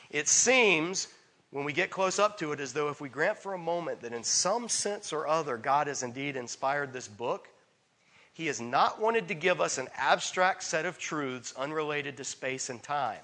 It 0.10 0.28
seems, 0.28 1.08
when 1.52 1.64
we 1.64 1.74
get 1.74 1.90
close 1.90 2.20
up 2.20 2.38
to 2.40 2.52
it, 2.52 2.60
as 2.60 2.74
though 2.74 2.90
if 2.90 3.00
we 3.00 3.10
grant 3.10 3.38
for 3.38 3.54
a 3.54 3.58
moment 3.58 4.02
that 4.02 4.14
in 4.14 4.24
some 4.24 4.68
sense 4.68 5.14
or 5.14 5.28
other 5.28 5.58
God 5.58 5.88
has 5.88 6.04
indeed 6.04 6.36
inspired 6.36 6.92
this 6.92 7.08
book, 7.08 7.48
He 8.34 8.48
has 8.48 8.60
not 8.60 9.02
wanted 9.02 9.28
to 9.30 9.34
give 9.34 9.62
us 9.62 9.78
an 9.78 9.88
abstract 9.96 10.64
set 10.64 10.86
of 10.86 10.98
truths 10.98 11.54
unrelated 11.58 12.18
to 12.18 12.24
space 12.24 12.70
and 12.70 12.84
time. 12.84 13.22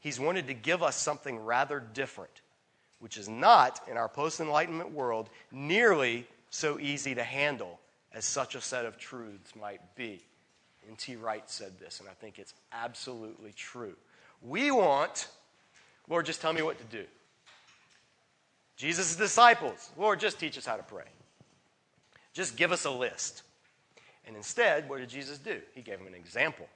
He's 0.00 0.20
wanted 0.20 0.46
to 0.46 0.54
give 0.54 0.82
us 0.82 0.96
something 0.96 1.44
rather 1.44 1.80
different, 1.80 2.42
which 3.00 3.16
is 3.16 3.28
not, 3.28 3.80
in 3.90 3.96
our 3.96 4.08
post 4.08 4.38
Enlightenment 4.40 4.92
world, 4.92 5.28
nearly 5.50 6.26
so 6.50 6.78
easy 6.78 7.14
to 7.16 7.24
handle 7.24 7.80
as 8.12 8.24
such 8.24 8.54
a 8.54 8.60
set 8.60 8.86
of 8.86 8.96
truths 8.96 9.54
might 9.56 9.80
be. 9.96 10.22
N.T. 10.88 11.16
Wright 11.16 11.48
said 11.50 11.78
this, 11.78 12.00
and 12.00 12.08
I 12.08 12.12
think 12.12 12.38
it's 12.38 12.54
absolutely 12.72 13.52
true. 13.52 13.94
We 14.40 14.70
want, 14.70 15.28
Lord, 16.08 16.24
just 16.24 16.40
tell 16.40 16.52
me 16.52 16.62
what 16.62 16.78
to 16.78 16.84
do. 16.96 17.04
Jesus' 18.78 19.16
disciples, 19.16 19.90
Lord, 19.98 20.20
just 20.20 20.38
teach 20.38 20.56
us 20.56 20.64
how 20.64 20.76
to 20.76 20.84
pray. 20.84 21.04
Just 22.32 22.56
give 22.56 22.70
us 22.70 22.84
a 22.84 22.90
list. 22.90 23.42
And 24.24 24.36
instead, 24.36 24.88
what 24.88 25.00
did 25.00 25.08
Jesus 25.08 25.38
do? 25.38 25.60
He 25.74 25.82
gave 25.82 25.98
them 25.98 26.06
an 26.06 26.14
example. 26.14 26.68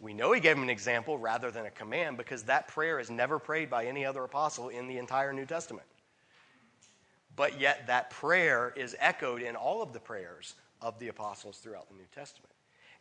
We 0.00 0.14
know 0.14 0.32
he 0.32 0.40
gave 0.40 0.56
them 0.56 0.62
an 0.62 0.70
example 0.70 1.18
rather 1.18 1.50
than 1.50 1.66
a 1.66 1.70
command 1.70 2.16
because 2.16 2.44
that 2.44 2.68
prayer 2.68 2.98
is 2.98 3.10
never 3.10 3.38
prayed 3.38 3.68
by 3.68 3.84
any 3.84 4.06
other 4.06 4.24
apostle 4.24 4.70
in 4.70 4.88
the 4.88 4.96
entire 4.96 5.34
New 5.34 5.44
Testament. 5.44 5.86
But 7.36 7.60
yet, 7.60 7.86
that 7.88 8.10
prayer 8.10 8.72
is 8.74 8.96
echoed 8.98 9.42
in 9.42 9.56
all 9.56 9.82
of 9.82 9.92
the 9.92 10.00
prayers 10.00 10.54
of 10.80 10.98
the 10.98 11.08
apostles 11.08 11.58
throughout 11.58 11.88
the 11.90 11.96
New 11.96 12.08
Testament. 12.14 12.52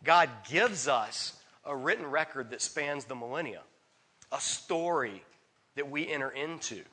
God 0.04 0.30
gives 0.50 0.90
us 0.90 1.42
a 1.64 1.74
written 1.74 2.06
record 2.06 2.50
that 2.52 2.62
spans 2.62 3.06
the 3.06 3.16
millennia, 3.16 3.62
a 4.34 4.42
story 4.42 5.24
that 5.76 5.90
we 5.90 6.08
enter 6.08 6.32
into. 6.32 6.84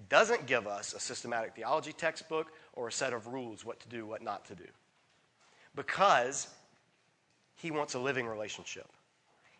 He 0.00 0.06
doesn't 0.08 0.46
give 0.46 0.66
us 0.66 0.94
a 0.94 1.00
systematic 1.00 1.54
theology 1.54 1.92
textbook 1.92 2.46
or 2.72 2.88
a 2.88 2.92
set 2.92 3.12
of 3.12 3.26
rules 3.26 3.66
what 3.66 3.80
to 3.80 3.88
do, 3.88 4.06
what 4.06 4.22
not 4.22 4.46
to 4.46 4.54
do. 4.54 4.64
Because 5.74 6.48
he 7.56 7.70
wants 7.70 7.92
a 7.92 7.98
living 7.98 8.26
relationship. 8.26 8.88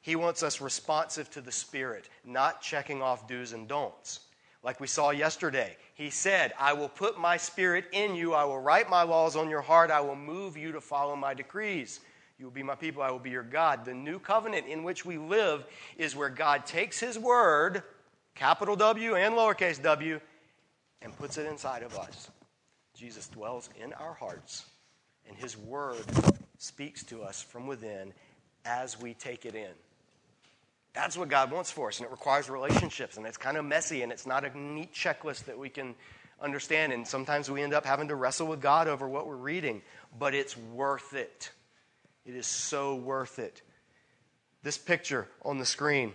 He 0.01 0.16
wants 0.16 0.43
us 0.43 0.62
responsive 0.62 1.30
to 1.32 1.43
the 1.43 1.53
Spirit, 1.53 2.09
not 2.24 2.62
checking 2.62 3.03
off 3.03 3.28
do's 3.28 3.53
and 3.53 3.68
don'ts. 3.68 4.20
Like 4.62 4.80
we 4.80 4.86
saw 4.86 5.11
yesterday, 5.11 5.76
he 5.95 6.09
said, 6.09 6.55
I 6.59 6.72
will 6.72 6.88
put 6.88 7.18
my 7.18 7.36
Spirit 7.36 7.84
in 7.93 8.14
you, 8.14 8.32
I 8.32 8.45
will 8.45 8.61
write 8.61 8.88
my 8.88 9.03
laws 9.03 9.36
on 9.36 9.51
your 9.51 9.61
heart, 9.61 9.91
I 9.91 10.01
will 10.01 10.16
move 10.16 10.57
you 10.57 10.72
to 10.72 10.80
follow 10.80 11.16
my 11.16 11.34
decrees. 11.34 12.01
You 12.38 12.47
will 12.47 12.53
be 12.53 12.62
my 12.62 12.74
people, 12.74 13.03
I 13.03 13.11
will 13.11 13.18
be 13.18 13.28
your 13.28 13.43
God. 13.43 13.84
The 13.84 13.93
new 13.93 14.18
covenant 14.18 14.66
in 14.66 14.84
which 14.84 15.05
we 15.05 15.18
live 15.18 15.66
is 15.99 16.16
where 16.16 16.30
God 16.30 16.64
takes 16.64 16.99
his 16.99 17.18
word, 17.18 17.82
capital 18.34 18.76
W 18.76 19.16
and 19.16 19.34
lowercase 19.34 19.82
w, 19.82 20.18
and 21.03 21.17
puts 21.17 21.39
it 21.39 21.47
inside 21.47 21.83
of 21.83 21.97
us. 21.99 22.31
Jesus 22.95 23.29
dwells 23.29 23.71
in 23.83 23.93
our 23.95 24.15
hearts, 24.15 24.67
and 25.29 25.37
his 25.37 25.57
word 25.57 26.05
speaks 26.59 27.03
to 27.05 27.23
us 27.23 27.43
from 27.43 27.67
within 27.67 28.13
as 28.65 29.01
we 29.01 29.15
take 29.15 29.47
it 29.47 29.55
in. 29.55 29.71
That's 30.93 31.17
what 31.17 31.29
God 31.29 31.51
wants 31.53 31.71
for 31.71 31.89
us, 31.89 31.99
and 31.99 32.07
it 32.07 32.11
requires 32.11 32.51
relationships, 32.51 33.17
and 33.17 33.27
it's 33.27 33.37
kind 33.37 33.57
of 33.57 33.65
messy, 33.65 34.03
and 34.03 34.11
it's 34.11 34.27
not 34.27 34.45
a 34.45 34.59
neat 34.59 34.93
checklist 34.93 35.45
that 35.45 35.59
we 35.59 35.69
can 35.69 35.95
understand, 36.41 36.93
and 36.93 37.07
sometimes 37.07 37.51
we 37.51 37.63
end 37.63 37.75
up 37.75 37.85
having 37.85 38.09
to 38.09 38.15
wrestle 38.15 38.47
with 38.47 38.61
God 38.61 38.89
over 38.89 39.09
what 39.09 39.27
we're 39.27 39.37
reading, 39.37 39.83
but 40.19 40.35
it's 40.35 40.57
worth 40.57 41.15
it. 41.15 41.51
It 42.27 42.35
is 42.35 42.47
so 42.47 42.97
worth 42.97 43.39
it. 43.39 43.63
This 44.63 44.77
picture 44.77 45.29
on 45.43 45.59
the 45.59 45.67
screen, 45.67 46.13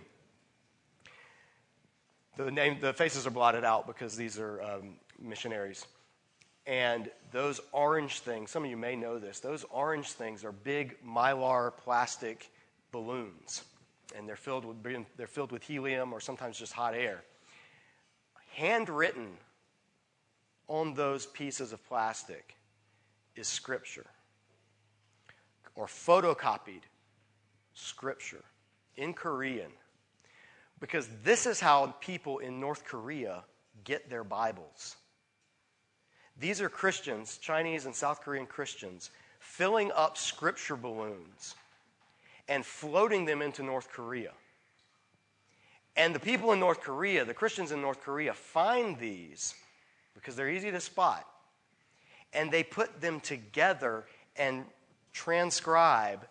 the, 2.36 2.50
name, 2.50 2.78
the 2.80 2.92
faces 2.92 3.26
are 3.26 3.30
blotted 3.30 3.64
out 3.64 3.86
because 3.86 4.16
these 4.16 4.38
are 4.38 4.62
um, 4.62 4.94
missionaries. 5.20 5.86
And 6.66 7.10
those 7.30 7.60
orange 7.72 8.20
things, 8.20 8.50
some 8.50 8.64
of 8.64 8.70
you 8.70 8.76
may 8.76 8.96
know 8.96 9.18
this, 9.18 9.40
those 9.40 9.64
orange 9.70 10.12
things 10.12 10.44
are 10.44 10.52
big 10.52 10.96
mylar 11.04 11.76
plastic 11.76 12.50
balloons. 12.92 13.64
And 14.16 14.28
they're 14.28 14.36
filled 14.36 14.64
with, 14.64 14.76
they're 15.16 15.26
filled 15.26 15.52
with 15.52 15.62
helium 15.62 16.12
or 16.12 16.20
sometimes 16.20 16.58
just 16.58 16.72
hot 16.72 16.94
air. 16.94 17.22
Handwritten 18.54 19.28
on 20.68 20.94
those 20.94 21.26
pieces 21.26 21.72
of 21.72 21.86
plastic 21.86 22.56
is 23.36 23.46
Scripture 23.46 24.06
or 25.76 25.86
photocopied 25.86 26.82
scripture 27.74 28.44
in 28.96 29.12
Korean 29.12 29.70
because 30.80 31.08
this 31.24 31.46
is 31.46 31.60
how 31.60 31.94
people 32.00 32.38
in 32.38 32.60
North 32.60 32.84
Korea 32.84 33.44
get 33.84 34.10
their 34.10 34.24
Bibles. 34.24 34.96
These 36.38 36.60
are 36.60 36.68
Christians, 36.68 37.38
Chinese 37.38 37.86
and 37.86 37.94
South 37.94 38.20
Korean 38.20 38.46
Christians, 38.46 39.10
filling 39.38 39.90
up 39.92 40.18
scripture 40.18 40.76
balloons 40.76 41.54
and 42.48 42.64
floating 42.64 43.24
them 43.24 43.42
into 43.42 43.62
North 43.62 43.90
Korea. 43.90 44.32
And 45.96 46.14
the 46.14 46.20
people 46.20 46.52
in 46.52 46.60
North 46.60 46.82
Korea, 46.82 47.24
the 47.24 47.32
Christians 47.32 47.72
in 47.72 47.80
North 47.80 48.02
Korea, 48.02 48.34
find 48.34 48.98
these 48.98 49.54
because 50.14 50.36
they're 50.36 50.50
easy 50.50 50.70
to 50.70 50.80
spot. 50.80 51.26
And 52.34 52.50
they 52.50 52.62
put 52.62 53.00
them 53.00 53.20
together 53.20 54.04
and 54.36 54.64
transcribe, 55.14 56.26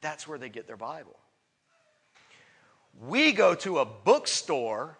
that's 0.00 0.26
where 0.26 0.38
they 0.38 0.48
get 0.48 0.66
their 0.66 0.76
Bible. 0.76 1.16
We 3.00 3.32
go 3.32 3.54
to 3.56 3.78
a 3.78 3.84
bookstore 3.84 4.96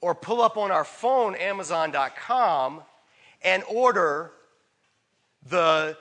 or 0.00 0.14
pull 0.14 0.40
up 0.40 0.56
on 0.56 0.70
our 0.70 0.84
phone, 0.84 1.34
Amazon.com, 1.34 2.82
and 3.42 3.62
order 3.68 4.32
the 5.48 5.96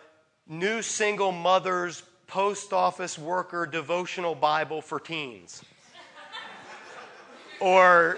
new 0.47 0.81
single 0.81 1.31
mother's 1.31 2.03
post 2.27 2.73
office 2.73 3.17
worker 3.17 3.65
devotional 3.65 4.35
Bible 4.35 4.81
for 4.81 4.99
teens. 4.99 5.63
or 7.59 8.17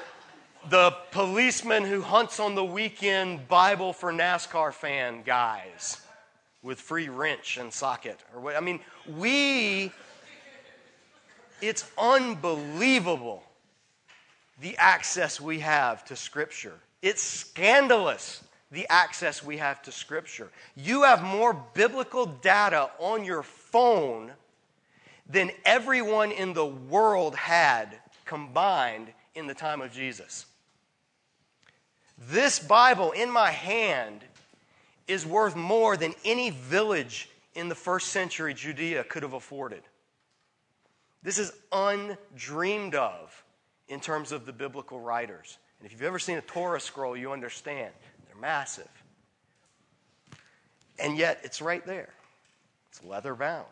the 0.69 0.91
policeman 1.11 1.83
who 1.83 2.01
hunts 2.01 2.39
on 2.39 2.55
the 2.55 2.63
weekend 2.63 3.47
Bible 3.47 3.93
for 3.93 4.11
NASCAR 4.11 4.73
fan 4.73 5.23
guys 5.23 6.01
with 6.61 6.79
free 6.79 7.09
wrench 7.09 7.57
and 7.57 7.73
socket 7.73 8.19
or 8.33 8.41
what 8.41 8.55
I 8.55 8.59
mean 8.59 8.79
we 9.17 9.91
it's 11.61 11.89
unbelievable 11.97 13.43
the 14.61 14.77
access 14.77 15.41
we 15.41 15.59
have 15.59 16.05
to 16.05 16.15
scripture. 16.15 16.75
It's 17.01 17.21
scandalous 17.21 18.43
the 18.71 18.87
access 18.89 19.43
we 19.43 19.57
have 19.57 19.81
to 19.83 19.91
scripture. 19.91 20.49
You 20.75 21.03
have 21.03 21.23
more 21.23 21.53
biblical 21.73 22.25
data 22.25 22.89
on 22.99 23.23
your 23.23 23.43
phone 23.43 24.31
than 25.29 25.51
everyone 25.65 26.31
in 26.31 26.53
the 26.53 26.65
world 26.65 27.35
had 27.35 27.97
combined 28.25 29.07
in 29.35 29.47
the 29.47 29.53
time 29.53 29.81
of 29.81 29.91
Jesus. 29.91 30.45
This 32.17 32.59
bible 32.59 33.11
in 33.11 33.31
my 33.31 33.51
hand 33.51 34.21
is 35.07 35.25
worth 35.25 35.55
more 35.55 35.97
than 35.97 36.13
any 36.23 36.51
village 36.51 37.29
in 37.55 37.67
the 37.67 37.75
first 37.75 38.07
century 38.07 38.53
Judea 38.53 39.03
could 39.03 39.23
have 39.23 39.33
afforded. 39.33 39.83
This 41.23 41.37
is 41.37 41.51
undreamed 41.71 42.95
of 42.95 43.43
in 43.87 43.99
terms 43.99 44.31
of 44.31 44.45
the 44.45 44.53
biblical 44.53 44.99
writers. 44.99 45.57
And 45.79 45.85
if 45.85 45.91
you've 45.91 46.03
ever 46.03 46.19
seen 46.19 46.37
a 46.37 46.41
Torah 46.41 46.79
scroll, 46.79 47.15
you 47.15 47.31
understand. 47.31 47.93
They're 48.27 48.41
massive. 48.41 48.89
And 50.99 51.17
yet, 51.17 51.39
it's 51.43 51.61
right 51.61 51.85
there. 51.85 52.09
It's 52.89 53.03
leather 53.03 53.35
bound, 53.35 53.65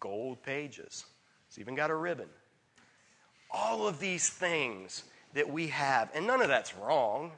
gold 0.00 0.42
pages. 0.42 1.04
It's 1.48 1.58
even 1.58 1.74
got 1.74 1.90
a 1.90 1.94
ribbon. 1.94 2.28
All 3.50 3.86
of 3.86 4.00
these 4.00 4.28
things 4.28 5.04
that 5.34 5.50
we 5.50 5.68
have, 5.68 6.10
and 6.14 6.26
none 6.26 6.42
of 6.42 6.48
that's 6.48 6.74
wrong. 6.76 7.32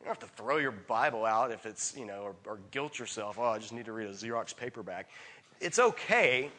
You 0.00 0.06
don't 0.06 0.20
have 0.20 0.30
to 0.30 0.36
throw 0.36 0.58
your 0.58 0.70
Bible 0.72 1.24
out 1.24 1.50
if 1.50 1.66
it's, 1.66 1.96
you 1.96 2.06
know, 2.06 2.22
or, 2.22 2.34
or 2.46 2.58
guilt 2.70 2.98
yourself, 2.98 3.38
oh, 3.38 3.44
I 3.44 3.58
just 3.58 3.72
need 3.72 3.84
to 3.84 3.92
read 3.92 4.08
a 4.08 4.12
Xerox 4.12 4.56
paperback. 4.56 5.08
It's 5.60 5.78
okay, 5.78 6.50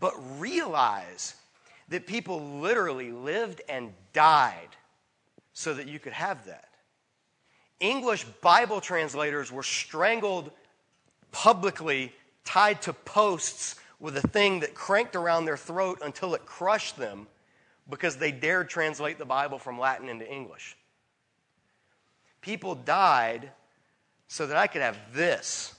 but 0.00 0.14
realize 0.40 1.34
that 1.88 2.06
people 2.06 2.58
literally 2.58 3.12
lived 3.12 3.62
and 3.68 3.92
died 4.12 4.68
so 5.52 5.74
that 5.74 5.88
you 5.88 5.98
could 5.98 6.12
have 6.12 6.44
that. 6.46 6.68
English 7.80 8.24
Bible 8.42 8.80
translators 8.80 9.52
were 9.52 9.62
strangled 9.62 10.50
publicly, 11.30 12.12
tied 12.44 12.80
to 12.82 12.92
posts 12.92 13.76
with 14.00 14.16
a 14.16 14.28
thing 14.28 14.60
that 14.60 14.74
cranked 14.74 15.16
around 15.16 15.44
their 15.44 15.56
throat 15.56 15.98
until 16.02 16.34
it 16.34 16.44
crushed 16.46 16.96
them 16.96 17.26
because 17.88 18.16
they 18.16 18.32
dared 18.32 18.68
translate 18.68 19.18
the 19.18 19.24
Bible 19.24 19.58
from 19.58 19.78
Latin 19.78 20.08
into 20.08 20.30
English. 20.30 20.76
People 22.40 22.74
died 22.74 23.50
so 24.28 24.46
that 24.46 24.56
I 24.56 24.66
could 24.66 24.82
have 24.82 24.98
this. 25.12 25.75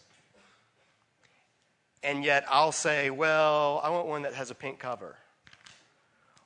And 2.03 2.23
yet 2.23 2.45
I'll 2.49 2.71
say, 2.71 3.09
well, 3.09 3.81
I 3.83 3.89
want 3.89 4.07
one 4.07 4.21
that 4.23 4.33
has 4.35 4.51
a 4.51 4.55
pink 4.55 4.79
cover. 4.79 5.15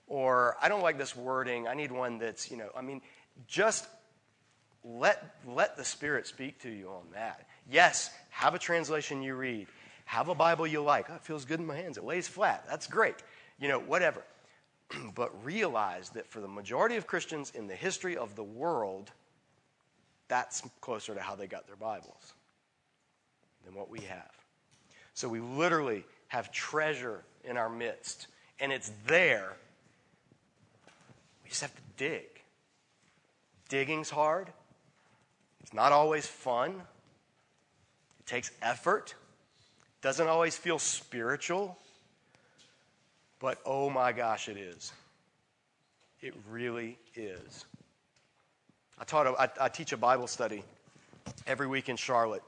Or 0.07 0.55
I 0.61 0.69
don't 0.69 0.81
like 0.81 0.97
this 0.97 1.15
wording. 1.15 1.67
I 1.67 1.73
need 1.73 1.91
one 1.91 2.17
that's, 2.17 2.51
you 2.51 2.57
know, 2.57 2.69
I 2.75 2.81
mean, 2.81 3.01
just 3.47 3.87
let, 4.83 5.35
let 5.47 5.77
the 5.77 5.85
Spirit 5.85 6.27
speak 6.27 6.59
to 6.63 6.69
you 6.69 6.89
on 6.89 7.03
that. 7.13 7.47
Yes, 7.69 8.09
have 8.29 8.53
a 8.53 8.59
translation 8.59 9.21
you 9.21 9.35
read. 9.35 9.67
Have 10.05 10.27
a 10.27 10.35
Bible 10.35 10.67
you 10.67 10.81
like. 10.81 11.09
Oh, 11.09 11.15
it 11.15 11.23
feels 11.23 11.45
good 11.45 11.59
in 11.59 11.65
my 11.65 11.75
hands. 11.75 11.97
It 11.97 12.03
lays 12.03 12.27
flat. 12.27 12.65
That's 12.69 12.87
great. 12.87 13.15
You 13.59 13.69
know, 13.69 13.79
whatever. 13.79 14.23
but 15.15 15.45
realize 15.45 16.09
that 16.09 16.27
for 16.27 16.41
the 16.41 16.47
majority 16.47 16.97
of 16.97 17.07
Christians 17.07 17.51
in 17.55 17.67
the 17.67 17.75
history 17.75 18.17
of 18.17 18.35
the 18.35 18.43
world, 18.43 19.11
that's 20.27 20.63
closer 20.81 21.13
to 21.13 21.21
how 21.21 21.35
they 21.35 21.47
got 21.47 21.67
their 21.67 21.75
Bibles 21.75 22.33
than 23.65 23.75
what 23.75 23.89
we 23.89 23.99
have. 24.01 24.40
So 25.13 25.27
we 25.27 25.39
literally 25.39 26.05
have 26.27 26.51
treasure 26.51 27.23
in 27.43 27.57
our 27.57 27.69
midst, 27.69 28.27
and 28.59 28.71
it's 28.71 28.91
there. 29.05 29.53
We 31.43 31.49
just 31.49 31.61
have 31.61 31.75
to 31.75 31.81
dig. 31.97 32.27
Digging's 33.69 34.09
hard, 34.09 34.49
it's 35.61 35.73
not 35.73 35.93
always 35.93 36.27
fun, 36.27 36.71
it 38.19 38.25
takes 38.25 38.51
effort, 38.61 39.15
doesn't 40.01 40.27
always 40.27 40.57
feel 40.57 40.77
spiritual, 40.77 41.77
but 43.39 43.59
oh 43.65 43.89
my 43.89 44.11
gosh, 44.11 44.49
it 44.49 44.57
is. 44.57 44.91
It 46.21 46.35
really 46.49 46.97
is. 47.15 47.65
I, 48.99 49.05
taught 49.05 49.25
a, 49.25 49.31
I, 49.31 49.65
I 49.65 49.69
teach 49.69 49.93
a 49.93 49.97
Bible 49.97 50.27
study 50.27 50.63
every 51.47 51.67
week 51.67 51.89
in 51.89 51.95
Charlotte. 51.95 52.43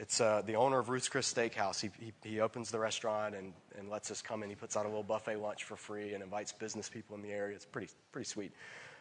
It's 0.00 0.18
uh, 0.18 0.40
the 0.46 0.56
owner 0.56 0.78
of 0.78 0.88
Ruth's 0.88 1.10
Chris 1.10 1.30
Steakhouse. 1.30 1.78
He, 1.78 1.90
he, 2.02 2.12
he, 2.26 2.40
opens 2.40 2.70
the 2.70 2.78
restaurant 2.78 3.34
and, 3.34 3.52
and 3.78 3.90
lets 3.90 4.10
us 4.10 4.22
come 4.22 4.42
in. 4.42 4.48
He 4.48 4.54
puts 4.54 4.74
out 4.74 4.86
a 4.86 4.88
little 4.88 5.02
buffet 5.02 5.36
lunch 5.36 5.64
for 5.64 5.76
free 5.76 6.14
and 6.14 6.22
invites 6.22 6.52
business 6.52 6.88
people 6.88 7.14
in 7.16 7.20
the 7.20 7.28
area. 7.28 7.54
It's 7.54 7.66
pretty, 7.66 7.88
pretty 8.10 8.26
sweet. 8.26 8.50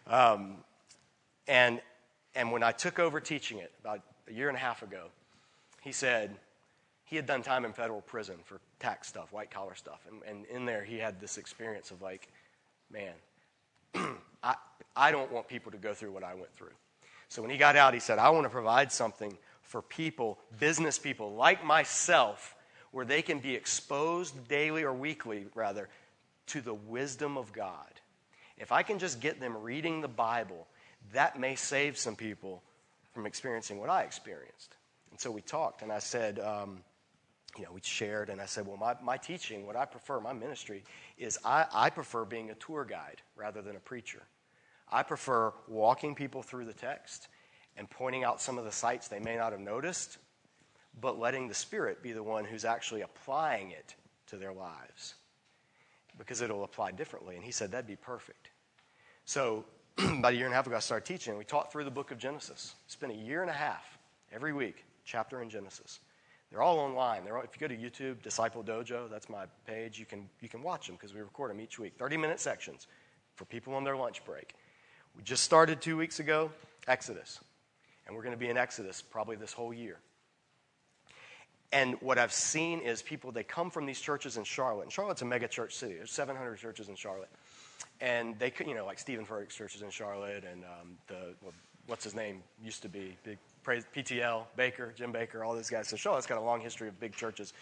Um, 0.07 0.57
and, 1.47 1.79
and 2.35 2.51
when 2.51 2.63
I 2.63 2.73
took 2.73 2.99
over 2.99 3.21
teaching 3.21 3.59
it 3.59 3.71
about 3.79 4.01
a 4.27 4.33
year 4.33 4.49
and 4.49 4.57
a 4.57 4.59
half 4.59 4.83
ago, 4.83 5.05
he 5.79 5.93
said 5.93 6.35
he 7.05 7.15
had 7.15 7.25
done 7.25 7.43
time 7.43 7.63
in 7.63 7.71
federal 7.71 8.01
prison 8.01 8.35
for 8.43 8.59
tax 8.81 9.07
stuff, 9.07 9.31
white 9.31 9.51
collar 9.51 9.75
stuff. 9.75 10.05
And, 10.05 10.21
and 10.27 10.45
in 10.47 10.65
there, 10.65 10.83
he 10.83 10.97
had 10.97 11.21
this 11.21 11.37
experience 11.37 11.91
of 11.91 12.01
like, 12.01 12.27
man, 12.91 13.13
I, 14.43 14.55
I 14.97 15.11
don't 15.11 15.31
want 15.31 15.47
people 15.47 15.71
to 15.71 15.77
go 15.77 15.93
through 15.93 16.11
what 16.11 16.25
I 16.25 16.33
went 16.33 16.53
through. 16.57 16.73
So 17.29 17.41
when 17.41 17.51
he 17.51 17.57
got 17.57 17.77
out, 17.77 17.93
he 17.93 18.01
said, 18.01 18.19
I 18.19 18.31
want 18.31 18.43
to 18.43 18.49
provide 18.49 18.91
something 18.91 19.37
for 19.69 19.83
people, 19.83 20.39
business 20.59 20.97
people 20.97 21.35
like 21.35 21.63
myself, 21.63 22.55
where 22.89 23.05
they 23.05 23.21
can 23.21 23.37
be 23.37 23.53
exposed 23.53 24.47
daily 24.47 24.81
or 24.81 24.91
weekly, 24.91 25.45
rather, 25.53 25.87
to 26.47 26.59
the 26.59 26.73
wisdom 26.73 27.37
of 27.37 27.53
God. 27.53 27.85
If 28.57 28.71
I 28.71 28.81
can 28.81 28.97
just 28.97 29.21
get 29.21 29.39
them 29.39 29.55
reading 29.55 30.01
the 30.01 30.07
Bible, 30.07 30.67
that 31.13 31.39
may 31.39 31.53
save 31.53 31.99
some 31.99 32.15
people 32.15 32.63
from 33.13 33.27
experiencing 33.27 33.77
what 33.77 33.91
I 33.91 34.01
experienced. 34.01 34.75
And 35.11 35.19
so 35.19 35.29
we 35.29 35.41
talked, 35.41 35.83
and 35.83 35.91
I 35.91 35.99
said, 35.99 36.39
um, 36.39 36.79
you 37.55 37.63
know, 37.63 37.71
we 37.71 37.81
shared, 37.83 38.29
and 38.29 38.41
I 38.41 38.47
said, 38.47 38.65
well, 38.65 38.77
my, 38.77 38.95
my 39.03 39.17
teaching, 39.17 39.67
what 39.67 39.75
I 39.75 39.85
prefer, 39.85 40.19
my 40.19 40.33
ministry, 40.33 40.83
is 41.19 41.37
I, 41.45 41.67
I 41.71 41.91
prefer 41.91 42.25
being 42.25 42.49
a 42.49 42.55
tour 42.55 42.85
guide 42.85 43.21
rather 43.35 43.61
than 43.61 43.75
a 43.75 43.79
preacher. 43.79 44.23
I 44.91 45.03
prefer 45.03 45.53
walking 45.67 46.15
people 46.15 46.41
through 46.41 46.65
the 46.65 46.73
text 46.73 47.27
and 47.79 47.89
pointing 47.89 48.25
out 48.25 48.41
some 48.41 48.57
of 48.57 48.65
the 48.65 48.71
sites 48.71 49.07
they 49.07 49.19
may 49.19 49.37
not 49.37 49.53
have 49.53 49.61
noticed, 49.61 50.17
but 50.99 51.17
letting 51.17 51.47
the 51.47 51.53
Spirit 51.53 52.03
be 52.03 52.11
the 52.11 52.21
one 52.21 52.43
who's 52.43 52.65
actually 52.65 53.01
applying 53.01 53.71
it 53.71 53.95
to 54.27 54.35
their 54.35 54.53
lives 54.53 55.15
because 56.17 56.41
it'll 56.41 56.65
apply 56.65 56.91
differently. 56.91 57.35
And 57.35 57.43
he 57.43 57.51
said 57.51 57.71
that'd 57.71 57.87
be 57.87 57.95
perfect. 57.95 58.49
So, 59.23 59.63
about 59.97 60.33
a 60.33 60.35
year 60.35 60.45
and 60.45 60.53
a 60.53 60.55
half 60.55 60.67
ago, 60.67 60.75
I 60.75 60.79
started 60.79 61.05
teaching. 61.05 61.37
We 61.37 61.45
taught 61.45 61.71
through 61.71 61.85
the 61.85 61.91
book 61.91 62.11
of 62.11 62.17
Genesis. 62.17 62.75
Been 62.99 63.11
a 63.11 63.13
year 63.13 63.41
and 63.41 63.49
a 63.49 63.53
half 63.53 63.97
every 64.33 64.51
week, 64.51 64.83
chapter 65.05 65.41
in 65.41 65.49
Genesis. 65.49 66.01
They're 66.51 66.61
all 66.61 66.79
online. 66.79 67.23
They're 67.23 67.37
all, 67.37 67.43
if 67.43 67.51
you 67.55 67.65
go 67.65 67.73
to 67.73 67.79
YouTube, 67.79 68.21
Disciple 68.21 68.61
Dojo, 68.61 69.09
that's 69.09 69.29
my 69.29 69.45
page, 69.65 69.97
you 69.97 70.05
can, 70.05 70.27
you 70.41 70.49
can 70.49 70.61
watch 70.61 70.87
them 70.87 70.97
because 70.97 71.13
we 71.13 71.21
record 71.21 71.51
them 71.51 71.61
each 71.61 71.79
week. 71.79 71.93
30 71.97 72.17
minute 72.17 72.41
sections 72.41 72.87
for 73.35 73.45
people 73.45 73.73
on 73.73 73.85
their 73.85 73.95
lunch 73.95 74.25
break. 74.25 74.53
We 75.15 75.23
just 75.23 75.43
started 75.43 75.79
two 75.79 75.95
weeks 75.95 76.19
ago, 76.19 76.51
Exodus. 76.87 77.39
And 78.09 78.15
we're 78.15 78.23
going 78.23 78.33
to 78.33 78.39
be 78.39 78.49
in 78.49 78.57
Exodus 78.57 79.03
probably 79.03 79.35
this 79.35 79.53
whole 79.53 79.71
year. 79.71 79.99
And 81.71 81.93
what 82.01 82.17
I've 82.17 82.33
seen 82.33 82.79
is 82.79 83.03
people, 83.03 83.31
they 83.31 83.43
come 83.43 83.69
from 83.69 83.85
these 83.85 84.01
churches 84.01 84.35
in 84.35 84.43
Charlotte. 84.45 84.81
And 84.81 84.91
Charlotte's 84.91 85.21
a 85.21 85.25
mega 85.25 85.47
church 85.47 85.75
city. 85.75 85.93
There's 85.93 86.09
700 86.09 86.57
churches 86.57 86.89
in 86.89 86.95
Charlotte. 86.95 87.29
And 88.01 88.37
they 88.39 88.49
could, 88.49 88.65
you 88.65 88.73
know, 88.73 88.83
like 88.83 88.97
Steven 88.97 89.27
Furtick's 89.27 89.53
churches 89.53 89.83
in 89.83 89.91
Charlotte 89.91 90.43
and 90.43 90.63
um, 90.63 90.97
the, 91.05 91.35
well, 91.43 91.53
what's 91.85 92.03
his 92.03 92.15
name 92.15 92.41
used 92.63 92.81
to 92.81 92.89
be, 92.89 93.15
big 93.23 93.37
PTL, 93.63 94.45
Bakker, 94.57 94.95
Jim 94.95 95.13
Bakker, 95.13 95.45
all 95.45 95.55
these 95.55 95.69
guys. 95.69 95.87
So 95.87 95.95
Charlotte's 95.95 96.25
got 96.25 96.39
a 96.39 96.41
long 96.41 96.61
history 96.61 96.87
of 96.87 96.99
big 96.99 97.15
churches. 97.15 97.53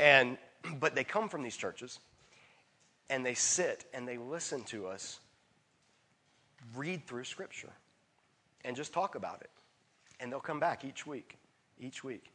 And, 0.00 0.36
but 0.80 0.96
they 0.96 1.04
come 1.04 1.28
from 1.28 1.44
these 1.44 1.56
churches 1.56 2.00
and 3.08 3.24
they 3.24 3.34
sit 3.34 3.84
and 3.94 4.08
they 4.08 4.18
listen 4.18 4.64
to 4.64 4.88
us 4.88 5.20
read 6.74 7.06
through 7.06 7.22
Scripture 7.22 7.70
and 8.64 8.74
just 8.74 8.92
talk 8.92 9.14
about 9.14 9.40
it. 9.42 9.50
And 10.20 10.30
they'll 10.30 10.40
come 10.40 10.60
back 10.60 10.84
each 10.84 11.06
week, 11.06 11.36
each 11.78 12.04
week. 12.04 12.32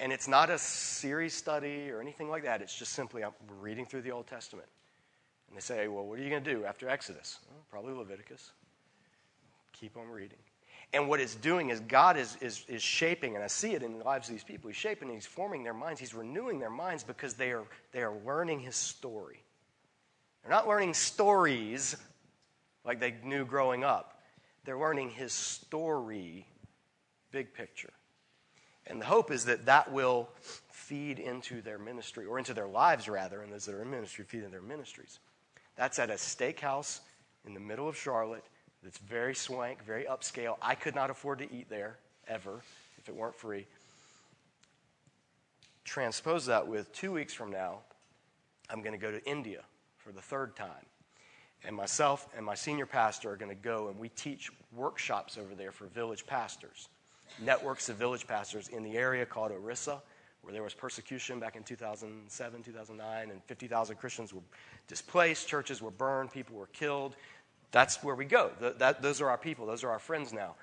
And 0.00 0.12
it's 0.12 0.28
not 0.28 0.50
a 0.50 0.58
series 0.58 1.34
study 1.34 1.90
or 1.90 2.00
anything 2.00 2.30
like 2.30 2.44
that. 2.44 2.62
It's 2.62 2.76
just 2.76 2.92
simply 2.92 3.24
I'm 3.24 3.32
reading 3.60 3.84
through 3.84 4.02
the 4.02 4.12
Old 4.12 4.26
Testament. 4.26 4.68
And 5.48 5.56
they 5.56 5.60
say, 5.60 5.88
Well, 5.88 6.06
what 6.06 6.18
are 6.18 6.22
you 6.22 6.30
going 6.30 6.44
to 6.44 6.54
do 6.54 6.64
after 6.64 6.88
Exodus? 6.88 7.38
Well, 7.50 7.64
probably 7.70 7.94
Leviticus. 7.94 8.52
Keep 9.72 9.96
on 9.96 10.08
reading. 10.08 10.38
And 10.92 11.08
what 11.08 11.20
it's 11.20 11.34
doing 11.34 11.70
is 11.70 11.80
God 11.80 12.16
is, 12.16 12.36
is, 12.40 12.64
is 12.68 12.82
shaping, 12.82 13.34
and 13.34 13.44
I 13.44 13.48
see 13.48 13.74
it 13.74 13.82
in 13.82 13.98
the 13.98 14.04
lives 14.04 14.28
of 14.28 14.34
these 14.34 14.44
people. 14.44 14.70
He's 14.70 14.76
shaping, 14.76 15.10
He's 15.10 15.26
forming 15.26 15.62
their 15.62 15.74
minds, 15.74 16.00
He's 16.00 16.14
renewing 16.14 16.60
their 16.60 16.70
minds 16.70 17.04
because 17.04 17.34
they 17.34 17.50
are, 17.52 17.64
they 17.92 18.02
are 18.02 18.14
learning 18.24 18.60
His 18.60 18.76
story. 18.76 19.42
They're 20.42 20.50
not 20.50 20.68
learning 20.68 20.94
stories 20.94 21.96
like 22.84 23.00
they 23.00 23.14
knew 23.22 23.44
growing 23.44 23.84
up. 23.84 24.22
They're 24.64 24.78
learning 24.78 25.10
his 25.10 25.32
story, 25.32 26.46
big 27.30 27.52
picture. 27.54 27.92
And 28.86 29.00
the 29.00 29.06
hope 29.06 29.30
is 29.30 29.44
that 29.44 29.66
that 29.66 29.92
will 29.92 30.28
feed 30.70 31.18
into 31.18 31.60
their 31.60 31.78
ministry, 31.78 32.24
or 32.24 32.38
into 32.38 32.54
their 32.54 32.66
lives 32.66 33.08
rather, 33.08 33.42
and 33.42 33.52
those 33.52 33.66
that 33.66 33.74
are 33.74 33.82
in 33.82 33.90
ministry 33.90 34.24
feed 34.24 34.38
into 34.38 34.50
their 34.50 34.62
ministries. 34.62 35.18
That's 35.76 35.98
at 35.98 36.10
a 36.10 36.14
steakhouse 36.14 37.00
in 37.46 37.54
the 37.54 37.60
middle 37.60 37.88
of 37.88 37.96
Charlotte 37.96 38.44
that's 38.82 38.98
very 38.98 39.34
swank, 39.34 39.84
very 39.84 40.04
upscale. 40.04 40.56
I 40.62 40.74
could 40.74 40.94
not 40.94 41.10
afford 41.10 41.38
to 41.40 41.52
eat 41.52 41.68
there 41.68 41.98
ever 42.26 42.62
if 42.98 43.08
it 43.08 43.14
weren't 43.14 43.34
free. 43.34 43.66
Transpose 45.84 46.46
that 46.46 46.66
with 46.66 46.92
two 46.92 47.12
weeks 47.12 47.34
from 47.34 47.50
now, 47.50 47.80
I'm 48.70 48.82
going 48.82 48.92
to 48.92 48.98
go 48.98 49.10
to 49.10 49.24
India 49.28 49.62
for 49.96 50.12
the 50.12 50.20
third 50.20 50.56
time 50.56 50.86
and 51.64 51.74
myself 51.74 52.28
and 52.36 52.44
my 52.44 52.54
senior 52.54 52.86
pastor 52.86 53.30
are 53.30 53.36
going 53.36 53.50
to 53.50 53.62
go 53.62 53.88
and 53.88 53.98
we 53.98 54.08
teach 54.10 54.50
workshops 54.72 55.38
over 55.38 55.54
there 55.54 55.72
for 55.72 55.86
village 55.86 56.26
pastors, 56.26 56.88
networks 57.42 57.88
of 57.88 57.96
village 57.96 58.26
pastors 58.26 58.68
in 58.68 58.82
the 58.82 58.96
area 58.96 59.26
called 59.26 59.52
Orissa, 59.52 60.02
where 60.42 60.52
there 60.52 60.62
was 60.62 60.74
persecution 60.74 61.40
back 61.40 61.56
in 61.56 61.62
2007, 61.62 62.62
2009, 62.62 63.30
and 63.30 63.42
50,000 63.44 63.96
Christians 63.96 64.32
were 64.32 64.42
displaced, 64.86 65.48
churches 65.48 65.82
were 65.82 65.90
burned, 65.90 66.30
people 66.32 66.56
were 66.56 66.68
killed. 66.68 67.16
That's 67.70 68.02
where 68.02 68.14
we 68.14 68.24
go. 68.24 68.50
The, 68.60 68.74
that, 68.78 69.02
those 69.02 69.20
are 69.20 69.28
our 69.28 69.38
people, 69.38 69.66
those 69.66 69.84
are 69.84 69.90
our 69.90 69.98
friends 69.98 70.32
now. 70.32 70.54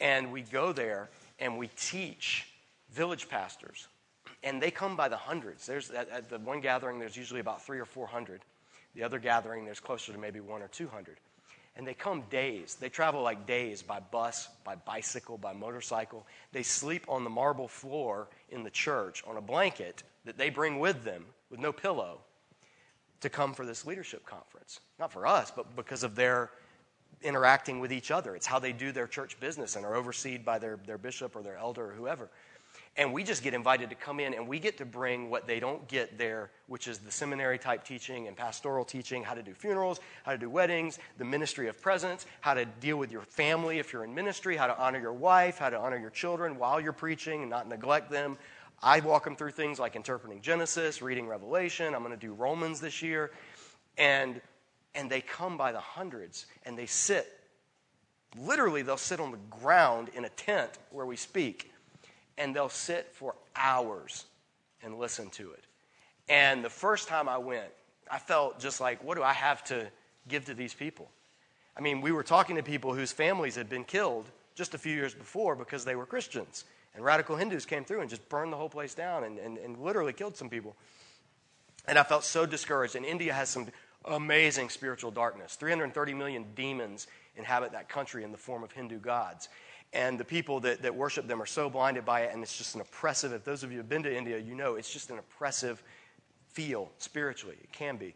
And 0.00 0.32
we 0.32 0.42
go 0.42 0.72
there 0.72 1.10
and 1.38 1.58
we 1.58 1.68
teach 1.76 2.46
village 2.92 3.28
pastors. 3.28 3.88
And 4.42 4.62
they 4.62 4.70
come 4.70 4.96
by 4.96 5.08
the 5.08 5.16
hundreds. 5.16 5.66
There's, 5.66 5.90
at, 5.90 6.08
at 6.08 6.30
the 6.30 6.38
one 6.38 6.60
gathering, 6.60 6.98
there's 6.98 7.16
usually 7.16 7.40
about 7.40 7.62
three 7.62 7.78
or 7.78 7.84
400. 7.84 8.40
The 8.94 9.02
other 9.02 9.18
gathering, 9.18 9.64
there's 9.64 9.80
closer 9.80 10.12
to 10.12 10.18
maybe 10.18 10.40
one 10.40 10.62
or 10.62 10.68
200. 10.68 11.18
And 11.80 11.88
they 11.88 11.94
come 11.94 12.24
days. 12.28 12.76
They 12.78 12.90
travel 12.90 13.22
like 13.22 13.46
days 13.46 13.80
by 13.80 14.00
bus, 14.00 14.50
by 14.64 14.74
bicycle, 14.74 15.38
by 15.38 15.54
motorcycle. 15.54 16.26
They 16.52 16.62
sleep 16.62 17.06
on 17.08 17.24
the 17.24 17.30
marble 17.30 17.68
floor 17.68 18.28
in 18.50 18.64
the 18.64 18.70
church 18.70 19.24
on 19.26 19.38
a 19.38 19.40
blanket 19.40 20.02
that 20.26 20.36
they 20.36 20.50
bring 20.50 20.78
with 20.78 21.04
them 21.04 21.24
with 21.50 21.58
no 21.58 21.72
pillow 21.72 22.20
to 23.22 23.30
come 23.30 23.54
for 23.54 23.64
this 23.64 23.86
leadership 23.86 24.26
conference. 24.26 24.80
Not 24.98 25.10
for 25.10 25.26
us, 25.26 25.50
but 25.50 25.74
because 25.74 26.02
of 26.02 26.14
their 26.14 26.50
interacting 27.22 27.80
with 27.80 27.94
each 27.94 28.10
other. 28.10 28.36
It's 28.36 28.46
how 28.46 28.58
they 28.58 28.74
do 28.74 28.92
their 28.92 29.06
church 29.06 29.40
business 29.40 29.74
and 29.74 29.86
are 29.86 29.94
overseen 29.94 30.42
by 30.42 30.58
their, 30.58 30.78
their 30.86 30.98
bishop 30.98 31.34
or 31.34 31.42
their 31.42 31.56
elder 31.56 31.92
or 31.92 31.94
whoever. 31.94 32.28
And 32.96 33.12
we 33.12 33.22
just 33.22 33.42
get 33.42 33.54
invited 33.54 33.88
to 33.90 33.94
come 33.94 34.18
in 34.20 34.34
and 34.34 34.46
we 34.48 34.58
get 34.58 34.76
to 34.78 34.84
bring 34.84 35.30
what 35.30 35.46
they 35.46 35.60
don't 35.60 35.86
get 35.86 36.18
there, 36.18 36.50
which 36.66 36.88
is 36.88 36.98
the 36.98 37.10
seminary 37.10 37.58
type 37.58 37.84
teaching 37.84 38.26
and 38.26 38.36
pastoral 38.36 38.84
teaching 38.84 39.22
how 39.22 39.32
to 39.32 39.42
do 39.42 39.54
funerals, 39.54 40.00
how 40.24 40.32
to 40.32 40.38
do 40.38 40.50
weddings, 40.50 40.98
the 41.16 41.24
ministry 41.24 41.68
of 41.68 41.80
presence, 41.80 42.26
how 42.40 42.52
to 42.52 42.64
deal 42.64 42.96
with 42.96 43.12
your 43.12 43.22
family 43.22 43.78
if 43.78 43.92
you're 43.92 44.04
in 44.04 44.14
ministry, 44.14 44.56
how 44.56 44.66
to 44.66 44.78
honor 44.78 45.00
your 45.00 45.12
wife, 45.12 45.58
how 45.58 45.70
to 45.70 45.78
honor 45.78 45.98
your 45.98 46.10
children 46.10 46.58
while 46.58 46.80
you're 46.80 46.92
preaching 46.92 47.42
and 47.42 47.50
not 47.50 47.68
neglect 47.68 48.10
them. 48.10 48.36
I 48.82 49.00
walk 49.00 49.24
them 49.24 49.36
through 49.36 49.52
things 49.52 49.78
like 49.78 49.94
interpreting 49.94 50.40
Genesis, 50.40 51.00
reading 51.00 51.28
Revelation. 51.28 51.94
I'm 51.94 52.02
going 52.02 52.18
to 52.18 52.20
do 52.20 52.32
Romans 52.32 52.80
this 52.80 53.02
year. 53.02 53.30
And, 53.98 54.40
and 54.94 55.10
they 55.10 55.20
come 55.20 55.56
by 55.56 55.72
the 55.72 55.80
hundreds 55.80 56.46
and 56.64 56.76
they 56.76 56.86
sit. 56.86 57.30
Literally, 58.38 58.82
they'll 58.82 58.96
sit 58.96 59.20
on 59.20 59.32
the 59.32 59.38
ground 59.50 60.08
in 60.14 60.24
a 60.24 60.28
tent 60.30 60.70
where 60.90 61.06
we 61.06 61.16
speak. 61.16 61.72
And 62.40 62.56
they'll 62.56 62.68
sit 62.68 63.12
for 63.12 63.36
hours 63.54 64.24
and 64.82 64.98
listen 64.98 65.30
to 65.30 65.52
it. 65.52 65.62
And 66.28 66.64
the 66.64 66.70
first 66.70 67.06
time 67.06 67.28
I 67.28 67.38
went, 67.38 67.68
I 68.10 68.18
felt 68.18 68.58
just 68.58 68.80
like, 68.80 69.04
what 69.04 69.16
do 69.16 69.22
I 69.22 69.32
have 69.32 69.62
to 69.64 69.86
give 70.26 70.46
to 70.46 70.54
these 70.54 70.74
people? 70.74 71.08
I 71.76 71.80
mean, 71.80 72.00
we 72.00 72.12
were 72.12 72.22
talking 72.22 72.56
to 72.56 72.62
people 72.62 72.94
whose 72.94 73.12
families 73.12 73.54
had 73.54 73.68
been 73.68 73.84
killed 73.84 74.26
just 74.54 74.74
a 74.74 74.78
few 74.78 74.94
years 74.94 75.14
before 75.14 75.54
because 75.54 75.84
they 75.84 75.94
were 75.94 76.06
Christians. 76.06 76.64
And 76.94 77.04
radical 77.04 77.36
Hindus 77.36 77.66
came 77.66 77.84
through 77.84 78.00
and 78.00 78.10
just 78.10 78.28
burned 78.28 78.52
the 78.52 78.56
whole 78.56 78.68
place 78.68 78.94
down 78.94 79.24
and, 79.24 79.38
and, 79.38 79.58
and 79.58 79.78
literally 79.78 80.12
killed 80.12 80.36
some 80.36 80.48
people. 80.48 80.74
And 81.86 81.98
I 81.98 82.02
felt 82.02 82.24
so 82.24 82.46
discouraged. 82.46 82.96
And 82.96 83.04
India 83.04 83.32
has 83.32 83.48
some 83.48 83.68
amazing 84.04 84.68
spiritual 84.70 85.10
darkness. 85.10 85.54
330 85.54 86.14
million 86.14 86.44
demons 86.54 87.06
inhabit 87.36 87.72
that 87.72 87.88
country 87.88 88.24
in 88.24 88.32
the 88.32 88.38
form 88.38 88.64
of 88.64 88.72
Hindu 88.72 88.98
gods. 88.98 89.48
And 89.92 90.20
the 90.20 90.24
people 90.24 90.60
that, 90.60 90.82
that 90.82 90.94
worship 90.94 91.26
them 91.26 91.42
are 91.42 91.46
so 91.46 91.68
blinded 91.68 92.04
by 92.04 92.20
it, 92.20 92.32
and 92.32 92.42
it's 92.42 92.56
just 92.56 92.76
an 92.76 92.80
oppressive. 92.80 93.32
If 93.32 93.44
those 93.44 93.64
of 93.64 93.72
you 93.72 93.78
have 93.78 93.88
been 93.88 94.04
to 94.04 94.16
India, 94.16 94.38
you 94.38 94.54
know 94.54 94.76
it's 94.76 94.92
just 94.92 95.10
an 95.10 95.18
oppressive 95.18 95.82
feel 96.52 96.90
spiritually. 96.98 97.56
It 97.60 97.72
can 97.72 97.96
be. 97.96 98.14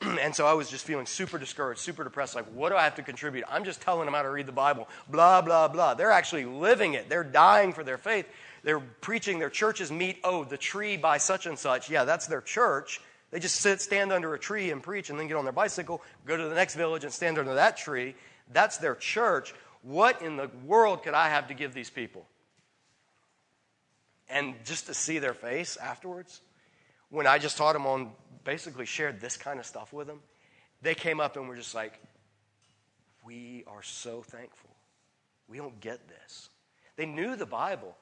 and 0.00 0.34
so 0.34 0.46
I 0.46 0.52
was 0.52 0.70
just 0.70 0.84
feeling 0.84 1.06
super 1.06 1.38
discouraged, 1.38 1.80
super 1.80 2.04
depressed. 2.04 2.34
Like, 2.34 2.46
what 2.46 2.70
do 2.70 2.76
I 2.76 2.84
have 2.84 2.96
to 2.96 3.02
contribute? 3.02 3.44
I'm 3.48 3.64
just 3.64 3.80
telling 3.80 4.04
them 4.04 4.14
how 4.14 4.22
to 4.22 4.30
read 4.30 4.46
the 4.46 4.52
Bible, 4.52 4.88
blah, 5.08 5.40
blah, 5.40 5.68
blah. 5.68 5.94
They're 5.94 6.12
actually 6.12 6.44
living 6.44 6.94
it. 6.94 7.08
They're 7.08 7.24
dying 7.24 7.72
for 7.72 7.82
their 7.82 7.98
faith. 7.98 8.26
They're 8.62 8.80
preaching. 8.80 9.38
Their 9.38 9.50
churches 9.50 9.90
meet, 9.90 10.18
oh, 10.24 10.44
the 10.44 10.56
tree 10.56 10.96
by 10.96 11.18
such 11.18 11.46
and 11.46 11.58
such. 11.58 11.90
Yeah, 11.90 12.04
that's 12.04 12.26
their 12.26 12.40
church. 12.40 13.00
They 13.30 13.40
just 13.40 13.56
sit, 13.56 13.80
stand 13.80 14.12
under 14.12 14.34
a 14.34 14.38
tree 14.38 14.70
and 14.70 14.82
preach, 14.82 15.10
and 15.10 15.18
then 15.18 15.28
get 15.28 15.36
on 15.36 15.44
their 15.44 15.52
bicycle, 15.52 16.02
go 16.26 16.36
to 16.36 16.48
the 16.48 16.54
next 16.54 16.76
village, 16.76 17.04
and 17.04 17.12
stand 17.12 17.38
under 17.38 17.54
that 17.54 17.76
tree. 17.76 18.14
That's 18.52 18.78
their 18.78 18.94
church. 18.94 19.54
What 19.82 20.22
in 20.22 20.36
the 20.36 20.50
world 20.64 21.02
could 21.02 21.14
I 21.14 21.28
have 21.28 21.48
to 21.48 21.54
give 21.54 21.74
these 21.74 21.90
people? 21.90 22.26
And 24.28 24.54
just 24.64 24.86
to 24.86 24.94
see 24.94 25.18
their 25.18 25.34
face 25.34 25.76
afterwards, 25.76 26.40
when 27.10 27.26
I 27.26 27.38
just 27.38 27.56
taught 27.56 27.72
them 27.72 27.86
on 27.86 28.10
basically 28.44 28.86
shared 28.86 29.20
this 29.20 29.36
kind 29.36 29.58
of 29.58 29.66
stuff 29.66 29.92
with 29.92 30.06
them, 30.06 30.20
they 30.82 30.94
came 30.94 31.20
up 31.20 31.36
and 31.36 31.48
were 31.48 31.56
just 31.56 31.74
like, 31.74 31.98
We 33.24 33.64
are 33.66 33.82
so 33.82 34.22
thankful. 34.22 34.70
We 35.48 35.56
don't 35.56 35.80
get 35.80 36.08
this. 36.08 36.50
They 36.96 37.06
knew 37.06 37.36
the 37.36 37.46
Bible 37.46 37.96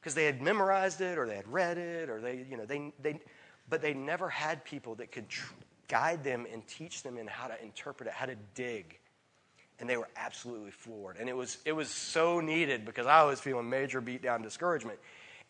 because 0.00 0.14
they 0.14 0.24
had 0.24 0.42
memorized 0.42 1.00
it 1.00 1.16
or 1.18 1.26
they 1.26 1.36
had 1.36 1.46
read 1.46 1.78
it 1.78 2.10
or 2.10 2.20
they, 2.20 2.44
you 2.50 2.56
know, 2.56 2.66
they, 2.66 2.92
they 3.00 3.20
but 3.68 3.80
they 3.80 3.94
never 3.94 4.28
had 4.28 4.64
people 4.64 4.96
that 4.96 5.12
could 5.12 5.28
tr- 5.28 5.54
guide 5.88 6.24
them 6.24 6.46
and 6.52 6.66
teach 6.66 7.02
them 7.02 7.18
in 7.18 7.26
how 7.26 7.46
to 7.46 7.62
interpret 7.62 8.08
it, 8.08 8.12
how 8.12 8.26
to 8.26 8.36
dig. 8.54 8.98
And 9.80 9.88
they 9.88 9.96
were 9.96 10.08
absolutely 10.16 10.70
floored. 10.70 11.16
And 11.18 11.28
it 11.28 11.36
was, 11.36 11.58
it 11.64 11.72
was 11.72 11.88
so 11.88 12.40
needed 12.40 12.84
because 12.84 13.06
I 13.06 13.24
was 13.24 13.40
feeling 13.40 13.68
major 13.68 14.00
beat 14.00 14.22
down 14.22 14.42
discouragement. 14.42 14.98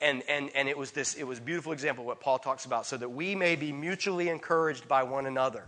And, 0.00 0.22
and, 0.28 0.50
and 0.54 0.68
it 0.68 0.76
was 0.76 0.90
this, 0.90 1.14
it 1.14 1.24
was 1.24 1.38
beautiful 1.38 1.72
example 1.72 2.02
of 2.02 2.06
what 2.06 2.20
Paul 2.20 2.38
talks 2.38 2.64
about, 2.64 2.86
so 2.86 2.96
that 2.96 3.10
we 3.10 3.34
may 3.34 3.56
be 3.56 3.72
mutually 3.72 4.28
encouraged 4.30 4.88
by 4.88 5.02
one 5.02 5.26
another, 5.26 5.64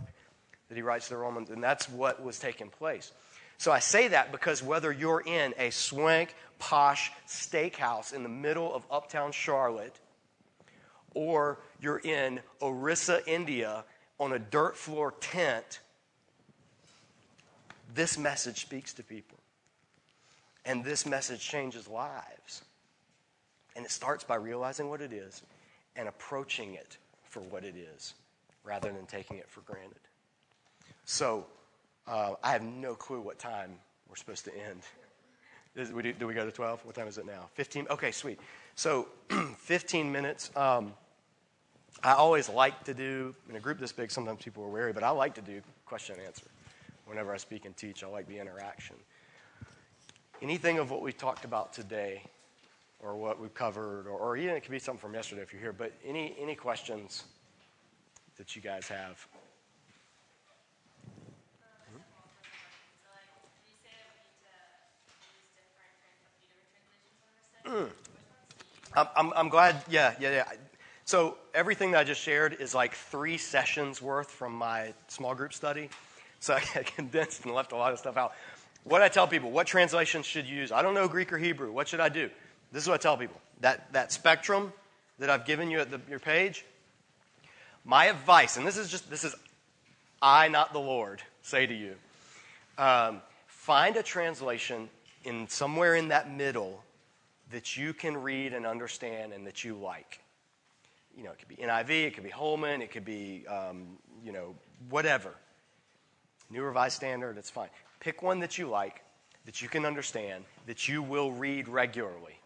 that 0.67 0.75
he 0.75 0.81
writes 0.81 1.07
to 1.07 1.13
the 1.13 1.17
Romans, 1.17 1.51
and 1.51 1.63
that's 1.63 1.87
what 1.87 2.21
was 2.23 2.37
taking 2.39 2.69
place. 2.69 3.11
So 3.57 3.71
I 3.71 3.79
say 3.79 4.09
that 4.09 4.33
because 4.33 4.61
whether 4.61 4.91
you're 4.91 5.21
in 5.25 5.53
a 5.57 5.69
swank, 5.69 6.35
posh 6.59 7.11
steakhouse 7.27 8.13
in 8.13 8.23
the 8.23 8.29
middle 8.29 8.73
of 8.73 8.83
uptown 8.91 9.31
Charlotte, 9.31 9.97
or 11.13 11.59
you're 11.79 11.99
in 11.99 12.41
Orissa, 12.61 13.21
India, 13.25 13.85
on 14.19 14.33
a 14.33 14.39
dirt 14.39 14.75
floor 14.75 15.13
tent, 15.21 15.79
this 17.95 18.17
message 18.17 18.61
speaks 18.61 18.93
to 18.93 19.03
people. 19.03 19.39
And 20.65 20.83
this 20.83 21.05
message 21.05 21.41
changes 21.41 21.87
lives. 21.87 22.63
And 23.75 23.85
it 23.85 23.91
starts 23.91 24.23
by 24.23 24.35
realizing 24.35 24.89
what 24.89 25.01
it 25.01 25.13
is 25.13 25.43
and 25.95 26.07
approaching 26.07 26.73
it 26.73 26.97
for 27.23 27.39
what 27.41 27.63
it 27.63 27.75
is 27.75 28.13
rather 28.63 28.91
than 28.91 29.05
taking 29.05 29.37
it 29.37 29.49
for 29.49 29.61
granted. 29.61 29.99
So, 31.05 31.45
uh, 32.07 32.33
I 32.43 32.51
have 32.51 32.63
no 32.63 32.95
clue 32.95 33.21
what 33.21 33.39
time 33.39 33.71
we're 34.09 34.15
supposed 34.15 34.45
to 34.45 34.51
end. 34.55 34.81
Is, 35.75 35.91
we 35.91 36.03
do, 36.03 36.13
do, 36.13 36.27
we 36.27 36.33
go 36.33 36.45
to 36.45 36.51
12? 36.51 36.85
What 36.85 36.95
time 36.95 37.07
is 37.07 37.17
it 37.17 37.25
now? 37.25 37.49
15? 37.53 37.87
Okay, 37.91 38.11
sweet. 38.11 38.39
So, 38.75 39.07
15 39.57 40.11
minutes. 40.11 40.51
Um, 40.55 40.93
I 42.03 42.13
always 42.13 42.49
like 42.49 42.83
to 42.85 42.93
do, 42.93 43.35
in 43.49 43.55
a 43.55 43.59
group 43.59 43.79
this 43.79 43.91
big, 43.91 44.11
sometimes 44.11 44.43
people 44.43 44.63
are 44.63 44.69
wary, 44.69 44.93
but 44.93 45.03
I 45.03 45.09
like 45.09 45.35
to 45.35 45.41
do 45.41 45.61
question 45.85 46.15
and 46.15 46.25
answer. 46.25 46.45
Whenever 47.05 47.33
I 47.33 47.37
speak 47.37 47.65
and 47.65 47.75
teach, 47.75 48.03
I 48.03 48.07
like 48.07 48.27
the 48.27 48.39
interaction. 48.39 48.95
Anything 50.41 50.79
of 50.79 50.91
what 50.91 51.01
we 51.01 51.13
talked 51.13 51.45
about 51.45 51.73
today 51.73 52.23
or 52.99 53.15
what 53.15 53.39
we've 53.39 53.53
covered, 53.53 54.07
or, 54.07 54.17
or 54.17 54.37
even 54.37 54.55
it 54.55 54.61
could 54.61 54.71
be 54.71 54.79
something 54.79 54.99
from 54.99 55.13
yesterday 55.13 55.41
if 55.41 55.53
you're 55.53 55.61
here. 55.61 55.73
But 55.73 55.93
any, 56.05 56.35
any 56.39 56.55
questions 56.55 57.25
that 58.37 58.55
you 58.55 58.61
guys 58.61 58.87
have? 58.87 59.27
Mm. 67.65 67.89
I'm, 68.95 69.07
I'm, 69.15 69.33
I'm 69.35 69.49
glad, 69.49 69.83
yeah, 69.89 70.13
yeah, 70.19 70.31
yeah. 70.31 70.45
So 71.03 71.37
everything 71.53 71.91
that 71.91 71.99
I 71.99 72.03
just 72.03 72.21
shared 72.21 72.57
is 72.59 72.73
like 72.73 72.93
three 72.93 73.37
sessions 73.37 74.01
worth 74.01 74.31
from 74.31 74.53
my 74.53 74.93
small 75.07 75.35
group 75.35 75.53
study. 75.53 75.89
So 76.39 76.53
I 76.53 76.59
condensed 76.95 77.45
and 77.45 77.53
left 77.53 77.71
a 77.71 77.75
lot 77.75 77.93
of 77.93 77.99
stuff 77.99 78.17
out. 78.17 78.33
What 78.83 79.01
I 79.01 79.07
tell 79.07 79.27
people, 79.27 79.51
what 79.51 79.67
translations 79.67 80.25
should 80.25 80.47
you 80.47 80.57
use? 80.57 80.71
I 80.71 80.81
don't 80.81 80.93
know 80.93 81.07
Greek 81.07 81.33
or 81.33 81.37
Hebrew. 81.37 81.71
What 81.71 81.87
should 81.87 81.99
I 81.99 82.09
do? 82.09 82.29
This 82.71 82.83
is 82.83 82.89
what 82.89 82.95
I 82.95 83.03
tell 83.03 83.17
people 83.17 83.39
that, 83.61 83.91
that 83.93 84.11
spectrum 84.11 84.71
that 85.19 85.29
I've 85.29 85.45
given 85.45 85.71
you 85.71 85.79
at 85.79 85.89
the, 85.89 85.99
your 86.09 86.19
page, 86.19 86.65
my 87.83 88.05
advice, 88.05 88.57
and 88.57 88.67
this 88.67 88.77
is 88.77 88.89
just, 88.89 89.09
this 89.09 89.23
is 89.23 89.35
I, 90.21 90.47
not 90.49 90.73
the 90.73 90.79
Lord, 90.79 91.21
say 91.41 91.65
to 91.65 91.73
you 91.73 91.95
um, 92.77 93.21
find 93.47 93.95
a 93.95 94.03
translation 94.03 94.89
in 95.23 95.47
somewhere 95.47 95.95
in 95.95 96.09
that 96.09 96.31
middle 96.31 96.83
that 97.51 97.77
you 97.77 97.93
can 97.93 98.17
read 98.17 98.53
and 98.53 98.65
understand 98.65 99.33
and 99.33 99.45
that 99.47 99.63
you 99.63 99.75
like. 99.75 100.19
You 101.17 101.23
know, 101.23 101.31
it 101.31 101.39
could 101.39 101.47
be 101.47 101.55
NIV, 101.55 102.07
it 102.07 102.13
could 102.15 102.23
be 102.23 102.29
Holman, 102.29 102.81
it 102.81 102.91
could 102.91 103.05
be, 103.05 103.45
um, 103.47 103.97
you 104.23 104.31
know, 104.31 104.55
whatever. 104.89 105.33
New 106.49 106.63
Revised 106.63 106.95
Standard, 106.95 107.37
it's 107.37 107.49
fine. 107.49 107.69
Pick 107.99 108.21
one 108.21 108.39
that 108.39 108.57
you 108.57 108.67
like, 108.67 109.01
that 109.45 109.61
you 109.61 109.69
can 109.69 109.85
understand, 109.85 110.45
that 110.67 110.87
you 110.87 111.01
will 111.01 111.31
read 111.31 111.67
regularly 111.67 112.39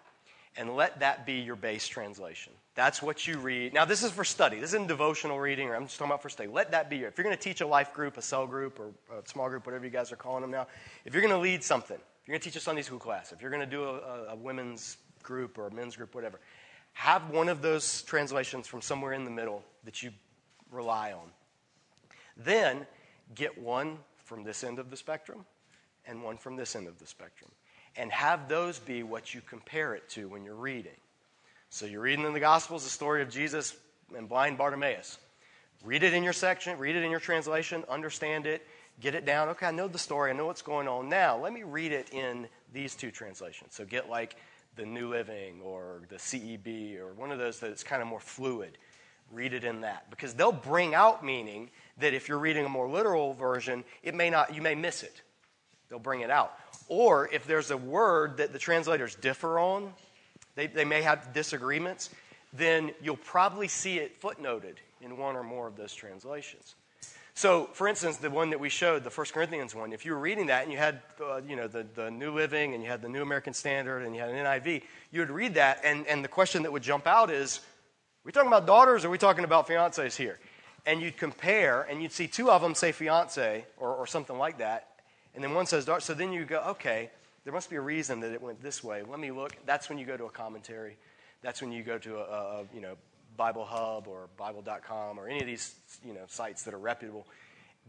and 0.57 0.75
let 0.75 0.99
that 0.99 1.25
be 1.25 1.35
your 1.35 1.55
base 1.55 1.87
translation. 1.87 2.51
That's 2.75 3.01
what 3.01 3.27
you 3.27 3.39
read. 3.39 3.73
Now, 3.73 3.85
this 3.85 4.03
is 4.03 4.11
for 4.11 4.23
study. 4.23 4.59
This 4.59 4.71
isn't 4.71 4.87
devotional 4.87 5.39
reading, 5.39 5.69
or 5.69 5.75
I'm 5.75 5.85
just 5.85 5.97
talking 5.97 6.11
about 6.11 6.21
for 6.21 6.29
study. 6.29 6.49
Let 6.49 6.71
that 6.71 6.89
be 6.89 6.97
your. 6.97 7.07
If 7.07 7.17
you're 7.17 7.23
going 7.23 7.35
to 7.35 7.41
teach 7.41 7.61
a 7.61 7.67
life 7.67 7.93
group, 7.93 8.17
a 8.17 8.21
cell 8.21 8.45
group, 8.45 8.79
or 8.79 8.87
a 9.17 9.27
small 9.27 9.49
group, 9.49 9.65
whatever 9.65 9.85
you 9.85 9.91
guys 9.91 10.11
are 10.11 10.17
calling 10.17 10.41
them 10.41 10.51
now, 10.51 10.67
if 11.05 11.13
you're 11.13 11.21
going 11.21 11.33
to 11.33 11.39
lead 11.39 11.63
something, 11.63 11.97
if 11.97 12.27
you're 12.27 12.33
going 12.33 12.41
to 12.41 12.45
teach 12.45 12.55
a 12.55 12.59
Sunday 12.59 12.81
school 12.81 12.99
class, 12.99 13.31
if 13.31 13.41
you're 13.41 13.51
going 13.51 13.61
to 13.61 13.67
do 13.67 13.83
a, 13.83 14.27
a 14.29 14.35
women's 14.35 14.97
group 15.23 15.57
or 15.57 15.67
a 15.67 15.71
men's 15.71 15.95
group, 15.95 16.13
whatever, 16.13 16.39
have 16.93 17.29
one 17.29 17.47
of 17.47 17.61
those 17.61 18.01
translations 18.03 18.67
from 18.67 18.81
somewhere 18.81 19.13
in 19.13 19.23
the 19.23 19.31
middle 19.31 19.63
that 19.85 20.03
you 20.03 20.11
rely 20.71 21.13
on. 21.13 21.31
Then 22.35 22.85
get 23.35 23.57
one 23.57 23.97
from 24.23 24.43
this 24.43 24.63
end 24.63 24.79
of 24.79 24.89
the 24.89 24.97
spectrum 24.97 25.45
and 26.05 26.23
one 26.23 26.37
from 26.37 26.55
this 26.55 26.75
end 26.75 26.87
of 26.87 26.99
the 26.99 27.07
spectrum 27.07 27.51
and 27.95 28.11
have 28.11 28.47
those 28.47 28.79
be 28.79 29.03
what 29.03 29.33
you 29.33 29.41
compare 29.41 29.95
it 29.95 30.07
to 30.09 30.27
when 30.27 30.43
you're 30.43 30.55
reading. 30.55 30.95
So 31.69 31.85
you're 31.85 32.01
reading 32.01 32.25
in 32.25 32.33
the 32.33 32.39
Gospels 32.39 32.83
the 32.83 32.89
story 32.89 33.21
of 33.21 33.29
Jesus 33.29 33.75
and 34.15 34.27
blind 34.27 34.57
Bartimaeus. 34.57 35.17
Read 35.83 36.03
it 36.03 36.13
in 36.13 36.23
your 36.23 36.33
section, 36.33 36.77
read 36.77 36.95
it 36.95 37.03
in 37.03 37.11
your 37.11 37.19
translation, 37.19 37.83
understand 37.87 38.45
it, 38.45 38.65
get 38.99 39.15
it 39.15 39.25
down. 39.25 39.49
Okay, 39.49 39.67
I 39.67 39.71
know 39.71 39.87
the 39.87 39.99
story, 39.99 40.31
I 40.31 40.33
know 40.33 40.45
what's 40.45 40.61
going 40.61 40.87
on. 40.87 41.09
Now, 41.09 41.37
let 41.37 41.53
me 41.53 41.63
read 41.63 41.91
it 41.91 42.09
in 42.11 42.47
these 42.73 42.95
two 42.95 43.11
translations. 43.11 43.75
So 43.75 43.85
get 43.85 44.09
like 44.09 44.35
the 44.75 44.85
New 44.85 45.09
Living 45.09 45.61
or 45.63 46.01
the 46.09 46.17
CEB 46.17 46.99
or 46.99 47.13
one 47.13 47.31
of 47.31 47.39
those 47.39 47.59
that's 47.59 47.83
kind 47.83 48.01
of 48.01 48.07
more 48.07 48.19
fluid. 48.19 48.77
Read 49.31 49.53
it 49.53 49.63
in 49.63 49.81
that 49.81 50.09
because 50.09 50.33
they'll 50.33 50.51
bring 50.51 50.95
out 50.95 51.23
meaning 51.23 51.69
that 51.99 52.13
if 52.13 52.27
you're 52.27 52.39
reading 52.39 52.65
a 52.65 52.69
more 52.69 52.89
literal 52.89 53.33
version, 53.33 53.83
it 54.03 54.15
may 54.15 54.29
not 54.29 54.55
you 54.55 54.61
may 54.61 54.75
miss 54.75 55.03
it. 55.03 55.21
They'll 55.89 55.99
bring 55.99 56.21
it 56.21 56.29
out. 56.29 56.53
Or 56.87 57.29
if 57.31 57.45
there's 57.45 57.71
a 57.71 57.77
word 57.77 58.37
that 58.37 58.53
the 58.53 58.59
translators 58.59 59.15
differ 59.15 59.59
on, 59.59 59.93
they, 60.55 60.67
they 60.67 60.85
may 60.85 61.01
have 61.01 61.33
disagreements, 61.33 62.09
then 62.53 62.91
you'll 63.01 63.17
probably 63.17 63.67
see 63.67 63.99
it 63.99 64.19
footnoted 64.21 64.75
in 65.01 65.17
one 65.17 65.35
or 65.35 65.43
more 65.43 65.67
of 65.67 65.75
those 65.75 65.93
translations. 65.93 66.75
So, 67.35 67.69
for 67.71 67.87
instance, 67.87 68.17
the 68.17 68.29
one 68.29 68.49
that 68.49 68.59
we 68.59 68.67
showed, 68.67 69.05
the 69.05 69.09
First 69.09 69.33
Corinthians 69.33 69.73
one, 69.73 69.93
if 69.93 70.05
you 70.05 70.11
were 70.11 70.19
reading 70.19 70.47
that 70.47 70.63
and 70.63 70.71
you 70.73 70.77
had, 70.77 71.01
uh, 71.23 71.39
you 71.47 71.55
know, 71.55 71.67
the, 71.67 71.85
the 71.95 72.11
New 72.11 72.33
Living 72.33 72.73
and 72.73 72.83
you 72.83 72.89
had 72.89 73.01
the 73.01 73.07
New 73.07 73.21
American 73.21 73.53
Standard 73.53 74.03
and 74.03 74.13
you 74.13 74.19
had 74.19 74.31
an 74.31 74.35
NIV, 74.35 74.81
you 75.11 75.21
would 75.21 75.29
read 75.29 75.53
that, 75.53 75.79
and, 75.83 76.05
and 76.07 76.21
the 76.21 76.27
question 76.27 76.63
that 76.63 76.71
would 76.73 76.83
jump 76.83 77.07
out 77.07 77.29
is, 77.29 77.61
we 78.29 78.33
talking 78.33 78.47
about 78.47 78.67
daughters 78.67 79.03
or 79.03 79.07
are 79.07 79.11
we 79.11 79.17
talking 79.17 79.43
about 79.43 79.67
fiancés 79.67 80.15
here? 80.15 80.37
And 80.85 81.01
you'd 81.01 81.17
compare, 81.17 81.81
and 81.81 81.99
you'd 81.99 82.11
see 82.11 82.27
two 82.27 82.51
of 82.51 82.61
them 82.61 82.75
say 82.75 82.91
fiancé 82.91 83.63
or, 83.75 83.95
or 83.95 84.05
something 84.05 84.37
like 84.37 84.59
that, 84.59 84.87
and 85.33 85.43
then 85.43 85.55
one 85.55 85.65
says 85.65 85.83
daughter. 85.83 86.01
So 86.01 86.13
then 86.13 86.31
you 86.31 86.45
go, 86.45 86.59
okay, 86.67 87.09
there 87.43 87.51
must 87.51 87.71
be 87.71 87.75
a 87.77 87.81
reason 87.81 88.19
that 88.19 88.31
it 88.31 88.39
went 88.39 88.61
this 88.61 88.83
way. 88.83 89.01
Let 89.01 89.19
me 89.19 89.31
look. 89.31 89.57
That's 89.65 89.89
when 89.89 89.97
you 89.97 90.05
go 90.05 90.15
to 90.15 90.25
a 90.25 90.29
commentary. 90.29 90.95
That's 91.41 91.59
when 91.59 91.71
you 91.71 91.81
go 91.81 91.97
to 91.97 92.17
a, 92.17 92.21
a 92.21 92.65
you 92.71 92.81
know, 92.81 92.97
Bible 93.35 93.65
Hub 93.65 94.07
or 94.07 94.29
Bible.com 94.37 95.19
or 95.19 95.27
any 95.27 95.39
of 95.39 95.47
these 95.47 95.73
you 96.05 96.13
know, 96.13 96.21
sites 96.27 96.61
that 96.65 96.75
are 96.75 96.79
reputable, 96.79 97.25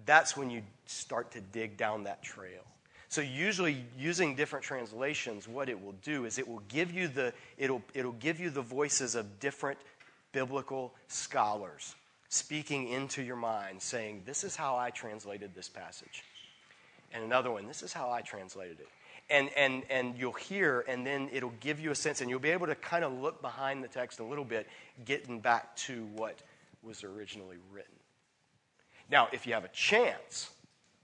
that's 0.07 0.39
when 0.39 0.49
you 0.49 0.63
start 0.87 1.33
to 1.33 1.43
dig 1.43 1.77
down 1.77 2.05
that 2.05 2.23
trail. 2.23 2.63
So 3.11 3.21
usually 3.21 3.85
using 3.99 4.37
different 4.37 4.65
translations, 4.65 5.47
what 5.47 5.69
it 5.69 5.85
will 5.85 5.97
do 6.03 6.25
is 6.25 6.39
it 6.39 6.49
will 6.49 6.63
give 6.69 6.95
you 6.95 7.09
the, 7.09 7.35
it'll, 7.59 7.83
it'll 7.93 8.13
give 8.13 8.41
you 8.41 8.49
the 8.49 8.63
voices 8.63 9.15
of 9.15 9.39
different 9.39 9.79
biblical 10.33 10.95
scholars 11.09 11.95
speaking 12.29 12.89
into 12.89 13.23
your 13.23 13.37
mind, 13.37 13.83
saying, 13.83 14.23
This 14.25 14.45
is 14.45 14.57
how 14.57 14.77
I 14.77 14.91
translated 14.91 15.55
this 15.55 15.69
passage. 15.69 16.25
And 17.13 17.25
another 17.25 17.51
one, 17.51 17.67
This 17.67 17.83
is 17.83 17.93
how 17.93 18.11
I 18.11 18.21
translated 18.21 18.81
it 18.81 18.89
and, 19.31 19.49
and, 19.57 19.85
and 19.89 20.19
you'll 20.19 20.33
hear, 20.33 20.85
and 20.89 21.07
then 21.07 21.29
it'll 21.33 21.55
give 21.61 21.79
you 21.81 21.93
a 21.93 21.95
sense, 21.95 22.21
and 22.21 22.29
you'll 22.29 22.41
be 22.41 22.51
able 22.51 22.67
to 22.67 22.75
kind 22.75 23.05
of 23.05 23.13
look 23.13 23.41
behind 23.41 23.83
the 23.83 23.89
text 23.89 24.19
a 24.19 24.25
little 24.25 24.45
bit, 24.45 24.67
getting 25.05 25.41
back 25.41 25.75
to 25.77 26.05
what 26.17 26.43
was 26.83 27.05
originally 27.05 27.57
written. 27.73 27.95
Now, 29.11 29.29
if 29.33 29.47
you 29.47 29.55
have 29.55 29.65
a 29.65 29.69
chance, 29.69 30.51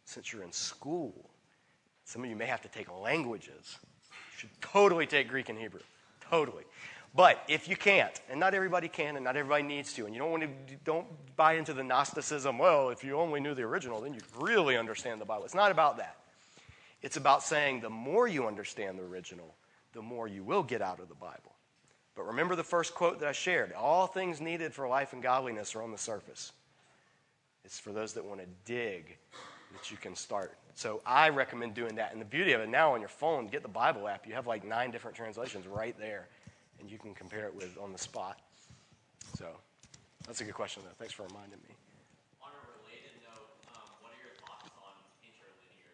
since 0.04 0.32
you're 0.32 0.42
in 0.42 0.52
school, 0.52 1.30
some 2.04 2.22
of 2.24 2.30
you 2.30 2.36
may 2.36 2.46
have 2.46 2.62
to 2.62 2.68
take 2.68 2.92
languages. 2.92 3.78
You 4.10 4.38
should 4.38 4.60
totally 4.60 5.06
take 5.06 5.28
Greek 5.28 5.48
and 5.48 5.58
Hebrew. 5.58 5.80
Totally. 6.28 6.64
But 7.16 7.42
if 7.48 7.66
you 7.66 7.76
can't, 7.76 8.20
and 8.30 8.38
not 8.38 8.52
everybody 8.52 8.88
can, 8.88 9.16
and 9.16 9.24
not 9.24 9.36
everybody 9.36 9.62
needs 9.62 9.94
to, 9.94 10.04
and 10.04 10.14
you 10.14 10.20
don't 10.20 10.30
want 10.30 10.42
to, 10.42 10.76
don't 10.84 11.06
buy 11.34 11.54
into 11.54 11.72
the 11.72 11.82
Gnosticism, 11.82 12.58
well, 12.58 12.90
if 12.90 13.02
you 13.02 13.18
only 13.18 13.40
knew 13.40 13.54
the 13.54 13.62
original, 13.62 14.02
then 14.02 14.12
you'd 14.12 14.22
really 14.38 14.76
understand 14.76 15.20
the 15.20 15.24
Bible. 15.24 15.44
It's 15.44 15.54
not 15.54 15.70
about 15.70 15.96
that. 15.96 16.16
It's 17.00 17.16
about 17.16 17.42
saying 17.42 17.80
the 17.80 17.90
more 17.90 18.28
you 18.28 18.46
understand 18.46 18.98
the 18.98 19.04
original, 19.04 19.54
the 19.94 20.02
more 20.02 20.28
you 20.28 20.44
will 20.44 20.62
get 20.62 20.82
out 20.82 21.00
of 21.00 21.08
the 21.08 21.14
Bible. 21.14 21.54
But 22.14 22.26
remember 22.26 22.54
the 22.54 22.64
first 22.64 22.94
quote 22.94 23.20
that 23.20 23.28
I 23.28 23.32
shared 23.32 23.72
all 23.72 24.06
things 24.06 24.40
needed 24.40 24.74
for 24.74 24.86
life 24.86 25.12
and 25.12 25.22
godliness 25.22 25.74
are 25.74 25.82
on 25.82 25.92
the 25.92 25.98
surface. 25.98 26.52
It's 27.64 27.78
for 27.78 27.92
those 27.92 28.12
that 28.14 28.24
want 28.24 28.40
to 28.40 28.46
dig 28.64 29.16
that 29.72 29.90
you 29.90 29.96
can 29.96 30.14
start. 30.14 30.56
So 30.74 31.00
I 31.06 31.30
recommend 31.30 31.74
doing 31.74 31.96
that. 31.96 32.12
And 32.12 32.20
the 32.20 32.26
beauty 32.26 32.52
of 32.52 32.60
it 32.60 32.68
now 32.68 32.94
on 32.94 33.00
your 33.00 33.08
phone, 33.08 33.46
get 33.48 33.62
the 33.62 33.68
Bible 33.68 34.06
app. 34.06 34.26
You 34.26 34.34
have 34.34 34.46
like 34.46 34.64
nine 34.64 34.90
different 34.90 35.16
translations 35.16 35.66
right 35.66 35.98
there, 35.98 36.28
and 36.80 36.90
you 36.90 36.98
can 36.98 37.14
compare 37.14 37.46
it 37.46 37.54
with 37.54 37.76
on 37.78 37.92
the 37.92 37.98
spot. 37.98 38.38
So 39.36 39.46
that's 40.26 40.40
a 40.40 40.44
good 40.44 40.54
question, 40.54 40.82
though. 40.84 40.92
Thanks 40.98 41.14
for 41.14 41.24
reminding 41.24 41.58
me. 41.58 41.74
On 42.42 42.48
a 42.48 42.82
related 42.82 43.20
note, 43.22 43.48
um, 43.74 43.82
what 44.00 44.12
are 44.12 44.22
your 44.22 44.34
thoughts 44.46 44.70
on 44.82 44.94
interlinear 45.22 45.92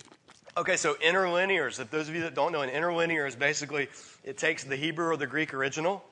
scripture? 0.00 0.60
Okay, 0.60 0.76
so 0.76 0.94
interlinears. 0.94 1.80
If 1.80 1.90
those 1.90 2.08
of 2.08 2.14
you 2.14 2.22
that 2.22 2.34
don't 2.34 2.52
know, 2.52 2.62
an 2.62 2.70
interlinear 2.70 3.26
is 3.26 3.36
basically 3.36 3.88
it 4.24 4.36
takes 4.36 4.64
the 4.64 4.76
Hebrew 4.76 5.06
or 5.06 5.16
the 5.16 5.26
Greek 5.26 5.54
original 5.54 6.04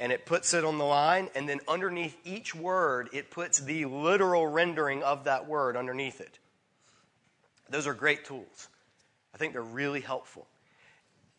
and 0.00 0.10
it 0.10 0.26
puts 0.26 0.54
it 0.54 0.64
on 0.64 0.78
the 0.78 0.84
line, 0.84 1.28
and 1.34 1.48
then 1.48 1.60
underneath 1.68 2.16
each 2.24 2.54
word, 2.54 3.08
it 3.12 3.30
puts 3.30 3.60
the 3.60 3.84
literal 3.84 4.46
rendering 4.46 5.02
of 5.02 5.24
that 5.24 5.46
word 5.46 5.76
underneath 5.76 6.20
it. 6.20 6.38
Those 7.70 7.86
are 7.86 7.94
great 7.94 8.24
tools. 8.24 8.68
I 9.34 9.38
think 9.38 9.52
they're 9.52 9.62
really 9.62 10.00
helpful. 10.00 10.46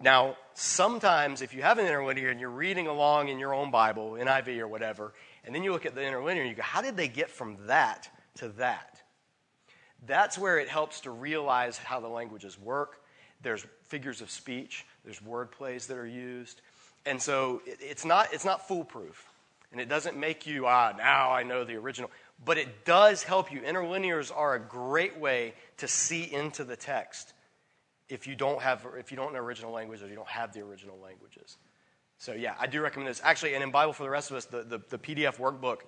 Now, 0.01 0.35
sometimes 0.53 1.41
if 1.41 1.53
you 1.53 1.61
have 1.61 1.77
an 1.77 1.85
interlinear 1.85 2.29
and 2.29 2.39
you're 2.39 2.49
reading 2.49 2.87
along 2.87 3.29
in 3.29 3.39
your 3.39 3.53
own 3.53 3.71
Bible, 3.71 4.11
NIV 4.11 4.59
or 4.59 4.67
whatever, 4.67 5.13
and 5.43 5.55
then 5.55 5.63
you 5.63 5.71
look 5.71 5.85
at 5.85 5.95
the 5.95 6.01
interlinear 6.01 6.41
and 6.41 6.49
you 6.49 6.55
go, 6.55 6.63
how 6.63 6.81
did 6.81 6.97
they 6.97 7.07
get 7.07 7.29
from 7.29 7.57
that 7.67 8.09
to 8.35 8.49
that? 8.49 9.01
That's 10.05 10.37
where 10.37 10.59
it 10.59 10.67
helps 10.67 11.01
to 11.01 11.11
realize 11.11 11.77
how 11.77 11.99
the 11.99 12.07
languages 12.07 12.59
work. 12.59 13.01
There's 13.41 13.65
figures 13.83 14.21
of 14.21 14.29
speech, 14.29 14.85
there's 15.03 15.21
word 15.21 15.51
plays 15.51 15.87
that 15.87 15.97
are 15.97 16.07
used. 16.07 16.61
And 17.05 17.21
so 17.21 17.61
it's 17.65 18.03
not, 18.03 18.33
it's 18.33 18.45
not 18.45 18.67
foolproof. 18.67 19.29
And 19.71 19.79
it 19.79 19.89
doesn't 19.89 20.17
make 20.17 20.47
you, 20.47 20.65
ah, 20.67 20.93
now 20.97 21.31
I 21.31 21.43
know 21.43 21.63
the 21.63 21.75
original. 21.75 22.09
But 22.43 22.57
it 22.57 22.85
does 22.85 23.23
help 23.23 23.51
you. 23.51 23.61
Interlinears 23.61 24.31
are 24.35 24.55
a 24.55 24.59
great 24.59 25.17
way 25.19 25.53
to 25.77 25.87
see 25.87 26.23
into 26.23 26.63
the 26.63 26.75
text 26.75 27.33
if 28.09 28.27
you 28.27 28.35
don't 28.35 28.61
have 28.61 28.85
if 28.97 29.11
you 29.11 29.17
don't 29.17 29.33
know 29.33 29.39
original 29.39 29.71
language 29.71 30.01
or 30.01 30.07
you 30.07 30.15
don't 30.15 30.27
have 30.27 30.53
the 30.53 30.61
original 30.61 30.97
languages. 31.01 31.57
So 32.17 32.33
yeah, 32.33 32.55
I 32.59 32.67
do 32.67 32.81
recommend 32.81 33.09
this. 33.09 33.21
Actually, 33.23 33.55
and 33.55 33.63
in 33.63 33.71
Bible 33.71 33.93
for 33.93 34.03
the 34.03 34.09
rest 34.09 34.31
of 34.31 34.37
us, 34.37 34.45
the, 34.45 34.63
the, 34.63 34.79
the 34.89 34.97
PDF 34.97 35.37
workbook 35.37 35.79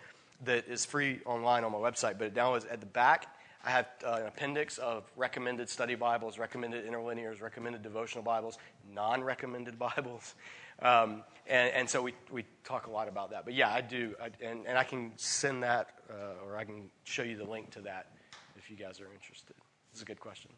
that 0.43 0.67
is 0.67 0.85
free 0.85 1.21
online 1.25 1.63
on 1.63 1.71
my 1.71 1.77
website, 1.77 2.17
but 2.17 2.27
it 2.27 2.33
downloads 2.33 2.65
at 2.69 2.79
the 2.79 2.85
back 2.85 3.27
I 3.67 3.71
have 3.71 3.87
uh, 4.05 4.19
an 4.21 4.27
appendix 4.27 4.77
of 4.77 5.03
recommended 5.17 5.69
study 5.69 5.95
Bibles, 5.95 6.37
recommended 6.37 6.85
interlinears, 6.87 7.41
recommended 7.41 7.81
devotional 7.81 8.23
Bibles, 8.23 8.57
non 8.93 9.21
recommended 9.21 9.77
Bibles. 9.79 10.35
Um, 10.81 11.23
and, 11.47 11.71
and, 11.73 11.89
so 11.89 12.01
we, 12.01 12.13
we 12.31 12.45
talk 12.63 12.87
a 12.87 12.91
lot 12.91 13.09
about 13.09 13.31
that. 13.31 13.43
But 13.43 13.55
yeah, 13.55 13.69
I 13.69 13.81
do. 13.81 14.15
I, 14.21 14.29
and, 14.45 14.65
and 14.67 14.77
I 14.77 14.85
can 14.85 15.11
send 15.17 15.63
that 15.63 15.89
uh, 16.09 16.45
or 16.45 16.55
I 16.55 16.63
can 16.63 16.89
show 17.03 17.23
you 17.23 17.35
the 17.35 17.43
link 17.43 17.71
to 17.71 17.81
that 17.81 18.11
if 18.57 18.69
you 18.69 18.77
guys 18.77 19.01
are 19.01 19.11
interested. 19.13 19.55
Is 19.93 20.01
a 20.01 20.05
good 20.05 20.19
question. 20.19 20.51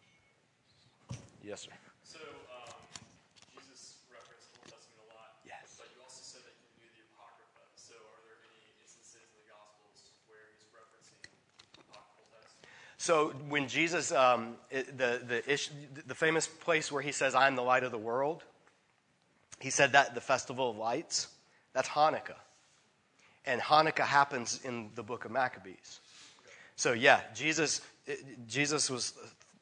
Yes, 1.44 1.62
sir. 1.62 1.72
So, 2.04 2.20
um, 2.52 2.76
Jesus 3.56 4.04
referenced 4.12 4.52
the 4.54 4.60
Old 4.60 4.70
Testament 4.76 5.08
a 5.08 5.16
lot. 5.16 5.40
Yes. 5.48 5.80
But 5.80 5.88
you 5.96 6.02
also 6.04 6.22
said 6.22 6.44
that 6.44 6.54
you 6.60 6.68
knew 6.84 6.92
the 6.92 7.04
Apocrypha. 7.16 7.64
So 7.76 7.96
are 7.96 8.22
there 8.28 8.38
any 8.44 8.70
instances 8.84 9.24
in 9.24 9.32
the 9.40 9.48
Gospels 9.50 10.14
where 10.28 10.52
he's 10.54 10.68
referencing 10.76 11.20
apocryphal 11.88 12.28
texts? 12.36 12.60
So 12.98 13.32
when 13.48 13.68
Jesus, 13.68 14.12
um, 14.12 14.60
the, 14.70 15.24
the, 15.26 15.40
ish, 15.48 15.72
the 16.06 16.16
famous 16.16 16.48
place 16.48 16.92
where 16.92 17.02
he 17.02 17.12
says, 17.12 17.34
I'm 17.34 17.56
the 17.56 17.64
light 17.64 17.84
of 17.84 17.92
the 17.92 17.98
world, 17.98 18.44
he 19.60 19.70
said 19.70 19.94
that 19.94 20.10
at 20.10 20.16
the 20.16 20.22
Festival 20.22 20.72
of 20.72 20.78
Lights, 20.78 21.28
that's 21.74 21.90
Hanukkah. 21.90 22.40
And 23.46 23.62
Hanukkah 23.62 24.06
happens 24.06 24.60
in 24.64 24.90
the 24.96 25.04
book 25.04 25.26
of 25.26 25.32
Maccabees. 25.32 26.00
So 26.76 26.94
yeah, 26.94 27.22
Jesus, 27.34 27.82
Jesus 28.48 28.90
was, 28.90 29.14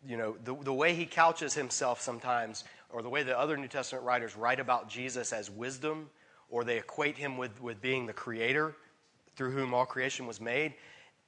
you 0.08 0.18
know, 0.18 0.38
the, 0.44 0.56
the 0.64 0.74
way 0.74 0.94
he 0.94 1.06
couches 1.06 1.54
himself 1.54 2.02
sometimes, 2.02 2.64
or 2.90 3.02
the 3.02 3.10
way 3.10 3.24
the 3.24 3.38
other 3.38 3.58
New 3.58 3.68
Testament 3.68 4.06
writers 4.06 4.38
write 4.38 4.60
about 4.60 4.90
Jesus 4.90 5.34
as 5.34 5.52
wisdom, 5.52 6.10
or 6.50 6.64
they 6.64 6.78
equate 6.78 7.18
him 7.18 7.38
with, 7.38 7.62
with 7.62 7.82
being 7.82 8.06
the 8.06 8.14
creator 8.14 8.76
through 9.36 9.52
whom 9.52 9.74
all 9.74 9.86
creation 9.86 10.26
was 10.26 10.40
made, 10.40 10.74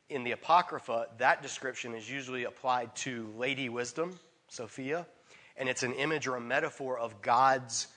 in 0.09 0.23
the 0.23 0.31
Apocrypha, 0.31 1.07
that 1.19 1.43
description 1.43 1.93
is 1.93 2.09
usually 2.09 2.45
applied 2.45 2.95
to 2.95 3.31
Lady 3.37 3.69
Wisdom, 3.69 4.17
Sophia, 4.47 5.05
and 5.57 5.69
it's 5.69 5.83
an 5.83 5.93
image 5.93 6.25
or 6.25 6.37
a 6.37 6.41
metaphor 6.41 6.97
of 6.97 7.21
God's 7.21 7.87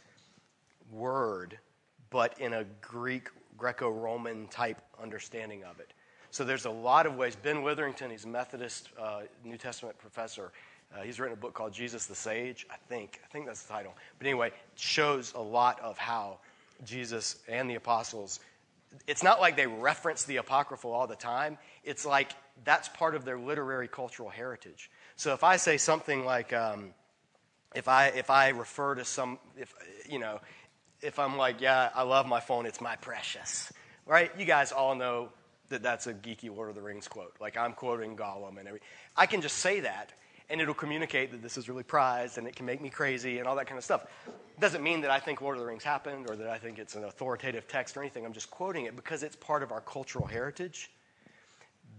word, 0.90 1.58
but 2.10 2.38
in 2.38 2.52
a 2.52 2.64
Greek, 2.82 3.28
Greco 3.56 3.88
Roman 3.88 4.46
type 4.48 4.78
understanding 5.00 5.64
of 5.64 5.80
it. 5.80 5.94
So 6.30 6.44
there's 6.44 6.64
a 6.64 6.70
lot 6.70 7.06
of 7.06 7.16
ways. 7.16 7.36
Ben 7.36 7.62
Witherington, 7.62 8.10
he's 8.10 8.24
a 8.24 8.28
Methodist 8.28 8.88
uh, 8.98 9.20
New 9.44 9.56
Testament 9.56 9.98
professor. 9.98 10.52
Uh, 10.94 11.02
he's 11.02 11.18
written 11.18 11.36
a 11.36 11.40
book 11.40 11.54
called 11.54 11.72
Jesus 11.72 12.06
the 12.06 12.14
Sage, 12.14 12.66
I 12.70 12.76
think. 12.88 13.20
I 13.24 13.28
think 13.32 13.46
that's 13.46 13.62
the 13.62 13.72
title. 13.72 13.94
But 14.18 14.26
anyway, 14.26 14.52
shows 14.76 15.32
a 15.34 15.40
lot 15.40 15.80
of 15.80 15.96
how 15.98 16.38
Jesus 16.84 17.36
and 17.48 17.70
the 17.70 17.76
apostles 17.76 18.40
it's 19.06 19.22
not 19.22 19.40
like 19.40 19.56
they 19.56 19.66
reference 19.66 20.24
the 20.24 20.36
apocryphal 20.36 20.92
all 20.92 21.06
the 21.06 21.16
time. 21.16 21.58
It's 21.84 22.04
like 22.04 22.32
that's 22.64 22.88
part 22.88 23.14
of 23.14 23.24
their 23.24 23.38
literary 23.38 23.88
cultural 23.88 24.28
heritage. 24.28 24.90
So 25.16 25.32
if 25.32 25.44
I 25.44 25.56
say 25.56 25.76
something 25.76 26.24
like, 26.24 26.52
um, 26.52 26.94
if 27.74 27.88
I 27.88 28.08
if 28.08 28.30
I 28.30 28.50
refer 28.50 28.94
to 28.96 29.04
some, 29.04 29.38
if 29.56 29.74
you 30.08 30.18
know, 30.18 30.40
if 31.00 31.18
I'm 31.18 31.36
like, 31.36 31.60
yeah, 31.60 31.90
I 31.94 32.02
love 32.02 32.26
my 32.26 32.40
phone, 32.40 32.66
it's 32.66 32.80
my 32.80 32.96
precious, 32.96 33.72
right? 34.06 34.30
You 34.38 34.44
guys 34.44 34.72
all 34.72 34.94
know 34.94 35.30
that 35.68 35.82
that's 35.82 36.06
a 36.06 36.12
geeky 36.12 36.54
Lord 36.54 36.68
of 36.68 36.74
the 36.74 36.82
Rings 36.82 37.08
quote. 37.08 37.34
Like 37.40 37.56
I'm 37.56 37.72
quoting 37.72 38.16
Gollum 38.16 38.58
and 38.58 38.68
every. 38.68 38.80
I 39.16 39.26
can 39.26 39.40
just 39.40 39.58
say 39.58 39.80
that, 39.80 40.12
and 40.50 40.60
it'll 40.60 40.74
communicate 40.74 41.30
that 41.32 41.42
this 41.42 41.56
is 41.56 41.68
really 41.68 41.82
prized 41.82 42.38
and 42.38 42.46
it 42.46 42.56
can 42.56 42.66
make 42.66 42.80
me 42.80 42.90
crazy 42.90 43.38
and 43.38 43.46
all 43.46 43.56
that 43.56 43.66
kind 43.66 43.78
of 43.78 43.84
stuff. 43.84 44.06
Doesn't 44.60 44.82
mean 44.82 45.00
that 45.02 45.10
I 45.10 45.18
think 45.18 45.40
Lord 45.40 45.56
of 45.56 45.60
the 45.62 45.66
Rings 45.66 45.84
happened 45.84 46.28
or 46.28 46.36
that 46.36 46.48
I 46.48 46.58
think 46.58 46.78
it's 46.78 46.94
an 46.94 47.04
authoritative 47.04 47.66
text 47.68 47.96
or 47.96 48.00
anything. 48.00 48.24
I'm 48.24 48.32
just 48.32 48.50
quoting 48.50 48.86
it 48.86 48.96
because 48.96 49.22
it's 49.22 49.36
part 49.36 49.62
of 49.62 49.72
our 49.72 49.80
cultural 49.80 50.26
heritage. 50.26 50.90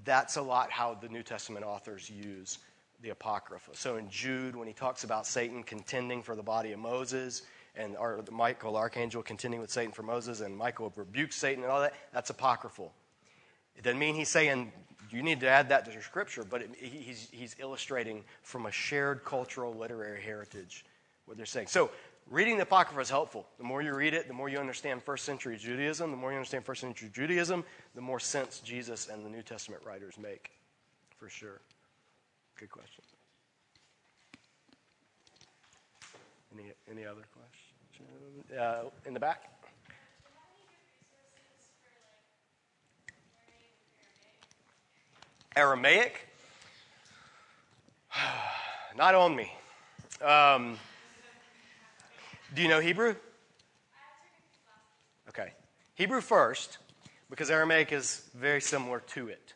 That's 0.05 0.35
a 0.37 0.41
lot 0.41 0.71
how 0.71 0.95
the 0.95 1.09
New 1.09 1.23
Testament 1.23 1.65
authors 1.65 2.09
use 2.09 2.59
the 3.01 3.09
Apocrypha. 3.09 3.71
So 3.73 3.97
in 3.97 4.09
Jude, 4.09 4.55
when 4.55 4.67
he 4.67 4.73
talks 4.73 5.03
about 5.03 5.25
Satan 5.25 5.63
contending 5.63 6.21
for 6.21 6.35
the 6.35 6.43
body 6.43 6.71
of 6.71 6.79
Moses, 6.79 7.43
and 7.75 7.95
or 7.97 8.23
Michael, 8.31 8.77
archangel, 8.77 9.23
contending 9.23 9.59
with 9.59 9.71
Satan 9.71 9.91
for 9.91 10.03
Moses, 10.03 10.41
and 10.41 10.55
Michael 10.55 10.91
rebukes 10.95 11.35
Satan 11.35 11.63
and 11.63 11.71
all 11.71 11.81
that, 11.81 11.93
that's 12.13 12.29
apocryphal. 12.29 12.93
It 13.75 13.83
doesn't 13.83 13.99
mean 13.99 14.15
he's 14.15 14.29
saying 14.29 14.71
You 15.13 15.21
need 15.21 15.39
to 15.41 15.47
add 15.47 15.69
that 15.69 15.85
to 15.85 15.91
your 15.91 16.01
scripture, 16.01 16.43
but 16.43 16.63
it, 16.63 16.71
he's, 16.75 17.29
he's 17.31 17.55
illustrating 17.59 18.23
from 18.41 18.65
a 18.65 18.71
shared 18.71 19.23
cultural 19.23 19.73
literary 19.73 20.21
heritage 20.21 20.85
what 21.25 21.37
they're 21.37 21.45
saying. 21.45 21.67
So, 21.67 21.91
reading 22.29 22.57
the 22.57 22.63
Apocrypha 22.63 22.99
is 22.99 23.09
helpful. 23.11 23.47
The 23.59 23.63
more 23.63 23.81
you 23.83 23.93
read 23.93 24.15
it, 24.15 24.27
the 24.27 24.33
more 24.33 24.49
you 24.49 24.57
understand 24.57 25.03
first 25.03 25.23
century 25.23 25.55
Judaism. 25.55 26.09
The 26.09 26.17
more 26.17 26.31
you 26.31 26.37
understand 26.37 26.65
first 26.65 26.81
century 26.81 27.11
Judaism, 27.13 27.63
the 27.93 28.01
more 28.01 28.19
sense 28.19 28.59
Jesus 28.59 29.07
and 29.07 29.23
the 29.23 29.29
New 29.29 29.43
Testament 29.43 29.83
writers 29.85 30.15
make, 30.17 30.51
for 31.17 31.29
sure. 31.29 31.61
Good 32.59 32.71
question. 32.71 33.03
Any, 36.55 36.71
any 36.89 37.05
other 37.05 37.23
questions? 37.31 38.59
Uh, 38.59 38.89
in 39.05 39.13
the 39.13 39.19
back? 39.19 39.52
Aramaic? 45.55 46.27
Not 48.95 49.15
on 49.15 49.35
me. 49.35 49.51
Um, 50.21 50.77
do 52.53 52.61
you 52.61 52.67
know 52.67 52.79
Hebrew? 52.79 53.15
Okay. 55.29 55.51
Hebrew 55.95 56.21
first, 56.21 56.77
because 57.29 57.49
Aramaic 57.51 57.91
is 57.91 58.29
very 58.35 58.61
similar 58.61 58.99
to 58.99 59.27
it. 59.27 59.53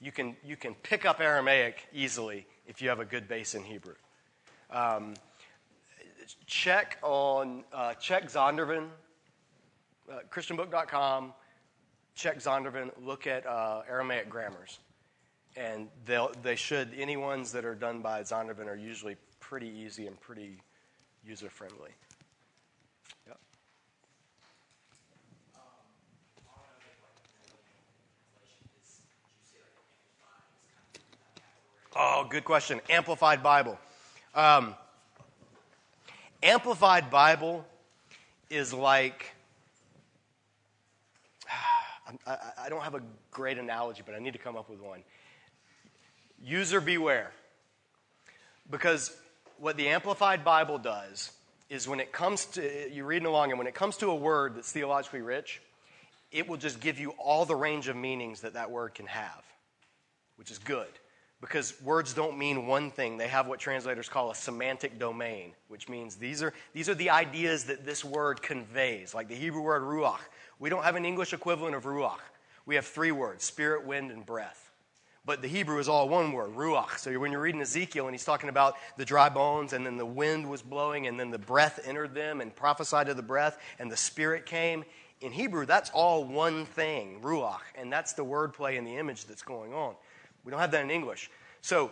You 0.00 0.12
can, 0.12 0.36
you 0.44 0.56
can 0.56 0.74
pick 0.74 1.04
up 1.04 1.20
Aramaic 1.20 1.88
easily 1.92 2.46
if 2.66 2.82
you 2.82 2.88
have 2.88 3.00
a 3.00 3.04
good 3.04 3.28
base 3.28 3.54
in 3.54 3.64
Hebrew. 3.64 3.94
Um, 4.70 5.14
check 6.46 6.98
on 7.02 7.64
uh, 7.72 7.94
check 7.94 8.28
Zondervan, 8.28 8.88
uh, 10.10 10.18
ChristianBook.com. 10.30 11.32
Check 12.14 12.38
Zondervan. 12.38 12.90
Look 13.02 13.26
at 13.26 13.46
uh, 13.46 13.82
Aramaic 13.88 14.28
grammars 14.28 14.78
and 15.56 15.88
they 16.42 16.56
should, 16.56 16.90
any 16.96 17.16
ones 17.16 17.52
that 17.52 17.64
are 17.64 17.74
done 17.74 18.00
by 18.00 18.22
Zondervan 18.22 18.66
are 18.66 18.76
usually 18.76 19.16
pretty 19.40 19.68
easy 19.68 20.06
and 20.06 20.20
pretty 20.20 20.60
user 21.24 21.48
friendly. 21.48 21.90
Oh, 31.98 32.26
good 32.28 32.44
question. 32.44 32.82
Amplified 32.90 33.42
Bible. 33.42 33.78
Um, 34.34 34.74
Amplified 36.42 37.10
Bible 37.10 37.64
is 38.50 38.74
like 38.74 39.32
I, 42.26 42.36
I, 42.64 42.68
don't 42.68 42.82
have 42.82 42.94
a 42.94 43.02
great 43.30 43.56
analogy, 43.56 44.02
but 44.04 44.14
I 44.14 44.18
need 44.18 44.34
to 44.34 44.38
come 44.38 44.56
up 44.56 44.68
with 44.68 44.80
one. 44.80 45.02
User 46.42 46.80
beware. 46.80 47.32
Because 48.70 49.16
what 49.58 49.76
the 49.76 49.88
Amplified 49.88 50.44
Bible 50.44 50.78
does 50.78 51.32
is 51.68 51.88
when 51.88 52.00
it 52.00 52.12
comes 52.12 52.46
to, 52.46 52.92
you're 52.92 53.06
reading 53.06 53.26
along, 53.26 53.50
and 53.50 53.58
when 53.58 53.66
it 53.66 53.74
comes 53.74 53.96
to 53.98 54.10
a 54.10 54.14
word 54.14 54.54
that's 54.54 54.70
theologically 54.70 55.20
rich, 55.20 55.60
it 56.30 56.48
will 56.48 56.56
just 56.56 56.80
give 56.80 56.98
you 56.98 57.10
all 57.18 57.44
the 57.44 57.56
range 57.56 57.88
of 57.88 57.96
meanings 57.96 58.40
that 58.40 58.54
that 58.54 58.70
word 58.70 58.94
can 58.94 59.06
have, 59.06 59.42
which 60.36 60.50
is 60.50 60.58
good. 60.58 60.88
Because 61.40 61.74
words 61.82 62.14
don't 62.14 62.38
mean 62.38 62.66
one 62.66 62.90
thing. 62.90 63.18
They 63.18 63.28
have 63.28 63.46
what 63.46 63.58
translators 63.58 64.08
call 64.08 64.30
a 64.30 64.34
semantic 64.34 64.98
domain, 64.98 65.52
which 65.68 65.88
means 65.88 66.16
these 66.16 66.42
are, 66.42 66.52
these 66.72 66.88
are 66.88 66.94
the 66.94 67.10
ideas 67.10 67.64
that 67.64 67.84
this 67.84 68.04
word 68.04 68.40
conveys, 68.40 69.14
like 69.14 69.28
the 69.28 69.34
Hebrew 69.34 69.60
word 69.60 69.82
ruach. 69.82 70.20
We 70.58 70.70
don't 70.70 70.82
have 70.82 70.96
an 70.96 71.04
English 71.04 71.32
equivalent 71.32 71.74
of 71.74 71.84
ruach. 71.84 72.20
We 72.64 72.74
have 72.74 72.86
three 72.86 73.12
words 73.12 73.44
spirit, 73.44 73.86
wind, 73.86 74.10
and 74.10 74.24
breath 74.24 74.65
but 75.26 75.42
the 75.42 75.48
Hebrew 75.48 75.80
is 75.80 75.88
all 75.88 76.08
one 76.08 76.32
word, 76.32 76.54
ruach. 76.54 76.98
So 76.98 77.12
when 77.18 77.32
you're 77.32 77.40
reading 77.40 77.60
Ezekiel 77.60 78.06
and 78.06 78.14
he's 78.14 78.24
talking 78.24 78.48
about 78.48 78.76
the 78.96 79.04
dry 79.04 79.28
bones, 79.28 79.72
and 79.72 79.84
then 79.84 79.96
the 79.96 80.06
wind 80.06 80.48
was 80.48 80.62
blowing, 80.62 81.08
and 81.08 81.18
then 81.18 81.32
the 81.32 81.38
breath 81.38 81.80
entered 81.84 82.14
them 82.14 82.40
and 82.40 82.54
prophesied 82.54 83.08
to 83.08 83.14
the 83.14 83.22
breath, 83.22 83.58
and 83.80 83.90
the 83.90 83.96
spirit 83.96 84.46
came. 84.46 84.84
In 85.20 85.32
Hebrew, 85.32 85.66
that's 85.66 85.90
all 85.90 86.24
one 86.24 86.64
thing, 86.64 87.20
ruach, 87.22 87.60
and 87.74 87.92
that's 87.92 88.12
the 88.12 88.24
wordplay 88.24 88.78
and 88.78 88.86
the 88.86 88.96
image 88.96 89.24
that's 89.24 89.42
going 89.42 89.74
on. 89.74 89.96
We 90.44 90.52
don't 90.52 90.60
have 90.60 90.70
that 90.70 90.84
in 90.84 90.90
English. 90.92 91.28
So 91.60 91.90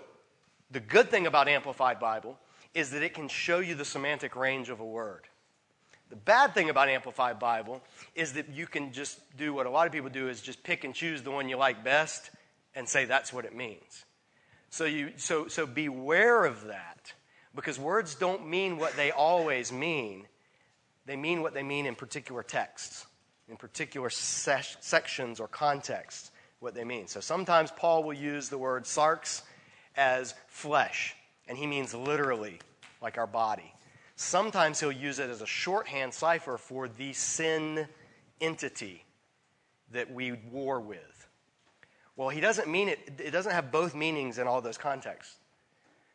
the 0.71 0.81
good 0.81 1.11
thing 1.11 1.27
about 1.27 1.49
Amplified 1.49 1.99
Bible 1.99 2.39
is 2.73 2.91
that 2.91 3.03
it 3.03 3.15
can 3.15 3.27
show 3.27 3.59
you 3.59 3.75
the 3.75 3.85
semantic 3.85 4.37
range 4.37 4.69
of 4.69 4.79
a 4.79 4.85
word. 4.85 5.23
The 6.11 6.17
bad 6.17 6.55
thing 6.55 6.71
about 6.71 6.89
Amplified 6.89 7.41
Bible 7.41 7.83
is 8.15 8.35
that 8.35 8.49
you 8.51 8.69
can 8.69 8.93
just 8.93 9.19
do 9.37 9.53
what 9.53 9.67
a 9.67 9.71
lot 9.71 9.89
of 9.89 9.93
people 9.93 10.11
do 10.11 10.29
is 10.29 10.41
just 10.41 10.63
pick 10.63 10.85
and 10.85 10.95
choose 10.95 11.23
the 11.23 11.31
one 11.33 11.49
you 11.49 11.57
like 11.57 11.83
best 11.83 12.31
and 12.75 12.89
say 12.89 13.05
that's 13.05 13.33
what 13.33 13.45
it 13.45 13.55
means. 13.55 14.05
So, 14.71 14.85
you, 14.85 15.13
so, 15.17 15.47
so 15.47 15.67
beware 15.67 16.45
of 16.45 16.67
that 16.67 17.13
because 17.55 17.79
words 17.79 18.15
don't 18.15 18.49
mean 18.49 18.77
what 18.77 18.97
they 18.97 19.13
always 19.13 19.73
mean. 19.73 20.27
They 21.07 21.17
mean 21.17 21.43
what 21.43 21.55
they 21.55 21.63
mean 21.63 21.87
in 21.87 21.95
particular 21.95 22.43
texts, 22.43 23.07
in 23.49 23.57
particular 23.57 24.11
sections 24.11 25.39
or 25.39 25.47
contexts, 25.47 26.33
what 26.61 26.75
they 26.75 26.85
mean. 26.85 27.07
So 27.07 27.21
sometimes 27.21 27.71
Paul 27.71 28.03
will 28.03 28.15
use 28.15 28.49
the 28.49 28.59
word 28.59 28.85
sarx 28.85 29.43
as 29.97 30.35
flesh, 30.49 31.15
and 31.47 31.57
he 31.57 31.67
means 31.67 31.95
literally 31.95 32.59
like 33.01 33.19
our 33.19 33.27
body. 33.27 33.73
Sometimes 34.17 34.81
he'll 34.81 34.93
use 34.93 35.19
it 35.19 35.31
as 35.31 35.43
a 35.43 35.47
shorthand 35.47 36.15
cipher 36.15 36.57
for 36.57 36.89
the 36.89 37.13
sin 37.13 37.87
entity 38.41 39.05
that 39.93 40.13
we 40.13 40.33
war 40.51 40.81
with. 40.81 41.14
Well, 42.17 42.29
he 42.29 42.41
doesn't 42.41 42.69
mean 42.69 42.89
it, 42.89 43.21
it 43.23 43.31
doesn't 43.31 43.53
have 43.53 43.73
both 43.73 43.95
meanings 43.95 44.39
in 44.39 44.47
all 44.47 44.61
those 44.61 44.79
contexts. 44.79 45.37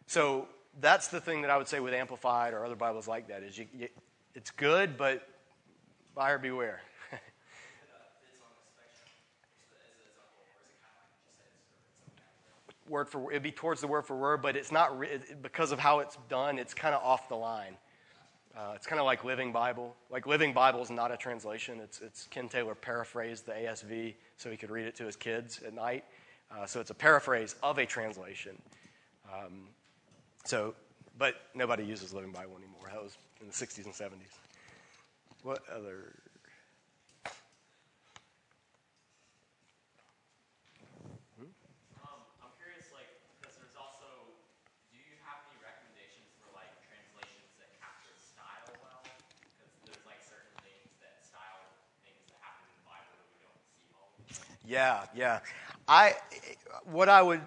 So 0.07 0.47
that's 0.79 1.09
the 1.09 1.19
thing 1.19 1.41
that 1.41 1.51
I 1.51 1.57
would 1.57 1.67
say 1.67 1.79
with 1.79 1.93
Amplified 1.93 2.53
or 2.53 2.65
other 2.65 2.75
Bibles 2.75 3.07
like 3.07 3.27
that 3.27 3.43
is 3.43 3.57
you, 3.57 3.67
you, 3.77 3.89
it's 4.33 4.51
good, 4.51 4.97
but 4.97 5.27
buyer 6.15 6.37
beware. 6.37 6.81
word 12.89 13.07
for 13.07 13.31
it'd 13.31 13.43
be 13.43 13.51
towards 13.51 13.81
the 13.81 13.87
word 13.87 14.05
for 14.05 14.15
word, 14.15 14.41
but 14.41 14.55
it's 14.55 14.71
not 14.71 14.99
because 15.41 15.71
of 15.71 15.79
how 15.79 15.99
it's 15.99 16.17
done. 16.27 16.57
It's 16.57 16.73
kind 16.73 16.95
of 16.95 17.03
off 17.03 17.29
the 17.29 17.35
line. 17.35 17.77
Uh, 18.59 18.73
it's 18.75 18.85
kind 18.85 18.99
of 18.99 19.05
like 19.05 19.23
Living 19.23 19.53
Bible. 19.53 19.95
Like 20.09 20.27
Living 20.27 20.51
Bible 20.51 20.81
is 20.81 20.89
not 20.89 21.13
a 21.13 21.17
translation. 21.17 21.79
It's, 21.79 22.01
it's 22.01 22.27
Ken 22.29 22.49
Taylor 22.49 22.75
paraphrased 22.75 23.45
the 23.45 23.53
ASV 23.53 24.15
so 24.35 24.51
he 24.51 24.57
could 24.57 24.69
read 24.69 24.85
it 24.85 24.95
to 24.95 25.05
his 25.05 25.15
kids 25.15 25.61
at 25.65 25.73
night. 25.73 26.03
Uh, 26.51 26.65
so 26.65 26.81
it's 26.81 26.89
a 26.89 26.95
paraphrase 26.95 27.55
of 27.63 27.77
a 27.77 27.85
translation. 27.85 28.61
Um, 29.31 29.69
so, 30.43 30.75
but 31.17 31.35
nobody 31.55 31.85
uses 31.85 32.13
Living 32.13 32.33
Bible 32.33 32.57
anymore. 32.57 32.89
That 32.91 33.01
was 33.01 33.17
in 33.39 33.47
the 33.47 33.53
60s 33.53 33.85
and 33.85 33.93
70s. 33.93 34.35
What 35.43 35.61
other 35.73 36.15
Yeah, 54.69 55.05
yeah. 55.15 55.39
I, 55.87 56.13
what 56.83 57.09
I 57.09 57.23
would, 57.23 57.41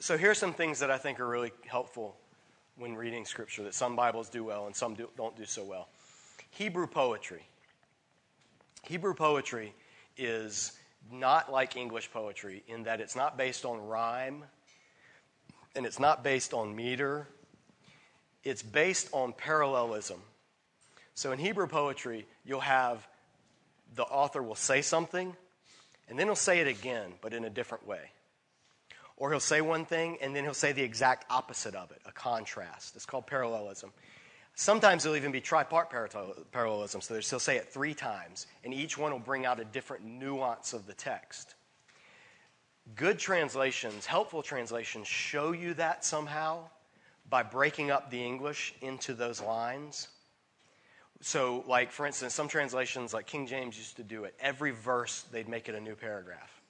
so 0.00 0.18
here's 0.18 0.36
some 0.36 0.52
things 0.52 0.80
that 0.80 0.90
I 0.90 0.98
think 0.98 1.18
are 1.18 1.26
really 1.26 1.50
helpful 1.66 2.14
when 2.76 2.94
reading 2.94 3.24
Scripture 3.24 3.62
that 3.62 3.72
some 3.72 3.96
Bibles 3.96 4.28
do 4.28 4.44
well 4.44 4.66
and 4.66 4.76
some 4.76 4.92
do, 4.92 5.08
don't 5.16 5.34
do 5.34 5.46
so 5.46 5.64
well. 5.64 5.88
Hebrew 6.50 6.86
poetry. 6.86 7.42
Hebrew 8.82 9.14
poetry 9.14 9.72
is 10.18 10.72
not 11.10 11.50
like 11.50 11.74
English 11.74 12.12
poetry 12.12 12.64
in 12.68 12.82
that 12.82 13.00
it's 13.00 13.16
not 13.16 13.38
based 13.38 13.64
on 13.64 13.80
rhyme 13.86 14.44
and 15.74 15.86
it's 15.86 15.98
not 15.98 16.22
based 16.22 16.52
on 16.52 16.76
meter. 16.76 17.28
It's 18.44 18.62
based 18.62 19.08
on 19.12 19.32
parallelism. 19.32 20.20
So 21.14 21.32
in 21.32 21.38
Hebrew 21.38 21.66
poetry, 21.66 22.26
you'll 22.44 22.60
have 22.60 23.08
the 23.94 24.02
author 24.02 24.42
will 24.42 24.54
say 24.54 24.82
something 24.82 25.34
and 26.10 26.18
then 26.18 26.26
he'll 26.26 26.36
say 26.36 26.58
it 26.58 26.66
again, 26.66 27.12
but 27.22 27.32
in 27.32 27.44
a 27.44 27.50
different 27.50 27.86
way. 27.86 28.10
Or 29.16 29.30
he'll 29.30 29.40
say 29.40 29.60
one 29.60 29.84
thing 29.84 30.18
and 30.20 30.34
then 30.34 30.44
he'll 30.44 30.52
say 30.54 30.72
the 30.72 30.82
exact 30.82 31.24
opposite 31.30 31.74
of 31.74 31.90
it, 31.92 32.02
a 32.04 32.12
contrast. 32.12 32.96
It's 32.96 33.06
called 33.06 33.26
parallelism. 33.26 33.92
Sometimes 34.54 35.04
there'll 35.04 35.16
even 35.16 35.32
be 35.32 35.40
tripart 35.40 35.90
parallelism, 36.52 37.00
so 37.00 37.14
he'll 37.14 37.38
say 37.38 37.56
it 37.56 37.72
three 37.72 37.94
times, 37.94 38.46
and 38.64 38.74
each 38.74 38.98
one 38.98 39.12
will 39.12 39.18
bring 39.18 39.46
out 39.46 39.60
a 39.60 39.64
different 39.64 40.04
nuance 40.04 40.72
of 40.72 40.86
the 40.86 40.92
text. 40.92 41.54
Good 42.96 43.18
translations, 43.18 44.04
helpful 44.04 44.42
translations, 44.42 45.06
show 45.06 45.52
you 45.52 45.74
that 45.74 46.04
somehow 46.04 46.64
by 47.28 47.44
breaking 47.44 47.90
up 47.90 48.10
the 48.10 48.22
English 48.22 48.74
into 48.82 49.14
those 49.14 49.40
lines. 49.40 50.08
So, 51.22 51.64
like, 51.66 51.90
for 51.90 52.06
instance, 52.06 52.34
some 52.34 52.48
translations, 52.48 53.12
like 53.12 53.26
King 53.26 53.46
James 53.46 53.76
used 53.76 53.96
to 53.96 54.02
do 54.02 54.24
it, 54.24 54.34
every 54.40 54.70
verse 54.70 55.22
they'd 55.30 55.48
make 55.48 55.68
it 55.68 55.74
a 55.74 55.80
new 55.80 55.94
paragraph. 55.94 56.60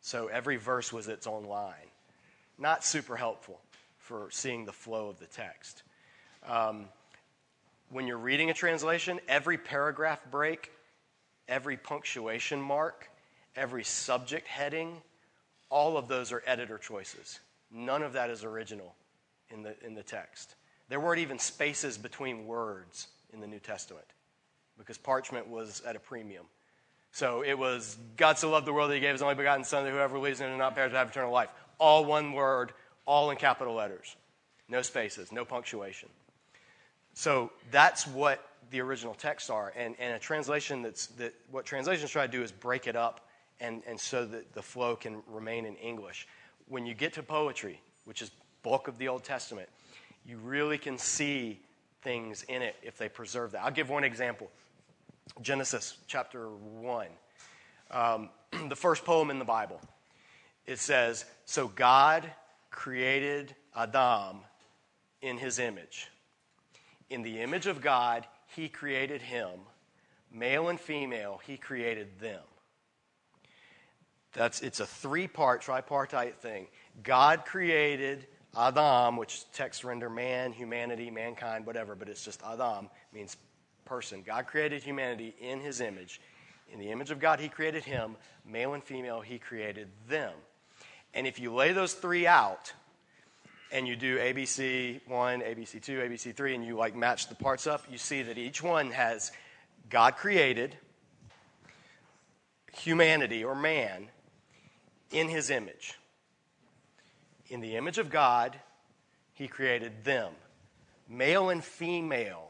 So 0.00 0.28
every 0.28 0.56
verse 0.56 0.92
was 0.92 1.08
its 1.08 1.26
own 1.26 1.44
line. 1.44 1.74
Not 2.58 2.84
super 2.84 3.16
helpful 3.16 3.60
for 3.98 4.28
seeing 4.30 4.64
the 4.64 4.72
flow 4.72 5.08
of 5.08 5.18
the 5.18 5.26
text. 5.26 5.82
Um, 6.46 6.86
when 7.90 8.06
you're 8.06 8.18
reading 8.18 8.50
a 8.50 8.54
translation, 8.54 9.20
every 9.28 9.58
paragraph 9.58 10.20
break, 10.30 10.70
every 11.48 11.76
punctuation 11.76 12.60
mark, 12.60 13.08
every 13.56 13.84
subject 13.84 14.46
heading, 14.46 15.02
all 15.70 15.96
of 15.96 16.08
those 16.08 16.32
are 16.32 16.42
editor 16.46 16.78
choices. 16.78 17.40
None 17.70 18.02
of 18.02 18.12
that 18.14 18.30
is 18.30 18.44
original 18.44 18.94
in 19.50 19.62
the, 19.62 19.74
in 19.84 19.94
the 19.94 20.02
text. 20.02 20.54
There 20.88 21.00
weren't 21.00 21.20
even 21.20 21.38
spaces 21.38 21.96
between 21.96 22.46
words 22.46 23.08
in 23.32 23.40
the 23.40 23.46
New 23.46 23.58
Testament 23.58 24.06
because 24.78 24.98
parchment 24.98 25.48
was 25.48 25.82
at 25.86 25.96
a 25.96 26.00
premium. 26.00 26.44
So 27.12 27.42
it 27.44 27.58
was 27.58 27.96
God 28.16 28.38
so 28.38 28.50
loved 28.50 28.66
the 28.66 28.72
world 28.72 28.90
that 28.90 28.94
he 28.94 29.00
gave 29.00 29.12
his 29.12 29.22
only 29.22 29.34
begotten 29.34 29.64
Son 29.64 29.84
that 29.84 29.90
whoever 29.90 30.14
believes 30.14 30.40
in 30.40 30.50
him 30.50 30.58
not 30.58 30.74
perish 30.74 30.92
but 30.92 30.98
have 30.98 31.08
eternal 31.10 31.32
life. 31.32 31.50
All 31.78 32.04
one 32.04 32.32
word, 32.32 32.72
all 33.06 33.30
in 33.30 33.36
capital 33.36 33.74
letters. 33.74 34.16
No 34.68 34.80
spaces, 34.82 35.30
no 35.30 35.44
punctuation. 35.44 36.08
So 37.14 37.52
that's 37.70 38.06
what 38.06 38.48
the 38.70 38.80
original 38.80 39.14
texts 39.14 39.50
are. 39.50 39.72
And, 39.76 39.94
and 39.98 40.14
a 40.14 40.18
translation 40.18 40.80
that's 40.80 41.08
that 41.08 41.34
what 41.50 41.66
translations 41.66 42.10
try 42.10 42.26
to 42.26 42.32
do 42.32 42.42
is 42.42 42.50
break 42.50 42.86
it 42.86 42.96
up 42.96 43.28
and, 43.60 43.82
and 43.86 44.00
so 44.00 44.24
that 44.24 44.54
the 44.54 44.62
flow 44.62 44.96
can 44.96 45.22
remain 45.30 45.66
in 45.66 45.76
English. 45.76 46.26
When 46.68 46.86
you 46.86 46.94
get 46.94 47.12
to 47.14 47.22
poetry, 47.22 47.80
which 48.06 48.22
is 48.22 48.30
bulk 48.62 48.88
of 48.88 48.96
the 48.96 49.08
Old 49.08 49.24
Testament, 49.24 49.68
you 50.24 50.38
really 50.38 50.78
can 50.78 50.96
see 50.96 51.60
things 52.02 52.44
in 52.48 52.62
it 52.62 52.76
if 52.82 52.98
they 52.98 53.08
preserve 53.08 53.52
that. 53.52 53.62
I'll 53.62 53.70
give 53.70 53.88
one 53.88 54.04
example 54.04 54.50
Genesis 55.40 55.96
chapter 56.06 56.48
1, 56.48 57.06
um, 57.90 58.28
the 58.68 58.76
first 58.76 59.04
poem 59.04 59.30
in 59.30 59.38
the 59.38 59.44
Bible. 59.44 59.80
It 60.66 60.78
says, 60.78 61.24
So 61.44 61.68
God 61.68 62.30
created 62.70 63.54
Adam 63.74 64.38
in 65.20 65.38
his 65.38 65.58
image. 65.58 66.08
In 67.10 67.22
the 67.22 67.40
image 67.40 67.66
of 67.66 67.80
God, 67.80 68.26
he 68.54 68.68
created 68.68 69.22
him. 69.22 69.60
Male 70.32 70.68
and 70.68 70.80
female, 70.80 71.40
he 71.46 71.56
created 71.56 72.18
them. 72.20 72.42
That's, 74.32 74.62
it's 74.62 74.80
a 74.80 74.86
three 74.86 75.28
part, 75.28 75.60
tripartite 75.60 76.36
thing. 76.36 76.66
God 77.02 77.44
created 77.44 78.26
Adam, 78.56 79.16
which 79.16 79.50
text 79.52 79.84
render 79.84 80.10
man, 80.10 80.52
humanity, 80.52 81.10
mankind, 81.10 81.66
whatever, 81.66 81.94
but 81.94 82.08
it's 82.08 82.24
just 82.24 82.42
Adam, 82.42 82.90
means 83.12 83.36
person. 83.84 84.22
God 84.24 84.46
created 84.46 84.82
humanity 84.82 85.34
in 85.40 85.60
his 85.60 85.80
image. 85.80 86.20
In 86.72 86.78
the 86.78 86.90
image 86.90 87.10
of 87.10 87.18
God, 87.18 87.40
he 87.40 87.48
created 87.48 87.84
him. 87.84 88.16
Male 88.46 88.74
and 88.74 88.84
female, 88.84 89.20
he 89.20 89.38
created 89.38 89.88
them. 90.08 90.32
And 91.14 91.26
if 91.26 91.38
you 91.38 91.52
lay 91.52 91.72
those 91.72 91.94
three 91.94 92.26
out, 92.26 92.72
and 93.72 93.88
you 93.88 93.96
do 93.96 94.18
ABC 94.18 95.00
1, 95.08 95.40
ABC 95.40 95.82
2, 95.82 95.98
ABC 96.00 96.34
3, 96.34 96.54
and 96.54 96.64
you 96.64 96.76
like 96.76 96.94
match 96.94 97.28
the 97.28 97.34
parts 97.34 97.66
up, 97.66 97.84
you 97.90 97.96
see 97.96 98.22
that 98.22 98.36
each 98.36 98.62
one 98.62 98.90
has 98.90 99.32
God 99.88 100.16
created 100.16 100.76
humanity 102.74 103.42
or 103.44 103.54
man 103.54 104.08
in 105.10 105.28
his 105.28 105.50
image. 105.50 105.98
In 107.52 107.60
the 107.60 107.76
image 107.76 107.98
of 107.98 108.08
God, 108.08 108.58
he 109.34 109.46
created 109.46 110.04
them. 110.04 110.32
Male 111.06 111.50
and 111.50 111.62
female, 111.62 112.48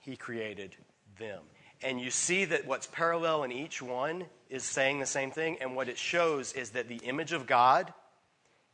he 0.00 0.16
created 0.16 0.74
them. 1.18 1.42
And 1.82 2.00
you 2.00 2.10
see 2.10 2.46
that 2.46 2.66
what's 2.66 2.86
parallel 2.86 3.42
in 3.42 3.52
each 3.52 3.82
one 3.82 4.24
is 4.48 4.64
saying 4.64 4.98
the 4.98 5.04
same 5.04 5.30
thing. 5.30 5.58
And 5.60 5.76
what 5.76 5.90
it 5.90 5.98
shows 5.98 6.54
is 6.54 6.70
that 6.70 6.88
the 6.88 7.02
image 7.04 7.34
of 7.34 7.46
God 7.46 7.92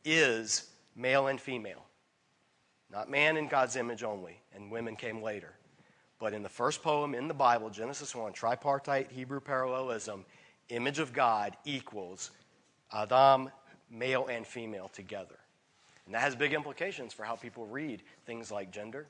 is 0.05 0.69
male 0.95 1.27
and 1.27 1.39
female. 1.39 1.83
Not 2.89 3.11
man 3.11 3.35
in 3.35 3.49
God's 3.49 3.75
image 3.75 4.03
only, 4.03 4.39
and 4.55 4.71
women 4.71 4.95
came 4.95 5.21
later. 5.21 5.51
But 6.17 6.31
in 6.31 6.43
the 6.43 6.49
first 6.49 6.81
poem 6.81 7.13
in 7.13 7.27
the 7.27 7.33
Bible, 7.33 7.69
Genesis 7.69 8.15
1, 8.15 8.31
tripartite 8.31 9.11
Hebrew 9.11 9.41
parallelism, 9.41 10.23
image 10.69 10.99
of 10.99 11.11
God 11.11 11.57
equals 11.65 12.31
Adam, 12.93 13.51
male 13.89 14.27
and 14.27 14.47
female 14.47 14.87
together. 14.87 15.35
And 16.11 16.15
that 16.17 16.23
has 16.23 16.35
big 16.35 16.51
implications 16.51 17.13
for 17.13 17.23
how 17.23 17.37
people 17.37 17.65
read 17.67 18.01
things 18.25 18.51
like 18.51 18.69
gender 18.69 19.07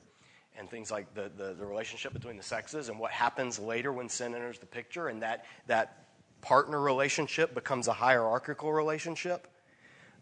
and 0.56 0.70
things 0.70 0.88
like 0.88 1.12
the, 1.14 1.32
the, 1.36 1.52
the, 1.52 1.66
relationship 1.66 2.12
between 2.12 2.36
the 2.36 2.44
sexes 2.44 2.88
and 2.88 2.96
what 2.96 3.10
happens 3.10 3.58
later 3.58 3.92
when 3.92 4.08
sin 4.08 4.36
enters 4.36 4.60
the 4.60 4.66
picture 4.66 5.08
and 5.08 5.20
that, 5.20 5.44
that 5.66 6.06
partner 6.42 6.80
relationship 6.80 7.54
becomes 7.54 7.88
a 7.88 7.92
hierarchical 7.92 8.72
relationship. 8.72 9.48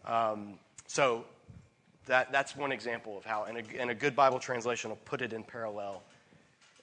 Um, 0.05 0.57
so 0.87 1.25
that, 2.07 2.31
that's 2.31 2.55
one 2.55 2.71
example 2.71 3.15
of 3.15 3.25
how, 3.25 3.43
and 3.43 3.59
a, 3.59 3.79
and 3.79 3.91
a 3.91 3.95
good 3.95 4.15
Bible 4.15 4.39
translation 4.39 4.89
will 4.89 4.97
put 5.05 5.21
it 5.21 5.33
in 5.33 5.43
parallel 5.43 6.01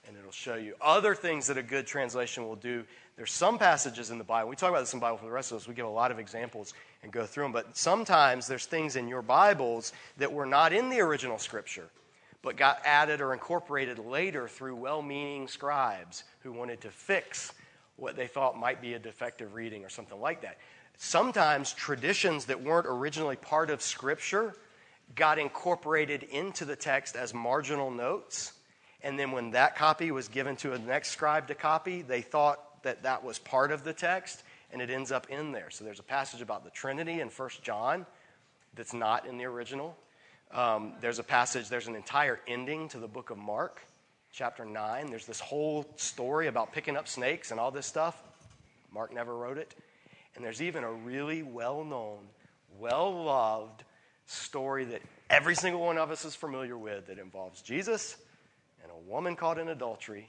and 0.07 0.17
it'll 0.17 0.31
show 0.31 0.55
you 0.55 0.75
other 0.81 1.17
things 1.17 1.49
that 1.49 1.59
a 1.59 1.63
good 1.65 1.89
translation 1.89 2.47
will 2.47 2.55
do. 2.55 2.85
There's 3.19 3.33
some 3.33 3.59
passages 3.59 4.11
in 4.11 4.17
the 4.17 4.25
Bible, 4.25 4.49
we 4.49 4.57
talk 4.57 4.71
about 4.71 4.81
this 4.81 4.95
in 4.95 5.01
the 5.01 5.05
Bible 5.05 5.19
for 5.19 5.27
the 5.27 5.31
rest 5.31 5.53
of 5.53 5.59
us, 5.59 5.69
we 5.69 5.75
give 5.75 5.85
a 5.85 5.91
lot 5.91 6.11
of 6.11 6.19
examples 6.19 6.73
and 7.03 7.13
go 7.13 7.27
through 7.27 7.45
them, 7.45 7.53
but 7.53 7.77
sometimes 7.77 8.47
there's 8.47 8.65
things 8.65 8.97
in 8.97 9.09
your 9.09 9.23
Bibles 9.23 9.93
that 10.17 10.33
were 10.33 10.47
not 10.47 10.73
in 10.73 10.89
the 10.89 11.01
original 11.01 11.37
scripture 11.37 11.91
but 12.43 12.57
got 12.57 12.81
added 12.85 13.21
or 13.21 13.33
incorporated 13.33 13.99
later 13.99 14.49
through 14.49 14.77
well 14.77 15.03
meaning 15.03 15.49
scribes 15.49 16.25
who 16.41 16.53
wanted 16.53 16.81
to 16.81 16.91
fix 16.91 17.53
what 17.97 18.17
they 18.17 18.27
thought 18.27 18.57
might 18.57 18.81
be 18.81 18.95
a 18.95 18.99
defective 18.99 19.55
reading 19.55 19.85
or 19.85 19.89
something 19.89 20.21
like 20.21 20.43
that. 20.43 20.59
Sometimes 20.97 21.73
traditions 21.73 22.47
that 22.47 22.63
weren't 22.63 22.87
originally 22.87 23.37
part 23.37 23.71
of 23.71 23.83
Scripture 23.83 24.55
got 25.15 25.39
incorporated 25.39 26.23
into 26.25 26.65
the 26.65 26.77
text 26.77 27.17
as 27.17 27.35
marginal 27.35 27.91
notes. 27.91 28.53
And 29.03 29.19
then 29.19 29.33
when 29.33 29.53
that 29.53 29.77
copy 29.77 30.11
was 30.11 30.29
given 30.29 30.57
to 30.57 30.73
a 30.73 30.79
next 30.79 31.11
scribe 31.11 31.49
to 31.49 31.55
copy, 31.55 32.03
they 32.03 32.21
thought 32.21 32.61
that 32.83 33.03
that 33.03 33.25
was 33.25 33.39
part 33.39 33.73
of 33.73 33.85
the 33.85 33.93
text 33.93 34.43
and 34.73 34.83
it 34.83 34.91
ends 34.91 35.13
up 35.13 35.29
in 35.31 35.53
there. 35.53 35.71
So 35.71 35.85
there's 35.85 36.01
a 36.01 36.05
passage 36.05 36.43
about 36.43 36.65
the 36.65 36.71
Trinity 36.71 37.21
in 37.21 37.29
1 37.29 37.51
John 37.63 38.07
that's 38.75 38.93
not 38.93 39.27
in 39.27 39.39
the 39.39 39.45
original. 39.45 39.97
Um, 40.53 40.95
there's 41.01 41.19
a 41.19 41.25
passage, 41.25 41.69
there's 41.69 41.89
an 41.89 41.95
entire 41.95 42.41
ending 42.47 42.89
to 42.91 42.99
the 42.99 43.09
book 43.09 43.31
of 43.31 43.39
Mark, 43.39 43.83
chapter 44.33 44.65
9. 44.65 45.07
There's 45.07 45.27
this 45.27 45.41
whole 45.41 45.87
story 45.97 46.47
about 46.47 46.73
picking 46.73 46.97
up 46.97 47.09
snakes 47.09 47.51
and 47.51 47.61
all 47.61 47.71
this 47.71 47.87
stuff. 47.87 48.23
Mark 48.93 49.13
never 49.13 49.37
wrote 49.37 49.59
it. 49.59 49.75
And 50.37 50.45
there's 50.45 50.63
even 50.63 50.85
a 50.85 50.93
really 50.93 51.43
well 51.43 51.85
known, 51.85 52.21
well 52.79 53.25
loved 53.25 53.85
story 54.27 54.85
that 54.85 55.03
every 55.31 55.55
single 55.55 55.81
one 55.81 55.99
of 55.99 56.11
us 56.11 56.25
is 56.25 56.35
familiar 56.35 56.77
with 56.77 57.07
that 57.07 57.19
involves 57.19 57.63
Jesus 57.63 58.17
and 58.83 58.93
a 58.93 59.11
woman 59.11 59.37
caught 59.37 59.59
in 59.59 59.69
adultery. 59.69 60.29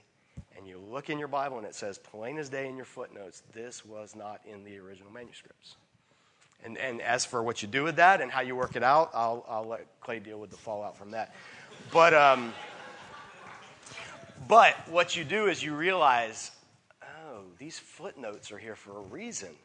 And 0.59 0.67
you 0.67 0.77
look 0.91 1.09
in 1.09 1.17
your 1.17 1.29
Bible 1.29 1.57
and 1.57 1.65
it 1.65 1.73
says, 1.73 1.97
plain 1.97 2.37
as 2.37 2.49
day 2.49 2.67
in 2.67 2.75
your 2.75 2.85
footnotes, 2.85 3.43
this 3.53 3.85
was 3.85 4.13
not 4.13 4.41
in 4.45 4.65
the 4.65 4.77
original 4.77 5.09
manuscripts. 5.09 5.77
And, 6.65 6.77
and 6.77 7.01
as 7.01 7.23
for 7.23 7.41
what 7.41 7.61
you 7.61 7.69
do 7.69 7.85
with 7.85 7.95
that 7.95 8.19
and 8.19 8.29
how 8.29 8.41
you 8.41 8.57
work 8.57 8.75
it 8.75 8.83
out, 8.83 9.11
I'll, 9.13 9.45
I'll 9.47 9.65
let 9.65 9.87
Clay 10.01 10.19
deal 10.19 10.37
with 10.37 10.49
the 10.49 10.57
fallout 10.57 10.97
from 10.97 11.11
that. 11.11 11.33
But, 11.93 12.13
um, 12.13 12.53
but 14.49 14.75
what 14.89 15.15
you 15.15 15.23
do 15.23 15.47
is 15.47 15.63
you 15.63 15.73
realize, 15.73 16.51
oh, 17.03 17.43
these 17.57 17.79
footnotes 17.79 18.51
are 18.51 18.57
here 18.57 18.75
for 18.75 18.97
a 18.97 19.01
reason. 19.01 19.55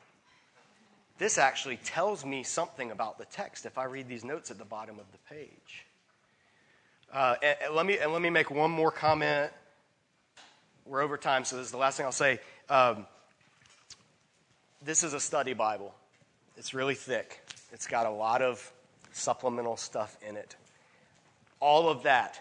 This 1.19 1.39
actually 1.39 1.79
tells 1.79 2.25
me 2.25 2.45
something 2.45 2.93
about 2.93 3.19
the 3.19 3.25
text 3.25 3.67
if 3.67 3.79
I 3.79 3.85
read 3.87 4.07
these 4.07 4.25
notes 4.25 4.53
at 4.53 4.59
the 4.59 4.65
bottom 4.65 5.01
of 5.01 5.07
the 5.11 5.35
page. 5.35 5.87
Uh, 7.13 7.35
and, 7.43 7.57
and, 7.65 7.75
let 7.75 7.85
me, 7.85 7.99
and 7.99 8.13
let 8.13 8.23
me 8.23 8.31
make 8.31 8.53
one 8.53 8.71
more 8.71 8.93
comment. 8.93 9.51
We're 10.87 11.01
over 11.01 11.17
time, 11.17 11.45
so 11.45 11.57
this 11.57 11.67
is 11.67 11.73
the 11.73 11.79
last 11.79 11.97
thing 11.97 12.05
I'll 12.05 12.13
say. 12.13 12.41
Um, 12.69 13.07
this 14.85 15.03
is 15.03 15.15
a 15.15 15.21
study 15.21 15.55
Bible. 15.55 15.95
It's 16.59 16.75
really 16.75 16.95
thick, 16.95 17.41
it's 17.73 17.87
got 17.87 18.07
a 18.07 18.11
lot 18.11 18.43
of 18.43 18.73
supplemental 19.13 19.77
stuff 19.77 20.17
in 20.27 20.37
it. 20.37 20.57
All 21.59 21.89
of 21.89 22.03
that 22.03 22.39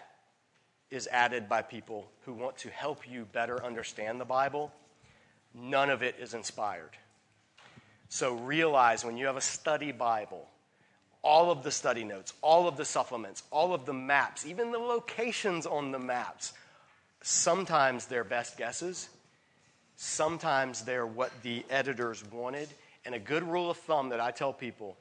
is 0.90 1.06
added 1.06 1.48
by 1.48 1.62
people 1.62 2.06
who 2.26 2.34
want 2.34 2.58
to 2.58 2.68
help 2.68 3.10
you 3.10 3.26
better 3.32 3.64
understand 3.64 4.20
the 4.20 4.26
Bible. 4.26 4.72
None 5.54 5.88
of 5.88 6.02
it 6.02 6.16
is 6.20 6.34
inspired. 6.34 6.90
So 8.10 8.34
realize 8.34 9.04
when 9.04 9.16
you 9.16 9.26
have 9.26 9.36
a 9.36 9.40
study 9.40 9.90
Bible, 9.90 10.46
all 11.22 11.50
of 11.50 11.62
the 11.62 11.70
study 11.70 12.04
notes, 12.04 12.34
all 12.42 12.68
of 12.68 12.76
the 12.76 12.84
supplements, 12.84 13.42
all 13.50 13.72
of 13.72 13.86
the 13.86 13.94
maps, 13.94 14.44
even 14.44 14.70
the 14.70 14.78
locations 14.78 15.64
on 15.64 15.90
the 15.90 15.98
maps, 15.98 16.52
sometimes 17.24 18.04
they're 18.04 18.22
best 18.22 18.58
guesses, 18.58 19.08
sometimes 19.96 20.82
they're 20.82 21.06
what 21.06 21.32
the 21.42 21.64
editors 21.70 22.22
wanted, 22.30 22.68
and 23.06 23.14
a 23.14 23.18
good 23.18 23.42
rule 23.42 23.70
of 23.70 23.78
thumb 23.78 24.10
that 24.10 24.20
I 24.20 24.30
tell 24.30 24.52
people 24.52 24.96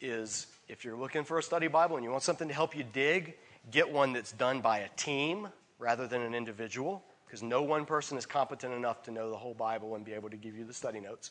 is 0.00 0.48
if 0.68 0.84
you're 0.84 0.96
looking 0.96 1.22
for 1.22 1.38
a 1.38 1.42
study 1.42 1.68
Bible 1.68 1.96
and 1.96 2.04
you 2.04 2.10
want 2.10 2.24
something 2.24 2.48
to 2.48 2.54
help 2.54 2.76
you 2.76 2.84
dig, 2.92 3.36
get 3.70 3.90
one 3.90 4.12
that's 4.12 4.32
done 4.32 4.60
by 4.60 4.78
a 4.78 4.88
team 4.96 5.48
rather 5.78 6.08
than 6.08 6.20
an 6.22 6.34
individual, 6.34 7.02
because 7.24 7.44
no 7.44 7.62
one 7.62 7.84
person 7.84 8.18
is 8.18 8.26
competent 8.26 8.74
enough 8.74 9.04
to 9.04 9.12
know 9.12 9.30
the 9.30 9.36
whole 9.36 9.54
Bible 9.54 9.94
and 9.94 10.04
be 10.04 10.14
able 10.14 10.30
to 10.30 10.36
give 10.36 10.56
you 10.56 10.64
the 10.64 10.74
study 10.74 10.98
notes. 10.98 11.30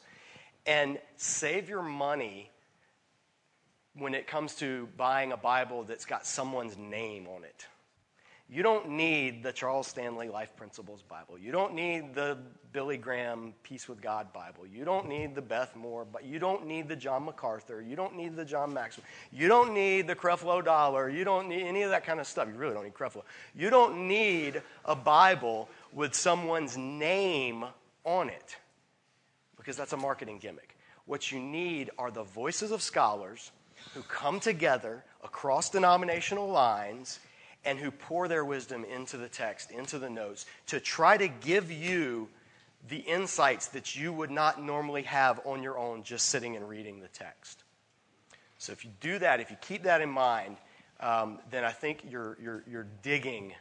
And 0.65 0.97
save 1.17 1.67
your 1.67 1.81
money 1.81 2.51
when 3.95 4.13
it 4.13 4.27
comes 4.27 4.55
to 4.55 4.87
buying 4.95 5.33
a 5.33 5.37
Bible 5.37 5.83
that's 5.83 6.05
got 6.05 6.25
someone's 6.25 6.77
name 6.77 7.27
on 7.27 7.43
it. 7.43 7.65
You 8.49 8.63
don't 8.63 8.91
need 8.91 9.43
the 9.43 9.51
Charles 9.51 9.87
Stanley 9.87 10.29
Life 10.29 10.55
Principles 10.55 11.01
Bible. 11.01 11.37
You 11.37 11.51
don't 11.51 11.73
need 11.73 12.15
the 12.15 12.37
Billy 12.71 12.95
Graham 12.95 13.53
Peace 13.63 13.89
with 13.89 14.01
God 14.01 14.31
Bible. 14.31 14.65
You 14.65 14.85
don't 14.85 15.09
need 15.09 15.35
the 15.35 15.41
Beth 15.41 15.75
Moore, 15.75 16.05
but 16.05 16.23
you 16.23 16.39
don't 16.39 16.65
need 16.65 16.87
the 16.87 16.95
John 16.95 17.25
MacArthur. 17.25 17.81
You 17.81 17.97
don't 17.97 18.15
need 18.15 18.37
the 18.37 18.45
John 18.45 18.73
Maxwell. 18.73 19.05
You 19.33 19.49
don't 19.49 19.73
need 19.73 20.07
the 20.07 20.15
Creflo 20.15 20.63
Dollar. 20.63 21.09
You 21.09 21.25
don't 21.25 21.49
need 21.49 21.63
any 21.63 21.81
of 21.81 21.89
that 21.89 22.05
kind 22.05 22.21
of 22.21 22.27
stuff. 22.27 22.47
You 22.47 22.53
really 22.53 22.73
don't 22.73 22.85
need 22.85 22.93
Creflo. 22.93 23.23
You 23.53 23.69
don't 23.69 24.07
need 24.07 24.61
a 24.85 24.95
Bible 24.95 25.67
with 25.91 26.15
someone's 26.15 26.77
name 26.77 27.65
on 28.05 28.29
it 28.29 28.55
because 29.57 29.75
that's 29.75 29.91
a 29.91 29.97
marketing 29.97 30.39
gimmick. 30.39 30.77
What 31.05 31.33
you 31.33 31.39
need 31.39 31.89
are 31.97 32.11
the 32.11 32.23
voices 32.23 32.71
of 32.71 32.81
scholars 32.81 33.51
who 33.93 34.03
come 34.03 34.39
together 34.39 35.03
across 35.21 35.69
denominational 35.69 36.47
lines 36.47 37.19
and 37.65 37.79
who 37.79 37.91
pour 37.91 38.27
their 38.27 38.45
wisdom 38.45 38.85
into 38.85 39.17
the 39.17 39.29
text, 39.29 39.71
into 39.71 39.99
the 39.99 40.09
notes, 40.09 40.45
to 40.67 40.79
try 40.79 41.17
to 41.17 41.27
give 41.27 41.71
you 41.71 42.29
the 42.87 42.97
insights 42.97 43.67
that 43.67 43.95
you 43.95 44.13
would 44.13 44.31
not 44.31 44.61
normally 44.61 45.03
have 45.03 45.39
on 45.45 45.61
your 45.61 45.77
own 45.77 46.03
just 46.03 46.29
sitting 46.29 46.55
and 46.55 46.69
reading 46.69 46.99
the 46.99 47.07
text. 47.09 47.63
So 48.57 48.71
if 48.71 48.85
you 48.85 48.91
do 49.01 49.19
that, 49.19 49.39
if 49.39 49.51
you 49.51 49.57
keep 49.61 49.83
that 49.83 50.01
in 50.01 50.09
mind, 50.09 50.57
um, 50.99 51.39
then 51.51 51.63
I 51.63 51.71
think 51.71 52.03
your, 52.09 52.37
your, 52.41 52.63
your 52.69 52.87
digging 53.03 53.53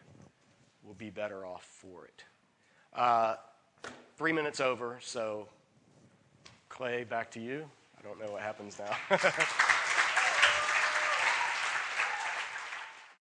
will 0.84 0.94
be 0.94 1.10
better 1.10 1.44
off 1.44 1.64
for 1.64 2.06
it. 2.06 2.24
Uh, 2.94 3.36
three 4.16 4.32
minutes 4.32 4.60
over, 4.60 4.98
so 5.02 5.48
Clay, 6.68 7.04
back 7.04 7.30
to 7.32 7.40
you. 7.40 7.68
I 7.98 8.02
don't 8.02 8.18
know 8.20 8.32
what 8.32 8.42
happens 8.42 8.78
now. 8.78 9.18